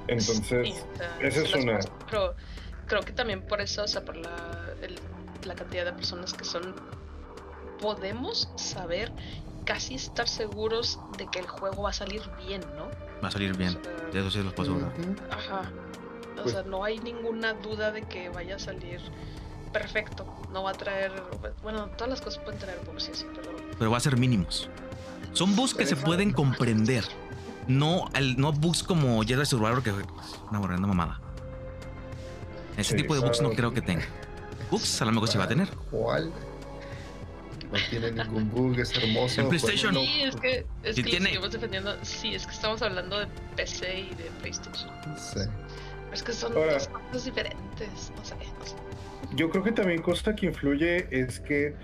Entonces, 0.09 0.67
Sí, 0.69 0.75
esa 1.21 1.41
es 1.43 1.55
una. 1.55 1.77
cosas, 1.77 1.93
Pero 2.11 2.35
creo 2.87 3.01
que 3.03 3.13
también 3.13 3.43
por 3.47 3.61
eso, 3.61 3.85
o 3.85 3.89
sea, 3.89 4.03
por 4.05 4.17
la, 4.17 4.31
el- 4.83 4.99
la 5.45 5.55
cantidad 5.55 5.85
de 5.85 5.93
personas 5.93 6.33
que 6.35 6.45
son. 6.45 6.75
Podemos 7.81 8.51
saber, 8.57 9.11
casi 9.65 9.95
estar 9.95 10.29
seguros 10.29 10.99
de 11.19 11.27
que 11.27 11.39
el 11.41 11.47
juego 11.49 11.83
va 11.83 11.91
a 11.91 11.93
salir 11.95 12.23
bien, 12.47 12.63
¿no? 12.77 12.87
Va 13.23 13.29
a 13.29 13.31
salir 13.31 13.57
bien. 13.57 13.77
O 13.79 13.83
sea, 13.85 13.93
De 14.13 14.21
eso 14.21 14.31
sí 14.31 14.43
los 14.43 14.53
puedo 14.55 14.73
asegurar. 14.75 14.93
Ajá. 15.31 15.71
O 16.39 16.43
Pues- 16.43 16.55
sea, 16.55 16.63
no 16.63 16.85
hay 16.85 16.99
ninguna 17.01 17.53
duda 17.55 17.93
de 17.93 18.03
que 18.03 18.29
vaya 18.31 18.57
a 18.57 18.59
salir 18.59 19.01
perfecto. 19.73 20.25
No 20.53 20.63
va 20.63 20.71
a 20.71 20.75
traer. 20.75 21.13
Bueno, 21.63 21.87
todas 21.97 22.09
las 22.11 22.21
cosas 22.21 22.43
pueden 22.43 22.59
traer 22.59 22.81
bugs 22.87 23.09
y 23.09 23.13
así, 23.13 23.27
pero. 23.35 23.51
Pero 23.79 23.91
va 23.91 23.97
a 23.99 24.01
ser 24.01 24.17
mínimos. 24.17 24.69
Son 25.33 25.55
bugs 25.55 25.75
que 25.75 25.87
se 25.87 25.97
pueden 25.97 26.33
comprender. 26.33 27.05
No, 27.69 28.09
el, 28.15 28.37
no 28.41 28.53
bugs 28.53 28.83
como 28.83 29.23
Jedi 29.23 29.45
Survivor, 29.47 29.83
que 29.83 29.91
es 29.91 29.97
una 30.51 30.59
borrenda 30.59 30.89
mamada. 30.89 31.21
Ese 32.77 32.93
Sí, 32.93 32.97
tipo 32.97 33.15
de 33.15 33.21
bugs 33.21 33.41
no 33.43 33.51
creo 33.51 33.73
que 33.73 33.83
tenga. 33.83 34.05
Bugs 34.71 35.03
a 35.03 35.05
lo 35.05 35.13
mejor 35.13 35.29
sí 35.29 35.37
va 35.39 35.45
a 35.45 35.49
tener. 35.49 35.69
¿Cuál? 35.91 36.33
No 37.73 37.79
tiene 37.89 38.11
ningún 38.11 38.51
bug, 38.51 38.79
es 38.81 38.97
hermoso. 38.97 39.41
En 39.43 39.49
PlayStation. 39.49 39.95
Sí, 39.95 40.23
es 40.23 40.37
que, 40.37 40.67
es 40.83 40.97
que 40.97 41.03
tiene- 41.03 41.27
seguimos 41.27 41.53
defendiendo. 41.53 41.95
Sí, 42.03 42.35
es 42.35 42.47
que 42.47 42.53
estamos 42.53 42.83
hablando 42.83 43.19
de 43.21 43.27
PC 43.57 44.01
y 44.01 44.15
de 44.17 44.25
PlayStation. 44.41 44.91
Sí. 45.17 45.41
Es 46.13 46.23
que 46.23 46.33
son 46.33 46.53
Ahora- 46.57 46.75
dos 46.75 46.89
cosas 46.89 47.25
diferentes. 47.27 48.13
No 48.17 48.25
sé, 48.25 48.35
no 48.35 48.67
sé. 48.67 48.75
Yo 49.37 49.49
creo 49.51 49.63
que 49.63 49.71
también 49.73 50.03
cosa 50.03 50.35
que 50.35 50.47
influye 50.47 51.07
es 51.11 51.39
que, 51.41 51.75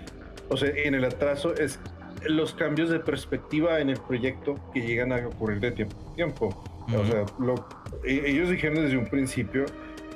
o 0.49 0.57
sea, 0.57 0.69
en 0.75 0.95
el 0.95 1.05
atraso 1.05 1.55
es 1.55 1.79
los 2.25 2.53
cambios 2.53 2.89
de 2.89 2.99
perspectiva 2.99 3.79
en 3.79 3.89
el 3.89 3.99
proyecto 4.01 4.59
que 4.73 4.81
llegan 4.81 5.13
a 5.13 5.25
ocurrir 5.27 5.59
de 5.61 5.71
tiempo 5.71 5.95
a 6.11 6.15
tiempo. 6.15 6.63
O 6.87 7.05
sea, 7.05 7.25
lo, 7.39 7.55
e- 8.03 8.23
ellos 8.29 8.49
dijeron 8.49 8.83
desde 8.83 8.97
un 8.97 9.05
principio 9.07 9.65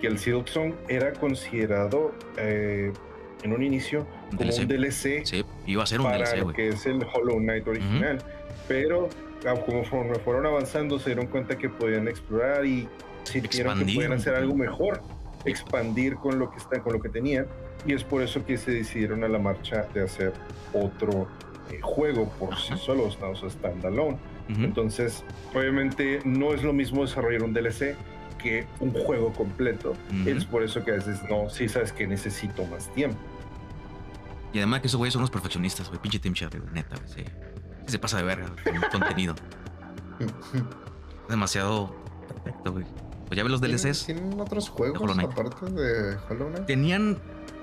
que 0.02 0.08
el 0.08 0.18
Silksong 0.18 0.74
era 0.90 1.14
considerado 1.14 2.14
eh, 2.38 2.92
en 3.44 3.54
un 3.54 3.62
inicio 3.64 4.06
Un 4.32 4.38
como 4.38 4.50
DLC. 4.50 4.62
un 4.62 4.68
DLC 4.68 5.26
Sí, 5.26 5.46
iba 5.68 5.84
a 5.84 5.86
ser 5.86 6.00
un 6.00 6.06
para 6.08 6.18
DLC, 6.18 6.38
lo 6.40 6.54
que 6.54 6.70
es 6.70 6.86
el 6.86 7.06
Hollow 7.14 7.38
Knight 7.40 7.68
original. 7.68 8.22
Pero 8.68 9.10
ah, 9.46 9.56
como 9.66 9.84
fueron, 9.84 10.46
avanzando, 10.46 11.00
se 11.00 11.12
dieron 11.12 11.28
cuenta 11.28 11.58
que 11.58 11.70
podían 11.70 12.08
explorar 12.08 12.66
y 12.66 12.88
sintieron 13.24 13.76
que 13.76 13.82
Expandir 13.82 13.96
podían 13.96 14.12
un 14.14 14.18
hacer 14.18 14.36
algo 14.36 14.56
mejor, 14.56 15.02
expandir 15.46 16.16
con 16.16 16.40
lo 16.40 16.52
que 16.52 16.58
están, 16.58 16.82
con 16.82 16.94
lo 16.94 17.02
que 17.02 17.10
tenían. 17.10 17.48
Y 17.86 17.94
es 17.94 18.04
por 18.04 18.22
eso 18.22 18.46
que 18.46 18.58
se 18.58 18.72
decidieron 18.72 19.24
a 19.24 19.28
la 19.28 19.40
marcha 19.40 19.88
de 19.94 20.04
hacer 20.04 20.34
otro 20.74 21.28
eh, 21.72 21.80
juego 21.82 22.30
por 22.40 22.56
sí 22.56 22.74
Ajá. 22.74 22.78
solos, 22.78 23.18
¿no? 23.20 23.32
o 23.32 23.36
sea, 23.36 23.50
standalone. 23.50 24.18
Ujú. 24.50 24.64
Entonces, 24.64 25.24
obviamente 25.54 26.20
no 26.26 26.54
es 26.54 26.64
lo 26.64 26.74
mismo 26.74 27.02
desarrollar 27.02 27.44
un 27.44 27.54
DLC 27.54 27.96
que 28.38 28.66
un 28.80 28.92
juego 28.92 29.34
completo. 29.34 29.94
Ujú. 30.12 30.30
Es 30.30 30.46
por 30.46 30.64
eso 30.64 30.84
que 30.84 30.92
a 30.92 30.96
veces 30.96 31.20
no, 31.30 31.50
sí 31.50 31.68
sabes 31.70 31.92
que 31.92 32.08
necesito 32.08 32.66
más 32.66 32.88
tiempo. 32.94 33.18
Y 34.54 34.58
además 34.58 34.82
que 34.82 34.88
esos 34.88 34.98
güeyes 34.98 35.14
son 35.14 35.22
los 35.22 35.32
perfeccionistas, 35.32 35.88
güey. 35.90 36.02
Pinche 36.02 36.20
Team 36.20 36.34
Cherry, 36.34 36.60
güey. 36.60 36.72
Neta, 36.74 36.96
güey. 36.98 37.10
Sí. 37.10 37.24
Se 37.88 38.00
pasa 38.00 38.18
de 38.18 38.24
verga 38.24 38.50
con 38.64 38.76
el 38.76 38.90
contenido. 38.90 39.36
Demasiado 41.30 41.96
perfecto, 42.28 42.74
güey. 42.74 42.86
Pues 43.28 43.38
ya 43.38 43.44
ves 43.44 43.52
los 43.52 43.62
¿Tienen- 43.62 43.78
DLCs. 43.82 44.06
¿Tienen 44.06 44.40
otros 44.40 44.70
juegos 44.70 45.18
aparte 45.18 45.66
de 45.72 46.18
Hollow 46.30 46.50
Knight? 46.50 46.66
Tenían 46.66 47.18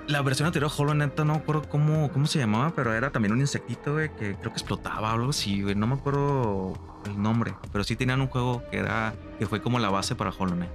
la 0.06 0.22
versión 0.22 0.46
anterior 0.46 0.70
Hollow 0.74 0.94
Knight, 0.94 1.18
no 1.18 1.24
me 1.26 1.34
acuerdo 1.36 1.68
cómo, 1.68 2.10
cómo 2.10 2.26
se 2.26 2.38
llamaba, 2.38 2.72
pero 2.74 2.94
era 2.94 3.10
también 3.10 3.32
un 3.32 3.40
insectito, 3.40 3.92
güey, 3.92 4.08
que 4.16 4.34
creo 4.36 4.50
que 4.52 4.58
explotaba 4.58 5.12
o 5.12 5.16
algo 5.16 5.30
así, 5.30 5.62
güey. 5.62 5.74
No 5.74 5.86
me 5.86 5.94
acuerdo 5.96 6.72
el 7.04 7.20
nombre, 7.20 7.54
pero 7.70 7.84
sí 7.84 7.96
tenían 7.96 8.20
un 8.22 8.28
juego 8.28 8.62
que 8.70 8.78
era 8.78 9.14
que 9.38 9.46
fue 9.46 9.60
como 9.60 9.78
la 9.78 9.90
base 9.90 10.14
para 10.14 10.30
Hollow 10.30 10.54
Knight. 10.56 10.70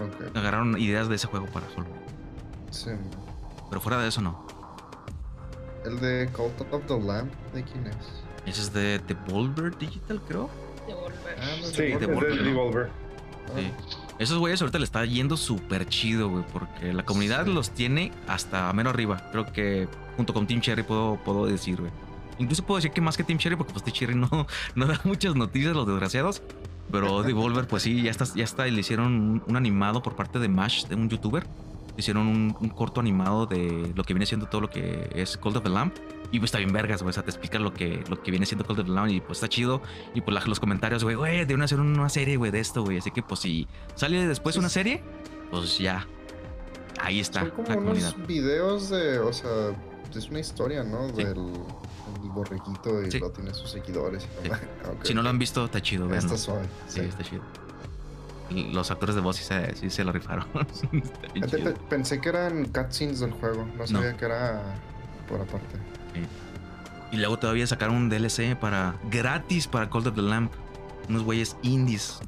Ok, 0.00 0.34
Agarraron 0.36 0.78
ideas 0.78 1.08
de 1.10 1.16
ese 1.16 1.26
juego 1.26 1.44
para 1.46 1.66
Hollow 1.76 1.84
Knight. 1.84 2.70
sí. 2.70 2.90
Pero 3.68 3.80
fuera 3.80 3.98
de 3.98 4.08
eso 4.08 4.20
no. 4.20 4.46
El 5.84 5.98
de 6.00 6.28
Cult 6.32 6.60
of 6.72 6.82
the 6.86 6.98
Lamb, 7.00 7.30
¿de 7.52 7.62
quién 7.64 7.86
es? 7.86 7.96
Ese 8.46 8.60
es 8.62 8.72
de 8.72 8.98
Devolver 9.00 9.76
Digital, 9.78 10.20
creo. 10.28 10.50
Devolver. 10.86 11.36
Ah, 11.40 11.56
no 11.60 11.66
Sí, 11.66 11.82
es 11.84 12.00
Devolver. 12.00 12.42
Devolver. 12.42 12.88
Ah, 12.88 13.58
Sí. 13.58 13.70
Esos 14.18 14.38
güeyes 14.38 14.60
ahorita 14.60 14.78
le 14.78 14.84
está 14.84 15.04
yendo 15.04 15.36
súper 15.36 15.86
chido, 15.88 16.28
güey, 16.28 16.44
porque 16.52 16.92
la 16.92 17.04
comunidad 17.04 17.44
Sí. 17.46 17.52
los 17.52 17.70
tiene 17.70 18.12
hasta 18.28 18.72
menos 18.72 18.92
arriba. 18.94 19.28
Creo 19.32 19.52
que 19.52 19.88
junto 20.16 20.32
con 20.32 20.46
Team 20.46 20.60
Cherry 20.60 20.82
puedo, 20.84 21.16
puedo 21.24 21.46
decir, 21.46 21.80
güey. 21.80 21.90
Incluso 22.38 22.64
puedo 22.64 22.76
decir 22.78 22.92
que 22.92 23.00
más 23.00 23.16
que 23.16 23.24
Team 23.24 23.38
Cherry, 23.38 23.56
porque 23.56 23.72
pues 23.72 23.84
Team 23.84 23.94
Cherry 23.94 24.14
no, 24.14 24.28
no 24.76 24.86
da 24.86 25.00
muchas 25.04 25.34
noticias, 25.34 25.74
los 25.74 25.86
desgraciados. 25.86 26.42
Pero 26.90 27.22
Devolver, 27.22 27.66
pues 27.66 27.82
sí, 27.84 28.02
ya 28.02 28.10
está, 28.10 28.24
ya 28.34 28.44
está, 28.44 28.68
y 28.68 28.70
le 28.70 28.80
hicieron 28.80 29.06
un, 29.06 29.42
un 29.46 29.56
animado 29.56 30.02
por 30.02 30.14
parte 30.14 30.38
de 30.38 30.48
Mash, 30.48 30.86
de 30.86 30.94
un 30.94 31.08
youtuber. 31.08 31.44
Hicieron 31.96 32.26
un, 32.26 32.56
un 32.60 32.68
corto 32.70 33.00
animado 33.00 33.46
de 33.46 33.92
lo 33.94 34.02
que 34.04 34.14
viene 34.14 34.24
siendo 34.26 34.46
todo 34.46 34.60
lo 34.62 34.70
que 34.70 35.10
es 35.14 35.36
Cold 35.36 35.58
of 35.58 35.62
the 35.64 35.68
Lamp. 35.70 35.94
Y 36.30 36.38
pues 36.38 36.48
está 36.48 36.58
bien 36.58 36.72
vergas, 36.72 37.02
güey. 37.02 37.10
O 37.10 37.12
sea, 37.12 37.22
te 37.22 37.30
explica 37.30 37.58
lo 37.58 37.74
que, 37.74 38.02
lo 38.08 38.22
que 38.22 38.30
viene 38.30 38.46
siendo 38.46 38.64
Cold 38.64 38.80
of 38.80 38.86
the 38.86 38.92
Lamp 38.92 39.10
y 39.10 39.20
pues 39.20 39.38
está 39.38 39.48
chido. 39.48 39.82
Y 40.14 40.22
pues 40.22 40.34
la- 40.34 40.44
los 40.46 40.58
comentarios, 40.58 41.04
güey, 41.04 41.14
güey, 41.16 41.44
deben 41.44 41.60
hacer 41.62 41.78
una 41.80 42.08
serie, 42.08 42.36
güey, 42.38 42.50
de 42.50 42.60
esto, 42.60 42.82
güey. 42.82 42.98
Así 42.98 43.10
que 43.10 43.22
pues 43.22 43.40
si 43.40 43.68
sale 43.94 44.26
después 44.26 44.56
una 44.56 44.70
serie, 44.70 45.02
pues 45.50 45.78
ya. 45.78 46.06
Ahí 47.00 47.20
está 47.20 47.40
Son 47.40 47.50
como 47.50 47.68
la 47.68 47.74
comunidad. 47.74 48.14
unos 48.16 48.26
videos 48.26 48.88
de, 48.90 49.18
o 49.18 49.32
sea, 49.32 49.50
es 50.14 50.28
una 50.30 50.40
historia, 50.40 50.84
¿no? 50.84 51.08
Sí. 51.10 51.24
Del 51.24 51.52
el 52.22 52.28
borreguito 52.30 53.02
y 53.02 53.10
Sí. 53.10 53.18
lo 53.18 53.30
tiene 53.30 53.52
sus 53.54 53.70
seguidores. 53.70 54.26
y 54.42 54.46
Sí. 54.48 54.52
Si 55.04 55.14
no 55.14 55.22
lo 55.22 55.28
han 55.30 55.38
visto, 55.38 55.64
está 55.64 55.80
chido, 55.82 56.06
vean. 56.08 56.24
Está 56.24 56.36
suave. 56.38 56.66
Sí. 56.88 57.00
está 57.00 57.22
chido. 57.24 57.42
Los 58.52 58.90
actores 58.90 59.14
de 59.14 59.20
voz 59.20 59.36
sí 59.36 59.44
se, 59.44 59.74
sí 59.76 59.90
se 59.90 60.04
lo 60.04 60.12
rifaron. 60.12 60.46
Pe- 61.50 61.74
Pensé 61.88 62.20
que 62.20 62.28
eran 62.28 62.64
cutscenes 62.66 63.20
del 63.20 63.32
juego, 63.32 63.66
no 63.76 63.86
sabía 63.86 64.16
que 64.16 64.24
era 64.24 64.62
por 65.28 65.40
aparte. 65.40 65.76
Y 67.10 67.16
luego 67.16 67.38
todavía 67.38 67.66
sacaron 67.66 67.96
un 67.96 68.08
DLC 68.08 68.56
para 68.58 68.94
gratis 69.10 69.66
para 69.66 69.90
Cold 69.90 70.08
of 70.08 70.14
the 70.14 70.22
Lamp. 70.22 70.52
Unos 71.08 71.22
güeyes 71.24 71.56
indies. 71.62 72.20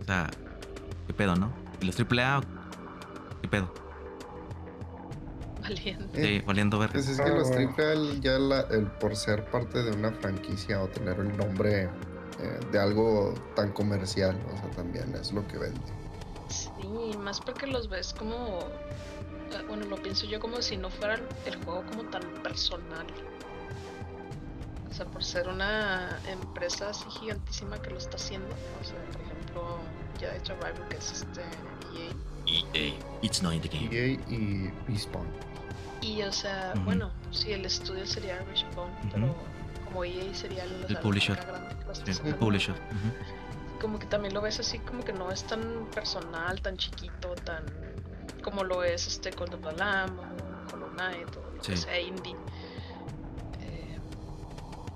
O 0.00 0.04
sea, 0.04 0.30
qué 1.06 1.12
pedo, 1.14 1.34
¿no? 1.34 1.50
Y 1.80 1.86
los 1.86 1.98
AAA, 1.98 2.40
qué 3.40 3.48
pedo. 3.48 3.72
Valiente. 5.60 6.22
Sí, 6.22 6.28
Eh, 6.36 6.42
valiendo 6.46 6.78
ver. 6.78 6.90
Pues 6.90 7.08
es 7.08 7.16
que 7.20 7.22
Ah, 7.30 7.34
los 7.34 7.48
bueno. 7.48 7.72
triple 7.74 7.84
A 7.84 8.20
ya 8.20 8.38
la- 8.38 8.60
el, 8.70 8.86
por 8.86 9.16
ser 9.16 9.44
parte 9.46 9.82
de 9.82 9.92
una 9.92 10.10
franquicia 10.12 10.80
o 10.82 10.88
tener 10.88 11.18
el 11.20 11.36
nombre 11.36 11.88
eh, 12.42 12.60
de 12.72 12.78
algo 12.80 13.34
tan 13.54 13.72
comercial, 13.72 14.36
o 14.52 14.56
sea, 14.58 14.70
también 14.70 15.14
es 15.14 15.32
lo 15.32 15.46
que 15.48 15.58
vende. 15.58 15.80
Sí, 16.48 17.16
más 17.18 17.40
porque 17.40 17.66
los 17.66 17.88
ves 17.88 18.12
como. 18.18 18.58
eh, 19.52 19.64
Bueno, 19.68 19.86
lo 19.86 19.96
pienso 19.96 20.26
yo 20.26 20.38
como 20.40 20.60
si 20.60 20.76
no 20.76 20.90
fuera 20.90 21.18
el 21.46 21.64
juego 21.64 21.82
como 21.90 22.04
tan 22.10 22.22
personal. 22.42 23.06
O 24.90 24.94
sea, 24.94 25.06
por 25.06 25.24
ser 25.24 25.48
una 25.48 26.20
empresa 26.28 26.90
así 26.90 27.04
gigantísima 27.08 27.80
que 27.80 27.90
lo 27.90 27.98
está 27.98 28.16
haciendo. 28.16 28.48
O 28.80 28.84
sea, 28.84 28.98
por 29.12 29.20
ejemplo, 29.22 29.78
ya 30.20 30.30
de 30.32 30.38
hecho 30.38 30.54
Rival, 30.56 30.88
que 30.88 30.96
es 30.98 31.12
este 31.12 31.40
EA. 31.94 32.12
EA, 32.74 32.94
it's 33.22 33.42
not 33.42 33.54
in 33.54 33.62
the 33.62 33.68
game. 33.68 33.88
EA 33.90 34.06
y 34.28 34.70
Respawn. 34.88 35.26
Y, 36.02 36.20
o 36.22 36.32
sea, 36.32 36.74
bueno, 36.84 37.10
sí, 37.30 37.52
el 37.52 37.64
estudio 37.64 38.04
sería 38.04 38.42
Respawn, 38.42 38.90
Ujú. 38.90 39.08
pero 39.14 39.34
como 39.92 40.04
EA 40.04 40.34
sería 40.34 40.64
el, 40.64 40.96
publisher. 40.98 41.36
grande 41.36 41.76
Sí, 41.92 42.12
el 42.24 42.34
publisher. 42.36 42.74
Como 43.80 43.98
que 43.98 44.06
también 44.06 44.32
lo 44.32 44.40
ves 44.40 44.60
así 44.60 44.78
como 44.78 45.04
que 45.04 45.12
no 45.12 45.30
es 45.30 45.44
tan 45.44 45.86
personal, 45.94 46.60
tan 46.62 46.76
chiquito, 46.76 47.34
tan 47.44 47.64
como 48.42 48.64
lo 48.64 48.82
es 48.82 49.06
este 49.06 49.30
Cold 49.32 49.54
of 49.54 49.60
the 49.62 49.72
Lamb 49.76 50.18
o 50.18 50.74
Hollow 50.74 50.90
Knight 50.90 51.36
o 51.36 51.54
lo 51.56 51.62
que 51.62 51.76
sea 51.76 52.00
indie. 52.00 52.36
Eh, 53.60 53.98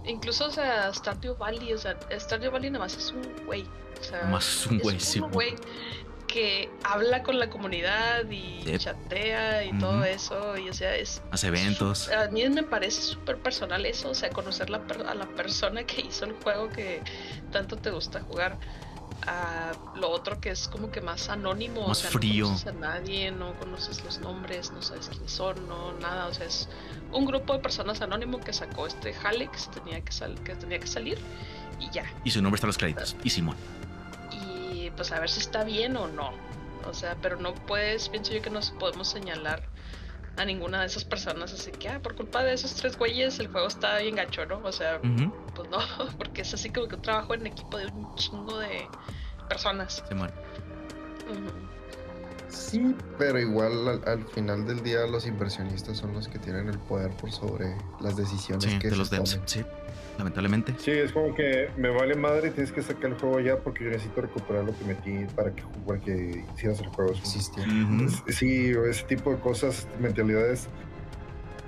incluso, 0.05 0.47
o 0.47 0.51
sea, 0.51 0.93
Stardew 0.93 1.37
Valley, 1.37 1.73
o 1.73 1.79
sea, 1.79 1.97
Stardew 2.19 2.51
Valley 2.51 2.71
nada 2.71 2.85
más 2.85 2.97
es 2.97 3.13
un 3.13 3.23
güey. 3.45 3.65
O 4.01 4.03
sea, 4.03 4.25
Más 4.25 4.67
un 4.67 4.77
es 4.77 4.83
güey, 4.83 5.01
sí. 5.01 5.21
un 5.21 5.31
güey 5.31 5.57
que 6.27 6.71
habla 6.85 7.23
con 7.23 7.39
la 7.39 7.49
comunidad 7.51 8.29
y 8.31 8.63
chatea 8.79 9.65
y 9.65 9.79
todo 9.79 10.05
eso, 10.05 10.57
y 10.59 10.69
o 10.69 10.75
sea, 10.75 10.95
es 10.97 11.23
Hace 11.31 11.47
eventos. 11.49 12.09
a 12.11 12.29
mí 12.29 12.49
me 12.49 12.63
parece 12.63 13.01
súper 13.01 13.39
personal 13.39 13.87
eso, 13.87 14.11
o 14.11 14.15
sea, 14.15 14.31
conocer 14.31 14.71
la 14.71 14.83
a 15.09 15.15
la 15.15 15.27
persona 15.27 15.85
que 15.85 16.01
hizo 16.03 16.25
el 16.25 16.33
juego 16.35 16.69
que 16.71 17.03
tanto 17.53 17.77
te 17.77 17.91
gusta 17.91 18.21
jugar. 18.21 18.59
A 19.27 19.73
lo 19.97 20.11
otro 20.11 20.41
que 20.41 20.51
es 20.51 20.69
como 20.69 20.91
que 20.91 21.01
más 21.01 21.31
anónimo, 21.31 21.81
o 21.87 21.89
Más 21.89 21.99
sea, 21.99 22.11
frío. 22.11 22.45
no 22.45 22.51
conoces 22.51 22.67
a 22.69 22.73
nadie, 22.73 23.31
no 23.33 23.55
conoces 23.55 24.05
los 24.05 24.19
nombres, 24.21 24.71
no 24.73 24.83
sabes 24.83 25.09
quiénes 25.09 25.33
son, 25.33 25.67
no 25.69 25.95
nada, 25.95 26.27
o 26.27 26.35
sea, 26.35 26.47
es 26.47 26.69
un 27.13 27.25
grupo 27.25 27.55
de 27.55 27.59
personas 27.61 28.03
anónimo 28.03 28.39
que 28.41 28.53
sacó 28.53 28.87
este 28.87 29.15
jale 29.15 29.49
que 29.49 29.59
tenía 29.81 30.01
que, 30.03 30.13
sal- 30.13 30.39
que 30.45 30.55
tenía 30.55 30.79
que 30.79 30.87
salir 30.87 31.19
y 31.81 31.91
ya. 31.91 32.05
Y 32.25 32.31
su 32.31 32.43
nombre 32.43 32.57
está 32.57 32.67
en 32.67 32.69
los 32.69 32.79
créditos. 32.79 33.17
Y 33.25 33.31
Simón. 33.31 33.57
Pues 34.97 35.13
a 35.13 35.21
ver 35.21 35.31
si 35.31 35.41
está 35.41 35.65
bien 35.65 35.97
o 35.97 36.09
no. 36.09 36.33
O 36.87 36.95
sea, 36.95 37.17
pero 37.21 37.37
no 37.37 37.55
puedes, 37.55 38.09
pienso 38.09 38.33
yo 38.33 38.43
que 38.43 38.51
no 38.51 38.61
podemos 38.79 39.09
señalar 39.09 39.63
a 40.37 40.45
ninguna 40.45 40.81
de 40.81 40.87
esas 40.87 41.05
personas 41.05 41.53
así 41.53 41.71
que, 41.73 41.89
ah, 41.89 42.01
por 42.01 42.15
culpa 42.15 42.43
de 42.43 42.53
esos 42.53 42.75
tres 42.75 42.97
güeyes 42.97 43.39
el 43.39 43.49
juego 43.49 43.69
está 43.69 43.99
bien 43.99 44.17
gacho, 44.17 44.45
¿no? 44.47 44.61
O 44.63 44.73
sea, 44.73 45.01
pues 45.55 45.69
no, 45.71 45.79
porque 46.19 46.43
es 46.43 46.55
así 46.55 46.71
como 46.71 46.89
que 46.89 46.97
un 46.97 47.03
trabajo 47.03 47.35
en 47.35 47.47
equipo 47.47 47.79
de 47.79 47.87
un 47.87 48.15
chingo 48.17 48.59
de 48.59 48.87
personas. 49.49 50.03
Simón. 50.09 50.31
Ujú. 51.31 51.67
Sí, 52.49 52.95
pero 53.19 53.39
igual 53.41 53.89
al, 53.89 54.09
al 54.09 54.25
final 54.27 54.67
del 54.67 54.83
día 54.83 55.07
los 55.07 55.27
inversionistas 55.27 55.99
son 55.99 56.13
los 56.15 56.29
que 56.29 56.39
tienen 56.39 56.69
el 56.69 56.79
poder 56.79 57.11
por 57.13 57.33
sobre 57.33 57.77
las 58.01 58.17
decisiones 58.17 58.71
Sí, 58.71 58.79
que 58.79 58.89
de 58.89 58.93
se 58.93 58.97
los 58.99 59.11
tomen. 59.11 59.43
Sí, 59.47 59.65
lamentablemente. 60.19 60.75
Sí, 60.79 60.91
es 60.91 61.13
como 61.13 61.35
que 61.35 61.69
me 61.77 61.89
vale 61.91 62.15
madre, 62.15 62.51
tienes 62.51 62.73
que 62.73 62.83
sacar 62.83 63.11
el 63.13 63.17
juego 63.19 63.41
ya 63.41 63.57
porque 63.59 63.85
yo 63.85 63.91
necesito 63.91 64.21
recuperar 64.21 64.65
lo 64.65 64.77
que 64.79 64.85
metí 64.85 65.27
para 65.35 65.53
que, 65.55 65.63
para 65.87 65.99
que 66.01 66.45
hicieras 66.55 66.81
el 66.81 66.89
juego. 66.89 67.13
Existía. 67.13 67.65
Ujú. 67.65 68.09
Sí, 68.33 68.73
ese 68.91 69.05
tipo 69.05 69.31
de 69.31 69.39
cosas, 69.39 69.87
mentalidades. 70.01 70.69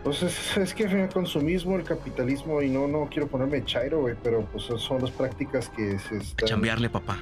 Pues 0.04 0.22
es, 0.22 0.56
es 0.56 0.74
que 0.74 0.84
el 0.84 1.08
consumismo, 1.08 1.76
el 1.76 1.82
capitalismo, 1.82 2.62
y 2.62 2.70
no, 2.70 2.86
no 2.86 3.08
quiero 3.10 3.26
ponerme 3.26 3.64
chairo, 3.64 4.00
güey, 4.00 4.14
pero 4.22 4.42
pues 4.46 4.64
son 4.80 5.02
las 5.02 5.10
prácticas 5.10 5.68
que 5.70 5.98
se 5.98 6.14
A 6.14 6.18
están... 6.18 6.48
chambearle, 6.48 6.88
papá. 6.88 7.18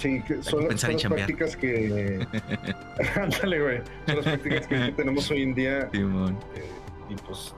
Sí, 0.00 0.20
que 0.26 0.42
son, 0.42 0.66
que 0.66 0.72
las- 0.72 0.80
son 0.80 0.90
en 0.90 0.96
las 0.96 1.02
chambear. 1.02 1.26
prácticas 1.26 1.56
que... 1.56 2.26
Ándale, 3.20 3.62
güey. 3.62 3.80
Son 4.06 4.16
las 4.16 4.24
prácticas 4.24 4.66
que, 4.66 4.76
que 4.86 4.92
tenemos 4.96 5.30
hoy 5.30 5.42
en 5.44 5.54
día 5.54 5.88
Simón. 5.92 6.36
eh, 6.56 6.64
y 7.10 7.14
pues... 7.14 7.54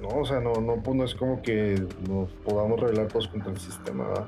No, 0.00 0.08
o 0.08 0.26
sea, 0.26 0.40
no, 0.40 0.52
no, 0.54 0.76
pues 0.82 0.96
no 0.96 1.04
es 1.04 1.14
como 1.14 1.40
que 1.42 1.82
nos 2.08 2.30
podamos 2.44 2.78
rebelar 2.80 3.08
todos 3.08 3.28
contra 3.28 3.50
el 3.52 3.58
sistema, 3.58 4.06
¿verdad? 4.08 4.26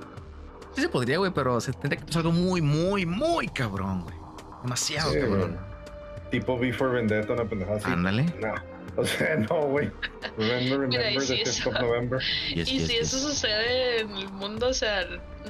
Sí 0.74 0.82
se 0.82 0.88
podría, 0.88 1.18
güey, 1.18 1.30
pero 1.32 1.60
se 1.60 1.72
tendría 1.72 1.98
que 2.00 2.06
pasar 2.06 2.20
algo 2.20 2.32
muy, 2.32 2.60
muy, 2.62 3.04
muy 3.04 3.48
cabrón, 3.48 4.02
güey. 4.04 4.14
Demasiado 4.62 5.10
Sí, 5.12 5.18
cabrón. 5.20 5.38
güey. 5.52 6.30
Tipo 6.30 6.58
Before 6.58 6.92
Vendetta, 6.92 7.32
una 7.32 7.44
pendejada 7.44 7.78
así. 7.78 7.90
Ándale. 7.90 8.24
Nah, 8.40 8.54
O 8.96 9.04
sea, 9.04 9.36
no, 9.36 9.62
güey. 9.66 9.90
Remember, 10.36 10.78
Mira, 10.88 11.02
remember 11.02 11.22
si 11.22 11.36
the 11.36 11.44
5th 11.44 11.48
eso- 11.48 11.70
of 11.70 11.80
November. 11.80 12.20
Yes, 12.54 12.68
y 12.68 12.78
yes, 12.78 12.86
si 12.88 12.94
yes. 12.94 13.14
eso 13.14 13.28
sucede 13.28 14.00
en 14.00 14.10
el 14.16 14.28
mundo, 14.30 14.68
o 14.68 14.74
sea, 14.74 15.04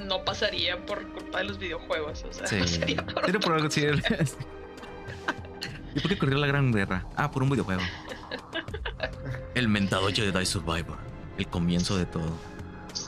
no 0.05 0.23
pasaría 0.23 0.85
por 0.85 1.05
culpa 1.13 1.39
de 1.39 1.45
los 1.45 1.57
videojuegos. 1.59 2.23
O 2.29 2.33
sea, 2.33 2.45
Sí. 2.47 2.67
sería 2.67 3.05
por 3.05 3.39
por 3.39 3.53
algo, 3.53 3.69
sí. 3.71 3.85
¿Y 5.95 5.99
por 5.99 6.09
qué 6.09 6.17
corrió 6.17 6.37
la 6.37 6.47
Gran 6.47 6.71
Guerra? 6.71 7.05
Ah, 7.15 7.31
por 7.31 7.41
un 7.43 7.49
videojuego. 7.49 7.81
El 9.55 9.67
mentado 9.67 10.07
Jedi 10.09 10.45
Survivor. 10.45 10.97
El 11.37 11.47
comienzo 11.47 11.97
de 11.97 12.05
todo. 12.05 12.31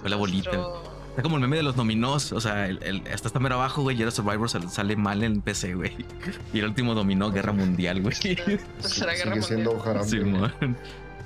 Fue 0.01 0.09
la 0.09 0.15
bolita. 0.15 0.51
nuestro- 0.51 0.91
Está 1.11 1.23
como 1.23 1.35
el 1.35 1.41
meme 1.41 1.57
de 1.57 1.63
los 1.63 1.75
dominós. 1.75 2.31
O 2.31 2.39
sea, 2.39 2.67
el, 2.67 2.81
el- 2.83 3.03
hasta 3.13 3.27
está 3.27 3.39
mero 3.39 3.55
abajo, 3.55 3.81
güey. 3.81 3.97
Jedi 3.97 4.11
Survivor 4.11 4.49
sal- 4.49 4.69
sale 4.69 4.95
mal 4.95 5.21
en 5.23 5.41
PC, 5.41 5.73
güey. 5.75 5.93
Y 6.53 6.59
el 6.59 6.65
último 6.65 6.93
dominó, 6.95 7.31
Guerra 7.31 7.51
Mundial, 7.51 8.01
güey. 8.01 8.15
guerra 8.15 8.59
Sigue 8.79 9.41
siendo. 9.41 9.83
Harambe. 9.83 10.07
Simón. 10.07 10.77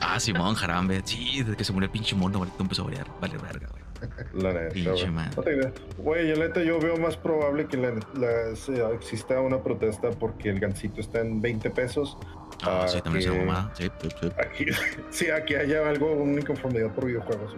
Ah, 0.02 0.20
Simón, 0.20 0.56
jarambe. 0.56 1.02
Sí, 1.06 1.42
desde 1.44 1.56
que 1.56 1.64
se 1.64 1.72
murió 1.72 1.86
el 1.86 1.92
pinche 1.92 2.16
mono, 2.16 2.40
ahorita 2.40 2.58
empezó 2.60 2.82
a 2.82 2.86
variar. 2.86 3.08
Vale, 3.22 3.38
verga, 3.38 3.68
güey. 3.72 3.85
La 4.34 4.54
neta, 4.54 4.92
güey. 4.92 5.12
man. 5.12 5.32
No 5.36 5.44
te 5.44 5.58
creas. 5.58 5.74
Güey, 5.98 6.28
yo 6.30 6.36
la 6.36 6.48
neta 6.48 6.64
yo 6.64 6.80
veo 6.80 6.98
más 6.98 7.18
probable 7.18 7.66
que 7.68 7.78
la, 7.78 7.92
la- 8.16 8.56
se- 8.56 8.84
exista 8.94 9.40
una 9.40 9.62
protesta 9.64 10.10
porque 10.12 10.50
el 10.50 10.60
gancito 10.60 11.02
está 11.02 11.20
en 11.22 11.42
20 11.42 11.70
pesos. 11.72 12.18
Ah, 12.64 12.82
Ah, 12.84 12.88
sí, 12.88 13.02
también 13.02 13.26
es 13.28 13.32
que- 13.32 13.40
mamada. 13.46 13.72
Sí, 13.76 13.90
sí, 14.02 14.10
sí. 14.22 14.32
Aquí, 14.40 14.66
sí, 15.12 15.30
aquí 15.30 15.56
haya 15.56 15.88
algo, 15.90 16.12
una 16.14 16.40
inconformidad 16.42 16.94
por 16.94 17.06
videojuegos. 17.06 17.56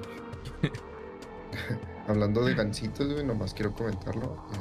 Hablando 2.07 2.45
de 2.45 2.53
gancitos, 2.55 3.11
güey, 3.11 3.25
nomás 3.25 3.53
quiero 3.53 3.73
comentarlo. 3.73 4.37
eh, 4.53 4.57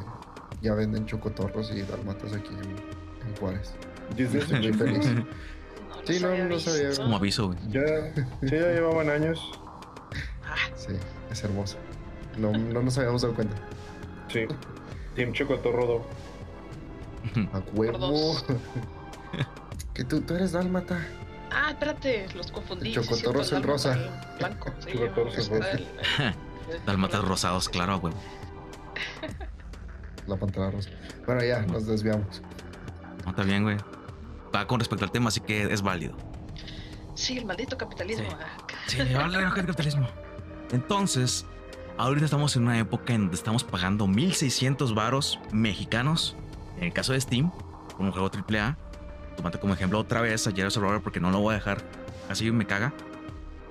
ya 0.62 0.74
venden 0.74 1.06
chocotorros 1.06 1.70
y 1.70 1.82
dalmatas 1.82 2.32
aquí 2.32 2.48
en, 2.54 3.28
en 3.28 3.36
Juárez. 3.38 3.74
Muy 4.16 4.28
chico, 4.28 4.44
feliz. 4.78 5.06
No 5.12 5.26
Sí, 6.06 6.20
no, 6.20 6.36
no 6.44 6.58
sabía. 6.60 6.88
visto. 6.88 7.02
Como 7.02 7.16
aviso, 7.16 7.46
güey. 7.48 7.58
Ya, 7.68 7.82
sí, 8.14 8.22
ya 8.42 8.72
llevaban 8.72 9.10
años. 9.10 9.40
Sí, 10.74 10.92
es 11.30 11.44
hermoso. 11.44 11.76
No, 12.38 12.52
no 12.52 12.82
nos 12.82 12.96
habíamos 12.98 13.22
dado 13.22 13.34
cuenta. 13.34 13.56
Sí. 14.28 14.46
Team 15.14 15.32
Chocotorro 15.32 15.86
do. 15.86 16.06
A 17.52 17.58
huevo. 17.74 18.36
que 19.94 20.04
tú, 20.04 20.20
tú 20.20 20.34
eres 20.34 20.52
dálmata. 20.52 20.98
Ah, 21.50 21.70
espérate, 21.70 22.28
los 22.34 22.50
confundí. 22.52 22.92
Chocotorro 22.92 23.40
es 23.40 23.52
el 23.52 23.62
rosa. 23.62 23.96
Blanco, 24.38 24.72
sí, 24.80 24.92
Chocotorro 24.92 25.30
es 25.30 25.48
el 25.48 25.60
rosa. 25.60 26.34
Dalmatas 26.84 27.24
rosados, 27.24 27.68
claro, 27.68 27.94
a 27.94 27.96
huevo. 27.96 28.18
La 30.26 30.36
pantalla 30.36 30.70
rosa. 30.70 30.90
Bueno, 31.24 31.42
ya, 31.44 31.62
nos 31.62 31.86
desviamos. 31.86 32.42
No, 33.24 33.30
está 33.30 33.42
bien, 33.42 33.62
güey. 33.62 33.76
Va 34.54 34.66
con 34.66 34.80
respecto 34.80 35.04
al 35.04 35.10
tema, 35.12 35.28
así 35.28 35.40
que 35.40 35.64
es 35.72 35.82
válido. 35.82 36.16
Sí, 37.14 37.38
el 37.38 37.46
maldito 37.46 37.78
capitalismo. 37.78 38.28
Sí. 38.28 38.36
ah, 39.00 39.04
Sí, 39.06 39.14
vale, 39.14 39.38
el 39.38 39.52
capitalismo. 39.52 40.08
Entonces, 40.72 41.46
ahorita 41.98 42.24
estamos 42.24 42.56
en 42.56 42.64
una 42.64 42.78
época 42.78 43.14
en 43.14 43.22
donde 43.22 43.36
estamos 43.36 43.64
pagando 43.64 44.06
1600 44.06 44.94
varos 44.94 45.38
mexicanos. 45.52 46.36
En 46.78 46.84
el 46.84 46.92
caso 46.92 47.12
de 47.12 47.20
Steam, 47.20 47.50
por 47.96 48.00
un 48.00 48.12
juego 48.12 48.30
AAA. 48.30 48.76
Tomate 49.36 49.58
como 49.58 49.74
ejemplo 49.74 49.98
otra 49.98 50.20
vez 50.20 50.46
a 50.46 50.52
Jedi 50.52 50.70
Survivor 50.70 51.02
porque 51.02 51.20
no 51.20 51.30
lo 51.30 51.40
voy 51.40 51.52
a 51.52 51.58
dejar. 51.58 51.82
Así 52.28 52.50
me 52.50 52.66
caga. 52.66 52.92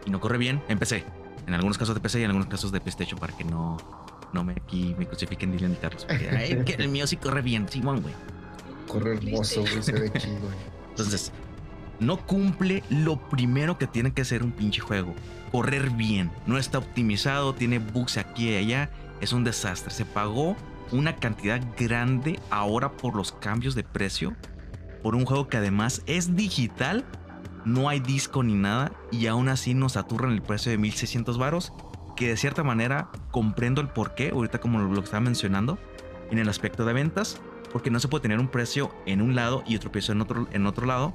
Y 0.06 0.10
no 0.12 0.20
corre 0.20 0.38
bien 0.38 0.62
en 0.68 0.78
PC. 0.78 1.04
En 1.48 1.54
algunos 1.54 1.78
casos 1.78 1.96
de 1.96 2.02
PC 2.02 2.20
y 2.20 2.24
en 2.24 2.30
algunos 2.30 2.48
casos 2.48 2.72
de 2.72 2.80
PlayStation 2.80 3.20
para 3.20 3.36
que 3.36 3.44
no, 3.44 3.78
no 4.34 4.44
me 4.44 4.54
aquí 4.54 4.96
me 4.98 5.08
crucifiquen 5.08 5.52
ni. 5.52 5.58
Porque, 5.58 6.30
ay, 6.30 6.64
que 6.64 6.74
el 6.74 6.90
mío 6.90 7.08
sí 7.08 7.18
corre 7.18 7.42
bien, 7.42 7.68
Simón, 7.70 8.02
güey. 8.02 8.14
Corre 8.88 9.18
hermoso, 9.18 9.62
güey, 9.62 9.82
se 9.82 9.92
ve 9.92 10.12
chido. 10.14 10.40
güey. 10.40 10.56
Entonces, 10.90 11.32
no 12.00 12.18
cumple 12.26 12.84
lo 12.90 13.18
primero 13.30 13.78
que 13.78 13.88
tiene 13.88 14.14
que 14.14 14.22
hacer 14.22 14.44
un 14.44 14.52
pinche 14.52 14.82
juego. 14.82 15.14
Correr 15.52 15.90
bien. 15.92 16.32
No 16.46 16.58
está 16.58 16.80
optimizado, 16.80 17.54
tiene 17.54 17.80
bugs 17.80 18.18
aquí 18.18 18.50
y 18.50 18.56
allá. 18.56 18.90
Es 19.22 19.34
un 19.34 19.44
desastre. 19.44 19.92
Se 19.92 20.06
pagó 20.06 20.56
una 20.92 21.16
cantidad 21.16 21.62
grande 21.78 22.40
ahora 22.50 22.92
por 22.98 23.16
los 23.16 23.32
cambios 23.32 23.76
de 23.76 23.84
precio. 23.84 24.36
Por 25.02 25.16
un 25.16 25.26
juego 25.26 25.48
que 25.48 25.58
además 25.58 26.02
es 26.06 26.36
digital. 26.36 27.06
No 27.64 27.90
hay 27.90 28.00
disco 28.00 28.44
ni 28.44 28.54
nada. 28.54 28.92
Y 29.12 29.28
aún 29.28 29.50
así 29.50 29.74
nos 29.74 29.98
aturran 29.98 30.32
el 30.32 30.42
precio 30.42 30.72
de 30.72 30.78
1600 30.78 31.38
varos. 31.38 31.74
Que 32.16 32.30
de 32.30 32.38
cierta 32.38 32.64
manera 32.64 33.10
comprendo 33.32 33.82
el 33.82 33.90
porqué. 33.90 34.32
Ahorita 34.32 34.60
como 34.60 34.80
lo 34.80 35.02
estaba 35.02 35.22
mencionando. 35.22 35.78
En 36.32 36.40
el 36.40 36.50
aspecto 36.50 36.86
de 36.86 36.94
ventas. 36.94 37.40
Porque 37.72 37.92
no 37.92 38.00
se 38.00 38.08
puede 38.08 38.24
tener 38.24 38.40
un 38.40 38.48
precio 38.48 38.94
en 39.06 39.22
un 39.22 39.36
lado 39.36 39.64
y 39.68 39.76
otro 39.76 39.92
precio 39.92 40.14
en 40.14 40.22
otro, 40.22 40.48
en 40.52 40.66
otro 40.66 40.86
lado. 40.86 41.14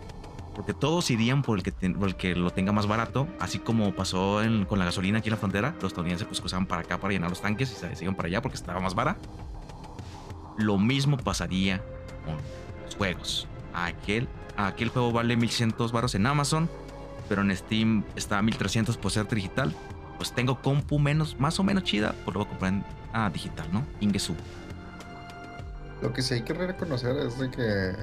Porque 0.61 0.75
todos 0.75 1.11
irían 1.11 1.41
por 1.41 1.57
el 1.57 1.63
que, 1.63 1.73
ten- 1.73 1.95
por 1.95 2.07
el 2.07 2.17
que 2.17 2.35
lo 2.37 2.51
tenga 2.51 2.71
más 2.71 2.87
barato. 2.87 3.27
Así 3.39 3.59
como 3.59 3.95
pasó 3.95 4.43
con 4.69 4.79
la 4.79 4.85
gasolina 4.85 5.21
aquí 5.21 5.31
en 5.31 5.33
la 5.33 5.39
frontera. 5.39 5.75
Los 5.77 5.85
estadounidenses 5.85 6.27
pues 6.29 6.39
cruzaban 6.39 6.67
para 6.67 6.83
acá 6.83 7.01
para 7.01 7.15
llenar 7.15 7.31
los 7.31 7.41
tanques 7.41 7.73
y 7.73 7.97
se, 7.97 8.05
iban 8.05 8.15
para 8.15 8.27
allá 8.27 8.43
porque 8.43 8.57
estaba 8.57 8.79
más 8.79 8.95
vara. 8.95 9.17
Lo 10.59 10.77
mismo 10.77 11.17
pasaría 11.17 11.79
con 12.27 12.37
los 12.85 12.95
juegos. 12.95 13.49
Aquel, 13.73 14.29
aquel 14.59 14.91
juego 14.91 15.13
vale 15.13 15.35
1100 15.35 15.77
baros 15.95 16.15
en 16.15 16.27
Amazon. 16.27 16.69
Pero 17.27 17.41
en 17.41 17.57
Steam 17.57 18.05
está 18.15 18.37
a 18.37 18.43
1300 18.43 18.99
por 18.99 19.13
ser 19.13 19.27
digital. 19.29 19.75
Pues 20.19 20.31
tengo 20.35 20.61
compu 20.61 20.99
menos, 20.99 21.41
más 21.41 21.59
o 21.59 21.63
menos 21.63 21.85
chida. 21.85 22.15
Pues 22.27 22.35
lo 22.35 22.41
voy 22.41 22.47
a 22.49 22.49
comprar 22.51 22.73
en 22.75 22.85
ah, 23.15 23.31
digital, 23.33 23.67
¿no? 23.73 23.87
Ingesu. 24.01 24.35
Lo 26.03 26.13
que 26.13 26.21
sí 26.21 26.35
hay 26.35 26.43
que 26.43 26.53
reconocer 26.53 27.17
es 27.17 27.39
de 27.39 27.51
que 27.51 27.95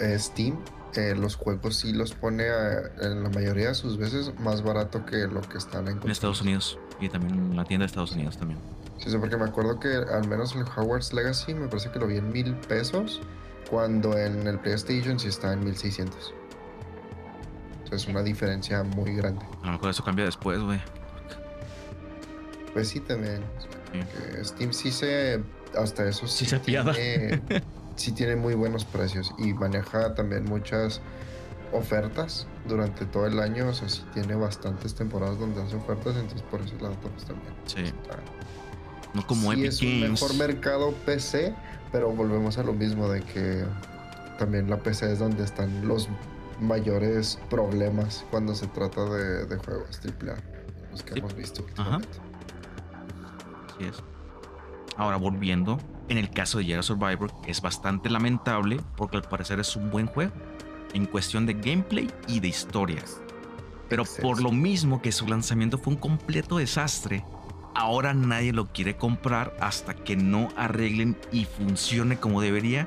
eh, 0.00 0.18
Steam 0.18 0.58
eh, 0.96 1.14
los 1.14 1.36
juegos 1.36 1.76
sí 1.76 1.92
los 1.92 2.12
pone 2.12 2.48
a- 2.48 2.90
en 3.02 3.22
la 3.22 3.28
mayoría 3.30 3.68
de 3.68 3.74
sus 3.74 3.98
veces 3.98 4.32
más 4.40 4.62
barato 4.62 5.04
que 5.06 5.26
lo 5.26 5.40
que 5.42 5.58
están 5.58 5.88
en, 5.88 6.00
En 6.02 6.10
Estados 6.10 6.40
Unidos. 6.42 6.78
Y 7.00 7.08
también 7.08 7.34
en 7.34 7.56
la 7.56 7.64
tienda 7.64 7.84
de 7.84 7.88
Estados 7.88 8.12
Unidos 8.12 8.36
también. 8.38 8.58
Sí, 8.98 9.10
sí, 9.10 9.16
porque 9.18 9.36
me 9.36 9.44
acuerdo 9.44 9.78
que 9.78 9.88
al 9.94 10.26
menos 10.26 10.54
el 10.54 10.62
Hogwarts 10.62 11.12
Legacy 11.12 11.54
me 11.54 11.68
parece 11.68 11.90
que 11.90 11.98
lo 11.98 12.06
vi 12.06 12.16
en 12.16 12.30
mil 12.32 12.54
pesos, 12.54 13.20
cuando 13.70 14.16
en 14.16 14.46
el 14.46 14.58
PlayStation 14.58 15.18
sí 15.20 15.28
está 15.28 15.52
en 15.52 15.64
1600. 15.64 16.32
Entonces 17.84 18.02
es 18.02 18.08
una 18.08 18.22
diferencia 18.22 18.82
muy 18.82 19.14
grande. 19.14 19.44
A 19.62 19.66
lo 19.66 19.72
mejor 19.72 19.90
eso 19.90 20.02
cambia 20.02 20.24
después, 20.24 20.58
güey. 20.60 20.80
Pues 22.72 22.88
sí, 22.88 23.00
también. 23.00 23.40
Sí. 23.92 24.44
Steam 24.44 24.72
sí 24.72 24.90
se. 24.90 25.42
Hasta 25.76 26.08
eso 26.08 26.26
Sí 26.26 26.44
sí, 26.44 26.50
se 26.50 26.56
apiada. 26.56 26.92
tiene, 26.92 27.42
sí 27.96 28.12
tiene 28.12 28.36
muy 28.36 28.54
buenos 28.54 28.84
precios 28.84 29.32
y 29.38 29.52
maneja 29.54 30.14
también 30.14 30.44
muchas 30.44 31.00
ofertas 31.72 32.46
durante 32.68 33.04
todo 33.06 33.26
el 33.26 33.40
año. 33.40 33.68
O 33.68 33.72
sea, 33.74 33.88
sí 33.88 34.04
tiene 34.14 34.34
bastantes 34.34 34.94
temporadas 34.94 35.38
donde 35.38 35.62
hace 35.62 35.76
ofertas, 35.76 36.14
entonces 36.16 36.42
por 36.42 36.60
eso 36.60 36.74
la 36.80 36.90
pues 36.90 37.24
también. 37.24 37.52
Sí. 37.66 37.84
No 39.14 39.26
como 39.26 39.52
sí 39.52 39.60
Epic 39.60 39.68
es 39.68 39.80
un 39.82 40.00
Games. 40.02 40.10
mejor 40.22 40.34
mercado 40.36 40.92
PC, 41.06 41.54
pero 41.92 42.10
volvemos 42.12 42.58
a 42.58 42.62
lo 42.62 42.72
mismo 42.72 43.08
de 43.08 43.22
que 43.22 43.64
también 44.38 44.68
la 44.68 44.76
PC 44.78 45.12
es 45.12 45.18
donde 45.18 45.42
están 45.44 45.86
los 45.88 46.08
mayores 46.60 47.38
problemas 47.50 48.24
cuando 48.30 48.54
se 48.54 48.66
trata 48.68 49.04
de, 49.06 49.46
de 49.46 49.56
juegos 49.56 50.00
AAA, 50.04 50.36
los 50.90 51.02
que 51.02 51.14
Sí. 51.14 51.18
hemos 51.20 51.34
visto 51.34 51.64
Ajá. 51.76 51.96
Así 53.74 53.84
es. 53.88 53.96
Ahora 54.96 55.16
volviendo, 55.16 55.78
en 56.08 56.18
el 56.18 56.30
caso 56.30 56.58
de 56.58 56.64
Jedi 56.64 56.82
Survivor 56.82 57.32
es 57.46 57.60
bastante 57.60 58.10
lamentable 58.10 58.80
porque 58.96 59.16
al 59.16 59.22
parecer 59.22 59.60
es 59.60 59.74
un 59.76 59.90
buen 59.90 60.06
juego 60.06 60.32
en 60.94 61.06
cuestión 61.06 61.46
de 61.46 61.54
gameplay 61.54 62.10
y 62.28 62.40
de 62.40 62.48
historias. 62.48 63.20
Pero 63.88 64.04
por 64.22 64.40
lo 64.40 64.50
mismo 64.50 65.00
que 65.00 65.12
su 65.12 65.26
lanzamiento 65.26 65.78
fue 65.78 65.94
un 65.94 66.00
completo 66.00 66.58
desastre, 66.58 67.24
ahora 67.74 68.14
nadie 68.14 68.52
lo 68.52 68.66
quiere 68.72 68.96
comprar 68.96 69.56
hasta 69.60 69.94
que 69.94 70.16
no 70.16 70.48
arreglen 70.56 71.16
y 71.30 71.44
funcione 71.44 72.18
como 72.18 72.40
debería. 72.40 72.86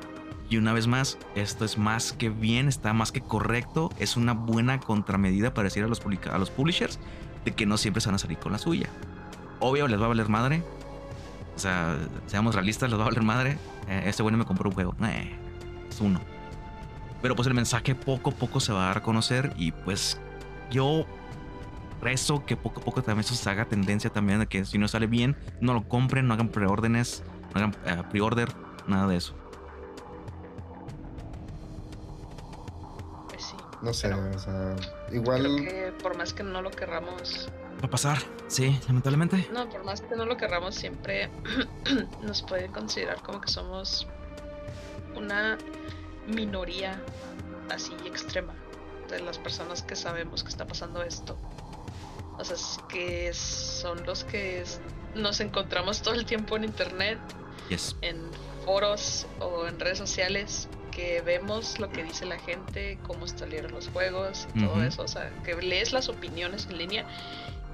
Y 0.49 0.57
una 0.57 0.73
vez 0.73 0.87
más, 0.87 1.19
esto 1.35 1.63
es 1.63 1.77
más 1.77 2.11
que 2.11 2.29
bien, 2.29 2.67
está 2.67 2.91
más 2.91 3.11
que 3.11 3.21
correcto, 3.21 3.91
es 3.99 4.17
una 4.17 4.33
buena 4.33 4.79
contramedida 4.79 5.53
para 5.53 5.65
decir 5.65 5.83
a 5.83 5.87
los, 5.87 6.01
a 6.01 6.37
los 6.39 6.49
publishers 6.49 6.99
de 7.45 7.51
que 7.51 7.67
no 7.67 7.77
siempre 7.77 8.01
se 8.01 8.07
van 8.07 8.15
a 8.15 8.19
salir 8.19 8.39
con 8.39 8.51
la 8.51 8.57
suya. 8.57 8.89
Obvio, 9.59 9.87
les 9.87 10.01
va 10.01 10.05
a 10.05 10.09
valer 10.09 10.27
madre. 10.27 10.63
O 11.59 11.61
sea, 11.61 11.97
seamos 12.27 12.55
realistas, 12.55 12.89
les 12.89 12.97
va 12.97 13.03
a 13.03 13.07
valer 13.07 13.21
madre. 13.21 13.57
Eh, 13.89 14.03
este 14.05 14.23
bueno 14.23 14.37
me 14.37 14.45
compró 14.45 14.69
un 14.69 14.75
juego. 14.75 14.95
Eh, 15.03 15.35
es 15.89 15.99
uno. 15.99 16.21
Pero 17.21 17.35
pues 17.35 17.49
el 17.49 17.53
mensaje 17.53 17.95
poco 17.95 18.29
a 18.29 18.33
poco 18.33 18.61
se 18.61 18.71
va 18.71 18.83
a 18.83 18.87
dar 18.87 18.99
a 18.99 19.03
conocer 19.03 19.51
y 19.57 19.73
pues 19.73 20.17
yo 20.71 21.05
rezo 22.01 22.45
que 22.45 22.55
poco 22.55 22.79
a 22.79 22.83
poco 22.85 23.03
también 23.03 23.25
eso 23.25 23.35
se 23.35 23.49
haga 23.49 23.65
tendencia 23.65 24.09
también 24.09 24.39
de 24.39 24.47
que 24.47 24.63
si 24.63 24.77
no 24.77 24.87
sale 24.87 25.07
bien, 25.07 25.35
no 25.59 25.73
lo 25.73 25.85
compren, 25.85 26.29
no 26.29 26.33
hagan 26.33 26.47
preórdenes, 26.47 27.23
no 27.53 27.59
hagan 27.59 27.75
eh, 27.85 28.03
pre-order, 28.09 28.47
nada 28.87 29.05
de 29.07 29.17
eso. 29.17 29.35
Pues 33.27 33.43
sí. 33.43 33.55
No 33.81 33.93
sé, 33.93 34.07
Pero 34.07 34.29
o 34.33 34.39
sea, 34.39 34.75
Creo 35.07 35.21
igual 35.21 35.43
que 35.57 35.93
por 36.01 36.17
más 36.17 36.33
que 36.33 36.43
no 36.43 36.61
lo 36.61 36.71
querramos, 36.71 37.49
Va 37.81 37.87
a 37.87 37.89
pasar, 37.89 38.17
sí, 38.47 38.77
lamentablemente. 38.87 39.47
no, 39.53 39.69
por 39.69 39.83
más 39.85 40.01
que 40.01 40.15
no 40.15 40.25
lo 40.25 40.35
querramos, 40.37 40.75
siempre 40.75 41.29
nos 42.21 42.41
pueden 42.41 42.71
considerar 42.73 43.21
como 43.21 43.39
que 43.39 43.47
somos 43.49 44.05
una 45.15 45.57
minoría 46.27 47.01
así 47.69 47.93
extrema. 48.05 48.53
de 49.09 49.19
las 49.21 49.39
personas 49.39 49.81
que 49.81 49.95
sabemos 49.95 50.43
que 50.43 50.49
está 50.49 50.67
pasando 50.67 51.01
esto. 51.01 51.35
O 52.37 52.45
sea, 52.45 52.55
es 52.55 52.77
que 52.89 53.33
son 53.33 54.05
los 54.05 54.23
que 54.23 54.61
es- 54.61 54.79
nos 55.15 55.39
encontramos 55.39 56.03
todo 56.03 56.13
el 56.13 56.25
tiempo 56.25 56.55
en 56.57 56.63
internet, 56.65 57.17
Yes. 57.69 57.95
en 58.01 58.29
foros 58.65 59.25
o 59.39 59.65
en 59.65 59.79
redes 59.79 59.97
sociales, 59.97 60.67
que 60.91 61.21
vemos 61.21 61.79
lo 61.79 61.89
que 61.89 62.03
dice 62.03 62.27
la 62.27 62.37
gente, 62.37 62.99
cómo 63.07 63.25
salieron 63.27 63.71
los 63.71 63.87
juegos 63.87 64.47
y 64.53 64.63
todo 64.63 64.83
eso. 64.83 65.01
O 65.01 65.07
sea, 65.07 65.31
que 65.43 65.55
lees 65.55 65.91
las 65.91 66.07
opiniones 66.07 66.67
en 66.69 66.77
línea 66.77 67.07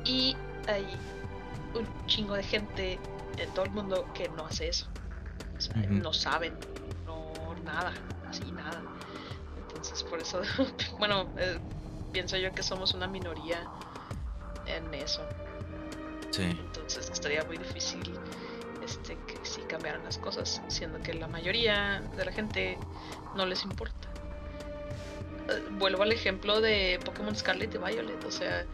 y 0.06 0.36
hay 0.68 0.86
un 1.74 1.88
chingo 2.08 2.36
de 2.36 2.44
gente 2.44 3.00
en 3.38 3.50
todo 3.54 3.66
el 3.66 3.72
mundo 3.72 4.06
que 4.14 4.30
no 4.30 4.46
hace 4.46 4.70
eso. 4.70 4.88
O 5.58 5.62
sea, 5.62 5.76
Ujú. 5.82 5.94
no 5.96 6.14
saben, 6.14 6.54
no 7.06 7.56
nada, 7.64 7.94
así 8.30 8.52
nada. 8.52 8.82
Entonces, 9.58 10.04
por 10.04 10.20
eso, 10.20 10.42
bueno, 11.00 11.28
eh, 11.38 11.58
pienso 12.12 12.38
yo 12.38 12.52
que 12.54 12.64
somos 12.64 12.94
una 12.94 13.08
minoría 13.08 13.68
en 14.68 14.94
eso. 14.94 15.22
Sí. 16.32 16.44
Entonces 16.44 17.10
estaría 17.10 17.44
muy 17.44 17.58
difícil 17.58 18.18
este, 18.82 19.16
que 19.16 19.46
sí 19.46 19.62
cambiaran 19.68 20.04
las 20.04 20.18
cosas, 20.18 20.62
siendo 20.68 21.02
que 21.02 21.14
la 21.14 21.28
mayoría 21.28 22.02
de 22.16 22.26
la 22.26 22.32
gente 22.32 22.78
no 23.36 23.46
les 23.46 23.64
importa. 23.64 24.08
Eh, 25.50 25.64
Vuelvo 25.72 26.04
al 26.04 26.12
ejemplo 26.12 26.62
de 26.62 27.00
Pokémon 27.04 27.36
Scarlet 27.36 27.74
y 27.74 27.78
Violet, 27.78 28.24
o 28.26 28.32
sea, 28.32 28.66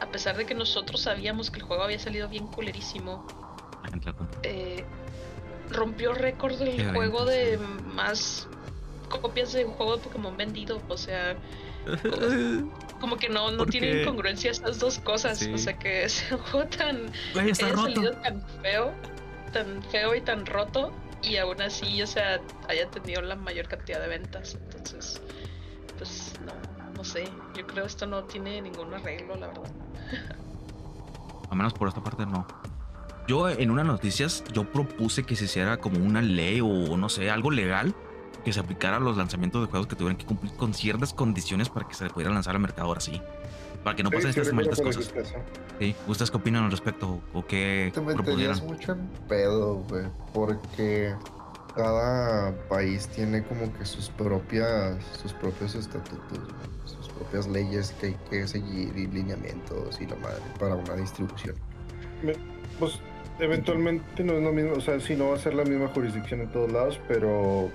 a 0.00 0.06
pesar 0.10 0.36
de 0.36 0.44
que 0.46 0.54
nosotros 0.54 1.00
sabíamos 1.00 1.50
que 1.50 1.58
el 1.60 1.64
juego 1.64 1.82
había 1.82 1.98
salido 1.98 2.28
bien 2.28 2.46
culerísimo, 2.46 3.24
eh, 4.42 4.84
rompió 5.70 6.12
récord 6.12 6.56
del 6.58 6.76
Qué 6.76 6.84
juego 6.92 7.24
de 7.24 7.58
más 7.58 8.48
copias 9.08 9.52
de 9.52 9.64
un 9.64 9.72
juego 9.72 9.96
de 9.96 10.02
Pokémon 10.02 10.36
vendido, 10.36 10.80
o 10.88 10.96
sea, 10.96 11.36
como 13.00 13.16
que 13.16 13.28
no, 13.28 13.50
no 13.50 13.58
¿Por 13.58 13.70
tienen 13.70 13.98
qué? 13.98 14.04
congruencia 14.04 14.50
esas 14.50 14.78
dos 14.78 14.98
cosas, 14.98 15.38
Sí. 15.38 15.52
o 15.52 15.58
sea 15.58 15.78
que 15.78 16.04
es 16.04 16.24
un 16.30 16.38
juego 16.38 16.66
tan 16.68 17.10
Güey, 17.34 17.46
haya 17.50 17.54
salido 17.54 18.12
tan 18.22 18.42
feo, 18.62 18.92
tan 19.52 19.82
feo 19.84 20.14
y 20.14 20.20
tan 20.20 20.46
roto, 20.46 20.92
y 21.22 21.36
aún 21.36 21.60
así, 21.62 22.02
o 22.02 22.06
sea, 22.06 22.40
haya 22.68 22.88
tenido 22.90 23.22
la 23.22 23.36
mayor 23.36 23.68
cantidad 23.68 24.00
de 24.00 24.08
ventas. 24.08 24.56
Entonces, 24.66 25.20
pues 25.98 26.32
no, 26.44 26.52
no 27.02 27.08
sé. 27.08 27.24
Yo 27.56 27.66
creo 27.66 27.84
esto 27.84 28.06
no 28.06 28.22
tiene 28.22 28.62
ningún 28.62 28.94
arreglo, 28.94 29.34
la 29.34 29.48
verdad. 29.48 29.64
Al 31.50 31.56
menos 31.56 31.72
por 31.74 31.88
esta 31.88 32.00
parte 32.02 32.24
no. 32.24 32.46
Yo 33.26 33.48
en 33.48 33.70
unas 33.72 33.84
noticias, 33.86 34.44
yo 34.52 34.64
propuse 34.64 35.24
que 35.24 35.34
se 35.34 35.46
hiciera 35.46 35.78
como 35.78 35.98
una 35.98 36.22
ley 36.22 36.60
o 36.60 36.96
no 36.96 37.08
sé, 37.08 37.28
algo 37.30 37.50
legal 37.50 37.92
que 38.44 38.52
se 38.52 38.60
aplicara 38.60 38.98
a 38.98 39.00
los 39.00 39.16
lanzamientos 39.16 39.62
de 39.62 39.68
juegos 39.70 39.88
que 39.88 39.96
tuvieran 39.96 40.16
que 40.16 40.24
cumplir 40.26 40.52
con 40.54 40.74
ciertas 40.74 41.12
condiciones 41.12 41.68
para 41.68 41.86
que 41.88 41.94
se 41.94 42.08
pudiera 42.08 42.32
lanzar 42.32 42.54
al 42.54 42.60
mercado 42.62 42.86
ahora 42.88 43.00
sí. 43.00 43.20
Para 43.82 43.96
que 43.96 44.04
no 44.04 44.10
Sí, 44.10 44.16
pasen 44.16 44.30
estas 44.30 44.52
malditas 44.52 44.80
cosas. 44.80 45.12
Sí. 45.80 45.96
¿Ustedes 46.06 46.30
qué 46.30 46.36
opinan 46.36 46.64
al 46.64 46.70
respecto 46.70 47.20
o 47.34 47.44
qué 47.44 47.90
Te 47.92 48.00
propusieran? 48.00 48.26
meterías 48.56 48.62
mucho 48.62 48.92
en 48.92 49.08
pedo, 49.28 49.74
güey, 49.88 50.04
porque 50.32 51.14
cada 51.74 52.52
país 52.68 53.08
tiene 53.08 53.42
como 53.44 53.72
que 53.78 53.84
sus 53.84 54.08
propias, 54.10 54.96
sus 55.22 55.32
propios 55.32 55.74
estatutos, 55.74 56.38
sus 56.84 57.08
propias 57.08 57.46
leyes 57.48 57.92
que 58.00 58.06
hay 58.08 58.16
que 58.30 58.46
seguir 58.48 58.96
y 58.96 59.06
lineamientos 59.06 60.00
y 60.00 60.06
la 60.06 60.16
madre 60.16 60.42
para 60.58 60.74
una 60.74 60.94
distribución. 60.96 61.54
Pues 62.78 62.98
eventualmente 63.38 64.22
no 64.24 64.34
es 64.34 64.42
lo 64.42 64.52
mismo, 64.52 64.72
o 64.74 64.80
sea, 64.80 65.00
sí 65.00 65.14
no 65.16 65.30
va 65.30 65.36
a 65.36 65.38
ser 65.38 65.54
la 65.54 65.64
misma 65.64 65.88
jurisdicción 65.88 66.40
en 66.42 66.52
todos 66.52 66.70
lados, 66.72 67.00
pero 67.08 67.70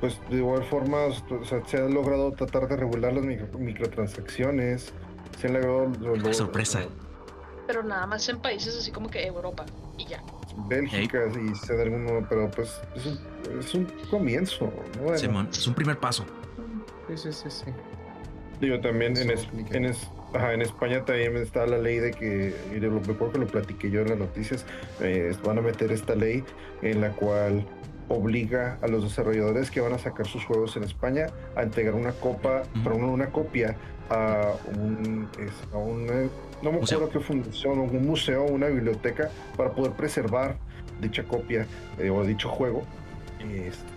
pues 0.00 0.18
de 0.28 0.36
igual 0.36 0.64
forma, 0.64 0.98
o 1.06 1.44
sea, 1.44 1.64
se 1.66 1.76
ha 1.78 1.80
logrado 1.88 2.32
tratar 2.32 2.68
de 2.68 2.76
regular 2.76 3.12
las 3.12 3.24
micro- 3.24 3.58
microtransacciones, 3.58 4.92
se 5.40 5.46
han 5.46 5.54
logrado... 5.54 5.86
lo- 6.00 6.16
lo- 6.16 6.34
sorpresa. 6.34 6.82
Pero 7.66 7.82
nada 7.82 8.06
más 8.06 8.28
en 8.28 8.38
países 8.40 8.76
así 8.76 8.90
como 8.90 9.08
que 9.08 9.24
Europa 9.26 9.64
y 9.96 10.04
ya. 10.06 10.22
Bélgica 10.68 11.18
y 11.50 11.54
sé 11.54 11.74
de 11.74 11.82
alguno, 11.84 12.26
pero 12.28 12.50
pues 12.50 12.80
es 12.94 13.06
un, 13.06 13.18
es 13.58 13.74
un 13.74 13.84
comienzo, 14.10 14.72
¿no? 14.96 15.02
Bueno, 15.02 15.18
Simón, 15.18 15.48
es 15.50 15.66
un 15.66 15.74
primer 15.74 15.98
paso. 15.98 16.24
Sí, 17.08 17.16
sí, 17.16 17.32
sí, 17.32 17.50
sí. 17.50 17.64
Digo, 18.60 18.80
también 18.80 19.16
en, 19.16 19.30
es- 19.30 19.48
en, 19.70 19.84
es- 19.84 20.08
ajá, 20.32 20.52
en 20.54 20.62
España 20.62 21.04
también 21.04 21.36
está 21.36 21.66
la 21.66 21.78
ley 21.78 21.98
de 21.98 22.12
que, 22.12 22.54
y 22.70 22.78
de 22.78 22.86
lo 22.88 23.00
me 23.00 23.12
acuerdo 23.12 23.32
que 23.32 23.38
lo 23.40 23.46
platiqué 23.46 23.90
yo 23.90 24.00
en 24.02 24.08
las 24.10 24.18
noticias, 24.18 24.64
eh, 25.00 25.34
van 25.44 25.58
a 25.58 25.60
meter 25.60 25.90
esta 25.92 26.14
ley 26.14 26.44
en 26.82 27.00
la 27.00 27.10
cual 27.10 27.66
obliga 28.08 28.78
a 28.82 28.86
los 28.88 29.02
desarrolladores 29.04 29.70
que 29.70 29.80
van 29.80 29.92
a 29.94 29.98
sacar 29.98 30.26
sus 30.26 30.44
juegos 30.44 30.76
en 30.76 30.84
España 30.84 31.26
a 31.56 31.62
entregar 31.62 31.94
una 31.94 32.12
copa, 32.12 32.62
perdón, 32.82 33.04
una 33.04 33.30
copia 33.30 33.76
a 34.10 34.52
un, 34.76 35.28
a 35.72 35.76
una- 35.78 36.12
no 36.62 36.72
me 36.72 36.78
Museo. 36.80 36.98
acuerdo 36.98 37.12
qué 37.18 37.20
fundación, 37.24 37.78
un 37.78 38.06
museo, 38.06 38.44
una 38.44 38.66
biblioteca, 38.68 39.30
para 39.56 39.70
poder 39.72 39.92
preservar 39.92 40.56
dicha 41.00 41.24
copia 41.24 41.66
eh, 41.98 42.10
o 42.10 42.22
dicho 42.24 42.48
juego 42.48 42.82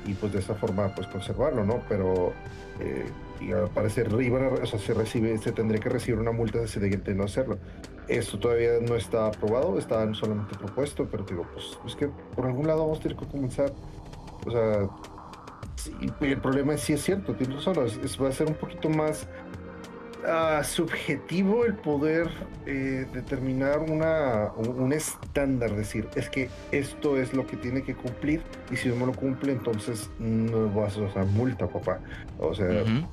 y 0.05 0.13
pues 0.15 0.33
de 0.33 0.39
esa 0.39 0.55
forma 0.55 0.93
pues 0.93 1.07
conservarlo, 1.07 1.63
¿no? 1.63 1.79
Pero 1.87 2.33
eh, 2.81 3.05
y 3.39 3.51
al 3.53 3.69
parecer 3.69 4.13
o 4.13 4.65
sea, 4.65 4.77
se 4.79 4.93
recibe, 4.93 5.37
se 5.37 5.51
tendría 5.53 5.79
que 5.79 5.87
recibir 5.89 6.19
una 6.19 6.31
multa 6.31 6.59
de, 6.59 6.67
de, 6.67 6.97
de 6.97 7.15
no 7.15 7.23
hacerlo. 7.23 7.57
Esto 8.09 8.39
todavía 8.39 8.71
no 8.81 8.95
está 8.95 9.27
aprobado, 9.27 9.77
está 9.77 10.13
solamente 10.13 10.57
propuesto, 10.57 11.07
pero 11.09 11.23
digo, 11.23 11.45
pues 11.53 11.77
es 11.85 11.95
que 11.95 12.07
por 12.35 12.45
algún 12.45 12.67
lado 12.67 12.79
vamos 12.81 12.99
a 12.99 13.03
tener 13.03 13.17
que 13.17 13.25
comenzar. 13.27 13.71
O 14.47 14.51
sea, 14.51 14.87
sí, 15.75 15.93
el 16.21 16.37
problema 16.39 16.73
es 16.75 16.81
si 16.81 16.93
es 16.93 17.03
cierto, 17.03 17.33
tienes 17.35 17.57
razón, 17.65 17.85
es- 17.85 17.97
es- 17.97 18.21
va 18.21 18.29
a 18.29 18.31
ser 18.31 18.47
un 18.47 18.55
poquito 18.55 18.89
más 18.89 19.27
ah, 20.25 20.61
subjetivo 20.63 21.63
el 21.63 21.75
poder 21.75 22.27
eh, 22.65 23.05
determinar 23.13 23.79
una, 23.79 24.51
un, 24.57 24.67
un 24.81 24.91
estándar, 24.91 25.73
decir, 25.75 26.09
es 26.15 26.29
que 26.29 26.49
esto 26.71 27.17
es 27.17 27.33
lo 27.33 27.45
que 27.47 27.55
tiene 27.55 27.81
que 27.83 27.95
cumplir 27.95 28.41
y 28.71 28.75
si 28.75 28.89
no 28.89 29.05
lo 29.05 29.13
cumple, 29.13 29.53
entonces 29.53 30.09
no 30.19 30.69
vas 30.73 30.97
a 30.97 31.01
usar 31.01 31.25
multa, 31.27 31.67
papá. 31.67 31.99
O 32.39 32.53
sea, 32.53 32.81
Ujú. 32.83 33.07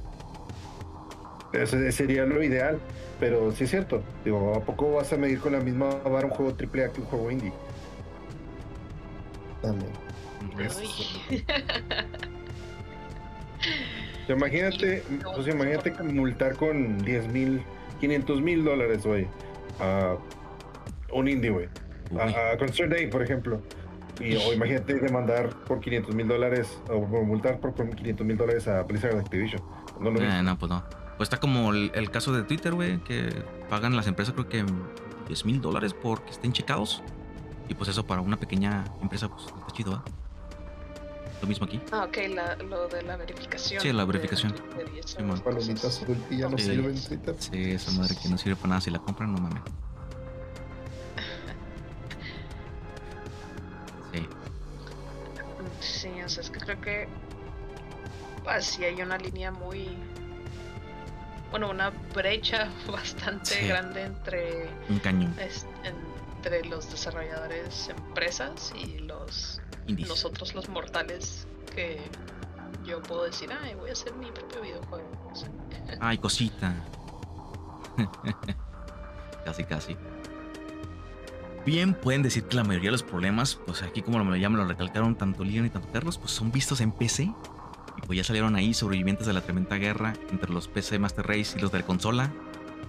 ese 1.52 1.92
sería 1.92 2.24
lo 2.24 2.42
ideal, 2.42 2.80
pero 3.20 3.52
sí 3.52 3.64
es 3.64 3.70
cierto. 3.70 4.02
Digo, 4.24 4.54
¿a 4.56 4.60
poco 4.60 4.94
vas 4.94 5.12
a 5.12 5.16
medir 5.16 5.38
con 5.38 5.52
la 5.52 5.60
misma 5.60 5.90
vara 6.04 6.26
un 6.26 6.32
juego 6.32 6.52
AAA 6.56 6.88
que 6.92 7.00
un 7.00 7.06
juego 7.06 7.30
indie? 7.30 7.52
También. 9.62 9.92
Imagínate, 14.28 15.02
pues 15.34 15.48
imagínate 15.48 15.92
multar 16.02 16.56
con 16.56 16.98
10 16.98 17.28
mil, 17.28 17.62
500 18.00 18.40
mil 18.40 18.64
dólares, 18.64 19.04
güey, 19.04 19.26
a 19.80 20.16
un 21.12 21.28
indie, 21.28 21.50
güey. 21.50 21.68
A, 22.18 22.52
a 22.52 22.58
Concert 22.58 22.90
Day, 22.90 23.08
por 23.08 23.22
ejemplo. 23.22 23.60
Y, 24.20 24.36
o 24.36 24.52
imagínate 24.52 24.94
demandar 24.94 25.50
por 25.66 25.80
500 25.80 26.14
mil 26.14 26.28
dólares 26.28 26.80
o 26.88 27.00
multar 27.24 27.58
por 27.58 27.74
500 27.74 28.26
mil 28.26 28.36
dólares 28.36 28.68
a 28.68 28.82
Blizzard 28.82 29.18
Activision. 29.18 29.60
No 30.00 30.10
lo 30.10 30.20
Eh, 30.20 30.42
no, 30.42 30.56
pues 30.58 30.70
no. 30.70 30.84
Pues 31.16 31.26
está 31.28 31.38
como 31.38 31.72
el, 31.72 31.90
el 31.94 32.10
caso 32.10 32.32
de 32.32 32.42
Twitter, 32.44 32.72
güey, 32.74 32.98
que 32.98 33.28
pagan 33.68 33.96
las 33.96 34.06
empresas 34.06 34.34
creo 34.34 34.48
que 34.48 34.64
10 35.28 35.44
mil 35.44 35.60
dólares 35.60 35.94
porque 35.94 36.30
estén 36.30 36.52
checados. 36.52 37.02
Y 37.68 37.74
pues 37.74 37.88
eso 37.88 38.06
para 38.06 38.20
una 38.20 38.36
pequeña 38.36 38.84
empresa, 39.00 39.28
pues 39.28 39.46
está 39.46 39.72
chido, 39.72 39.92
¿va? 39.92 40.04
Lo 41.44 41.48
mismo 41.48 41.66
aquí. 41.66 41.78
Ah, 41.92 42.04
ok, 42.08 42.16
la- 42.34 42.56
lo 42.56 42.88
de 42.88 43.02
la 43.02 43.18
verificación. 43.18 43.82
Sí, 43.82 43.92
la 43.92 44.00
de 44.00 44.06
verificación. 44.06 44.54
Y 44.94 44.98
esas 44.98 45.10
Simón. 45.10 45.38
Palomitas 45.40 46.00
ya 46.30 46.48
no 46.48 46.56
Sí. 46.56 46.64
sirve 46.64 46.88
en 46.88 47.04
Twitter. 47.04 47.36
Sí, 47.38 47.70
esa 47.72 47.90
madre 47.90 48.14
que 48.22 48.30
no 48.30 48.38
sirve 48.38 48.56
para 48.56 48.68
nada. 48.68 48.80
Si 48.80 48.90
la 48.90 48.98
compran, 48.98 49.34
no 49.34 49.40
mames. 49.42 49.62
Sí. 54.14 54.26
Sí, 55.80 56.08
o 56.24 56.28
sea, 56.30 56.42
es 56.42 56.48
que 56.50 56.60
creo 56.60 56.80
que 56.80 57.08
así 58.46 58.84
hay 58.84 59.02
una 59.02 59.18
línea 59.18 59.50
muy. 59.50 59.90
Bueno, 61.50 61.68
una 61.68 61.90
brecha 62.14 62.70
bastante 62.90 63.50
Sí. 63.60 63.68
grande 63.68 64.04
entre, 64.04 64.66
Un 64.88 64.98
cañón. 64.98 65.34
es- 65.38 65.66
entre 65.84 66.64
los 66.70 66.90
desarrolladores, 66.90 67.90
empresas 67.90 68.72
y 68.74 69.00
los 69.00 69.60
Indies. 69.86 70.08
nosotros, 70.08 70.54
los 70.54 70.68
mortales, 70.68 71.46
que 71.74 72.00
yo 72.84 73.02
puedo 73.02 73.24
decir, 73.24 73.50
ay, 73.62 73.74
voy 73.74 73.90
a 73.90 73.92
hacer 73.92 74.14
mi 74.14 74.30
propio 74.30 74.60
videojuego. 74.62 75.08
Ay, 76.00 76.18
cosita. 76.18 76.74
casi, 79.44 79.64
casi. 79.64 79.96
Bien, 81.66 81.94
pueden 81.94 82.22
decir 82.22 82.44
que 82.44 82.56
la 82.56 82.64
mayoría 82.64 82.88
de 82.88 82.92
los 82.92 83.02
problemas, 83.02 83.54
pues 83.66 83.82
aquí 83.82 84.02
como 84.02 84.18
lo- 84.18 84.36
ya 84.36 84.50
me 84.50 84.56
lo 84.58 84.66
recalcaron 84.66 85.14
tanto 85.16 85.44
Leon 85.44 85.66
y 85.66 85.70
tanto 85.70 85.88
Carlos, 85.92 86.18
pues 86.18 86.30
son 86.32 86.52
vistos 86.52 86.80
en 86.80 86.92
PC. 86.92 87.22
Y 87.24 88.06
pues 88.06 88.16
ya 88.18 88.24
salieron 88.24 88.54
ahí 88.56 88.74
sobrevivientes 88.74 89.26
de 89.26 89.32
la 89.32 89.40
tremenda 89.40 89.76
guerra 89.76 90.12
entre 90.30 90.52
los 90.52 90.68
PC 90.68 90.98
Master 90.98 91.26
Race 91.26 91.56
y 91.56 91.60
los 91.60 91.72
de 91.72 91.78
la 91.80 91.86
consola. 91.86 92.30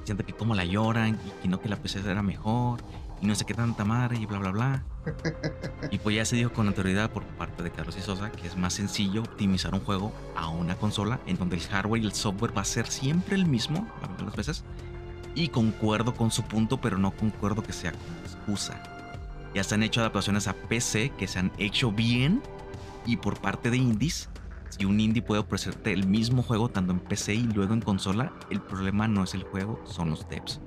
Diciendo 0.01 0.25
que 0.25 0.33
cómo 0.33 0.55
la 0.55 0.65
lloran 0.65 1.19
y 1.25 1.41
que 1.41 1.47
no 1.47 1.59
que 1.61 1.69
la 1.69 1.77
PC 1.77 1.99
era 2.09 2.21
mejor. 2.21 2.79
Y 3.25 3.27
no 3.27 3.33
sé 3.33 3.43
qué 3.43 3.55
tanta 3.55 3.83
madre 3.83 4.17
y 4.19 4.27
bla, 4.27 4.37
bla, 4.37 4.51
bla. 4.51 4.83
y 5.91 5.97
pues 5.97 6.15
ya 6.15 6.25
se 6.25 6.35
dijo 6.35 6.53
con 6.53 6.67
autoridad 6.67 7.09
por 7.09 7.23
parte 7.23 7.63
de 7.63 7.71
Carlos 7.71 7.97
y 7.97 8.01
Sosa 8.01 8.31
que 8.31 8.45
es 8.45 8.55
más 8.55 8.73
sencillo 8.75 9.21
optimizar 9.21 9.73
un 9.73 9.79
juego 9.79 10.13
a 10.35 10.47
una 10.49 10.75
consola 10.75 11.19
en 11.25 11.37
donde 11.37 11.55
el 11.55 11.63
hardware 11.63 12.03
y 12.03 12.05
el 12.05 12.13
software 12.13 12.55
va 12.55 12.61
a 12.61 12.65
ser 12.65 12.85
siempre 12.85 13.35
el 13.35 13.47
mismo, 13.47 13.87
las 14.23 14.35
veces. 14.35 14.63
Y 15.33 15.47
concuerdo 15.47 16.13
con 16.13 16.29
su 16.29 16.43
punto, 16.43 16.79
pero 16.79 16.99
no 16.99 17.11
concuerdo 17.11 17.63
que 17.63 17.73
sea 17.73 17.93
como 17.93 18.19
excusa. 18.23 18.81
Ya 19.55 19.63
se 19.63 19.73
han 19.73 19.81
hecho 19.81 20.01
adaptaciones 20.01 20.47
a 20.47 20.53
PC 20.53 21.11
que 21.17 21.27
se 21.27 21.39
han 21.39 21.51
hecho 21.57 21.91
bien 21.91 22.43
y 23.07 23.17
por 23.17 23.39
parte 23.39 23.71
de 23.71 23.77
indies 23.77 24.29
si 24.69 24.85
un 24.85 24.99
indie 24.99 25.23
puede 25.23 25.41
ofrecerte 25.41 25.93
el 25.93 26.05
mismo 26.05 26.43
juego 26.43 26.69
tanto 26.69 26.91
en 26.91 26.99
PC 26.99 27.33
y 27.33 27.43
luego 27.43 27.73
en 27.73 27.81
consola, 27.81 28.33
el 28.51 28.61
problema 28.61 29.07
no 29.07 29.23
es 29.23 29.33
el 29.33 29.43
juego, 29.43 29.81
son 29.85 30.09
los 30.09 30.27
devs. 30.29 30.59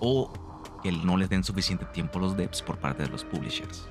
O 0.00 0.32
que 0.82 0.92
no 0.92 1.16
les 1.16 1.28
den 1.28 1.44
suficiente 1.44 1.84
tiempo 1.86 2.18
a 2.18 2.22
los 2.22 2.36
devs 2.36 2.62
por 2.62 2.78
parte 2.78 3.02
de 3.02 3.08
los 3.08 3.24
publishers. 3.24 3.86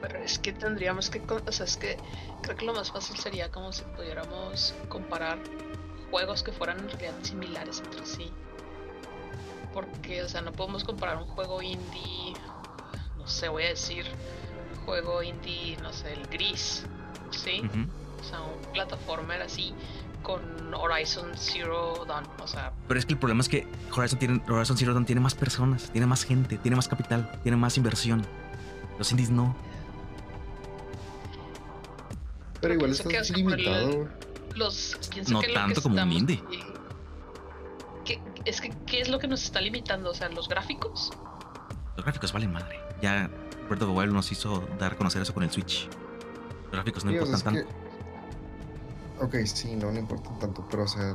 Pero 0.00 0.18
es 0.18 0.38
que 0.38 0.52
tendríamos 0.52 1.10
que, 1.10 1.20
o 1.20 1.52
sea, 1.52 1.66
es 1.66 1.76
que 1.76 1.96
creo 2.42 2.56
que 2.56 2.64
lo 2.64 2.72
más 2.72 2.90
fácil 2.90 3.16
sería 3.18 3.50
como 3.50 3.72
si 3.72 3.82
pudiéramos 3.96 4.74
comparar 4.88 5.38
juegos 6.10 6.42
que 6.42 6.52
fueran 6.52 6.78
en 6.78 6.88
realidad 6.88 7.14
similares 7.22 7.82
entre 7.84 8.06
sí. 8.06 8.32
Porque, 9.74 10.22
o 10.22 10.28
sea, 10.28 10.40
no 10.40 10.52
podemos 10.52 10.84
comparar 10.84 11.18
un 11.18 11.26
juego 11.26 11.60
indie, 11.60 12.34
no 13.18 13.26
sé, 13.26 13.48
voy 13.48 13.64
a 13.64 13.68
decir, 13.68 14.06
juego 14.86 15.22
indie, 15.22 15.76
no 15.82 15.92
sé, 15.92 16.14
el 16.14 16.26
gris, 16.28 16.86
¿sí? 17.30 17.62
O 18.20 18.24
sea, 18.24 18.40
un 18.40 18.72
plataformer 18.72 19.42
así 19.42 19.74
con 20.28 20.74
Horizon 20.74 21.30
Zero 21.38 22.04
Dawn, 22.06 22.28
o 22.38 22.46
sea... 22.46 22.70
Pero 22.86 23.00
es 23.00 23.06
que 23.06 23.14
el 23.14 23.18
problema 23.18 23.40
es 23.40 23.48
que 23.48 23.66
Horizon, 23.96 24.18
tiene, 24.18 24.42
Horizon 24.46 24.76
Zero 24.76 24.92
Dawn 24.92 25.06
tiene 25.06 25.22
más 25.22 25.34
personas, 25.34 25.90
tiene 25.90 26.06
más 26.06 26.22
gente, 26.22 26.58
tiene 26.58 26.76
más 26.76 26.86
capital, 26.86 27.40
tiene 27.42 27.56
más 27.56 27.78
inversión. 27.78 28.26
Los 28.98 29.10
indies 29.10 29.30
no. 29.30 29.56
Pero 32.60 32.74
igual 32.74 32.90
estás 32.90 33.30
limitado. 33.30 34.06
los, 34.54 34.98
no 35.30 35.40
tanto 35.40 35.80
como 35.80 36.02
un 36.02 36.12
indie. 36.12 36.44
¿Qué, 38.04 38.20
es 38.44 38.60
que, 38.60 38.70
¿qué 38.84 39.00
es 39.00 39.08
lo 39.08 39.18
que 39.18 39.28
nos 39.28 39.42
está 39.42 39.62
limitando? 39.62 40.10
O 40.10 40.14
sea, 40.14 40.28
los 40.28 40.46
gráficos. 40.46 41.10
Los 41.96 42.04
gráficos 42.04 42.34
valen 42.34 42.52
madre. 42.52 42.78
Ya 43.00 43.30
Breath 43.66 43.80
of 43.80 43.88
the 43.88 43.94
Wild 43.94 44.12
nos 44.12 44.30
hizo 44.30 44.68
dar 44.78 44.92
a 44.92 44.96
conocer 44.96 45.22
eso 45.22 45.32
con 45.32 45.42
el 45.42 45.50
Switch. 45.50 45.88
Los 46.64 46.72
gráficos 46.72 47.06
no 47.06 47.12
importan 47.12 47.40
tanto. 47.40 47.87
Ok, 49.20 49.34
sí, 49.44 49.74
no, 49.76 49.90
no 49.90 49.98
importan 49.98 50.38
tanto, 50.38 50.66
pero 50.70 50.84
o 50.84 50.88
sea. 50.88 51.12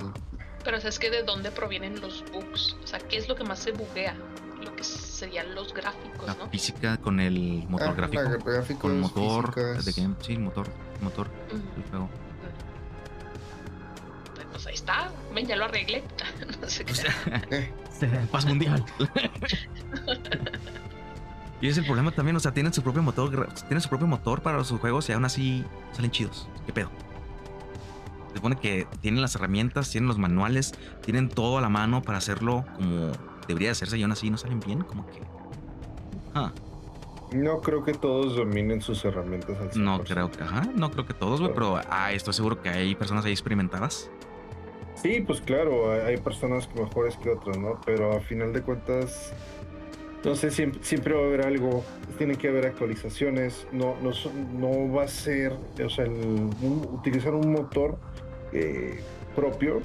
Pero 0.64 0.78
o 0.78 0.82
sea, 0.82 0.90
es 0.90 1.00
que 1.00 1.10
de 1.10 1.24
dónde 1.24 1.52
provienen 1.52 2.00
los 2.02 2.24
bugs. 2.32 2.76
O 2.84 2.88
sea, 2.88 3.00
¿qué 3.00 3.18
es 3.18 3.28
lo 3.28 3.36
que 3.36 3.44
más 3.44 3.60
se 3.60 3.72
buguea? 3.72 4.16
Lo 4.62 4.76
que 4.76 4.84
serían 4.84 5.56
los 5.56 5.74
gráficos, 5.74 6.28
la 6.28 6.36
¿no? 6.36 6.50
física 6.50 6.98
con 6.98 7.20
el 7.20 7.66
motor 7.68 7.90
Ah, 7.90 7.94
gráfico. 7.94 8.80
con 8.80 8.92
el 8.92 8.98
motor 9.00 9.56
de 9.84 9.92
game. 9.92 10.16
Sí, 10.22 10.34
el 10.34 10.40
motor. 10.40 10.68
El 11.00 11.04
motor 11.04 11.28
Ujú. 11.48 11.58
del 11.58 11.90
juego. 11.90 12.10
Pues 14.52 14.68
ahí 14.68 14.76
está. 14.76 15.10
Ven, 15.34 15.48
ya 15.48 15.56
lo 15.56 15.66
arreglé. 15.66 16.04
no 16.62 16.70
sé 16.70 16.86
qué. 16.86 16.92
O 16.92 16.96
sea, 16.96 17.14
Eh, 18.02 18.28
paz 18.32 18.46
mundial. 18.46 18.84
y 21.62 21.70
es 21.70 21.78
el 21.78 21.86
problema 21.86 22.12
también, 22.12 22.36
o 22.36 22.40
sea, 22.42 22.54
tienen 22.54 22.74
su 22.74 22.82
propio 22.82 23.02
motor, 23.02 23.48
tienen 23.68 23.80
su 23.82 23.88
propio 23.88 24.08
motor 24.08 24.42
para 24.42 24.62
sus 24.66 24.78
juegos 24.82 25.08
y 25.08 25.14
aún 25.14 25.24
así 25.24 25.64
salen 25.94 26.12
chidos. 26.12 26.50
¿Qué 26.66 26.74
pedo? 26.74 26.90
Se 28.34 28.38
supone 28.40 28.56
que 28.58 28.88
tienen 29.02 29.22
las 29.22 29.36
herramientas, 29.36 29.90
tienen 29.92 30.08
los 30.08 30.18
manuales, 30.18 30.74
tienen 31.06 31.30
todo 31.30 31.60
a 31.60 31.62
la 31.62 31.70
mano 31.70 32.02
para 32.02 32.18
hacerlo 32.18 32.66
como 32.76 33.12
debería 33.48 33.68
de 33.70 33.74
hacerse 33.74 33.98
y 33.98 34.02
aún 34.04 34.12
así 34.12 34.30
no 34.32 34.38
salen 34.38 34.60
bien, 34.60 34.82
como 34.82 35.06
que. 35.06 35.22
No 37.32 37.62
creo 37.62 37.84
que 37.84 37.94
todos 37.94 38.36
dominen 38.36 38.82
sus 38.82 39.04
herramientas 39.06 39.58
al 39.60 39.72
100%. 39.72 39.76
no 39.84 40.04
creo 40.04 40.30
que, 40.32 40.44
ajá, 40.44 40.68
no 40.76 40.92
creo 40.92 41.06
que 41.06 41.14
todos, 41.16 41.42
güey, 41.42 41.54
pero 41.54 41.80
ah, 41.90 42.12
estoy 42.12 42.34
seguro 42.34 42.62
que 42.62 42.70
hay 42.70 42.94
personas 42.96 43.26
ahí 43.26 43.32
experimentadas. 43.32 44.10
Sí, 44.96 45.22
pues 45.26 45.42
claro, 45.42 45.92
hay, 45.92 46.18
personas 46.18 46.70
mejores 46.76 47.18
que 47.18 47.30
otras, 47.32 47.58
¿no? 47.58 47.82
Pero 47.86 48.16
a 48.16 48.20
final 48.20 48.54
de 48.54 48.62
cuentas, 48.62 49.34
no 50.24 50.36
sé, 50.36 50.52
siempre, 50.52 50.84
siempre 50.84 51.16
va 51.16 51.22
a 51.22 51.26
haber 51.26 51.46
algo, 51.48 51.84
tiene 52.20 52.36
que 52.36 52.50
haber 52.50 52.68
actualizaciones, 52.68 53.66
no, 53.72 53.96
no, 54.04 54.12
no 54.60 54.94
va 54.94 55.04
a 55.04 55.08
ser, 55.08 55.54
o 55.84 55.90
sea, 55.90 56.06
el- 56.06 56.12
un- 56.62 56.88
utilizar 56.94 57.34
un 57.34 57.52
motor 57.52 57.98
eh, 58.54 59.00
propio 59.36 59.82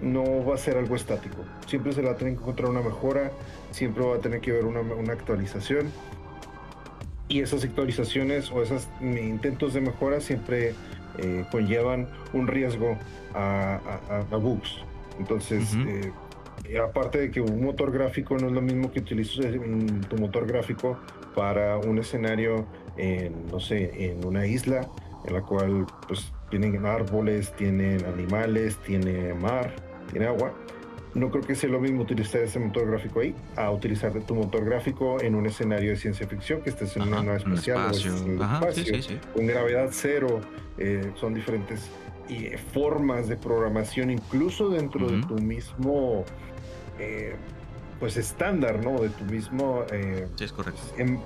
no 0.00 0.44
va 0.44 0.54
a 0.56 0.58
ser 0.58 0.76
algo 0.76 0.96
estático, 0.96 1.36
siempre 1.66 1.92
se 1.92 2.02
va 2.02 2.10
a 2.12 2.16
tener 2.16 2.34
que 2.34 2.40
encontrar 2.40 2.70
una 2.70 2.80
mejora, 2.80 3.30
siempre 3.70 4.04
va 4.04 4.16
a 4.16 4.18
tener 4.18 4.40
que 4.40 4.50
haber 4.50 4.64
una, 4.64 4.80
una 4.80 5.12
actualización. 5.12 5.90
Y 7.28 7.40
esas 7.40 7.64
actualizaciones 7.64 8.50
o 8.50 8.62
esos 8.62 8.88
intentos 9.00 9.72
de 9.74 9.80
mejora 9.80 10.20
siempre 10.20 10.74
eh, 11.18 11.44
conllevan 11.50 12.08
un 12.32 12.46
riesgo 12.46 12.98
a, 13.34 13.78
a- 14.08 14.14
a- 14.16 14.18
a 14.30 14.36
bugs. 14.36 14.78
Entonces, 15.18 15.72
eh, 15.86 16.10
eh, 16.64 16.78
aparte 16.78 17.18
de 17.18 17.30
que 17.30 17.40
un 17.40 17.62
motor 17.62 17.90
gráfico 17.92 18.36
no 18.38 18.48
es 18.48 18.52
lo 18.52 18.60
mismo 18.60 18.90
que 18.92 18.98
utilizas 19.00 19.44
en 19.46 20.00
tu 20.02 20.16
motor 20.16 20.46
gráfico 20.46 20.98
para 21.34 21.78
un 21.78 21.98
escenario 21.98 22.66
en, 22.96 23.46
no 23.50 23.60
sé, 23.60 24.10
en 24.10 24.24
una 24.26 24.46
isla 24.46 24.86
en 25.24 25.32
la 25.34 25.42
cual 25.42 25.86
pues 26.08 26.32
tienen 26.52 26.84
árboles, 26.84 27.50
tienen 27.52 28.04
animales, 28.04 28.76
tiene 28.84 29.32
mar, 29.32 29.72
tiene 30.10 30.26
agua. 30.26 30.52
No 31.14 31.30
creo 31.30 31.42
que 31.42 31.54
sea 31.54 31.70
lo 31.70 31.80
mismo 31.80 32.02
utilizar 32.02 32.42
ese 32.42 32.58
motor 32.58 32.86
gráfico 32.90 33.20
ahí 33.20 33.34
a 33.56 33.70
utilizar 33.70 34.12
tu 34.24 34.34
motor 34.34 34.62
gráfico 34.66 35.18
en 35.22 35.34
un 35.34 35.46
escenario 35.46 35.90
de 35.90 35.96
ciencia 35.96 36.26
ficción 36.28 36.60
que 36.60 36.68
estés 36.68 36.94
en 36.96 37.02
Ajá, 37.02 37.10
una 37.20 37.22
nave 37.22 37.42
un 37.46 37.52
espacial 37.54 37.76
o 37.78 37.80
espacio. 37.90 38.10
estés 38.12 38.26
en 38.26 38.32
el 38.36 38.42
Ajá, 38.42 38.54
espacio 38.68 38.84
sí, 38.84 39.02
sí. 39.02 39.18
con 39.34 39.46
gravedad 39.46 39.88
cero, 39.92 40.40
eh, 40.76 41.10
son 41.14 41.32
diferentes 41.32 41.88
eh, 42.28 42.58
formas 42.74 43.28
de 43.28 43.36
programación, 43.36 44.10
incluso 44.10 44.68
dentro 44.68 45.08
de 45.10 45.22
tu 45.22 45.36
mismo, 45.38 46.24
eh, 46.98 47.34
pues 47.98 48.18
estándar, 48.18 48.84
¿no? 48.84 49.00
De 49.00 49.08
tu 49.08 49.24
mismo 49.24 49.84
eh, 49.90 50.28
Sí, 50.36 50.44
es 50.44 50.52
correcto. 50.52 50.80
en- 50.98 51.18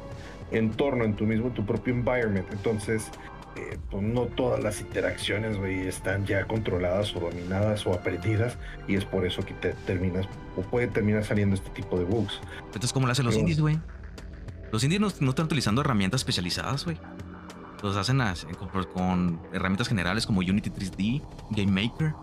entorno, 0.52 1.02
en 1.04 1.14
tu 1.16 1.26
mismo, 1.26 1.50
tu 1.50 1.66
propio 1.66 1.92
environment. 1.92 2.46
Entonces, 2.52 3.08
eh, 3.56 3.78
pues 3.90 4.02
no 4.02 4.22
todas 4.22 4.62
las 4.62 4.80
interacciones, 4.80 5.56
güey, 5.58 5.86
están 5.88 6.26
ya 6.26 6.46
controladas 6.46 7.14
o 7.16 7.20
dominadas 7.20 7.86
o 7.86 7.92
aprendidas 7.94 8.56
y 8.86 8.94
es 8.96 9.04
por 9.04 9.26
eso 9.26 9.44
que 9.44 9.54
te 9.54 9.72
terminas 9.86 10.26
o 10.56 10.62
puede 10.62 10.86
terminar 10.88 11.24
saliendo 11.24 11.54
este 11.56 11.70
tipo 11.70 11.98
de 11.98 12.04
bugs. 12.04 12.40
Entonces, 12.66 12.92
¿cómo 12.92 13.06
lo 13.06 13.12
hacen 13.12 13.24
los 13.24 13.34
Pero- 13.34 13.40
indies, 13.40 13.60
güey? 13.60 13.78
Los 14.72 14.82
indies 14.84 15.00
no, 15.00 15.08
no 15.20 15.30
están 15.30 15.46
utilizando 15.46 15.80
herramientas 15.80 16.20
especializadas, 16.20 16.84
güey. 16.84 16.98
Los 17.82 17.96
hacen 17.96 18.20
as- 18.20 18.46
con, 18.58 18.84
con 18.84 19.40
herramientas 19.52 19.88
generales 19.88 20.26
como 20.26 20.40
Unity 20.40 20.70
3D, 20.70 21.22
Game 21.50 21.70
Maker. 21.82 22.14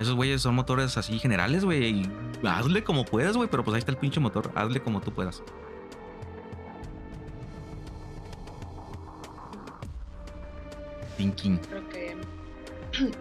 Esos 0.00 0.14
güeyes 0.14 0.40
son 0.40 0.54
motores 0.54 0.96
así 0.96 1.18
generales, 1.18 1.64
güey. 1.64 2.08
Hazle 2.42 2.82
como 2.84 3.04
puedas, 3.04 3.36
güey. 3.36 3.50
Pero 3.50 3.64
pues 3.64 3.74
ahí 3.74 3.80
está 3.80 3.90
el 3.92 3.98
pinche 3.98 4.18
motor. 4.18 4.50
Hazle 4.54 4.80
como 4.80 5.02
tú 5.02 5.12
puedas. 5.12 5.42
Thinking. 11.20 11.58
Creo 11.58 11.86
que 11.90 12.16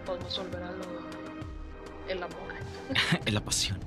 podemos 0.05 0.38
volver 0.38 0.63
a 0.63 0.71
lo 0.71 1.09
el 2.07 2.23
amor. 2.23 2.53
la 3.26 3.41
pasión. 3.41 3.77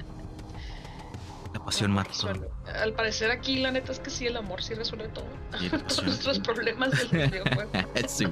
La 1.55 1.65
pasión 1.65 1.91
mata 1.93 2.11
todo. 2.13 2.51
Al 2.83 2.93
parecer 2.93 3.31
aquí 3.31 3.61
la 3.61 3.71
neta 3.71 3.91
es 3.93 3.99
que 4.01 4.11
sí 4.11 4.27
el 4.27 4.37
amor 4.37 4.63
sí 4.63 4.75
resuelve 4.75 5.09
todo. 5.09 5.25
Todos 5.89 6.05
nuestros 6.05 6.39
problemas 6.41 6.91
del 6.91 7.09
videojuego. 7.29 7.71
Sí. 8.07 8.27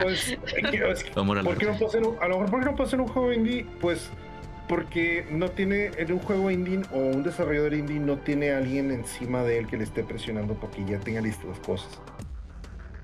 Pues, 0.00 0.28
es 0.28 1.04
que- 1.04 1.12
Amor 1.20 1.38
al 1.38 1.44
¿Por 1.44 1.58
qué 1.58 1.66
no 1.66 1.72
puedo 1.72 1.88
hacer 1.88 2.02
un- 2.02 2.16
a 2.22 2.28
lo 2.28 2.36
mejor, 2.38 2.50
¿por 2.50 2.60
qué 2.60 2.66
no 2.66 2.72
puedo 2.76 2.86
hacer 2.86 3.00
un 3.02 3.08
juego 3.08 3.32
indie? 3.34 3.66
Pues 3.82 4.08
porque 4.66 5.26
no 5.30 5.50
tiene, 5.50 5.90
en 5.98 6.12
un 6.12 6.20
juego 6.20 6.50
indie 6.50 6.80
o 6.92 6.98
un 6.98 7.22
desarrollador 7.22 7.74
indie 7.74 7.98
no 8.00 8.16
tiene 8.18 8.52
alguien 8.52 8.90
encima 8.92 9.42
de 9.42 9.58
él 9.58 9.66
que 9.66 9.76
le 9.76 9.84
esté 9.84 10.04
presionando 10.04 10.54
porque 10.54 10.84
ya 10.86 10.98
tenga 11.00 11.20
listas 11.20 11.46
las 11.46 11.58
cosas. 11.58 12.00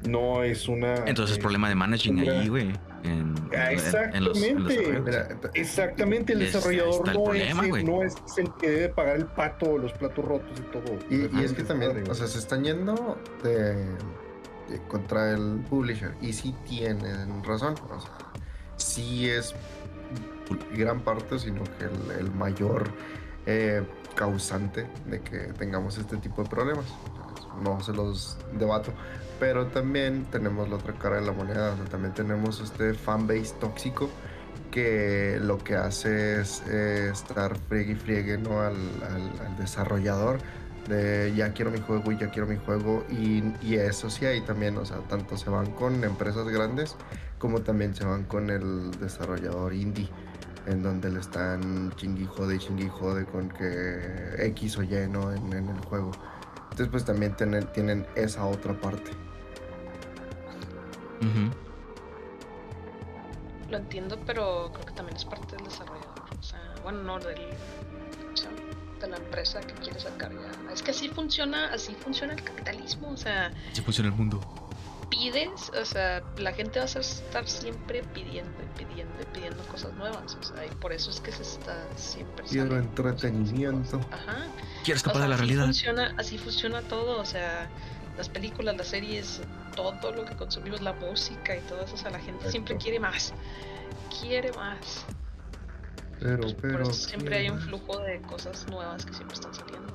No 0.09 0.43
es 0.43 0.69
una... 0.69 0.95
Entonces 1.07 1.33
es 1.33 1.39
eh, 1.39 1.43
problema 1.43 1.69
de 1.69 1.75
managing 1.75 2.19
ahí, 2.21 2.49
güey. 2.49 2.73
En, 3.05 3.35
Ah, 3.57 3.71
en- 3.73 4.15
en 4.17 4.25
los- 4.25 4.43
en 4.43 4.63
los 4.65 4.73
exactamente. 4.73 5.51
Exactamente, 5.61 6.33
el 6.33 6.39
desarrollador 6.41 6.95
está 6.95 7.11
el 7.13 7.17
no, 7.17 7.25
problema, 7.25 7.67
es, 7.79 7.85
no 7.85 8.03
es 8.03 8.15
el 8.39 8.53
que 8.55 8.69
debe 8.71 8.89
pagar 8.89 9.17
el 9.17 9.27
pato 9.27 9.67
o 9.71 9.79
los 9.79 9.93
platos 9.93 10.25
rotos 10.25 10.59
y 10.59 10.63
todo. 10.73 10.99
Y, 11.09 11.41
y 11.41 11.45
es 11.45 11.53
que 11.53 11.63
también, 11.63 12.09
o 12.11 12.15
sea, 12.15 12.27
se 12.27 12.39
están 12.39 12.65
yendo 12.65 13.17
de, 13.45 13.75
de- 13.75 14.83
contra 14.89 15.31
el 15.33 15.61
publisher 15.71 16.15
y 16.21 16.33
sí 16.33 16.55
tienen 16.69 17.45
razón. 17.45 17.75
O 17.91 18.01
sea, 18.01 18.11
sí 18.77 19.29
es 19.31 19.55
gran 20.77 21.01
parte, 21.01 21.39
sino 21.39 21.63
que 21.79 21.85
el, 21.85 22.21
el 22.21 22.31
mayor 22.33 22.85
eh, 23.47 23.83
causante 24.17 24.87
de 25.07 25.21
que 25.21 25.39
tengamos 25.59 25.97
este 25.99 26.17
tipo 26.17 26.43
de 26.43 26.49
problemas. 26.49 26.87
No 27.63 27.81
se 27.81 27.93
los 27.93 28.37
debato. 28.59 28.93
Pero 29.39 29.67
también 29.67 30.25
tenemos 30.31 30.69
la 30.69 30.77
otra 30.77 30.95
cara 30.95 31.17
de 31.17 31.27
la 31.27 31.33
moneda. 31.33 31.73
O 31.73 31.77
sea, 31.77 31.85
también 31.87 32.15
tenemos 32.15 32.61
este 32.61 32.95
fanbase 32.95 33.55
tóxico 33.61 34.09
que 34.71 35.39
lo 35.43 35.59
que 35.59 35.77
hace 35.77 36.41
es 36.41 36.63
eh, 36.69 37.11
estar 37.13 37.57
friegue 37.69 37.93
y 37.93 37.97
friegue 37.97 38.39
¿no? 38.39 38.61
al, 38.61 38.75
al- 38.75 39.47
al 39.47 39.57
desarrollador 39.59 40.39
de 40.89 41.33
ya 41.35 41.53
quiero 41.53 41.71
mi 41.71 41.81
juego 41.81 42.13
y 42.13 42.17
ya 42.19 42.31
quiero 42.31 42.47
mi 42.47 42.57
juego 42.57 43.05
y, 43.11 43.43
y 43.61 43.75
eso 43.75 44.09
sí 44.09 44.25
ahí 44.25 44.41
también, 44.43 44.77
o 44.79 44.85
sea, 44.85 44.99
tanto 45.09 45.37
se 45.37 45.51
van 45.51 45.73
con 45.73 46.05
empresas 46.05 46.47
grandes 46.49 46.95
como 47.39 47.61
también 47.63 47.95
se 47.95 48.05
van 48.05 48.25
con 48.25 48.51
el 48.51 48.93
desarrollador 49.01 49.73
indie 49.75 50.09
en 50.67 50.83
donde 50.83 51.11
le 51.11 51.21
están 51.21 51.93
chingui 51.97 52.27
jode 52.27 52.57
y 52.57 52.59
chingui 52.59 52.89
jode 52.89 53.25
con 53.25 53.49
que 53.49 54.35
X 54.39 54.79
o 54.79 54.83
Y 54.83 55.09
¿no? 55.11 55.33
en, 55.33 55.53
en 55.53 55.69
el 55.69 55.81
juego. 55.81 56.11
Entonces 56.71 56.89
pues 56.91 57.05
también 57.05 57.35
tienen, 57.37 57.67
tienen 57.73 58.07
esa 58.15 58.45
otra 58.45 58.73
parte. 58.81 59.11
Lo 63.71 63.79
entiendo, 63.79 64.19
pero 64.25 64.71
creo 64.73 64.87
que 64.87 64.93
también 64.95 65.17
es 65.17 65.25
parte 65.25 65.57
del 65.57 65.65
desarrollador. 65.65 66.23
O 66.39 66.43
sea, 66.43 66.61
bueno, 66.83 67.03
no 67.03 67.19
del, 67.19 67.41
o 68.33 68.37
sea, 68.37 68.51
de 69.01 69.09
la 69.09 69.17
empresa 69.17 69.61
que 69.61 69.75
quiere 69.75 69.99
sacar 69.99 70.33
ya. 70.33 70.73
Es 70.73 70.83
que 70.83 70.93
así 70.93 71.09
funciona, 71.09 71.73
así 71.73 71.95
funciona 71.95 72.35
el 72.35 72.43
capitalismo. 72.43 73.11
O 73.11 73.17
sea, 73.17 73.53
Así 73.73 73.83
funciona 73.83 74.11
el 74.11 74.15
mundo. 74.15 74.41
pides, 75.11 75.73
o 75.81 75.85
sea, 75.85 76.23
la 76.39 76.53
gente 76.53 76.79
va 76.79 76.85
a 76.85 76.89
estar 76.89 77.49
siempre 77.49 78.03
pidiendo 78.15 78.53
y 78.63 78.85
pidiendo 78.85 79.15
y 79.21 79.25
pidiendo 79.35 79.63
cosas 79.65 79.93
nuevas. 79.95 80.37
O 80.41 80.43
sea, 80.45 80.65
y 80.65 80.71
por 80.77 80.93
eso 80.93 81.11
es 81.11 81.21
que 81.21 81.33
se 81.33 81.43
está 81.43 81.77
siempre 81.97 82.45
Quiero 82.45 82.77
entretenimiento. 82.77 83.99
Ajá. 84.13 84.47
Quiero 84.85 84.95
O 84.95 84.97
escapar 84.97 85.17
sea, 85.17 85.23
de 85.23 85.29
la 85.29 85.35
así 85.35 85.43
realidad. 85.45 85.65
Funciona, 85.65 86.15
así 86.19 86.39
funciona 86.39 86.83
todo, 86.83 87.21
o 87.21 87.25
sea, 87.25 87.69
las 88.17 88.29
películas, 88.29 88.77
las 88.77 88.87
series, 88.87 89.41
todo 89.77 90.13
lo 90.13 90.25
que 90.25 90.35
consumimos, 90.35 90.81
la 90.81 90.93
música 90.95 91.55
y 91.57 91.61
todo 91.61 91.83
eso, 91.83 91.95
o 91.95 91.99
sea, 91.99 92.11
la 92.11 92.19
gente 92.19 92.51
siempre 92.51 92.75
Exacto. 92.75 92.83
quiere 92.85 93.01
más, 93.01 93.33
quiere 94.21 94.53
más. 94.53 95.05
Pero, 96.19 96.39
Pues, 96.43 96.55
pero. 96.55 96.73
por 96.73 96.83
eso 96.83 96.93
siempre 96.95 97.37
hay 97.37 97.51
un 97.51 97.61
flujo 97.61 97.99
de 98.01 98.21
cosas 98.23 98.67
nuevas 98.69 99.05
que 99.05 99.13
siempre 99.13 99.35
están 99.35 99.55
saliendo. 99.55 99.93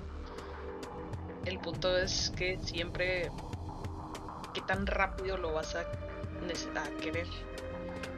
El 1.45 1.57
punto 1.59 1.97
es 1.97 2.31
que 2.37 2.59
siempre, 2.63 3.31
qué 4.53 4.61
tan 4.61 4.85
rápido 4.85 5.37
lo 5.37 5.53
vas 5.53 5.75
a 5.75 5.83
necesitar 6.45 6.87
querer. 6.97 7.27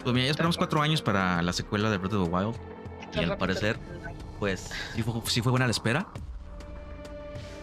Pues 0.04 0.14
mira, 0.14 0.26
ya 0.26 0.32
esperamos 0.32 0.58
cuatro 0.58 0.82
años 0.82 1.02
para 1.02 1.42
la 1.42 1.54
secuela 1.54 1.90
de 1.90 1.98
Breath 1.98 2.14
of 2.14 2.28
the 2.28 2.36
Wild. 2.36 2.56
Y 3.14 3.20
al 3.24 3.38
parecer- 3.38 3.78
Pues 4.40 4.72
sí 4.94 5.02
fue, 5.04 5.14
sí 5.28 5.42
fue 5.42 5.52
buena 5.52 5.66
la 5.68 5.72
espera. 5.72 6.06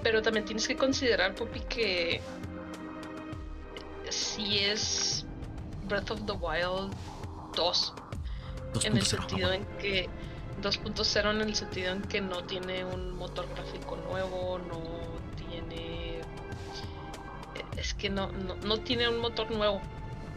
Pero 0.02 0.22
también 0.22 0.46
tienes 0.46 0.66
que 0.66 0.76
considerar, 0.76 1.34
Pupi, 1.34 1.60
que 1.60 2.22
si 4.10 4.58
es 4.58 5.24
Breath 5.88 6.10
of 6.10 6.26
the 6.26 6.32
Wild 6.32 6.92
2, 7.56 7.94
en 8.84 8.96
el 8.96 9.02
2.0. 9.02 9.06
sentido 9.06 9.52
en 9.52 9.64
que 9.78 10.08
2.0 10.62 11.30
en 11.30 11.40
el 11.40 11.54
sentido 11.54 11.92
en 11.92 12.02
que 12.02 12.20
no 12.20 12.44
tiene 12.44 12.84
un 12.84 13.16
motor 13.16 13.48
gráfico 13.54 13.96
nuevo, 13.96 14.58
no 14.58 14.80
tiene 15.36 16.20
es 17.76 17.94
que 17.94 18.10
no, 18.10 18.30
no, 18.32 18.56
no 18.56 18.78
tiene 18.78 19.08
un 19.08 19.18
motor 19.18 19.50
nuevo. 19.50 19.80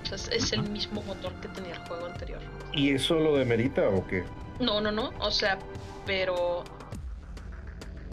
O 0.02 0.06
sea, 0.06 0.16
es, 0.16 0.28
es 0.30 0.54
el 0.54 0.70
mismo 0.70 1.02
motor 1.04 1.34
que 1.42 1.48
tenía 1.50 1.74
el 1.74 1.80
juego 1.88 2.06
anterior. 2.06 2.40
¿Y 2.74 2.94
eso 2.94 3.16
lo 3.16 3.36
demerita 3.36 3.88
o 3.88 4.06
qué? 4.08 4.24
No, 4.60 4.82
no, 4.82 4.92
no. 4.92 5.12
O 5.20 5.32
sea, 5.32 5.60
pero 6.06 6.64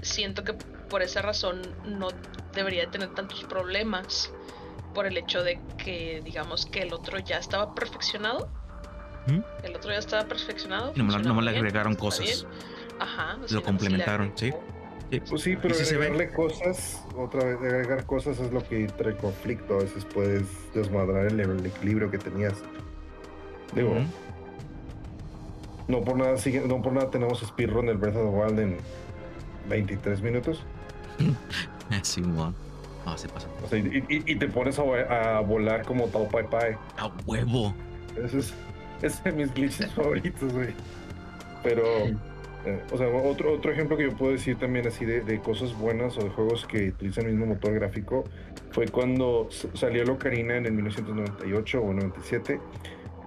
siento 0.02 0.44
que 0.44 0.54
por 0.54 1.02
esa 1.02 1.22
razón 1.22 1.62
no 1.84 2.08
debería 2.54 2.82
de 2.82 2.88
tener 2.88 3.14
tantos 3.14 3.44
problemas 3.44 4.32
por 4.94 5.06
el 5.06 5.16
hecho 5.16 5.42
de 5.42 5.60
que 5.78 6.20
digamos 6.24 6.66
que 6.66 6.80
el 6.82 6.92
otro 6.92 7.18
ya 7.18 7.38
estaba 7.38 7.74
perfeccionado. 7.74 8.48
¿Mm? 9.26 9.40
El 9.64 9.76
otro 9.76 9.90
ya 9.90 9.98
estaba 9.98 10.24
perfeccionado. 10.24 10.92
Nomás- 10.94 11.14
funcionaba 11.14 11.28
nomás 11.28 11.44
le 11.44 11.50
agregaron 11.58 11.94
cosas. 11.94 12.46
Ajá. 12.98 13.06
o 13.06 13.08
sea, 13.08 13.24
nada 13.26 13.38
más 13.38 13.52
le 13.52 13.62
complementaron, 13.62 14.32
sí. 14.34 14.52
Pues 15.28 15.42
sí, 15.42 15.56
pero 15.60 15.74
sí 15.74 15.84
se 15.84 15.96
ve. 15.96 16.06
agregarle 16.06 16.32
cosas, 16.36 17.04
otra 17.16 17.42
vez 17.44 17.58
agregar 17.58 18.06
cosas 18.06 18.38
es 18.38 18.52
lo 18.52 18.62
que 18.62 18.86
trae 18.86 19.16
conflicto. 19.16 19.74
A 19.74 19.78
veces 19.78 20.04
puedes 20.04 20.46
desmadrar 20.72 21.26
el, 21.26 21.40
el 21.40 21.66
equilibrio 21.66 22.10
que 22.10 22.18
tenías. 22.18 22.54
Digo, 23.74 23.96
no 25.88 26.02
por 26.02 26.16
nada 26.16 26.36
sigue, 26.36 26.60
no 26.60 26.80
por 26.80 26.92
nada 26.92 27.10
tenemos 27.10 27.40
speedrun 27.40 27.86
del 27.86 27.96
Breath 27.96 28.16
of 28.16 28.22
the 28.22 28.28
Wild 28.36 28.58
en 28.60 28.76
23 29.68 30.20
minutos. 30.22 30.62
Sí, 32.02 32.22
bueno. 33.04 33.12
Ah, 33.14 33.18
se 33.18 33.28
pasa. 33.28 33.48
O 33.64 33.68
sea, 33.68 33.78
y, 33.78 34.04
y- 34.08 34.32
y 34.32 34.36
te 34.36 34.48
pones 34.48 34.78
a, 34.78 34.84
vo- 34.84 35.08
a 35.10 35.40
volar 35.40 35.84
como 35.84 36.06
Tao 36.08 36.28
Pai 36.28 36.44
Pai. 36.48 36.76
A 36.98 37.10
huevo. 37.26 37.74
Ese 38.22 38.38
es, 38.38 38.54
es 39.02 39.22
de 39.24 39.32
mis 39.32 39.52
glitches 39.54 39.90
favoritos, 39.92 40.52
güey. 40.52 40.74
Pero, 41.62 41.84
eh, 42.64 42.82
o 42.92 42.96
sea, 42.98 43.08
otro, 43.08 43.52
otro 43.52 43.72
ejemplo 43.72 43.96
que 43.96 44.04
yo 44.04 44.16
puedo 44.16 44.32
decir 44.32 44.58
también 44.58 44.86
así 44.86 45.04
de, 45.04 45.20
de 45.20 45.40
cosas 45.40 45.76
buenas 45.78 46.16
o 46.18 46.22
de 46.22 46.30
juegos 46.30 46.66
que 46.66 46.88
utilizan 46.88 47.26
el 47.26 47.32
mismo 47.32 47.46
motor 47.54 47.72
gráfico 47.74 48.24
fue 48.70 48.86
cuando 48.88 49.48
salió 49.74 50.02
el 50.02 50.10
Ocarina 50.10 50.56
en 50.56 50.66
el 50.66 50.72
1998 50.72 51.82
o 51.82 51.92
97 51.92 52.60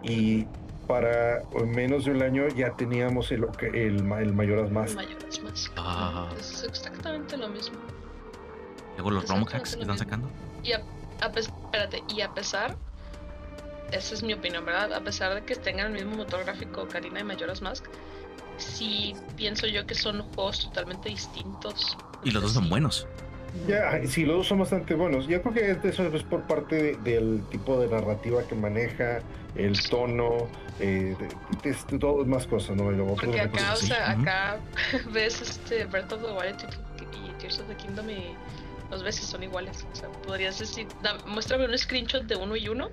y 0.03 0.45
para 0.87 1.41
menos 1.65 2.05
de 2.05 2.11
un 2.11 2.21
año 2.23 2.47
ya 2.49 2.71
teníamos 2.75 3.31
el, 3.31 3.43
Oca- 3.45 3.67
el, 3.73 4.03
ma- 4.03 4.21
el 4.21 4.33
Majora's 4.33 4.71
Mask. 4.71 4.95
Mayoras 4.95 5.41
más. 5.43 5.71
Ah. 5.77 6.29
Es 6.39 6.63
exactamente 6.67 7.37
lo 7.37 7.49
mismo. 7.49 7.77
Luego 8.95 9.11
los 9.11 9.27
ROM 9.27 9.45
hacks 9.51 9.75
que 9.75 9.81
están 9.81 9.97
sacando. 9.97 10.29
Y 10.63 10.71
a, 10.73 10.81
a 11.21 11.31
pes- 11.31 11.47
espérate, 11.65 12.03
y 12.07 12.21
a 12.21 12.29
pesar, 12.33 12.75
esa 13.91 14.13
es 14.13 14.23
mi 14.23 14.33
opinión, 14.33 14.65
¿verdad? 14.65 14.93
A 14.93 15.01
pesar 15.01 15.33
de 15.35 15.43
que 15.43 15.55
tengan 15.55 15.87
el 15.87 16.05
mismo 16.05 16.15
motor 16.23 16.43
gráfico 16.43 16.87
Karina 16.87 17.19
y 17.19 17.23
Majora's 17.23 17.61
Mask, 17.61 17.85
sí 18.57 19.13
pienso 19.35 19.67
yo 19.67 19.85
que 19.85 19.95
son 19.95 20.21
juegos 20.33 20.59
totalmente 20.65 21.09
distintos. 21.09 21.97
Y 22.23 22.31
los 22.31 22.43
dos 22.43 22.53
son 22.53 22.69
buenos. 22.69 23.07
Ya, 23.67 24.01
sí, 24.07 24.25
los 24.25 24.37
dos 24.37 24.47
son 24.47 24.59
bastante 24.59 24.95
buenos. 24.95 25.27
Yo 25.27 25.41
creo 25.43 25.53
que 25.79 25.87
eso 25.89 26.07
es 26.07 26.23
por 26.23 26.41
parte 26.43 26.75
de- 26.75 26.95
del 26.97 27.43
tipo 27.51 27.79
de 27.79 27.87
narrativa 27.87 28.41
que 28.43 28.55
maneja, 28.55 29.19
el 29.55 29.79
tono, 29.89 30.47
eh, 30.79 31.15
de, 31.63 31.69
de- 31.71 31.77
de 31.87 31.99
todo 31.99 32.25
más 32.25 32.47
cosas, 32.47 32.75
¿no? 32.75 32.91
Y 32.91 32.95
lo 32.97 33.05
otro 33.13 33.27
Porque 33.27 33.41
acá, 33.41 33.73
o 33.73 33.75
sea, 33.75 34.11
acá 34.11 34.57
ves 35.13 35.39
este 35.41 35.85
Breath 35.85 36.11
of 36.13 36.21
the 36.23 36.31
Wild 36.31 36.57
y 37.11 37.31
Tears 37.39 37.59
of 37.59 37.67
the 37.67 37.75
Kingdom 37.75 38.09
y 38.09 38.33
los 38.91 39.03
ves 39.03 39.19
y 39.21 39.25
son 39.25 39.43
iguales. 39.43 39.85
O 39.91 39.95
sea, 39.95 40.09
podrías 40.09 40.57
decir, 40.59 40.87
da- 41.01 41.17
muéstrame 41.25 41.65
un 41.65 41.77
screenshot 41.77 42.23
de 42.23 42.35
uno 42.35 42.55
y 42.55 42.67
uno 42.69 42.89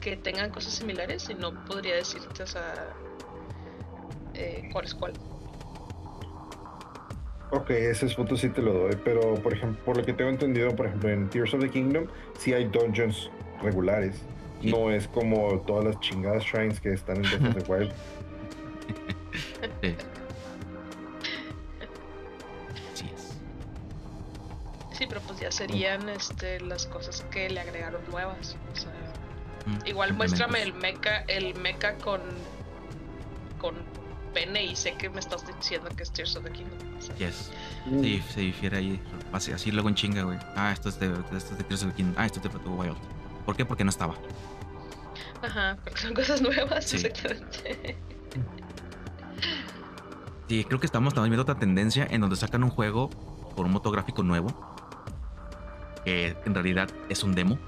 que 0.00 0.16
tengan 0.16 0.50
cosas 0.50 0.72
similares 0.74 1.28
y 1.28 1.34
no 1.34 1.52
podría 1.64 1.96
decirte, 1.96 2.42
o 2.42 2.46
sea, 2.46 2.74
eh, 4.34 4.68
cuál 4.72 4.84
es 4.84 4.94
cuál. 4.94 5.12
Ok, 7.50 7.70
ese 7.70 8.06
punto 8.14 8.36
sí 8.36 8.50
te 8.50 8.60
lo 8.60 8.72
doy, 8.74 8.96
pero 9.04 9.34
por 9.36 9.54
ejemplo, 9.54 9.82
por 9.84 9.96
lo 9.96 10.04
que 10.04 10.12
tengo 10.12 10.30
entendido, 10.30 10.74
por 10.76 10.86
ejemplo, 10.86 11.08
en 11.08 11.30
Tears 11.30 11.54
of 11.54 11.60
the 11.60 11.70
Kingdom 11.70 12.06
sí 12.38 12.52
hay 12.52 12.66
dungeons 12.66 13.30
regulares. 13.62 14.22
Sí. 14.60 14.70
No 14.70 14.90
es 14.90 15.08
como 15.08 15.60
todas 15.60 15.84
las 15.84 16.00
chingadas 16.00 16.42
shrines 16.44 16.80
que 16.80 16.92
están 16.92 17.16
en 17.16 17.22
Breath 17.22 17.56
of 17.56 17.64
the 17.64 17.72
Wild. 17.72 17.92
Sí, 24.98 25.06
pero 25.08 25.20
pues 25.20 25.38
ya 25.40 25.50
serían 25.52 26.08
este, 26.08 26.60
las 26.60 26.86
cosas 26.86 27.24
que 27.30 27.48
le 27.48 27.60
agregaron 27.60 28.02
nuevas. 28.10 28.56
O 28.72 28.76
sea, 28.76 28.92
Mm, 29.66 29.86
igual 29.86 30.14
muéstrame 30.14 30.62
el 30.62 30.72
mecha, 30.74 31.18
el 31.28 31.54
mecha 31.56 31.94
con 31.98 32.20
con 33.60 33.74
pene 34.32 34.64
y 34.64 34.76
sé 34.76 34.94
que 34.94 35.10
me 35.10 35.18
estás 35.20 35.44
diciendo 35.46 35.90
que 35.96 36.04
es 36.04 36.12
Tears 36.12 36.36
of 36.36 36.44
the 36.44 36.50
Kingdom. 36.52 36.78
o 36.98 37.02
sea, 37.02 37.14
Yes. 37.16 37.50
Mm. 37.86 38.00
Sí, 38.02 38.22
se 38.32 38.40
difiere 38.40 38.76
ahí. 38.78 39.00
Así, 39.32 39.52
así 39.52 39.70
luego 39.72 39.88
en 39.88 39.94
chinga, 39.96 40.22
güey. 40.22 40.38
Ah, 40.56 40.70
esto 40.72 40.88
es 40.88 40.98
de, 41.00 41.06
esto 41.36 41.36
es 41.52 41.58
de 41.58 41.64
Tears 41.64 41.82
of 41.82 41.90
the 41.90 41.94
Kingdom. 41.96 42.14
Ah, 42.16 42.26
esto 42.26 42.38
es 42.38 42.44
de 42.44 42.68
Wild. 42.68 42.96
¿Por 43.44 43.56
qué? 43.56 43.64
Porque 43.66 43.84
no 43.84 43.90
estaba. 43.90 44.14
Ajá, 45.42 45.76
porque 45.84 46.00
son 46.00 46.14
cosas 46.14 46.40
nuevas, 46.40 46.84
Sí. 46.84 46.96
exactamente. 46.96 47.96
Sí, 50.48 50.64
creo 50.64 50.80
que 50.80 50.86
estamos 50.86 51.12
también 51.14 51.30
viendo 51.32 51.42
otra 51.42 51.56
tendencia 51.58 52.06
en 52.08 52.20
donde 52.22 52.36
sacan 52.36 52.64
un 52.64 52.70
juego 52.70 53.10
por 53.54 53.66
un 53.66 53.72
motográfico 53.72 54.22
nuevo. 54.22 54.48
Que 56.08 56.34
en 56.46 56.54
realidad 56.54 56.88
es 57.10 57.22
un 57.22 57.34
demo. 57.34 57.58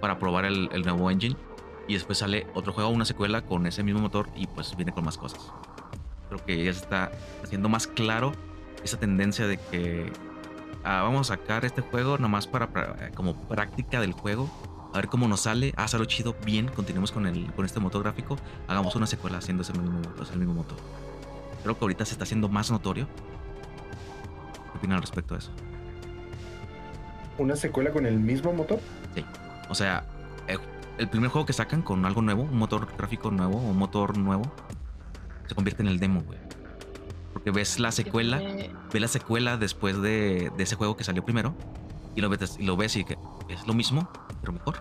Para 0.00 0.18
probar 0.20 0.44
el, 0.44 0.68
el 0.72 0.82
nuevo 0.82 1.10
engine. 1.10 1.36
Y 1.88 1.94
después 1.94 2.18
sale 2.18 2.46
otro 2.54 2.72
juego, 2.72 2.90
una 2.90 3.04
secuela 3.04 3.42
con 3.42 3.66
ese 3.66 3.82
mismo 3.82 4.00
motor 4.00 4.28
y 4.36 4.46
pues 4.46 4.76
viene 4.76 4.92
con 4.92 5.04
más 5.04 5.18
cosas. 5.18 5.50
Creo 6.28 6.44
que 6.44 6.64
ya 6.64 6.72
se 6.72 6.80
está 6.80 7.10
haciendo 7.42 7.68
más 7.68 7.86
claro 7.88 8.32
esa 8.84 8.98
tendencia 8.98 9.46
de 9.48 9.58
que 9.58 10.12
ah, 10.84 11.02
vamos 11.02 11.30
a 11.30 11.36
sacar 11.36 11.64
este 11.64 11.82
juego 11.82 12.18
nomás 12.18 12.46
para, 12.46 12.68
para- 12.72 13.10
como 13.10 13.34
práctica 13.48 14.00
del 14.00 14.12
juego. 14.12 14.48
A 14.92 14.98
ver 14.98 15.08
cómo 15.08 15.26
nos 15.26 15.40
sale. 15.40 15.74
Ah, 15.76 15.88
salió 15.88 16.06
chido, 16.06 16.36
bien. 16.46 16.68
Continuemos 16.68 17.10
con, 17.10 17.26
el, 17.26 17.52
con 17.54 17.64
este 17.64 17.80
motor 17.80 18.04
gráfico. 18.04 18.36
Hagamos 18.68 18.94
una 18.94 19.06
secuela 19.08 19.38
haciendo 19.38 19.62
ese 19.64 19.72
mismo, 19.72 20.00
el 20.32 20.38
mismo 20.38 20.54
motor. 20.54 20.78
Creo 21.64 21.76
que 21.76 21.84
ahorita 21.84 22.04
se 22.04 22.12
está 22.12 22.22
haciendo 22.22 22.48
más 22.48 22.70
notorio. 22.70 23.08
¿Qué 24.72 24.78
opinan 24.78 24.96
al 24.96 25.02
respecto 25.02 25.34
de 25.34 25.40
eso? 25.40 25.50
¿Una 27.38 27.56
secuela 27.56 27.90
con 27.90 28.06
el 28.06 28.18
mismo 28.20 28.52
motor? 28.52 28.78
O 29.68 29.74
sea, 29.74 30.04
eh, 30.46 30.58
el 30.98 31.08
primer 31.08 31.30
juego 31.30 31.46
que 31.46 31.52
sacan 31.52 31.82
con 31.82 32.04
algo 32.04 32.22
nuevo, 32.22 32.42
un 32.42 32.56
motor 32.56 32.86
gráfico 32.96 33.30
nuevo 33.30 33.56
o 33.56 33.70
un 33.70 33.76
motor 33.78 34.16
nuevo, 34.16 34.44
se 35.46 35.54
convierte 35.54 35.82
en 35.82 35.88
el 35.88 35.98
demo, 35.98 36.22
güey. 36.22 36.38
Porque 37.32 37.50
ves 37.50 37.80
la 37.80 37.90
secuela, 37.90 38.40
ves 38.92 39.00
la 39.02 39.08
secuela 39.08 39.56
después 39.56 40.00
de, 40.00 40.52
de 40.56 40.62
ese 40.62 40.76
juego 40.76 40.96
que 40.96 41.04
salió 41.04 41.24
primero 41.24 41.54
y 42.14 42.20
lo 42.20 42.28
ves, 42.28 42.56
y 42.58 42.64
lo 42.64 42.76
ves 42.76 42.94
y 42.96 43.04
que 43.04 43.18
es 43.48 43.66
lo 43.66 43.74
mismo, 43.74 44.08
pero 44.40 44.52
mejor. 44.52 44.76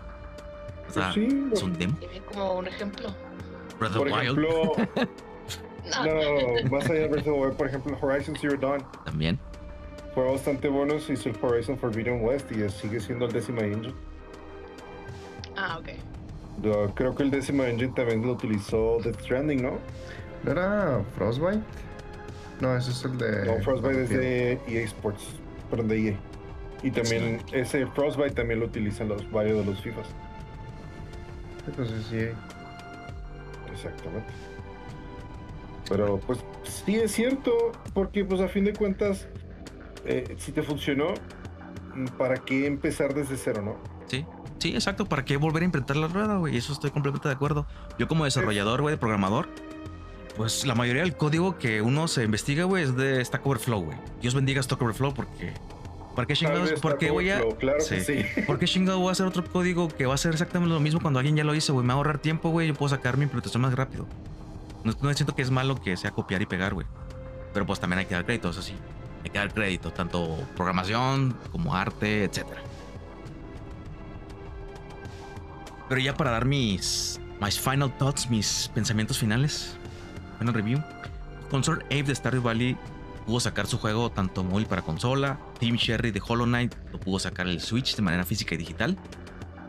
O 0.90 0.94
sea, 0.94 1.12
Pues 1.14 1.16
sí, 1.16 1.44
es 1.52 1.64
un 1.64 1.74
demo. 1.74 1.98
Como 2.32 2.54
un 2.54 2.68
ejemplo. 2.68 3.10
Breath 3.80 3.96
of 3.96 3.98
por 3.98 4.08
the 4.08 4.14
Wild 4.14 4.40
ejemplo, 4.40 4.74
No. 5.84 6.06
no, 6.06 6.72
más 6.72 6.86
allá 6.86 7.00
de 7.02 7.08
Breath 7.08 7.28
of 7.28 7.34
the 7.34 7.40
Wild, 7.42 7.54
por 7.58 7.68
ejemplo, 7.68 7.98
Horizon 8.00 8.36
Zero 8.40 8.56
Dawn 8.58 8.86
también. 9.04 9.40
Fue 10.14 10.24
bastante 10.32 10.68
bueno. 10.68 11.00
Se 11.00 11.14
hizo 11.14 11.30
el 11.30 11.38
Horizon 11.42 11.78
Forbidden 11.78 12.24
West 12.24 12.52
y 12.52 12.70
sigue 12.70 13.00
siendo 13.00 13.26
el 13.26 13.32
décima 13.32 13.62
engine. 13.62 13.94
Ah, 15.56 15.78
ok. 15.80 15.90
Yo 16.62 16.94
creo 16.96 17.16
que 17.16 17.24
el 17.24 17.32
décimo 17.32 17.64
engine 17.64 17.94
también 17.96 18.26
lo 18.26 18.34
utilizó 18.34 19.00
Death 19.04 19.22
Stranding, 19.22 19.64
¿no? 19.64 19.80
¿No 20.44 20.52
era 20.52 21.02
Frostbite? 21.16 21.62
No, 22.62 22.78
ese 22.78 22.92
es 22.92 23.04
el 23.06 23.18
de. 23.18 23.46
No, 23.46 23.64
Frostbite 23.64 24.04
es 24.04 24.10
de 24.10 24.52
EA 24.68 24.86
Sports, 24.86 25.24
perdón, 25.70 25.88
de 25.88 26.10
EA. 26.10 26.16
Y 26.84 26.92
también 26.92 27.42
ese 27.52 27.88
Frostbite 27.88 28.32
también 28.32 28.60
lo 28.60 28.66
utilizan 28.66 29.08
los 29.08 29.30
varios 29.32 29.60
de 29.60 29.72
los 29.72 29.82
FIFAs. 29.82 30.08
Entonces 31.68 32.06
sí. 32.10 32.28
Exactamente. 33.74 34.32
Pero 35.90 36.20
pues 36.20 36.40
sí 36.64 36.96
es 36.96 37.12
cierto, 37.12 37.72
porque 37.94 38.24
pues 38.26 38.42
a 38.42 38.48
fin 38.48 38.66
de 38.66 38.74
cuentas, 38.74 39.28
eh, 40.06 40.36
si 40.38 40.52
te 40.52 40.64
funcionó, 40.64 41.14
mm, 41.96 42.06
¿para 42.18 42.36
qué 42.38 42.66
empezar 42.68 43.14
desde 43.14 43.38
cero, 43.38 43.62
no? 43.64 43.78
Sí, 44.08 44.26
sí, 44.60 44.74
exacto. 44.74 45.06
¿Para 45.06 45.26
qué 45.26 45.38
volver 45.38 45.64
a 45.64 45.66
inventar 45.66 45.96
la 45.96 46.08
rueda, 46.08 46.38
güey? 46.38 46.58
Eso 46.58 46.74
estoy 46.74 46.92
completamente 46.92 47.28
de 47.28 47.36
acuerdo. 47.36 47.66
Yo 47.98 48.08
como 48.08 48.26
desarrollador, 48.26 48.82
güey, 48.82 48.94
de 48.96 48.98
programador, 48.98 49.48
pues 50.36 50.66
la 50.66 50.76
mayoría 50.76 51.04
del 51.04 51.16
código 51.16 51.58
que 51.58 51.82
uno 51.82 52.08
se 52.08 52.24
investiga, 52.24 52.64
güey, 52.66 52.84
es 52.84 52.96
de 52.96 53.24
Stack 53.24 53.46
Overflow, 53.46 53.84
güey. 53.84 53.98
Dios 54.22 54.34
bendiga 54.34 54.62
Stack 54.62 54.82
Overflow 54.82 55.14
porque... 55.14 55.54
¿Para 56.16 56.28
qué 56.28 56.36
chingados? 56.36 56.74
¿Por 56.80 57.00
qué 57.00 57.10
voy 57.10 57.32
a...? 57.32 57.42
Claro 57.58 57.80
Sí. 57.80 58.02
sí. 58.02 58.24
¿Por 58.48 58.60
qué 58.60 58.66
chingado 58.66 59.00
voy 59.00 59.10
a 59.10 59.12
hacer 59.14 59.26
otro 59.26 59.44
código 59.44 59.88
que 59.88 60.06
va 60.06 60.14
a 60.14 60.18
ser 60.18 60.34
exactamente 60.34 60.72
lo 60.72 60.80
mismo 60.80 61.02
cuando 61.02 61.20
alguien 61.20 61.36
ya 61.36 61.44
lo 61.44 61.56
hizo, 61.56 61.74
güey? 61.74 61.84
Me 61.84 61.90
va 61.90 61.94
a 61.94 61.98
ahorrar 61.98 62.20
tiempo, 62.20 62.50
güey. 62.50 62.68
Yo 62.68 62.76
puedo 62.76 62.90
sacar 62.90 63.18
mi 63.18 63.24
implementación 63.24 63.62
más 63.62 63.74
rápido. 63.74 64.06
No, 64.84 64.94
no 65.02 65.14
siento 65.14 65.36
que 65.36 65.42
es 65.42 65.50
malo 65.50 65.82
que 65.82 65.98
sea 65.98 66.12
copiar 66.12 66.42
y 66.44 66.46
pegar, 66.46 66.76
güey. 66.76 66.86
Pero 67.54 67.66
pues 67.66 67.80
también 67.80 68.00
hay 68.00 68.06
que 68.06 68.14
dar 68.14 68.26
crédito, 68.26 68.50
eso 68.50 68.62
sí. 68.62 68.76
Hay 69.24 69.30
que 69.30 69.38
dar 69.38 69.54
crédito, 69.54 69.92
tanto 69.92 70.38
programación 70.56 71.36
como 71.52 71.76
arte, 71.76 72.26
etcétera. 72.26 72.62
Pero 75.90 76.02
ya 76.02 76.16
para 76.16 76.32
dar 76.32 76.46
mis, 76.46 77.20
mis 77.42 77.60
final 77.60 77.96
thoughts, 77.98 78.30
mis 78.30 78.70
pensamientos 78.74 79.18
finales, 79.18 79.78
final 80.40 80.54
review. 80.54 80.84
Consort 81.50 81.84
Ave 81.86 82.04
de 82.04 82.16
Stardew 82.16 82.42
Valley 82.42 82.78
pudo 83.26 83.40
sacar 83.40 83.68
su 83.68 83.78
juego 83.78 84.12
tanto 84.12 84.44
móvil 84.44 84.66
para 84.66 84.82
consola. 84.82 85.38
Team 85.60 85.76
Sherry 85.76 86.12
de 86.12 86.22
Hollow 86.26 86.46
Knight 86.46 86.74
lo 86.92 87.00
pudo 87.00 87.20
sacar 87.20 87.48
el 87.48 87.62
Switch 87.62 87.96
de 87.96 88.02
manera 88.02 88.26
física 88.26 88.56
y 88.56 88.58
digital. 88.58 88.98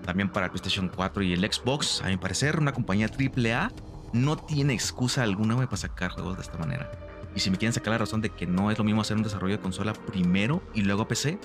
También 0.04 0.30
para 0.30 0.48
PlayStation 0.48 0.90
4 0.94 1.22
y 1.22 1.32
el 1.32 1.40
Xbox. 1.40 2.02
A 2.02 2.08
mi 2.08 2.16
parecer, 2.16 2.58
una 2.58 2.72
compañía 2.72 3.08
AAA 3.08 3.70
no 4.12 4.36
tiene 4.36 4.72
excusa 4.72 5.22
alguna 5.22 5.56
para 5.56 5.76
sacar 5.76 6.10
juegos 6.10 6.36
de 6.36 6.42
esta 6.42 6.58
manera. 6.58 6.90
Y 7.34 7.40
si 7.40 7.50
me 7.50 7.56
quieren 7.56 7.72
sacar 7.72 7.92
la 7.92 7.98
razón 7.98 8.20
de 8.20 8.30
que 8.30 8.46
no 8.46 8.70
es 8.70 8.78
lo 8.78 8.84
mismo 8.84 9.00
hacer 9.00 9.16
un 9.16 9.22
desarrollo 9.22 9.56
de 9.56 9.62
consola 9.62 9.92
primero 9.92 10.62
y 10.72 10.82
luego 10.82 11.08
PC, 11.08 11.38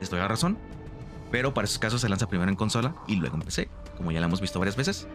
les 0.00 0.10
doy 0.10 0.20
la 0.20 0.28
razón. 0.28 0.56
Pero 1.30 1.54
para 1.54 1.64
esos 1.64 1.78
casos 1.78 2.00
se 2.00 2.08
lanza 2.08 2.28
primero 2.28 2.50
en 2.50 2.56
consola 2.56 2.94
y 3.08 3.16
luego 3.16 3.36
en 3.36 3.42
PC, 3.42 3.68
como 3.96 4.12
ya 4.12 4.20
lo 4.20 4.26
hemos 4.26 4.40
visto 4.40 4.58
varias 4.58 4.76
veces, 4.76 5.08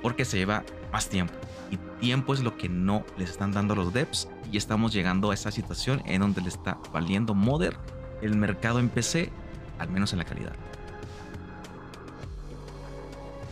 porque 0.00 0.24
se 0.24 0.38
lleva 0.38 0.62
más 0.92 1.08
tiempo. 1.08 1.34
Y 1.70 1.78
tiempo 2.00 2.32
es 2.32 2.42
lo 2.42 2.56
que 2.56 2.68
no 2.68 3.04
les 3.18 3.30
están 3.30 3.52
dando 3.52 3.74
a 3.74 3.76
los 3.76 3.92
devs 3.92 4.28
y 4.52 4.56
estamos 4.56 4.92
llegando 4.92 5.30
a 5.30 5.34
esa 5.34 5.50
situación 5.50 6.02
en 6.06 6.20
donde 6.20 6.40
le 6.40 6.48
está 6.48 6.78
valiendo 6.92 7.34
Modder 7.34 7.76
el 8.22 8.36
mercado 8.36 8.78
en 8.78 8.88
PC, 8.88 9.30
al 9.78 9.90
menos 9.90 10.12
en 10.12 10.20
la 10.20 10.24
calidad. 10.24 10.52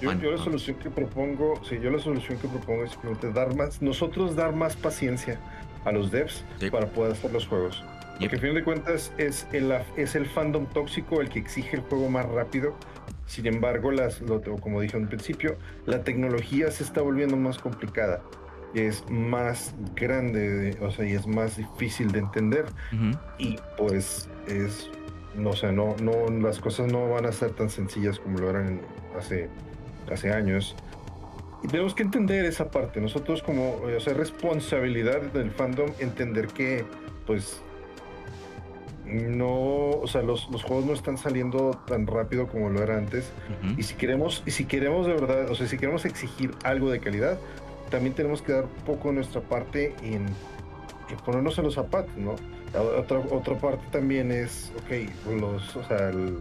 Yo, 0.00 0.09
Bueno, 0.09 0.22
yo 0.22 0.32
la 0.32 0.42
solución 0.42 0.76
que 0.78 0.90
propongo, 0.90 1.60
sí, 1.68 1.78
yo 1.80 1.90
la 1.90 1.98
solución 1.98 2.38
que 2.38 2.48
propongo 2.48 2.84
es 2.84 2.92
simplemente 2.92 3.32
dar 3.32 3.54
más, 3.54 3.82
nosotros 3.82 4.34
dar 4.34 4.54
más 4.54 4.76
paciencia 4.76 5.38
a 5.84 5.92
los 5.92 6.10
devs 6.10 6.44
Sí. 6.59 6.70
para 6.70 6.86
poder 6.86 7.12
hacer 7.12 7.32
los 7.32 7.46
juegos. 7.46 7.82
Yep. 8.18 8.20
Porque 8.30 8.36
a 8.36 8.38
fin 8.40 8.54
de 8.54 8.62
cuentas 8.64 9.12
es 9.18 9.46
el, 9.52 9.72
es 9.96 10.14
el 10.14 10.26
fandom 10.26 10.66
tóxico 10.66 11.20
el 11.20 11.28
que 11.28 11.38
exige 11.38 11.76
el 11.76 11.82
juego 11.82 12.09
más 12.09 12.26
rápido. 12.26 12.74
Sin 13.26 13.46
embargo, 13.46 13.90
las, 13.90 14.20
lo- 14.20 14.40
como 14.42 14.80
dije 14.80 14.96
al 14.96 15.09
principio, 15.09 15.56
la 15.86 16.04
tecnología 16.04 16.70
se 16.70 16.84
está 16.84 17.00
volviendo 17.00 17.36
más 17.36 17.59
complicada. 17.59 18.22
Y 18.74 18.80
es 18.80 19.04
más 19.10 19.74
grande, 19.96 20.48
de- 20.48 20.84
o 20.84 20.90
sea, 20.90 21.06
y 21.06 21.12
es 21.12 21.26
más 21.26 21.56
difícil 21.56 22.12
de 22.12 22.20
entender. 22.20 22.66
Y 23.38 23.59
pues 23.78 24.28
es, 24.46 24.88
no 25.34 25.52
sé, 25.54 25.72
no, 25.72 25.96
no, 26.02 26.12
las 26.40 26.59
cosas 26.59 26.92
no 26.92 27.09
van 27.09 27.26
a 27.26 27.32
ser 27.32 27.50
tan 27.52 27.70
sencillas 27.70 28.18
como 28.18 28.38
lo 28.38 28.50
eran 28.50 28.80
hace, 29.18 29.48
hace 30.10 30.32
años. 30.32 30.76
Y 31.62 31.68
tenemos 31.68 31.94
que 31.94 32.02
entender 32.02 32.44
esa 32.44 32.70
parte. 32.70 33.01
Nosotros 33.01 33.43
como, 33.43 33.76
o 33.76 34.01
sea, 34.01 34.14
responsabilidad 34.14 35.20
del 35.20 35.51
fandom 35.52 35.90
entender 36.01 36.48
que, 36.48 36.84
pues, 37.26 37.60
no, 39.05 39.90
o 39.90 40.06
sea, 40.06 40.22
los, 40.22 40.48
los 40.51 40.62
juegos 40.62 40.86
no 40.86 40.93
están 40.94 41.18
saliendo 41.18 41.72
tan 41.86 42.06
rápido 42.06 42.47
como 42.48 42.70
lo 42.70 42.82
era 42.82 42.97
antes. 42.97 43.30
Y 43.76 43.82
si 43.82 43.94
queremos, 43.94 44.43
y 44.47 44.51
si 44.52 44.64
queremos 44.64 45.06
de 45.06 45.14
verdad, 45.14 45.51
o 45.51 45.55
sea, 45.55 45.66
si 45.66 45.76
queremos 45.76 46.05
exigir 46.05 46.52
algo 46.64 46.90
de 46.90 47.01
calidad, 47.01 47.39
también 47.90 48.14
tenemos 48.14 48.43
que 48.43 48.52
dar 48.52 48.64
poco 48.86 49.09
de 49.09 49.14
nuestra 49.16 49.40
parte 49.43 49.94
en, 50.02 50.26
en 51.10 51.16
ponernos 51.24 51.59
en 51.59 51.64
los 51.64 51.74
zapatos, 51.74 52.16
¿no? 52.16 52.36
Otra, 52.98 53.18
otra 53.18 53.59
parte 53.59 53.84
también 53.90 54.32
es, 54.32 54.72
ok, 54.78 55.30
los, 55.40 55.76
o 55.76 55.84
sea, 55.84 56.09
el- 56.09 56.39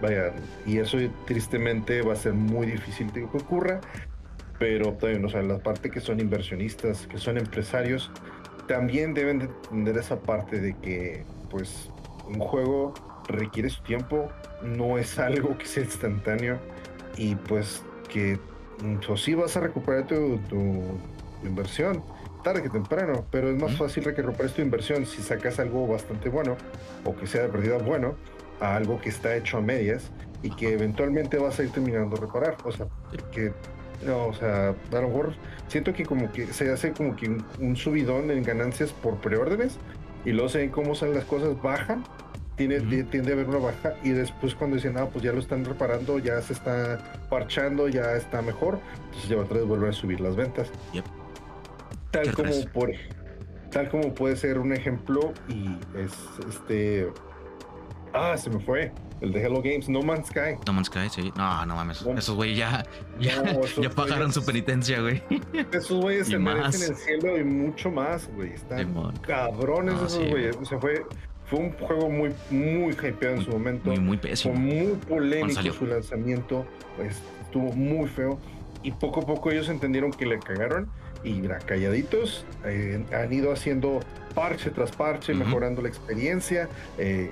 vaya, 0.00 0.32
y 0.66 0.78
eso 0.78 0.98
tristemente 1.26 2.02
va 2.02 2.14
a 2.14 2.16
ser 2.16 2.32
muy 2.32 2.66
difícil 2.66 3.12
que 3.12 3.22
ocurra, 3.22 3.80
pero 4.62 4.92
también, 4.92 5.24
o 5.24 5.28
sea, 5.28 5.42
la 5.42 5.58
parte 5.58 5.90
que 5.90 5.98
son 6.00 6.20
inversionistas, 6.20 7.08
que 7.08 7.18
son 7.18 7.36
empresarios, 7.36 8.12
también 8.68 9.12
deben 9.12 9.40
de 9.40 9.44
entender 9.46 9.96
esa 9.98 10.20
parte 10.20 10.60
de 10.60 10.74
que, 10.78 11.24
pues, 11.50 11.90
un 12.28 12.38
juego 12.38 12.94
requiere 13.26 13.68
su 13.70 13.82
tiempo, 13.82 14.28
no 14.62 14.98
es 14.98 15.18
algo 15.18 15.58
que 15.58 15.66
sea 15.66 15.82
instantáneo 15.82 16.60
y 17.16 17.34
pues 17.34 17.82
que 18.08 18.38
mm, 18.84 18.98
o 19.10 19.16
sí 19.16 19.34
vas 19.34 19.56
a 19.56 19.60
recuperar 19.60 20.06
tu, 20.06 20.38
tu- 20.48 20.96
tu 21.40 21.46
inversión 21.48 22.04
tarde 22.44 22.62
que 22.62 22.68
temprano, 22.70 23.26
pero 23.32 23.50
es 23.50 23.60
más 23.60 23.76
fácil 23.76 24.04
que 24.04 24.22
recuperes 24.22 24.52
tu 24.54 24.62
inversión 24.62 25.06
si 25.06 25.22
sacas 25.22 25.58
algo 25.58 25.88
bastante 25.88 26.28
bueno 26.28 26.56
o 27.04 27.16
que 27.16 27.26
sea 27.26 27.42
de 27.42 27.48
perdida 27.48 27.78
bueno 27.78 28.14
a 28.60 28.76
algo 28.76 29.00
que 29.00 29.08
está 29.08 29.34
hecho 29.34 29.58
a 29.58 29.60
medias 29.60 30.12
y 30.44 30.50
que 30.50 30.72
eventualmente 30.72 31.36
vas 31.38 31.58
a 31.58 31.64
ir 31.64 31.70
terminando 31.70 32.14
de 32.14 32.22
reparar. 32.26 32.56
O 32.64 32.70
sea, 32.70 32.86
que 33.32 33.52
o 34.10 34.34
sea, 34.34 34.68
a 34.70 34.94
lo 35.00 35.08
mejor 35.08 35.34
siento 35.68 35.92
que 35.92 36.04
como 36.04 36.30
que 36.32 36.46
se 36.48 36.70
hace 36.72 36.92
como 36.92 37.14
que 37.16 37.28
un, 37.28 37.44
un 37.60 37.76
subidón 37.76 38.30
en 38.30 38.42
ganancias 38.42 38.92
por 38.92 39.16
preórdenes 39.18 39.78
y 40.24 40.32
luego 40.32 40.48
se 40.48 40.58
ven 40.58 40.70
cómo 40.70 40.94
salen 40.94 41.14
las 41.16 41.24
cosas, 41.24 41.60
bajan, 41.62 42.04
tiene, 42.56 42.80
ti- 42.80 43.02
tiende 43.04 43.30
a 43.32 43.34
haber 43.34 43.48
una 43.48 43.58
baja 43.58 43.94
y 44.04 44.10
después 44.10 44.54
cuando 44.54 44.76
dicen, 44.76 44.96
ah, 44.98 45.06
pues 45.12 45.24
ya 45.24 45.32
lo 45.32 45.38
están 45.40 45.64
reparando, 45.64 46.18
ya 46.18 46.40
se 46.42 46.52
está 46.52 46.98
parchando, 47.30 47.88
ya 47.88 48.14
está 48.14 48.42
mejor, 48.42 48.78
entonces 49.06 49.28
ya 49.30 49.36
otra 49.38 49.58
vez 49.58 49.66
vuelven 49.66 49.90
a 49.90 49.92
subir 49.92 50.20
las 50.20 50.36
ventas. 50.36 50.70
Yep. 50.92 51.04
Tal 52.10 52.34
como 52.34 52.48
estrés. 52.50 52.72
por 52.72 52.90
tal 53.70 53.88
como 53.88 54.12
puede 54.14 54.36
ser 54.36 54.58
un 54.58 54.74
ejemplo 54.74 55.32
y 55.48 55.78
es 55.98 56.12
este 56.46 57.08
ah 58.12 58.36
se 58.36 58.50
me 58.50 58.60
fue 58.60 58.92
el 59.22 59.32
de 59.32 59.40
Hello 59.40 59.62
Games 59.62 59.88
No 59.88 60.02
Man's 60.02 60.26
Sky 60.28 60.56
No 60.66 60.72
Man's 60.72 60.88
Sky, 60.88 61.08
sí. 61.08 61.32
No, 61.36 61.64
no 61.64 61.76
mames. 61.76 62.04
No. 62.04 62.18
Esos 62.18 62.34
güey 62.34 62.54
ya, 62.54 62.84
ya, 63.20 63.40
No, 63.42 63.60
ya 63.80 63.88
pagaron 63.90 64.30
güeyes- 64.30 64.32
su 64.34 64.44
penitencia, 64.44 65.00
güey. 65.00 65.22
esos 65.72 66.00
güeyes 66.02 66.26
se 66.28 66.38
más. 66.38 66.56
merecen 66.56 66.90
el 66.90 66.96
cielo 66.96 67.38
y 67.38 67.44
mucho 67.44 67.90
más 67.90 68.28
güey 68.34 68.50
están 68.52 69.12
cabrones 69.22 69.94
No, 69.94 70.06
esos 70.06 70.12
sí, 70.22 70.28
güeyes 70.28 70.56
o 70.56 70.64
sea 70.64 70.78
fue 70.78 71.04
fue 71.46 71.58
un 71.60 71.72
juego 71.72 72.08
muy 72.10 72.30
muy 72.50 72.92
hypeado 72.94 73.36
en 73.36 73.42
su 73.44 73.50
momento 73.50 73.90
Muy, 73.90 74.00
muy 74.00 74.16
fue 74.18 74.30
pésimo. 74.30 74.54
muy 74.54 74.94
polémico 75.08 75.72
su 75.72 75.86
lanzamiento 75.86 76.66
pues, 76.96 77.20
estuvo 77.42 77.72
muy 77.72 78.08
feo 78.08 78.38
y 78.82 78.90
poco 78.92 79.20
a 79.20 79.26
poco 79.26 79.50
ellos 79.50 79.68
entendieron 79.68 80.10
que 80.12 80.26
le 80.26 80.38
cagaron 80.40 80.88
y 81.24 81.34
mira, 81.34 81.58
calladitos 81.58 82.44
eh, 82.64 83.04
han 83.14 83.32
ido 83.32 83.52
haciendo 83.52 84.00
parche 84.34 84.70
tras 84.70 84.90
parche 84.90 85.32
Ujú. 85.34 85.44
mejorando 85.44 85.82
la 85.82 85.88
experiencia 85.88 86.68
eh, 86.98 87.30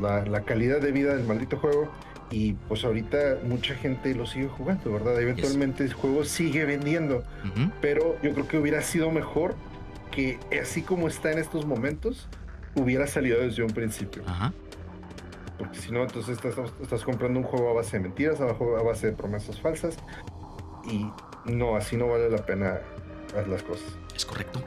la, 0.00 0.24
la 0.24 0.40
calidad 0.42 0.80
de 0.80 0.92
vida 0.92 1.14
del 1.14 1.26
maldito 1.26 1.56
juego 1.58 1.88
y 2.30 2.54
pues 2.68 2.84
ahorita 2.84 3.38
mucha 3.44 3.74
gente 3.74 4.14
lo 4.14 4.26
sigue 4.26 4.48
jugando, 4.48 4.90
¿verdad? 4.92 5.20
Eventualmente 5.20 5.84
el 5.84 5.92
juego 5.92 6.24
sigue 6.24 6.64
vendiendo, 6.64 7.18
Ujú. 7.44 7.70
pero 7.80 8.16
yo 8.22 8.32
creo 8.32 8.48
que 8.48 8.58
hubiera 8.58 8.80
sido 8.82 9.10
mejor 9.10 9.54
que 10.10 10.38
así 10.62 10.82
como 10.82 11.08
está 11.08 11.30
en 11.32 11.38
estos 11.38 11.66
momentos, 11.66 12.28
hubiera 12.74 13.06
salido 13.06 13.38
desde 13.40 13.62
un 13.62 13.70
principio 13.70 14.22
Ajá. 14.26 14.52
porque 15.58 15.78
si 15.78 15.92
no, 15.92 16.02
entonces 16.02 16.38
estás, 16.42 16.54
estás 16.80 17.04
comprando 17.04 17.38
un 17.38 17.44
juego 17.44 17.70
a 17.70 17.74
base 17.74 17.98
de 17.98 18.02
mentiras, 18.04 18.40
a 18.40 18.46
base 18.82 19.08
de 19.08 19.12
promesas 19.12 19.60
falsas, 19.60 19.96
y 20.84 21.06
no, 21.44 21.76
así 21.76 21.96
no 21.96 22.08
vale 22.08 22.30
la 22.30 22.44
pena 22.44 22.80
hacer 23.30 23.48
las 23.48 23.62
cosas. 23.62 23.86
Es 24.16 24.24
correcto. 24.24 24.62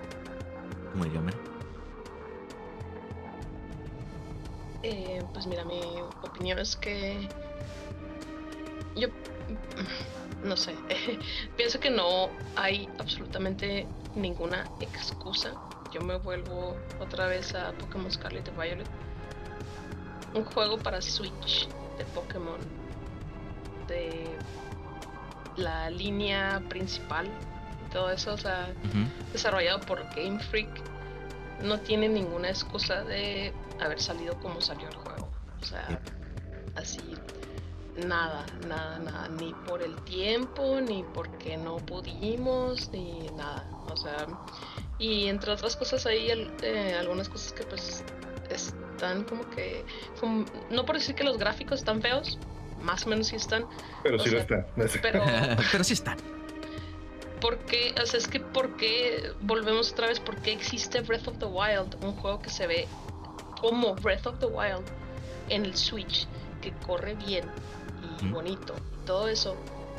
Como 0.91 1.03
diría 1.05 1.21
Eh, 4.87 5.23
pues 5.33 5.47
mira, 5.47 5.65
mi 5.65 5.81
opinión 6.21 6.59
es 6.59 6.75
que 6.75 7.27
yo 8.95 9.07
no 10.43 10.55
sé, 10.55 10.75
pienso 11.57 11.79
que 11.79 11.89
no 11.89 12.29
hay 12.55 12.87
absolutamente 12.99 13.87
ninguna 14.13 14.69
excusa. 14.79 15.53
Yo 15.91 16.01
me 16.01 16.17
vuelvo 16.17 16.75
otra 16.99 17.25
vez 17.25 17.55
a 17.55 17.71
Pokémon 17.71 18.11
Scarlet 18.11 18.47
y 18.47 18.51
Violet. 18.51 18.87
Un 20.35 20.45
juego 20.45 20.77
para 20.77 21.01
Switch 21.01 21.67
de 21.97 22.05
Pokémon 22.13 22.59
de 23.87 24.27
la 25.57 25.89
línea 25.89 26.61
principal 26.69 27.27
todo 27.91 28.11
eso, 28.11 28.33
o 28.33 28.37
sea, 28.37 28.67
desarrollado 29.31 29.79
por 29.79 30.03
Game 30.15 30.37
Freak, 30.37 30.69
no 31.63 31.79
tiene 31.79 32.07
ninguna 32.07 32.49
excusa 32.49 33.03
de 33.03 33.51
haber 33.79 34.01
salido 34.01 34.39
como 34.39 34.61
salió 34.61 34.87
el 34.89 34.95
juego. 34.95 35.29
O 35.61 35.65
sea, 35.65 35.87
Yep. 35.89 35.99
así, 36.77 36.99
nada, 37.97 38.45
nada, 38.67 38.99
nada, 38.99 39.27
ni 39.29 39.53
por 39.67 39.81
el 39.81 39.95
tiempo, 40.03 40.79
ni 40.81 41.03
porque 41.13 41.57
no 41.57 41.77
pudimos, 41.77 42.89
ni 42.91 43.29
nada. 43.37 43.67
O 43.91 43.97
sea, 43.97 44.27
y 44.99 45.27
entre 45.27 45.51
otras 45.51 45.75
cosas 45.75 46.05
hay 46.05 46.29
eh, 46.61 46.95
algunas 46.99 47.29
cosas 47.29 47.53
que 47.53 47.63
pues 47.63 48.03
están 48.49 49.23
como 49.23 49.49
que, 49.49 49.85
como- 50.19 50.45
no 50.69 50.85
por 50.85 50.95
decir 50.95 51.15
que 51.15 51.23
los 51.23 51.37
gráficos 51.37 51.79
están 51.79 52.01
feos, 52.01 52.37
más 52.81 53.05
o 53.05 53.09
menos 53.09 53.27
sí 53.27 53.35
están, 53.37 53.65
Pero 54.03 54.19
sí 54.19 54.29
lo 54.29 54.41
sea, 54.45 54.59
está. 54.59 54.99
pero... 55.01 55.23
Pero 55.71 55.83
sí 55.83 55.93
está. 55.93 56.15
¿Por 57.41 57.57
qué? 57.59 57.93
O 58.01 58.05
sea, 58.05 58.17
es 58.19 58.27
que 58.27 58.39
¿por 58.39 58.75
qué? 58.77 59.31
Volvemos 59.41 59.91
otra 59.91 60.07
vez, 60.07 60.19
¿por 60.19 60.37
qué 60.37 60.51
existe 60.53 61.01
Breath 61.01 61.27
of 61.27 61.37
the 61.37 61.45
Wild? 61.45 61.95
Un 62.03 62.13
juego 62.13 62.39
que 62.41 62.49
se 62.49 62.65
ve 62.65 62.87
como 63.69 63.95
Breath 63.95 64.27
of 64.27 64.39
the 64.39 64.45
Wild 64.45 64.83
en 65.49 65.65
el 65.65 65.75
Switch, 65.75 66.27
que 66.61 66.71
corre 66.85 67.15
bien 67.15 67.45
y 68.21 68.25
Ujú. 68.25 68.35
bonito 68.35 68.75
y 68.93 69.05
todo 69.05 69.27
eso. 69.27 69.55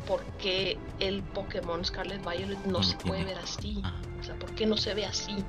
¿Por 0.07 0.23
qué 0.39 0.79
el 1.01 1.23
Pokémon 1.23 1.85
Scarlet 1.85 2.21
Violet 2.23 2.59
no, 2.67 2.79
No 2.79 2.83
se 2.85 2.97
puede 2.97 3.25
ver 3.25 3.39
así? 3.39 3.81
Ah. 3.85 3.93
O 4.21 4.25
sea, 4.25 4.37
¿por 4.37 4.51
qué 4.53 4.67
no 4.67 4.77
se 4.77 4.95
ve 4.95 5.05
así? 5.05 5.45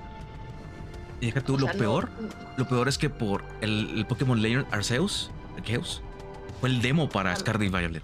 Y 1.22 1.28
deja 1.28 1.42
tú, 1.42 1.56
O 1.56 1.58
lo 1.60 1.66
sea, 1.66 1.74
no- 1.74 1.80
peor, 1.80 2.10
lo 2.58 2.68
peor 2.68 2.88
es 2.88 2.98
que 2.98 3.10
por 3.10 3.44
el, 3.62 3.92
el 3.98 4.06
Pokémon 4.08 4.42
Legend 4.42 4.66
Arceus, 4.72 5.30
Arceus, 5.58 6.02
fue 6.60 6.70
el 6.70 6.82
demo 6.82 7.08
para 7.08 7.34
Ah. 7.34 7.36
Scarlet 7.36 7.68
y 7.68 7.72
Violet. 7.72 8.04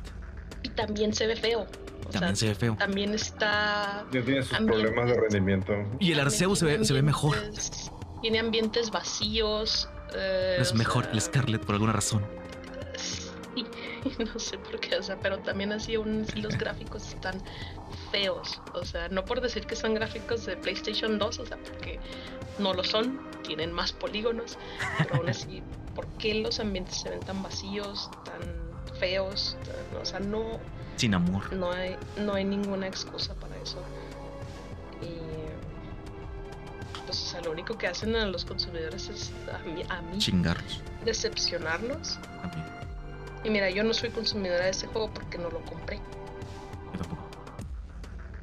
Y 0.62 0.70
también 0.70 1.14
se 1.14 1.26
ve 1.26 1.36
feo. 1.36 1.66
O 2.06 2.10
También 2.10 2.36
se 2.36 2.42
sea, 2.46 2.50
ve 2.50 2.56
feo. 2.56 2.76
también 2.78 3.14
está 3.16 4.06
Ya 4.12 4.24
tiene 4.24 4.44
sus 4.44 4.54
Ambientes. 4.54 4.92
problemas 4.92 5.10
de 5.16 5.22
rendimiento. 5.22 5.74
Y 5.74 5.78
el 5.78 5.88
También 5.98 6.20
Arceus 6.20 6.60
se 6.60 6.66
ve, 6.66 6.86
se 6.86 6.94
ve 6.94 7.02
mejor. 7.02 7.36
Tiene 8.22 8.40
ambientes 8.40 8.92
vacíos. 8.92 9.90
Eh, 10.16 10.58
Es 10.60 10.74
mejor 10.74 11.04
sea, 11.06 11.14
el 11.14 11.22
Scarlet 11.22 11.64
por 11.66 11.76
alguna 11.76 11.94
razón. 11.94 12.24
Sí, 13.56 13.68
no 14.34 14.40
sé 14.40 14.58
por 14.58 14.80
qué, 14.80 14.96
o 14.98 15.04
sea, 15.04 15.16
pero 15.20 15.38
también 15.40 15.72
así 15.74 15.94
aún 15.96 16.26
así 16.28 16.42
los 16.42 16.58
gráficos 16.58 17.08
están 17.08 17.40
feos. 18.12 18.60
O 18.74 18.84
sea, 18.84 19.10
no 19.10 19.24
por 19.26 19.42
decir 19.42 19.66
que 19.68 19.76
son 19.76 19.94
gráficos 19.94 20.46
de 20.48 20.58
PlayStation 20.58 21.20
2, 21.20 21.40
o 21.40 21.46
sea, 21.46 21.58
porque 21.58 22.00
no 22.58 22.74
lo 22.74 22.84
son, 22.84 23.20
tienen 23.44 23.72
más 23.72 23.94
polígonos, 23.94 24.58
pero 24.98 25.16
aún 25.18 25.30
así, 25.30 25.62
¿por 25.96 26.08
qué 26.18 26.34
los 26.36 26.60
ambientes 26.60 26.96
se 26.98 27.10
ven 27.12 27.20
tan 27.20 27.44
vacíos, 27.44 28.10
tan 28.26 28.42
feos? 29.00 29.56
Tan- 29.92 30.02
o 30.02 30.06
sea, 30.06 30.20
no, 30.20 30.60
Sin 30.96 31.14
amor. 31.14 31.54
no 31.54 31.72
hay, 31.72 31.96
no 32.18 32.34
hay 32.34 32.46
ninguna 32.46 32.88
excusa 32.88 33.36
para 33.36 33.56
eso. 33.58 33.78
Y 35.02 35.43
pues, 37.14 37.26
o 37.26 37.28
sea, 37.28 37.42
lo 37.42 37.52
único 37.52 37.78
que 37.78 37.86
hacen 37.86 38.16
a 38.16 38.26
los 38.26 38.44
consumidores 38.44 39.08
es 39.08 39.32
a 39.54 39.60
mí, 39.60 39.84
a 39.88 40.02
mí 40.02 40.18
Chingarlos. 40.18 40.82
decepcionarnos. 41.06 42.18
También. 42.42 42.66
Y 43.44 43.50
mira, 43.52 43.70
yo 43.70 43.84
no 43.84 43.94
soy 43.94 44.10
consumidora 44.10 44.64
de 44.66 44.72
ese 44.72 44.88
juego 44.88 45.12
porque 45.14 45.38
no 45.38 45.52
lo 45.52 45.62
compré, 45.64 45.98
Yo 46.94 47.00
tampoco. 47.00 47.28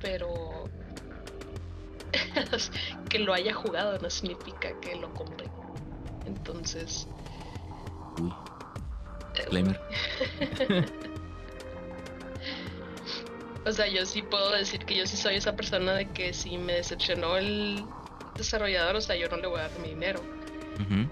pero 0.00 0.68
que 3.08 3.18
lo 3.18 3.34
haya 3.34 3.52
jugado 3.54 3.98
no 3.98 4.08
significa 4.08 4.78
que 4.80 4.94
lo 4.94 5.12
compré. 5.14 5.48
Entonces, 6.26 7.08
Uy, 8.20 8.30
eh, 8.30 9.38
disclaimer. 9.40 9.80
o 13.66 13.72
sea, 13.72 13.88
yo 13.88 14.06
sí 14.06 14.22
puedo 14.22 14.52
decir 14.52 14.84
que 14.84 14.96
yo 14.96 15.06
sí 15.08 15.16
soy 15.16 15.34
esa 15.34 15.56
persona 15.56 15.94
de 15.94 16.08
que 16.10 16.32
si 16.32 16.56
me 16.56 16.74
decepcionó 16.74 17.36
el 17.36 17.84
desarrollador, 18.40 18.96
o 18.96 19.00
sea, 19.00 19.16
yo 19.16 19.28
no 19.28 19.36
le 19.36 19.46
voy 19.46 19.60
a 19.60 19.68
dar 19.68 19.78
mi 19.80 19.88
dinero, 19.90 20.20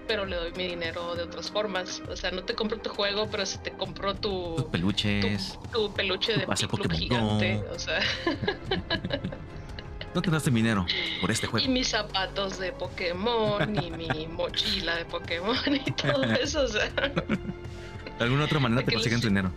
pero 0.07 0.25
le 0.25 0.35
doy 0.35 0.51
mi 0.53 0.67
dinero 0.67 1.15
de 1.15 1.23
otras 1.23 1.49
formas. 1.51 2.01
O 2.09 2.15
sea, 2.15 2.31
no 2.31 2.43
te 2.43 2.55
compro 2.55 2.77
tu 2.79 2.89
juego, 2.89 3.27
pero 3.29 3.45
si 3.45 3.57
te 3.59 3.71
compro 3.71 4.13
Tus 4.15 4.21
tu, 4.21 4.63
tu, 4.63 4.71
peluches. 4.71 5.59
tu 5.71 5.93
peluche 5.93 6.33
tu 6.33 6.39
de 6.39 6.47
pase 6.47 6.67
Piclup 6.67 6.87
Pokémon 6.91 6.99
gigante, 7.39 7.63
o 7.73 7.77
sea, 7.79 7.99
No 10.15 10.21
te 10.23 10.31
daste 10.31 10.49
mi 10.49 10.61
dinero 10.61 10.85
por 11.21 11.29
este 11.29 11.45
y 11.45 11.49
juego. 11.49 11.67
mis 11.71 11.87
zapatos 11.89 12.57
de 12.57 12.71
Pokémon 12.71 13.75
y 13.83 13.91
mi 13.91 14.27
mochila 14.27 14.95
de 14.95 15.05
Pokémon 15.05 15.55
y 15.85 15.91
todo 15.91 16.23
eso, 16.41 16.63
o 16.63 16.67
sea, 16.67 16.89
De 16.89 18.23
alguna 18.23 18.45
otra 18.45 18.59
manera 18.59 18.81
de 18.81 18.87
te 18.87 18.93
consiguen 18.93 19.21
tu 19.21 19.27
dinero. 19.27 19.51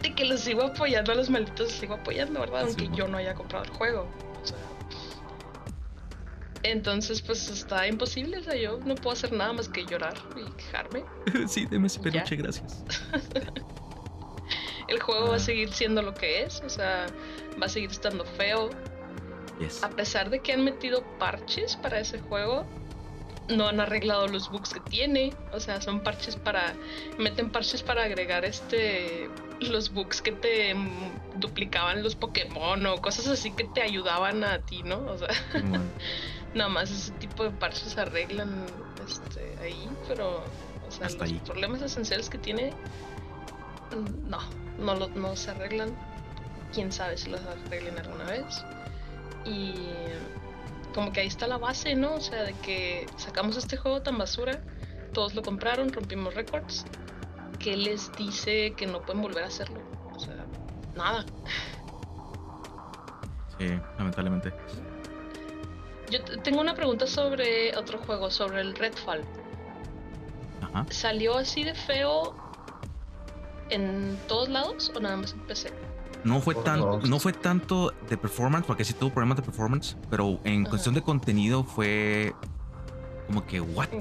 de 0.00 0.14
que 0.14 0.24
los 0.26 0.40
sigo 0.40 0.62
apoyando 0.62 1.10
a 1.10 1.16
los 1.16 1.28
malditos, 1.28 1.66
los 1.66 1.72
sigo 1.72 1.94
apoyando, 1.94 2.38
¿verdad? 2.38 2.60
Sí, 2.60 2.66
Aunque 2.68 2.82
bueno. 2.84 2.96
yo 2.96 3.08
no 3.08 3.18
haya 3.18 3.34
comprado 3.34 3.64
el 3.64 3.70
juego. 3.70 4.08
O 4.42 4.46
sea, 4.46 4.56
entonces, 6.64 7.22
pues 7.22 7.48
está 7.48 7.86
imposible, 7.86 8.38
o 8.38 8.42
sea, 8.42 8.56
yo 8.56 8.78
no 8.84 8.94
puedo 8.96 9.12
hacer 9.12 9.32
nada 9.32 9.52
más 9.52 9.68
que 9.68 9.84
llorar 9.86 10.14
y 10.36 10.50
quejarme. 10.52 11.04
sí, 11.48 11.66
deme 11.66 11.86
ese 11.86 11.98
Ya. 11.98 12.02
peluche, 12.04 12.36
gracias. 12.36 12.84
El 14.88 15.00
juego 15.00 15.28
va 15.28 15.34
Ah. 15.34 15.36
a 15.36 15.40
seguir 15.40 15.72
siendo 15.72 16.02
lo 16.02 16.14
que 16.14 16.42
es, 16.42 16.60
o 16.64 16.68
sea, 16.68 17.06
va 17.60 17.66
a 17.66 17.68
seguir 17.68 17.90
estando 17.90 18.24
feo. 18.24 18.70
Yes. 19.60 19.82
A 19.84 19.88
pesar 19.90 20.30
de 20.30 20.40
que 20.40 20.52
han 20.52 20.64
metido 20.64 21.02
parches 21.18 21.76
para 21.76 22.00
ese 22.00 22.18
juego, 22.18 22.66
no 23.48 23.68
han 23.68 23.78
arreglado 23.80 24.26
los 24.26 24.50
bugs 24.50 24.70
que 24.74 24.80
tiene. 24.80 25.32
O 25.52 25.60
sea, 25.60 25.80
son 25.80 26.00
parches 26.00 26.34
para. 26.36 26.74
Meten 27.18 27.50
parches 27.50 27.82
para 27.82 28.02
agregar 28.04 28.44
este. 28.44 29.30
Los 29.60 29.92
bugs 29.92 30.20
que 30.22 30.32
te 30.32 30.74
mm, 30.74 30.90
duplicaban 31.36 32.02
los 32.02 32.16
Pokémon 32.16 32.84
o 32.86 32.96
cosas 33.00 33.28
así 33.28 33.52
que 33.52 33.64
te 33.64 33.80
ayudaban 33.82 34.42
a 34.44 34.58
ti, 34.60 34.82
¿no? 34.82 34.98
O 35.06 35.18
sea. 35.18 35.28
nada 36.54 36.68
más 36.70 36.90
ese 36.90 37.12
tipo 37.12 37.44
de 37.44 37.50
parches 37.50 37.92
se 37.92 38.00
arreglan 38.00 38.66
este, 39.06 39.56
ahí, 39.62 39.88
pero. 40.08 40.44
O 40.86 40.90
sea, 40.90 41.06
Hasta 41.06 41.24
los 41.24 41.32
ahí. 41.32 41.40
problemas 41.44 41.82
esenciales 41.82 42.28
que 42.30 42.38
tiene. 42.38 42.72
No, 44.28 44.38
no, 44.78 44.94
lo- 44.94 45.08
no 45.08 45.36
se 45.36 45.50
arreglan. 45.50 45.94
Quién 46.72 46.92
sabe 46.92 47.16
si 47.16 47.30
los 47.30 47.40
arreglen 47.42 47.98
alguna 47.98 48.24
vez. 48.24 48.64
Y 49.44 49.74
como 50.94 51.12
que 51.12 51.20
ahí 51.20 51.26
está 51.26 51.46
la 51.46 51.58
base, 51.58 51.94
¿no? 51.94 52.14
O 52.14 52.20
sea, 52.20 52.42
de 52.42 52.52
que 52.54 53.06
sacamos 53.16 53.56
este 53.56 53.76
juego 53.76 54.02
tan 54.02 54.16
basura, 54.18 54.60
todos 55.12 55.34
lo 55.34 55.42
compraron, 55.42 55.92
rompimos 55.92 56.34
récords. 56.34 56.84
¿Qué 57.58 57.76
les 57.76 58.12
dice 58.12 58.72
que 58.76 58.86
no 58.86 59.02
pueden 59.02 59.22
volver 59.22 59.44
a 59.44 59.46
hacerlo? 59.46 59.80
O 60.14 60.18
sea, 60.18 60.34
nada. 60.96 61.24
Sí, 63.58 63.66
lamentablemente. 63.98 64.52
Yo 66.10 66.22
tengo 66.42 66.60
una 66.60 66.74
pregunta 66.74 67.06
sobre 67.06 67.76
otro 67.76 67.98
juego, 67.98 68.30
sobre 68.30 68.60
el 68.60 68.74
Redfall. 68.74 69.22
Ajá. 70.62 70.86
¿Salió 70.90 71.38
así 71.38 71.64
de 71.64 71.74
feo 71.74 72.34
en 73.70 74.18
todos 74.28 74.48
lados 74.48 74.92
o 74.94 75.00
nada 75.00 75.16
más 75.16 75.32
en 75.32 75.40
PC? 75.40 75.70
No 76.24 76.40
fue, 76.40 76.54
Por 76.54 76.64
tan, 76.64 76.80
dos. 76.80 77.08
no 77.08 77.18
fue 77.18 77.32
tanto 77.32 77.92
de 78.08 78.16
performance, 78.16 78.64
porque 78.66 78.84
sí 78.84 78.94
tuvo 78.94 79.10
problemas 79.10 79.36
de 79.36 79.42
performance, 79.42 79.96
pero 80.10 80.38
en 80.44 80.62
Ajá. 80.62 80.70
cuestión 80.70 80.94
de 80.94 81.02
contenido 81.02 81.64
fue 81.64 82.34
como 83.26 83.44
que, 83.46 83.60
¿what? 83.60 83.88
Mm. 83.92 83.98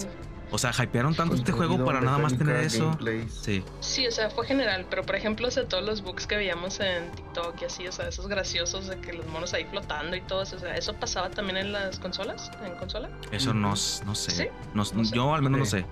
O 0.53 0.59
sea, 0.59 0.69
hypearon 0.71 1.15
tanto 1.15 1.33
este 1.33 1.51
juego 1.51 1.83
para 1.83 1.99
nada 1.99 2.19
más 2.19 2.37
tener 2.37 2.57
eso. 2.57 2.85
gameplays. 2.89 3.33
Sí, 3.33 3.63
Sí, 3.79 4.05
o 4.05 4.11
sea, 4.11 4.29
fue 4.29 4.45
general, 4.45 4.85
pero 4.87 5.01
por 5.03 5.15
ejemplo, 5.15 5.47
o 5.47 5.51
sea, 5.51 5.67
todos 5.67 5.83
los 5.83 6.03
bugs 6.03 6.27
que 6.27 6.35
veíamos 6.35 6.79
en 6.79 7.09
TikTok 7.11 7.59
y 7.63 7.65
así, 7.65 7.87
o 7.87 7.91
sea, 7.91 8.07
esos 8.07 8.27
graciosos 8.27 8.85
de 8.85 8.97
que 8.99 9.13
los 9.13 9.25
monos 9.25 9.55
ahí 9.55 9.65
flotando 9.65 10.15
y 10.15 10.21
todo 10.21 10.43
eso, 10.43 10.57
o 10.57 10.59
sea, 10.59 10.75
¿eso 10.75 10.93
pasaba 10.93 11.31
también 11.31 11.57
en 11.57 11.71
las 11.71 11.97
consolas? 11.97 12.51
¿En 12.63 12.75
consola? 12.75 13.09
eso 13.31 13.51
no, 13.55 13.73
s- 13.73 14.05
no 14.05 14.13
sé. 14.13 14.29
¿Sí? 14.29 14.47
No- 14.75 14.83
No 14.93 15.03
sé. 15.05 15.15
Yo 15.15 15.33
al 15.33 15.41
menos 15.41 15.57
no 15.59 15.65
sé. 15.65 15.85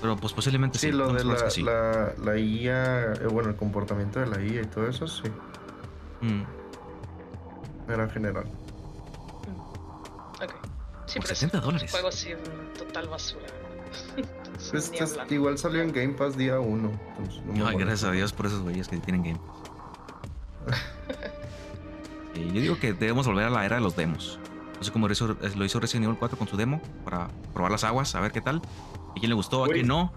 Pero 0.00 0.16
pues 0.16 0.32
posiblemente 0.32 0.78
sí. 0.78 0.86
Sí, 0.86 0.92
lo 0.92 1.12
de 1.12 1.24
la, 1.24 1.50
sí. 1.50 1.62
la, 1.64 2.12
la 2.24 2.38
IA, 2.38 3.14
eh, 3.14 3.26
bueno, 3.28 3.48
el 3.50 3.56
comportamiento 3.56 4.20
de 4.20 4.26
la 4.28 4.40
IA 4.40 4.62
y 4.62 4.66
todo 4.66 4.86
eso, 4.88 5.08
sí, 5.08 5.24
Mm, 6.20 6.42
era 7.90 8.08
general. 8.10 8.44
Ok. 10.40 10.52
Sí, 11.06 11.14
Por 11.18 11.22
pero 11.24 11.34
60 11.34 11.58
ese 11.58 11.66
dólares. 11.66 11.90
sí, 12.12 12.32
un 12.34 12.78
total 12.78 13.08
basura. 13.08 13.48
Igual 15.30 15.58
salió 15.58 15.82
en 15.82 15.92
Game 15.92 16.14
Pass 16.14 16.36
día 16.36 16.58
1. 16.60 16.90
entonces 17.18 17.42
no 17.46 17.66
Ay, 17.66 17.76
gracias 17.76 18.04
a 18.04 18.12
Dios 18.12 18.32
por 18.32 18.46
esos 18.46 18.62
güeyes 18.62 18.88
que 18.88 18.96
tienen 18.98 19.22
Game 19.22 19.38
Pass. 20.66 20.78
Sí, 22.34 22.46
yo 22.54 22.60
digo 22.60 22.78
que 22.78 22.92
debemos 22.92 23.26
volver 23.26 23.46
a 23.46 23.50
la 23.50 23.64
era 23.66 23.76
de 23.76 23.82
los 23.82 23.96
demos. 23.96 24.38
No 24.76 24.84
sé 24.84 24.92
cómo 24.92 25.08
lo 25.08 25.12
hizo, 25.12 25.36
lo 25.56 25.64
hizo 25.64 25.80
Resident 25.80 26.04
Evil 26.04 26.18
4 26.18 26.38
con 26.38 26.46
su 26.46 26.56
demo 26.56 26.80
para 27.04 27.28
probar 27.52 27.72
las 27.72 27.82
aguas, 27.82 28.14
a 28.14 28.20
ver 28.20 28.30
qué 28.30 28.40
tal. 28.40 28.62
A 29.10 29.14
quién 29.14 29.30
le 29.30 29.34
gustó, 29.34 29.64
a 29.64 29.68
quién 29.68 29.88
no. 29.88 30.12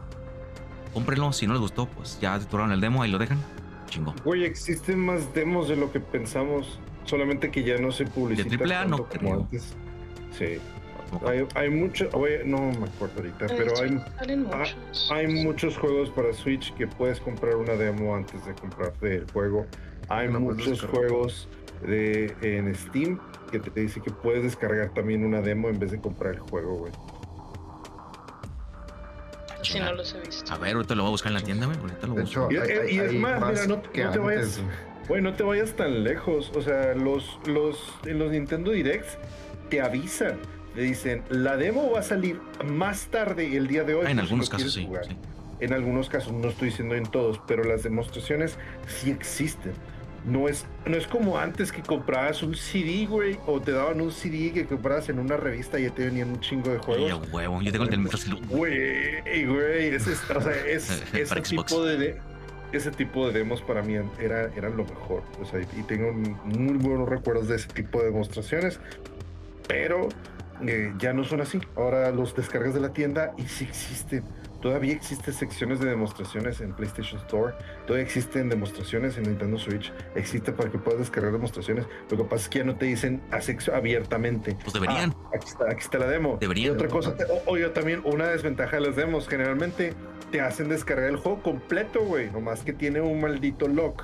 Cómprenlo, 0.93 1.33
si 1.33 1.47
no 1.47 1.53
les 1.53 1.61
gustó, 1.61 1.87
pues 1.87 2.19
ya 2.21 2.37
titularon 2.37 2.71
el 2.73 2.81
demo, 2.81 3.01
ahí 3.01 3.09
lo 3.09 3.17
dejan. 3.17 3.39
Chingón. 3.87 4.15
Güey, 4.23 4.43
existen 4.43 4.99
más 4.99 5.33
demos 5.33 5.67
de 5.67 5.77
lo 5.77 5.91
que 5.91 5.99
pensamos. 5.99 6.79
Solamente 7.05 7.49
que 7.49 7.63
ya 7.63 7.77
no 7.79 7.91
se 7.91 8.05
publicita 8.05 8.47
triple 8.49 8.75
A 8.75 8.85
no 8.85 9.05
creo. 9.05 9.33
antes. 9.33 9.73
Sí. 10.37 10.59
Hay, 11.25 11.45
hay 11.55 11.69
mucho, 11.69 12.09
güey, 12.11 12.45
no 12.45 12.57
me 12.71 12.85
acuerdo 12.87 13.15
ahorita, 13.17 13.47
pero 13.47 13.71
hay, 13.81 13.99
salen 14.17 14.47
ah, 14.51 14.57
muchos. 14.57 15.09
hay 15.11 15.27
muchos 15.27 15.77
juegos 15.77 16.09
para 16.09 16.31
Switch 16.33 16.73
que 16.75 16.87
puedes 16.87 17.19
comprar 17.19 17.55
una 17.57 17.73
demo 17.73 18.15
antes 18.15 18.45
de 18.45 18.53
comprarte 18.53 19.15
el 19.15 19.31
juego. 19.31 19.65
Hay 20.09 20.27
No, 20.29 20.39
pues, 20.39 20.57
muchos 20.57 20.81
juegos 20.83 21.47
de, 21.85 22.33
en 22.41 22.73
Steam 22.75 23.19
que 23.51 23.59
te 23.59 23.81
dice 23.81 24.01
que 24.01 24.11
puedes 24.11 24.43
descargar 24.43 24.93
también 24.93 25.25
una 25.25 25.41
demo 25.41 25.67
en 25.69 25.79
vez 25.79 25.91
de 25.91 25.99
comprar 25.99 26.33
el 26.35 26.39
juego, 26.39 26.75
güey. 26.77 26.93
Si 29.63 29.79
no 29.79 29.93
los 29.93 30.13
he 30.15 30.19
visto. 30.21 30.51
A 30.53 30.57
ver, 30.57 30.75
ahorita 30.75 30.95
lo 30.95 31.03
voy 31.03 31.09
a 31.09 31.11
buscar 31.11 31.31
en 31.31 31.37
la 31.37 31.41
tienda, 31.43 31.65
güey. 31.67 31.77
Ahorita 31.79 32.07
lo 32.07 32.13
De 32.15 32.21
busco. 32.21 32.49
hecho, 32.49 32.65
Y- 32.65 32.67
hay, 32.79 32.95
y 32.95 32.99
es 32.99 33.13
más, 33.13 33.41
mira, 33.51 33.67
no- 33.67 33.81
que 33.83 34.03
no 34.05 34.11
te 34.11 34.19
vayas-. 34.19 34.61
Güey, 35.07 35.21
no 35.21 35.33
te 35.33 35.43
vayas 35.43 35.73
tan 35.75 36.03
lejos. 36.03 36.51
O 36.55 36.61
sea, 36.61 36.93
los, 36.95 37.39
los, 37.45 37.93
en 38.05 38.17
los 38.19 38.31
Nintendo 38.31 38.71
Directs 38.71 39.17
te 39.69 39.81
avisan. 39.81 40.39
Te 40.75 40.81
dicen, 40.81 41.23
la 41.29 41.57
demo 41.57 41.91
va 41.91 41.99
a 41.99 42.03
salir 42.03 42.39
más 42.65 43.07
tarde 43.07 43.55
el 43.57 43.67
día 43.67 43.83
de 43.83 43.95
hoy. 43.95 44.05
Ah, 44.07 44.11
en 44.11 44.17
si 44.17 44.21
algunos 44.21 44.45
lo 44.47 44.57
casos 44.57 44.73
sí. 44.73 44.85
jugar". 44.85 45.05
sí. 45.05 45.17
En 45.59 45.73
algunos 45.73 46.09
casos, 46.09 46.33
no 46.33 46.47
estoy 46.49 46.69
diciendo 46.69 46.95
en 46.95 47.03
todos, 47.05 47.39
pero 47.47 47.63
las 47.63 47.83
demostraciones 47.83 48.57
sí 48.87 49.11
existen. 49.11 49.73
No 50.25 50.47
es, 50.47 50.65
no 50.85 50.97
es 50.97 51.05
como 51.07 51.37
antes 51.37 51.71
que 51.71 51.81
comprabas 51.83 52.41
un 52.41 52.55
CD, 52.55 53.05
güey, 53.07 53.37
o 53.45 53.59
te 53.59 53.71
daban 53.71 54.01
un 54.01 54.11
CD 54.11 54.51
que 54.53 54.65
comprabas 54.65 55.09
en 55.09 55.19
una 55.19 55.37
revista 55.37 55.79
y 55.79 55.83
ya 55.83 55.91
te 55.91 56.05
venían 56.05 56.29
un 56.29 56.39
chingo 56.39 56.71
de 56.71 56.77
juegos. 56.79 57.27
huevo. 57.31 57.61
Yo 57.61 57.71
tengo 57.71 57.83
el 57.85 57.89
del. 57.91 58.09
Güey, 58.47 59.45
güey, 59.45 59.87
ese, 59.95 60.13
es- 60.13 60.29
o 60.31 60.41
sea, 60.41 60.53
es, 60.65 61.03
ese 61.13 61.41
tipo 61.41 61.83
de, 61.85 61.97
de- 61.97 62.17
ese 62.71 62.89
tipo 62.91 63.27
de 63.27 63.33
demos 63.39 63.61
para 63.61 63.81
mí 63.83 63.95
era, 64.19 64.49
eran 64.55 64.77
lo 64.77 64.85
mejor. 64.85 65.21
O 65.41 65.45
sea, 65.45 65.59
y 65.61 65.83
tengo 65.83 66.11
muy 66.45 66.77
buenos 66.77 67.07
recuerdos 67.09 67.47
de 67.49 67.55
ese 67.57 67.67
tipo 67.67 67.99
de 67.99 68.05
demostraciones, 68.05 68.79
pero 69.67 70.09
eh, 70.67 70.93
ya 70.97 71.13
no 71.13 71.23
son 71.23 71.41
así. 71.41 71.59
Ahora 71.75 72.11
los 72.11 72.35
descargas 72.35 72.73
de 72.73 72.79
la 72.79 72.93
tienda 72.93 73.33
y 73.37 73.43
sí 73.43 73.63
existen. 73.65 74.23
Todavía 74.61 74.93
existen 74.93 75.33
secciones 75.33 75.79
de 75.79 75.89
demostraciones 75.89 76.61
en 76.61 76.73
PlayStation 76.73 77.19
Store. 77.21 77.55
Todavía 77.87 78.03
existen 78.05 78.47
demostraciones 78.47 79.17
en 79.17 79.23
Nintendo 79.23 79.57
Switch. 79.57 79.91
Existe 80.13 80.51
para 80.51 80.69
que 80.69 80.77
puedas 80.77 80.99
descargar 80.99 81.31
demostraciones. 81.31 81.87
Lo 82.11 82.17
que 82.17 82.23
pasa 82.25 82.43
es 82.43 82.49
que 82.49 82.59
ya 82.59 82.65
no 82.65 82.75
te 82.75 82.85
dicen 82.85 83.21
asexo 83.31 83.73
abiertamente. 83.73 84.55
Pues 84.61 84.73
deberían. 84.73 85.15
Ah, 85.25 85.31
aquí, 85.35 85.47
está, 85.47 85.65
aquí 85.65 85.79
está 85.79 85.97
la 85.97 86.07
demo. 86.07 86.37
Deberían. 86.39 86.73
Y 86.73 86.75
otra 86.75 86.89
cosa, 86.89 87.15
o- 87.29 87.51
oye, 87.51 87.67
también 87.69 88.01
una 88.03 88.27
desventaja 88.27 88.75
de 88.75 88.81
las 88.83 88.95
demos. 88.95 89.27
Generalmente 89.27 89.93
te 90.31 90.41
hacen 90.41 90.69
descargar 90.69 91.09
el 91.09 91.17
juego 91.17 91.41
completo, 91.41 92.01
güey. 92.01 92.29
Nomás 92.29 92.61
que 92.61 92.73
tiene 92.73 93.01
un 93.01 93.19
maldito 93.19 93.67
lock. 93.67 94.03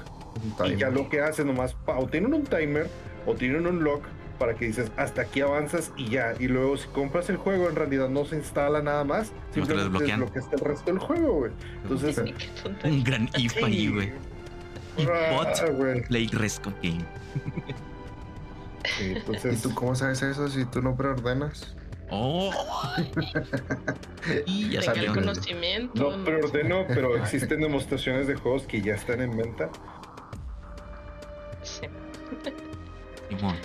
Un 0.59 0.71
Y 0.71 0.75
ya 0.75 0.89
lo 0.89 1.07
que 1.07 1.21
haces 1.21 1.45
nomás, 1.45 1.75
o 1.85 2.07
tienen 2.07 2.34
un 2.34 2.43
timer 2.43 2.88
o 3.27 3.34
tienen 3.35 3.67
un 3.67 3.84
lock 3.84 4.03
para 4.38 4.55
que 4.55 4.65
dices 4.65 4.91
hasta 4.97 5.22
aquí 5.23 5.41
avanzas 5.41 5.91
y 5.97 6.09
ya. 6.09 6.34
Y 6.39 6.47
luego 6.47 6.77
si 6.77 6.88
compras 6.89 7.30
el 7.30 7.38
juego 7.38 7.69
en 7.69 7.76
realidad 7.76 8.09
no 8.09 8.26
se 8.26 8.35
instala 8.38 8.81
nada 8.81 9.03
más. 9.03 9.30
te 9.30 9.59
lo 9.59 9.65
Simplemente 9.65 9.84
desbloquean. 9.84 10.19
desbloqueaste 10.19 10.55
el 10.55 10.61
resto 10.61 10.91
del 10.91 10.99
juego, 10.99 11.34
güey. 11.34 11.51
Entonces. 11.84 12.22
Un 12.84 13.03
gran 13.03 13.30
if 13.38 13.55
ahí, 13.64 13.88
güey. 13.89 14.11
Y 14.97 15.03
Ah, 15.03 15.31
bot. 15.43 15.76
güey. 15.77 16.01
Play 16.03 16.27
Rescue 16.27 16.73
Game. 16.81 17.05
Sí, 18.97 19.03
¿Y 19.03 19.18
entonces, 19.18 19.61
tú 19.61 19.73
cómo 19.76 19.93
sabes 19.95 20.22
eso 20.22 20.47
si 20.47 20.65
tú 20.65 20.81
no 20.81 20.95
preordenas? 20.95 21.76
Oh. 22.09 22.51
y 24.45 24.69
ya 24.69 24.80
Tenga 24.80 24.93
el 24.93 24.97
salió. 25.07 25.14
conocimiento. 25.14 26.18
no 26.18 26.23
preordeno, 26.23 26.85
pero 26.88 27.18
existen 27.22 27.59
demostraciones 27.61 28.27
de 28.27 28.35
juegos 28.35 28.64
que 28.64 28.81
ya 28.81 28.95
están 28.95 29.19
en 29.22 29.35
venta. 29.35 29.69
Sí. 31.64 31.88
Simón. 33.30 33.55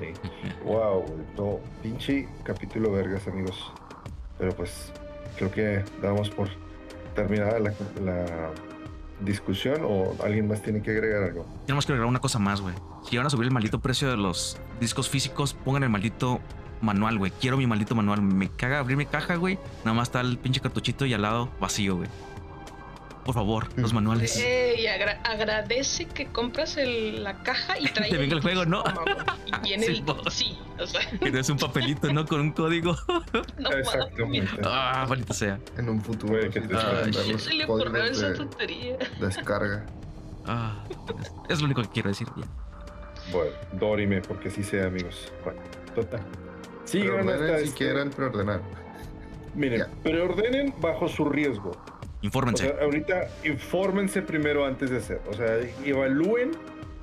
Sí. 0.00 0.12
Wow, 0.64 1.04
no, 1.36 1.58
pinche 1.82 2.28
capítulo 2.42 2.92
vergas, 2.92 3.26
amigos. 3.28 3.72
Pero 4.38 4.52
pues 4.54 4.92
creo 5.36 5.50
que 5.50 5.84
damos 6.02 6.28
por 6.30 6.48
terminada 7.14 7.58
la, 7.58 7.72
la 8.02 8.50
discusión 9.20 9.80
o 9.84 10.14
alguien 10.22 10.48
más 10.48 10.62
tiene 10.62 10.82
que 10.82 10.90
agregar 10.90 11.22
algo. 11.24 11.46
Tenemos 11.66 11.86
que 11.86 11.92
agregar 11.92 12.08
una 12.08 12.20
cosa 12.20 12.38
más, 12.38 12.60
güey. 12.60 12.74
Si 13.08 13.16
van 13.16 13.26
a 13.26 13.30
subir 13.30 13.46
el 13.46 13.52
maldito 13.52 13.80
precio 13.80 14.10
de 14.10 14.16
los 14.16 14.58
discos 14.80 15.08
físicos, 15.08 15.54
pongan 15.54 15.82
el 15.82 15.90
maldito 15.90 16.40
manual, 16.80 17.18
güey. 17.18 17.32
Quiero 17.40 17.56
mi 17.56 17.66
maldito 17.66 17.94
manual. 17.94 18.22
Me 18.22 18.48
caga 18.48 18.78
abrir 18.78 18.96
mi 18.96 19.06
caja, 19.06 19.36
güey. 19.36 19.58
Nada 19.84 19.94
más 19.94 20.08
está 20.08 20.20
el 20.20 20.38
pinche 20.38 20.60
cartuchito 20.60 21.06
y 21.06 21.14
al 21.14 21.22
lado 21.22 21.48
vacío, 21.60 21.96
güey. 21.96 22.08
Por 23.30 23.34
favor, 23.36 23.68
los 23.76 23.92
manuales. 23.92 24.36
Ey, 24.38 24.88
agra- 24.88 25.20
agradece 25.22 26.06
que 26.06 26.26
compras 26.26 26.76
el- 26.76 27.22
la 27.22 27.40
caja 27.44 27.78
y 27.78 27.84
trae. 27.94 28.10
Te 28.10 28.16
venga 28.18 28.34
el 28.34 28.42
juego, 28.42 28.64
¿no? 28.66 28.82
Y 29.46 29.60
viene 29.62 29.86
Sí, 29.86 29.92
el. 29.98 30.02
po. 30.02 30.28
Sí, 30.28 30.58
o 30.80 30.84
sea, 30.84 31.00
es 31.22 31.48
un 31.48 31.56
papelito, 31.58 32.12
¿no? 32.12 32.26
Con 32.26 32.40
un 32.40 32.50
código. 32.50 32.96
no 33.58 33.70
Exactamente. 33.70 34.50
Ah, 34.64 35.06
maldita 35.08 35.32
sea. 35.32 35.60
En 35.78 35.88
un 35.90 36.02
futuro. 36.02 36.32
Güey, 36.32 36.50
que 36.50 36.60
te- 36.60 36.74
los 37.32 37.40
Se 37.44 37.54
le 37.54 37.66
ocurrió 37.66 38.02
esa 38.02 38.30
de 38.30 38.34
tontería. 38.36 38.96
descarga. 39.20 39.86
Ah, 40.46 40.82
es 41.48 41.60
lo 41.60 41.66
único 41.66 41.82
que 41.82 41.88
quiero 41.90 42.08
decir. 42.08 42.26
Ya. 42.36 42.46
Bueno, 43.30 43.52
Dorime, 43.74 44.22
porque 44.22 44.50
sí 44.50 44.64
sea, 44.64 44.86
amigos. 44.86 45.32
Bueno, 45.44 45.60
total. 45.94 46.20
Sí, 46.84 47.02
si 47.02 47.06
este- 47.06 47.76
quieren 47.76 48.10
preordenar. 48.10 48.60
Miren, 49.54 49.78
Ya. 49.82 49.88
preordenen 50.02 50.74
bajo 50.80 51.06
su 51.06 51.26
riesgo. 51.26 51.70
O 52.22 52.26
Infórmense. 52.26 52.64
sea, 52.66 52.76
ahorita 52.82 53.28
infórmense 53.44 54.22
primero 54.22 54.64
antes 54.66 54.90
de 54.90 54.98
hacer. 54.98 55.20
O 55.30 55.34
sea, 55.34 55.58
evalúen 55.84 56.50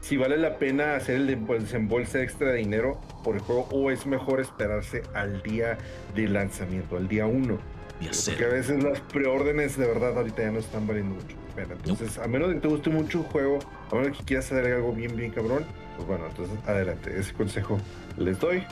si 0.01 0.15
vale 0.15 0.37
la 0.37 0.57
pena 0.57 0.95
hacer 0.95 1.15
el 1.15 1.27
de- 1.27 1.35
desembolse 1.59 2.21
extra 2.21 2.51
de 2.51 2.57
dinero 2.57 2.99
por 3.23 3.35
el 3.35 3.41
juego 3.41 3.67
o 3.71 3.89
es 3.91 4.05
mejor 4.05 4.39
esperarse 4.39 5.01
al 5.13 5.41
día 5.41 5.77
de 6.15 6.27
lanzamiento, 6.27 6.97
al 6.97 7.07
día 7.07 7.25
1. 7.25 7.57
Ya 7.99 8.11
Porque 8.27 8.45
a 8.45 8.49
veces 8.49 8.83
las 8.83 8.99
preórdenes 9.01 9.75
de 9.75 9.87
verdad 9.87 10.15
ahorita 10.15 10.43
ya 10.43 10.51
no 10.51 10.59
están 10.59 10.85
valiendo 10.85 11.15
mucho 11.15 11.35
pena. 11.55 11.73
Entonces, 11.73 12.19
a 12.19 12.27
menos 12.27 12.49
de 12.49 12.55
que 12.55 12.61
te 12.61 12.67
guste 12.67 12.91
mucho 12.91 13.17
un 13.21 13.25
juego, 13.25 13.57
a 13.91 13.95
menos 13.95 14.11
de 14.11 14.17
que 14.19 14.23
quieras 14.23 14.45
hacer 14.51 14.71
algo 14.71 14.93
bien, 14.93 15.15
bien 15.15 15.31
cabrón, 15.31 15.65
pues 15.95 16.07
bueno, 16.07 16.25
entonces 16.27 16.55
adelante. 16.67 17.19
Ese 17.19 17.33
consejo 17.33 17.79
les 18.17 18.39
doy 18.39 18.63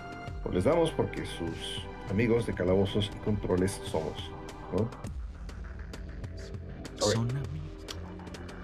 o 0.44 0.52
les 0.52 0.66
damos 0.66 0.92
porque 0.92 1.26
sus 1.26 1.84
amigos 2.12 2.46
de 2.46 2.54
calabozos 2.54 3.12
y 3.16 3.18
controles 3.26 3.82
somos. 3.86 4.30
¿no? 4.72 4.88
Son 7.00 7.30
amigos. 7.30 7.50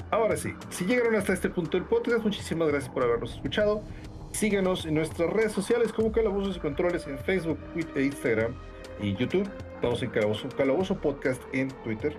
Ahora 0.09 0.35
sí, 0.35 0.53
si 0.69 0.85
llegaron 0.85 1.15
hasta 1.15 1.33
este 1.33 1.49
punto 1.49 1.77
del 1.77 1.85
podcast, 1.87 2.23
muchísimas 2.23 2.67
gracias 2.67 2.91
por 2.91 3.03
habernos 3.03 3.33
escuchado. 3.33 3.81
Síguenos 4.31 4.85
en 4.85 4.95
nuestras 4.95 5.29
redes 5.29 5.51
sociales 5.53 5.93
como 5.93 6.11
Calabozos 6.11 6.57
y 6.57 6.59
Controles 6.59 7.07
en 7.07 7.17
Facebook, 7.19 7.57
Twitter 7.73 7.97
e 7.97 8.05
Instagram 8.05 8.53
y 9.01 9.15
YouTube. 9.15 9.49
Estamos 9.75 10.03
en 10.03 10.09
Calabozo, 10.11 10.47
Calabozo 10.49 10.95
Podcast 10.95 11.41
en 11.53 11.69
Twitter. 11.83 12.15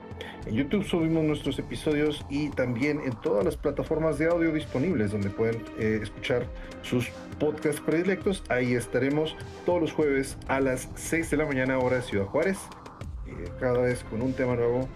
En 0.46 0.54
YouTube 0.56 0.84
subimos 0.84 1.22
nuestros 1.22 1.58
episodios 1.60 2.24
y 2.28 2.48
también 2.50 3.00
en 3.04 3.12
todas 3.20 3.44
las 3.44 3.56
plataformas 3.56 4.18
de 4.18 4.26
audio 4.26 4.52
disponibles 4.52 5.12
donde 5.12 5.30
pueden 5.30 5.62
eh, 5.78 6.00
escuchar 6.02 6.46
sus 6.82 7.08
podcasts 7.38 7.80
predilectos. 7.80 8.42
Ahí 8.48 8.74
estaremos 8.74 9.36
todos 9.64 9.80
los 9.80 9.92
jueves 9.92 10.36
a 10.48 10.60
las 10.60 10.88
6 10.96 11.30
de 11.30 11.36
la 11.36 11.46
mañana 11.46 11.78
hora 11.78 11.96
de 11.96 12.02
Ciudad 12.02 12.24
Juárez. 12.26 12.58
eh, 13.28 13.48
cada 13.60 13.80
vez 13.82 14.02
con 14.10 14.22
un 14.22 14.32
tema 14.32 14.56
nuevo. 14.56 14.88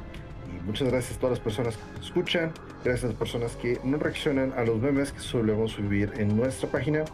Muchas 0.66 0.88
gracias 0.88 1.16
a 1.16 1.20
todas 1.20 1.38
las 1.38 1.44
personas 1.44 1.76
que 1.76 2.00
escuchan. 2.00 2.50
Gracias 2.84 3.04
a 3.04 3.06
las 3.08 3.16
personas 3.16 3.54
que 3.54 3.78
no 3.84 3.98
reaccionan 3.98 4.52
a 4.56 4.64
los 4.64 4.80
memes 4.80 5.12
que 5.12 5.20
solemos 5.20 5.72
subir 5.72 6.12
en 6.16 6.36
nuestra 6.36 6.68
página. 6.68 7.04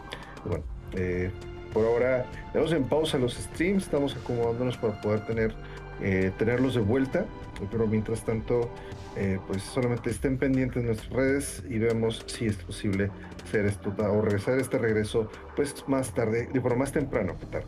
Bueno, 0.43 0.63
eh, 0.93 1.29
por 1.71 1.85
ahora 1.85 2.25
tenemos 2.51 2.73
en 2.73 2.83
pausa 2.85 3.19
los 3.19 3.35
streams, 3.35 3.83
estamos 3.83 4.15
acomodándonos 4.15 4.75
para 4.77 4.99
poder 5.01 5.25
tener, 5.27 5.53
eh, 6.01 6.31
tenerlos 6.39 6.73
de 6.73 6.81
vuelta. 6.81 7.25
Pero 7.71 7.85
mientras 7.85 8.25
tanto, 8.25 8.71
eh, 9.15 9.39
pues 9.47 9.61
solamente 9.61 10.09
estén 10.09 10.39
pendientes 10.39 10.81
de 10.81 10.87
nuestras 10.87 11.11
redes 11.11 11.63
y 11.69 11.77
vemos 11.77 12.23
si 12.25 12.47
es 12.47 12.55
posible 12.57 13.11
hacer 13.45 13.67
esto 13.67 13.93
o 13.95 14.21
regresar 14.21 14.57
este 14.57 14.79
regreso 14.79 15.29
pues 15.55 15.75
más 15.87 16.11
tarde, 16.15 16.49
de 16.51 16.59
forma 16.59 16.79
más 16.79 16.91
temprano 16.91 17.37
que 17.37 17.45
tarde. 17.45 17.67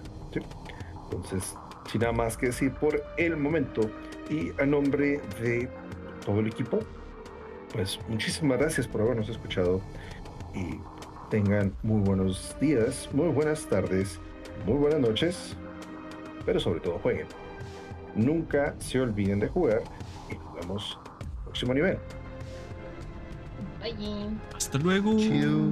Entonces, 1.03 1.53
sin 1.91 2.01
nada 2.01 2.13
más 2.13 2.37
que 2.37 2.47
decir 2.47 2.73
por 2.73 3.03
el 3.17 3.37
momento 3.37 3.91
y 4.29 4.51
a 4.61 4.65
nombre 4.65 5.21
de 5.41 5.69
todo 6.25 6.39
el 6.39 6.47
equipo, 6.47 6.79
pues 7.71 7.99
muchísimas 8.07 8.59
gracias 8.59 8.87
por 8.87 9.01
habernos 9.01 9.29
escuchado 9.29 9.81
y 10.53 10.79
tengan 11.29 11.73
muy 11.83 12.01
buenos 12.01 12.55
días, 12.59 13.09
muy 13.13 13.27
buenas 13.27 13.65
tardes, 13.65 14.19
muy 14.65 14.77
buenas 14.77 14.99
noches 14.99 15.55
pero 16.45 16.59
sobre 16.59 16.79
todo 16.79 16.99
jueguen. 16.99 17.27
Nunca 18.15 18.75
se 18.79 19.01
olviden 19.01 19.39
de 19.39 19.47
jugar 19.47 19.81
y 20.31 20.35
nos 20.35 20.55
vemos 20.55 20.99
próximo 21.43 21.73
nivel. 21.73 21.97
Bye. 23.81 24.29
Hasta 24.55 24.77
luego. 24.77 25.17
Chido. 25.17 25.69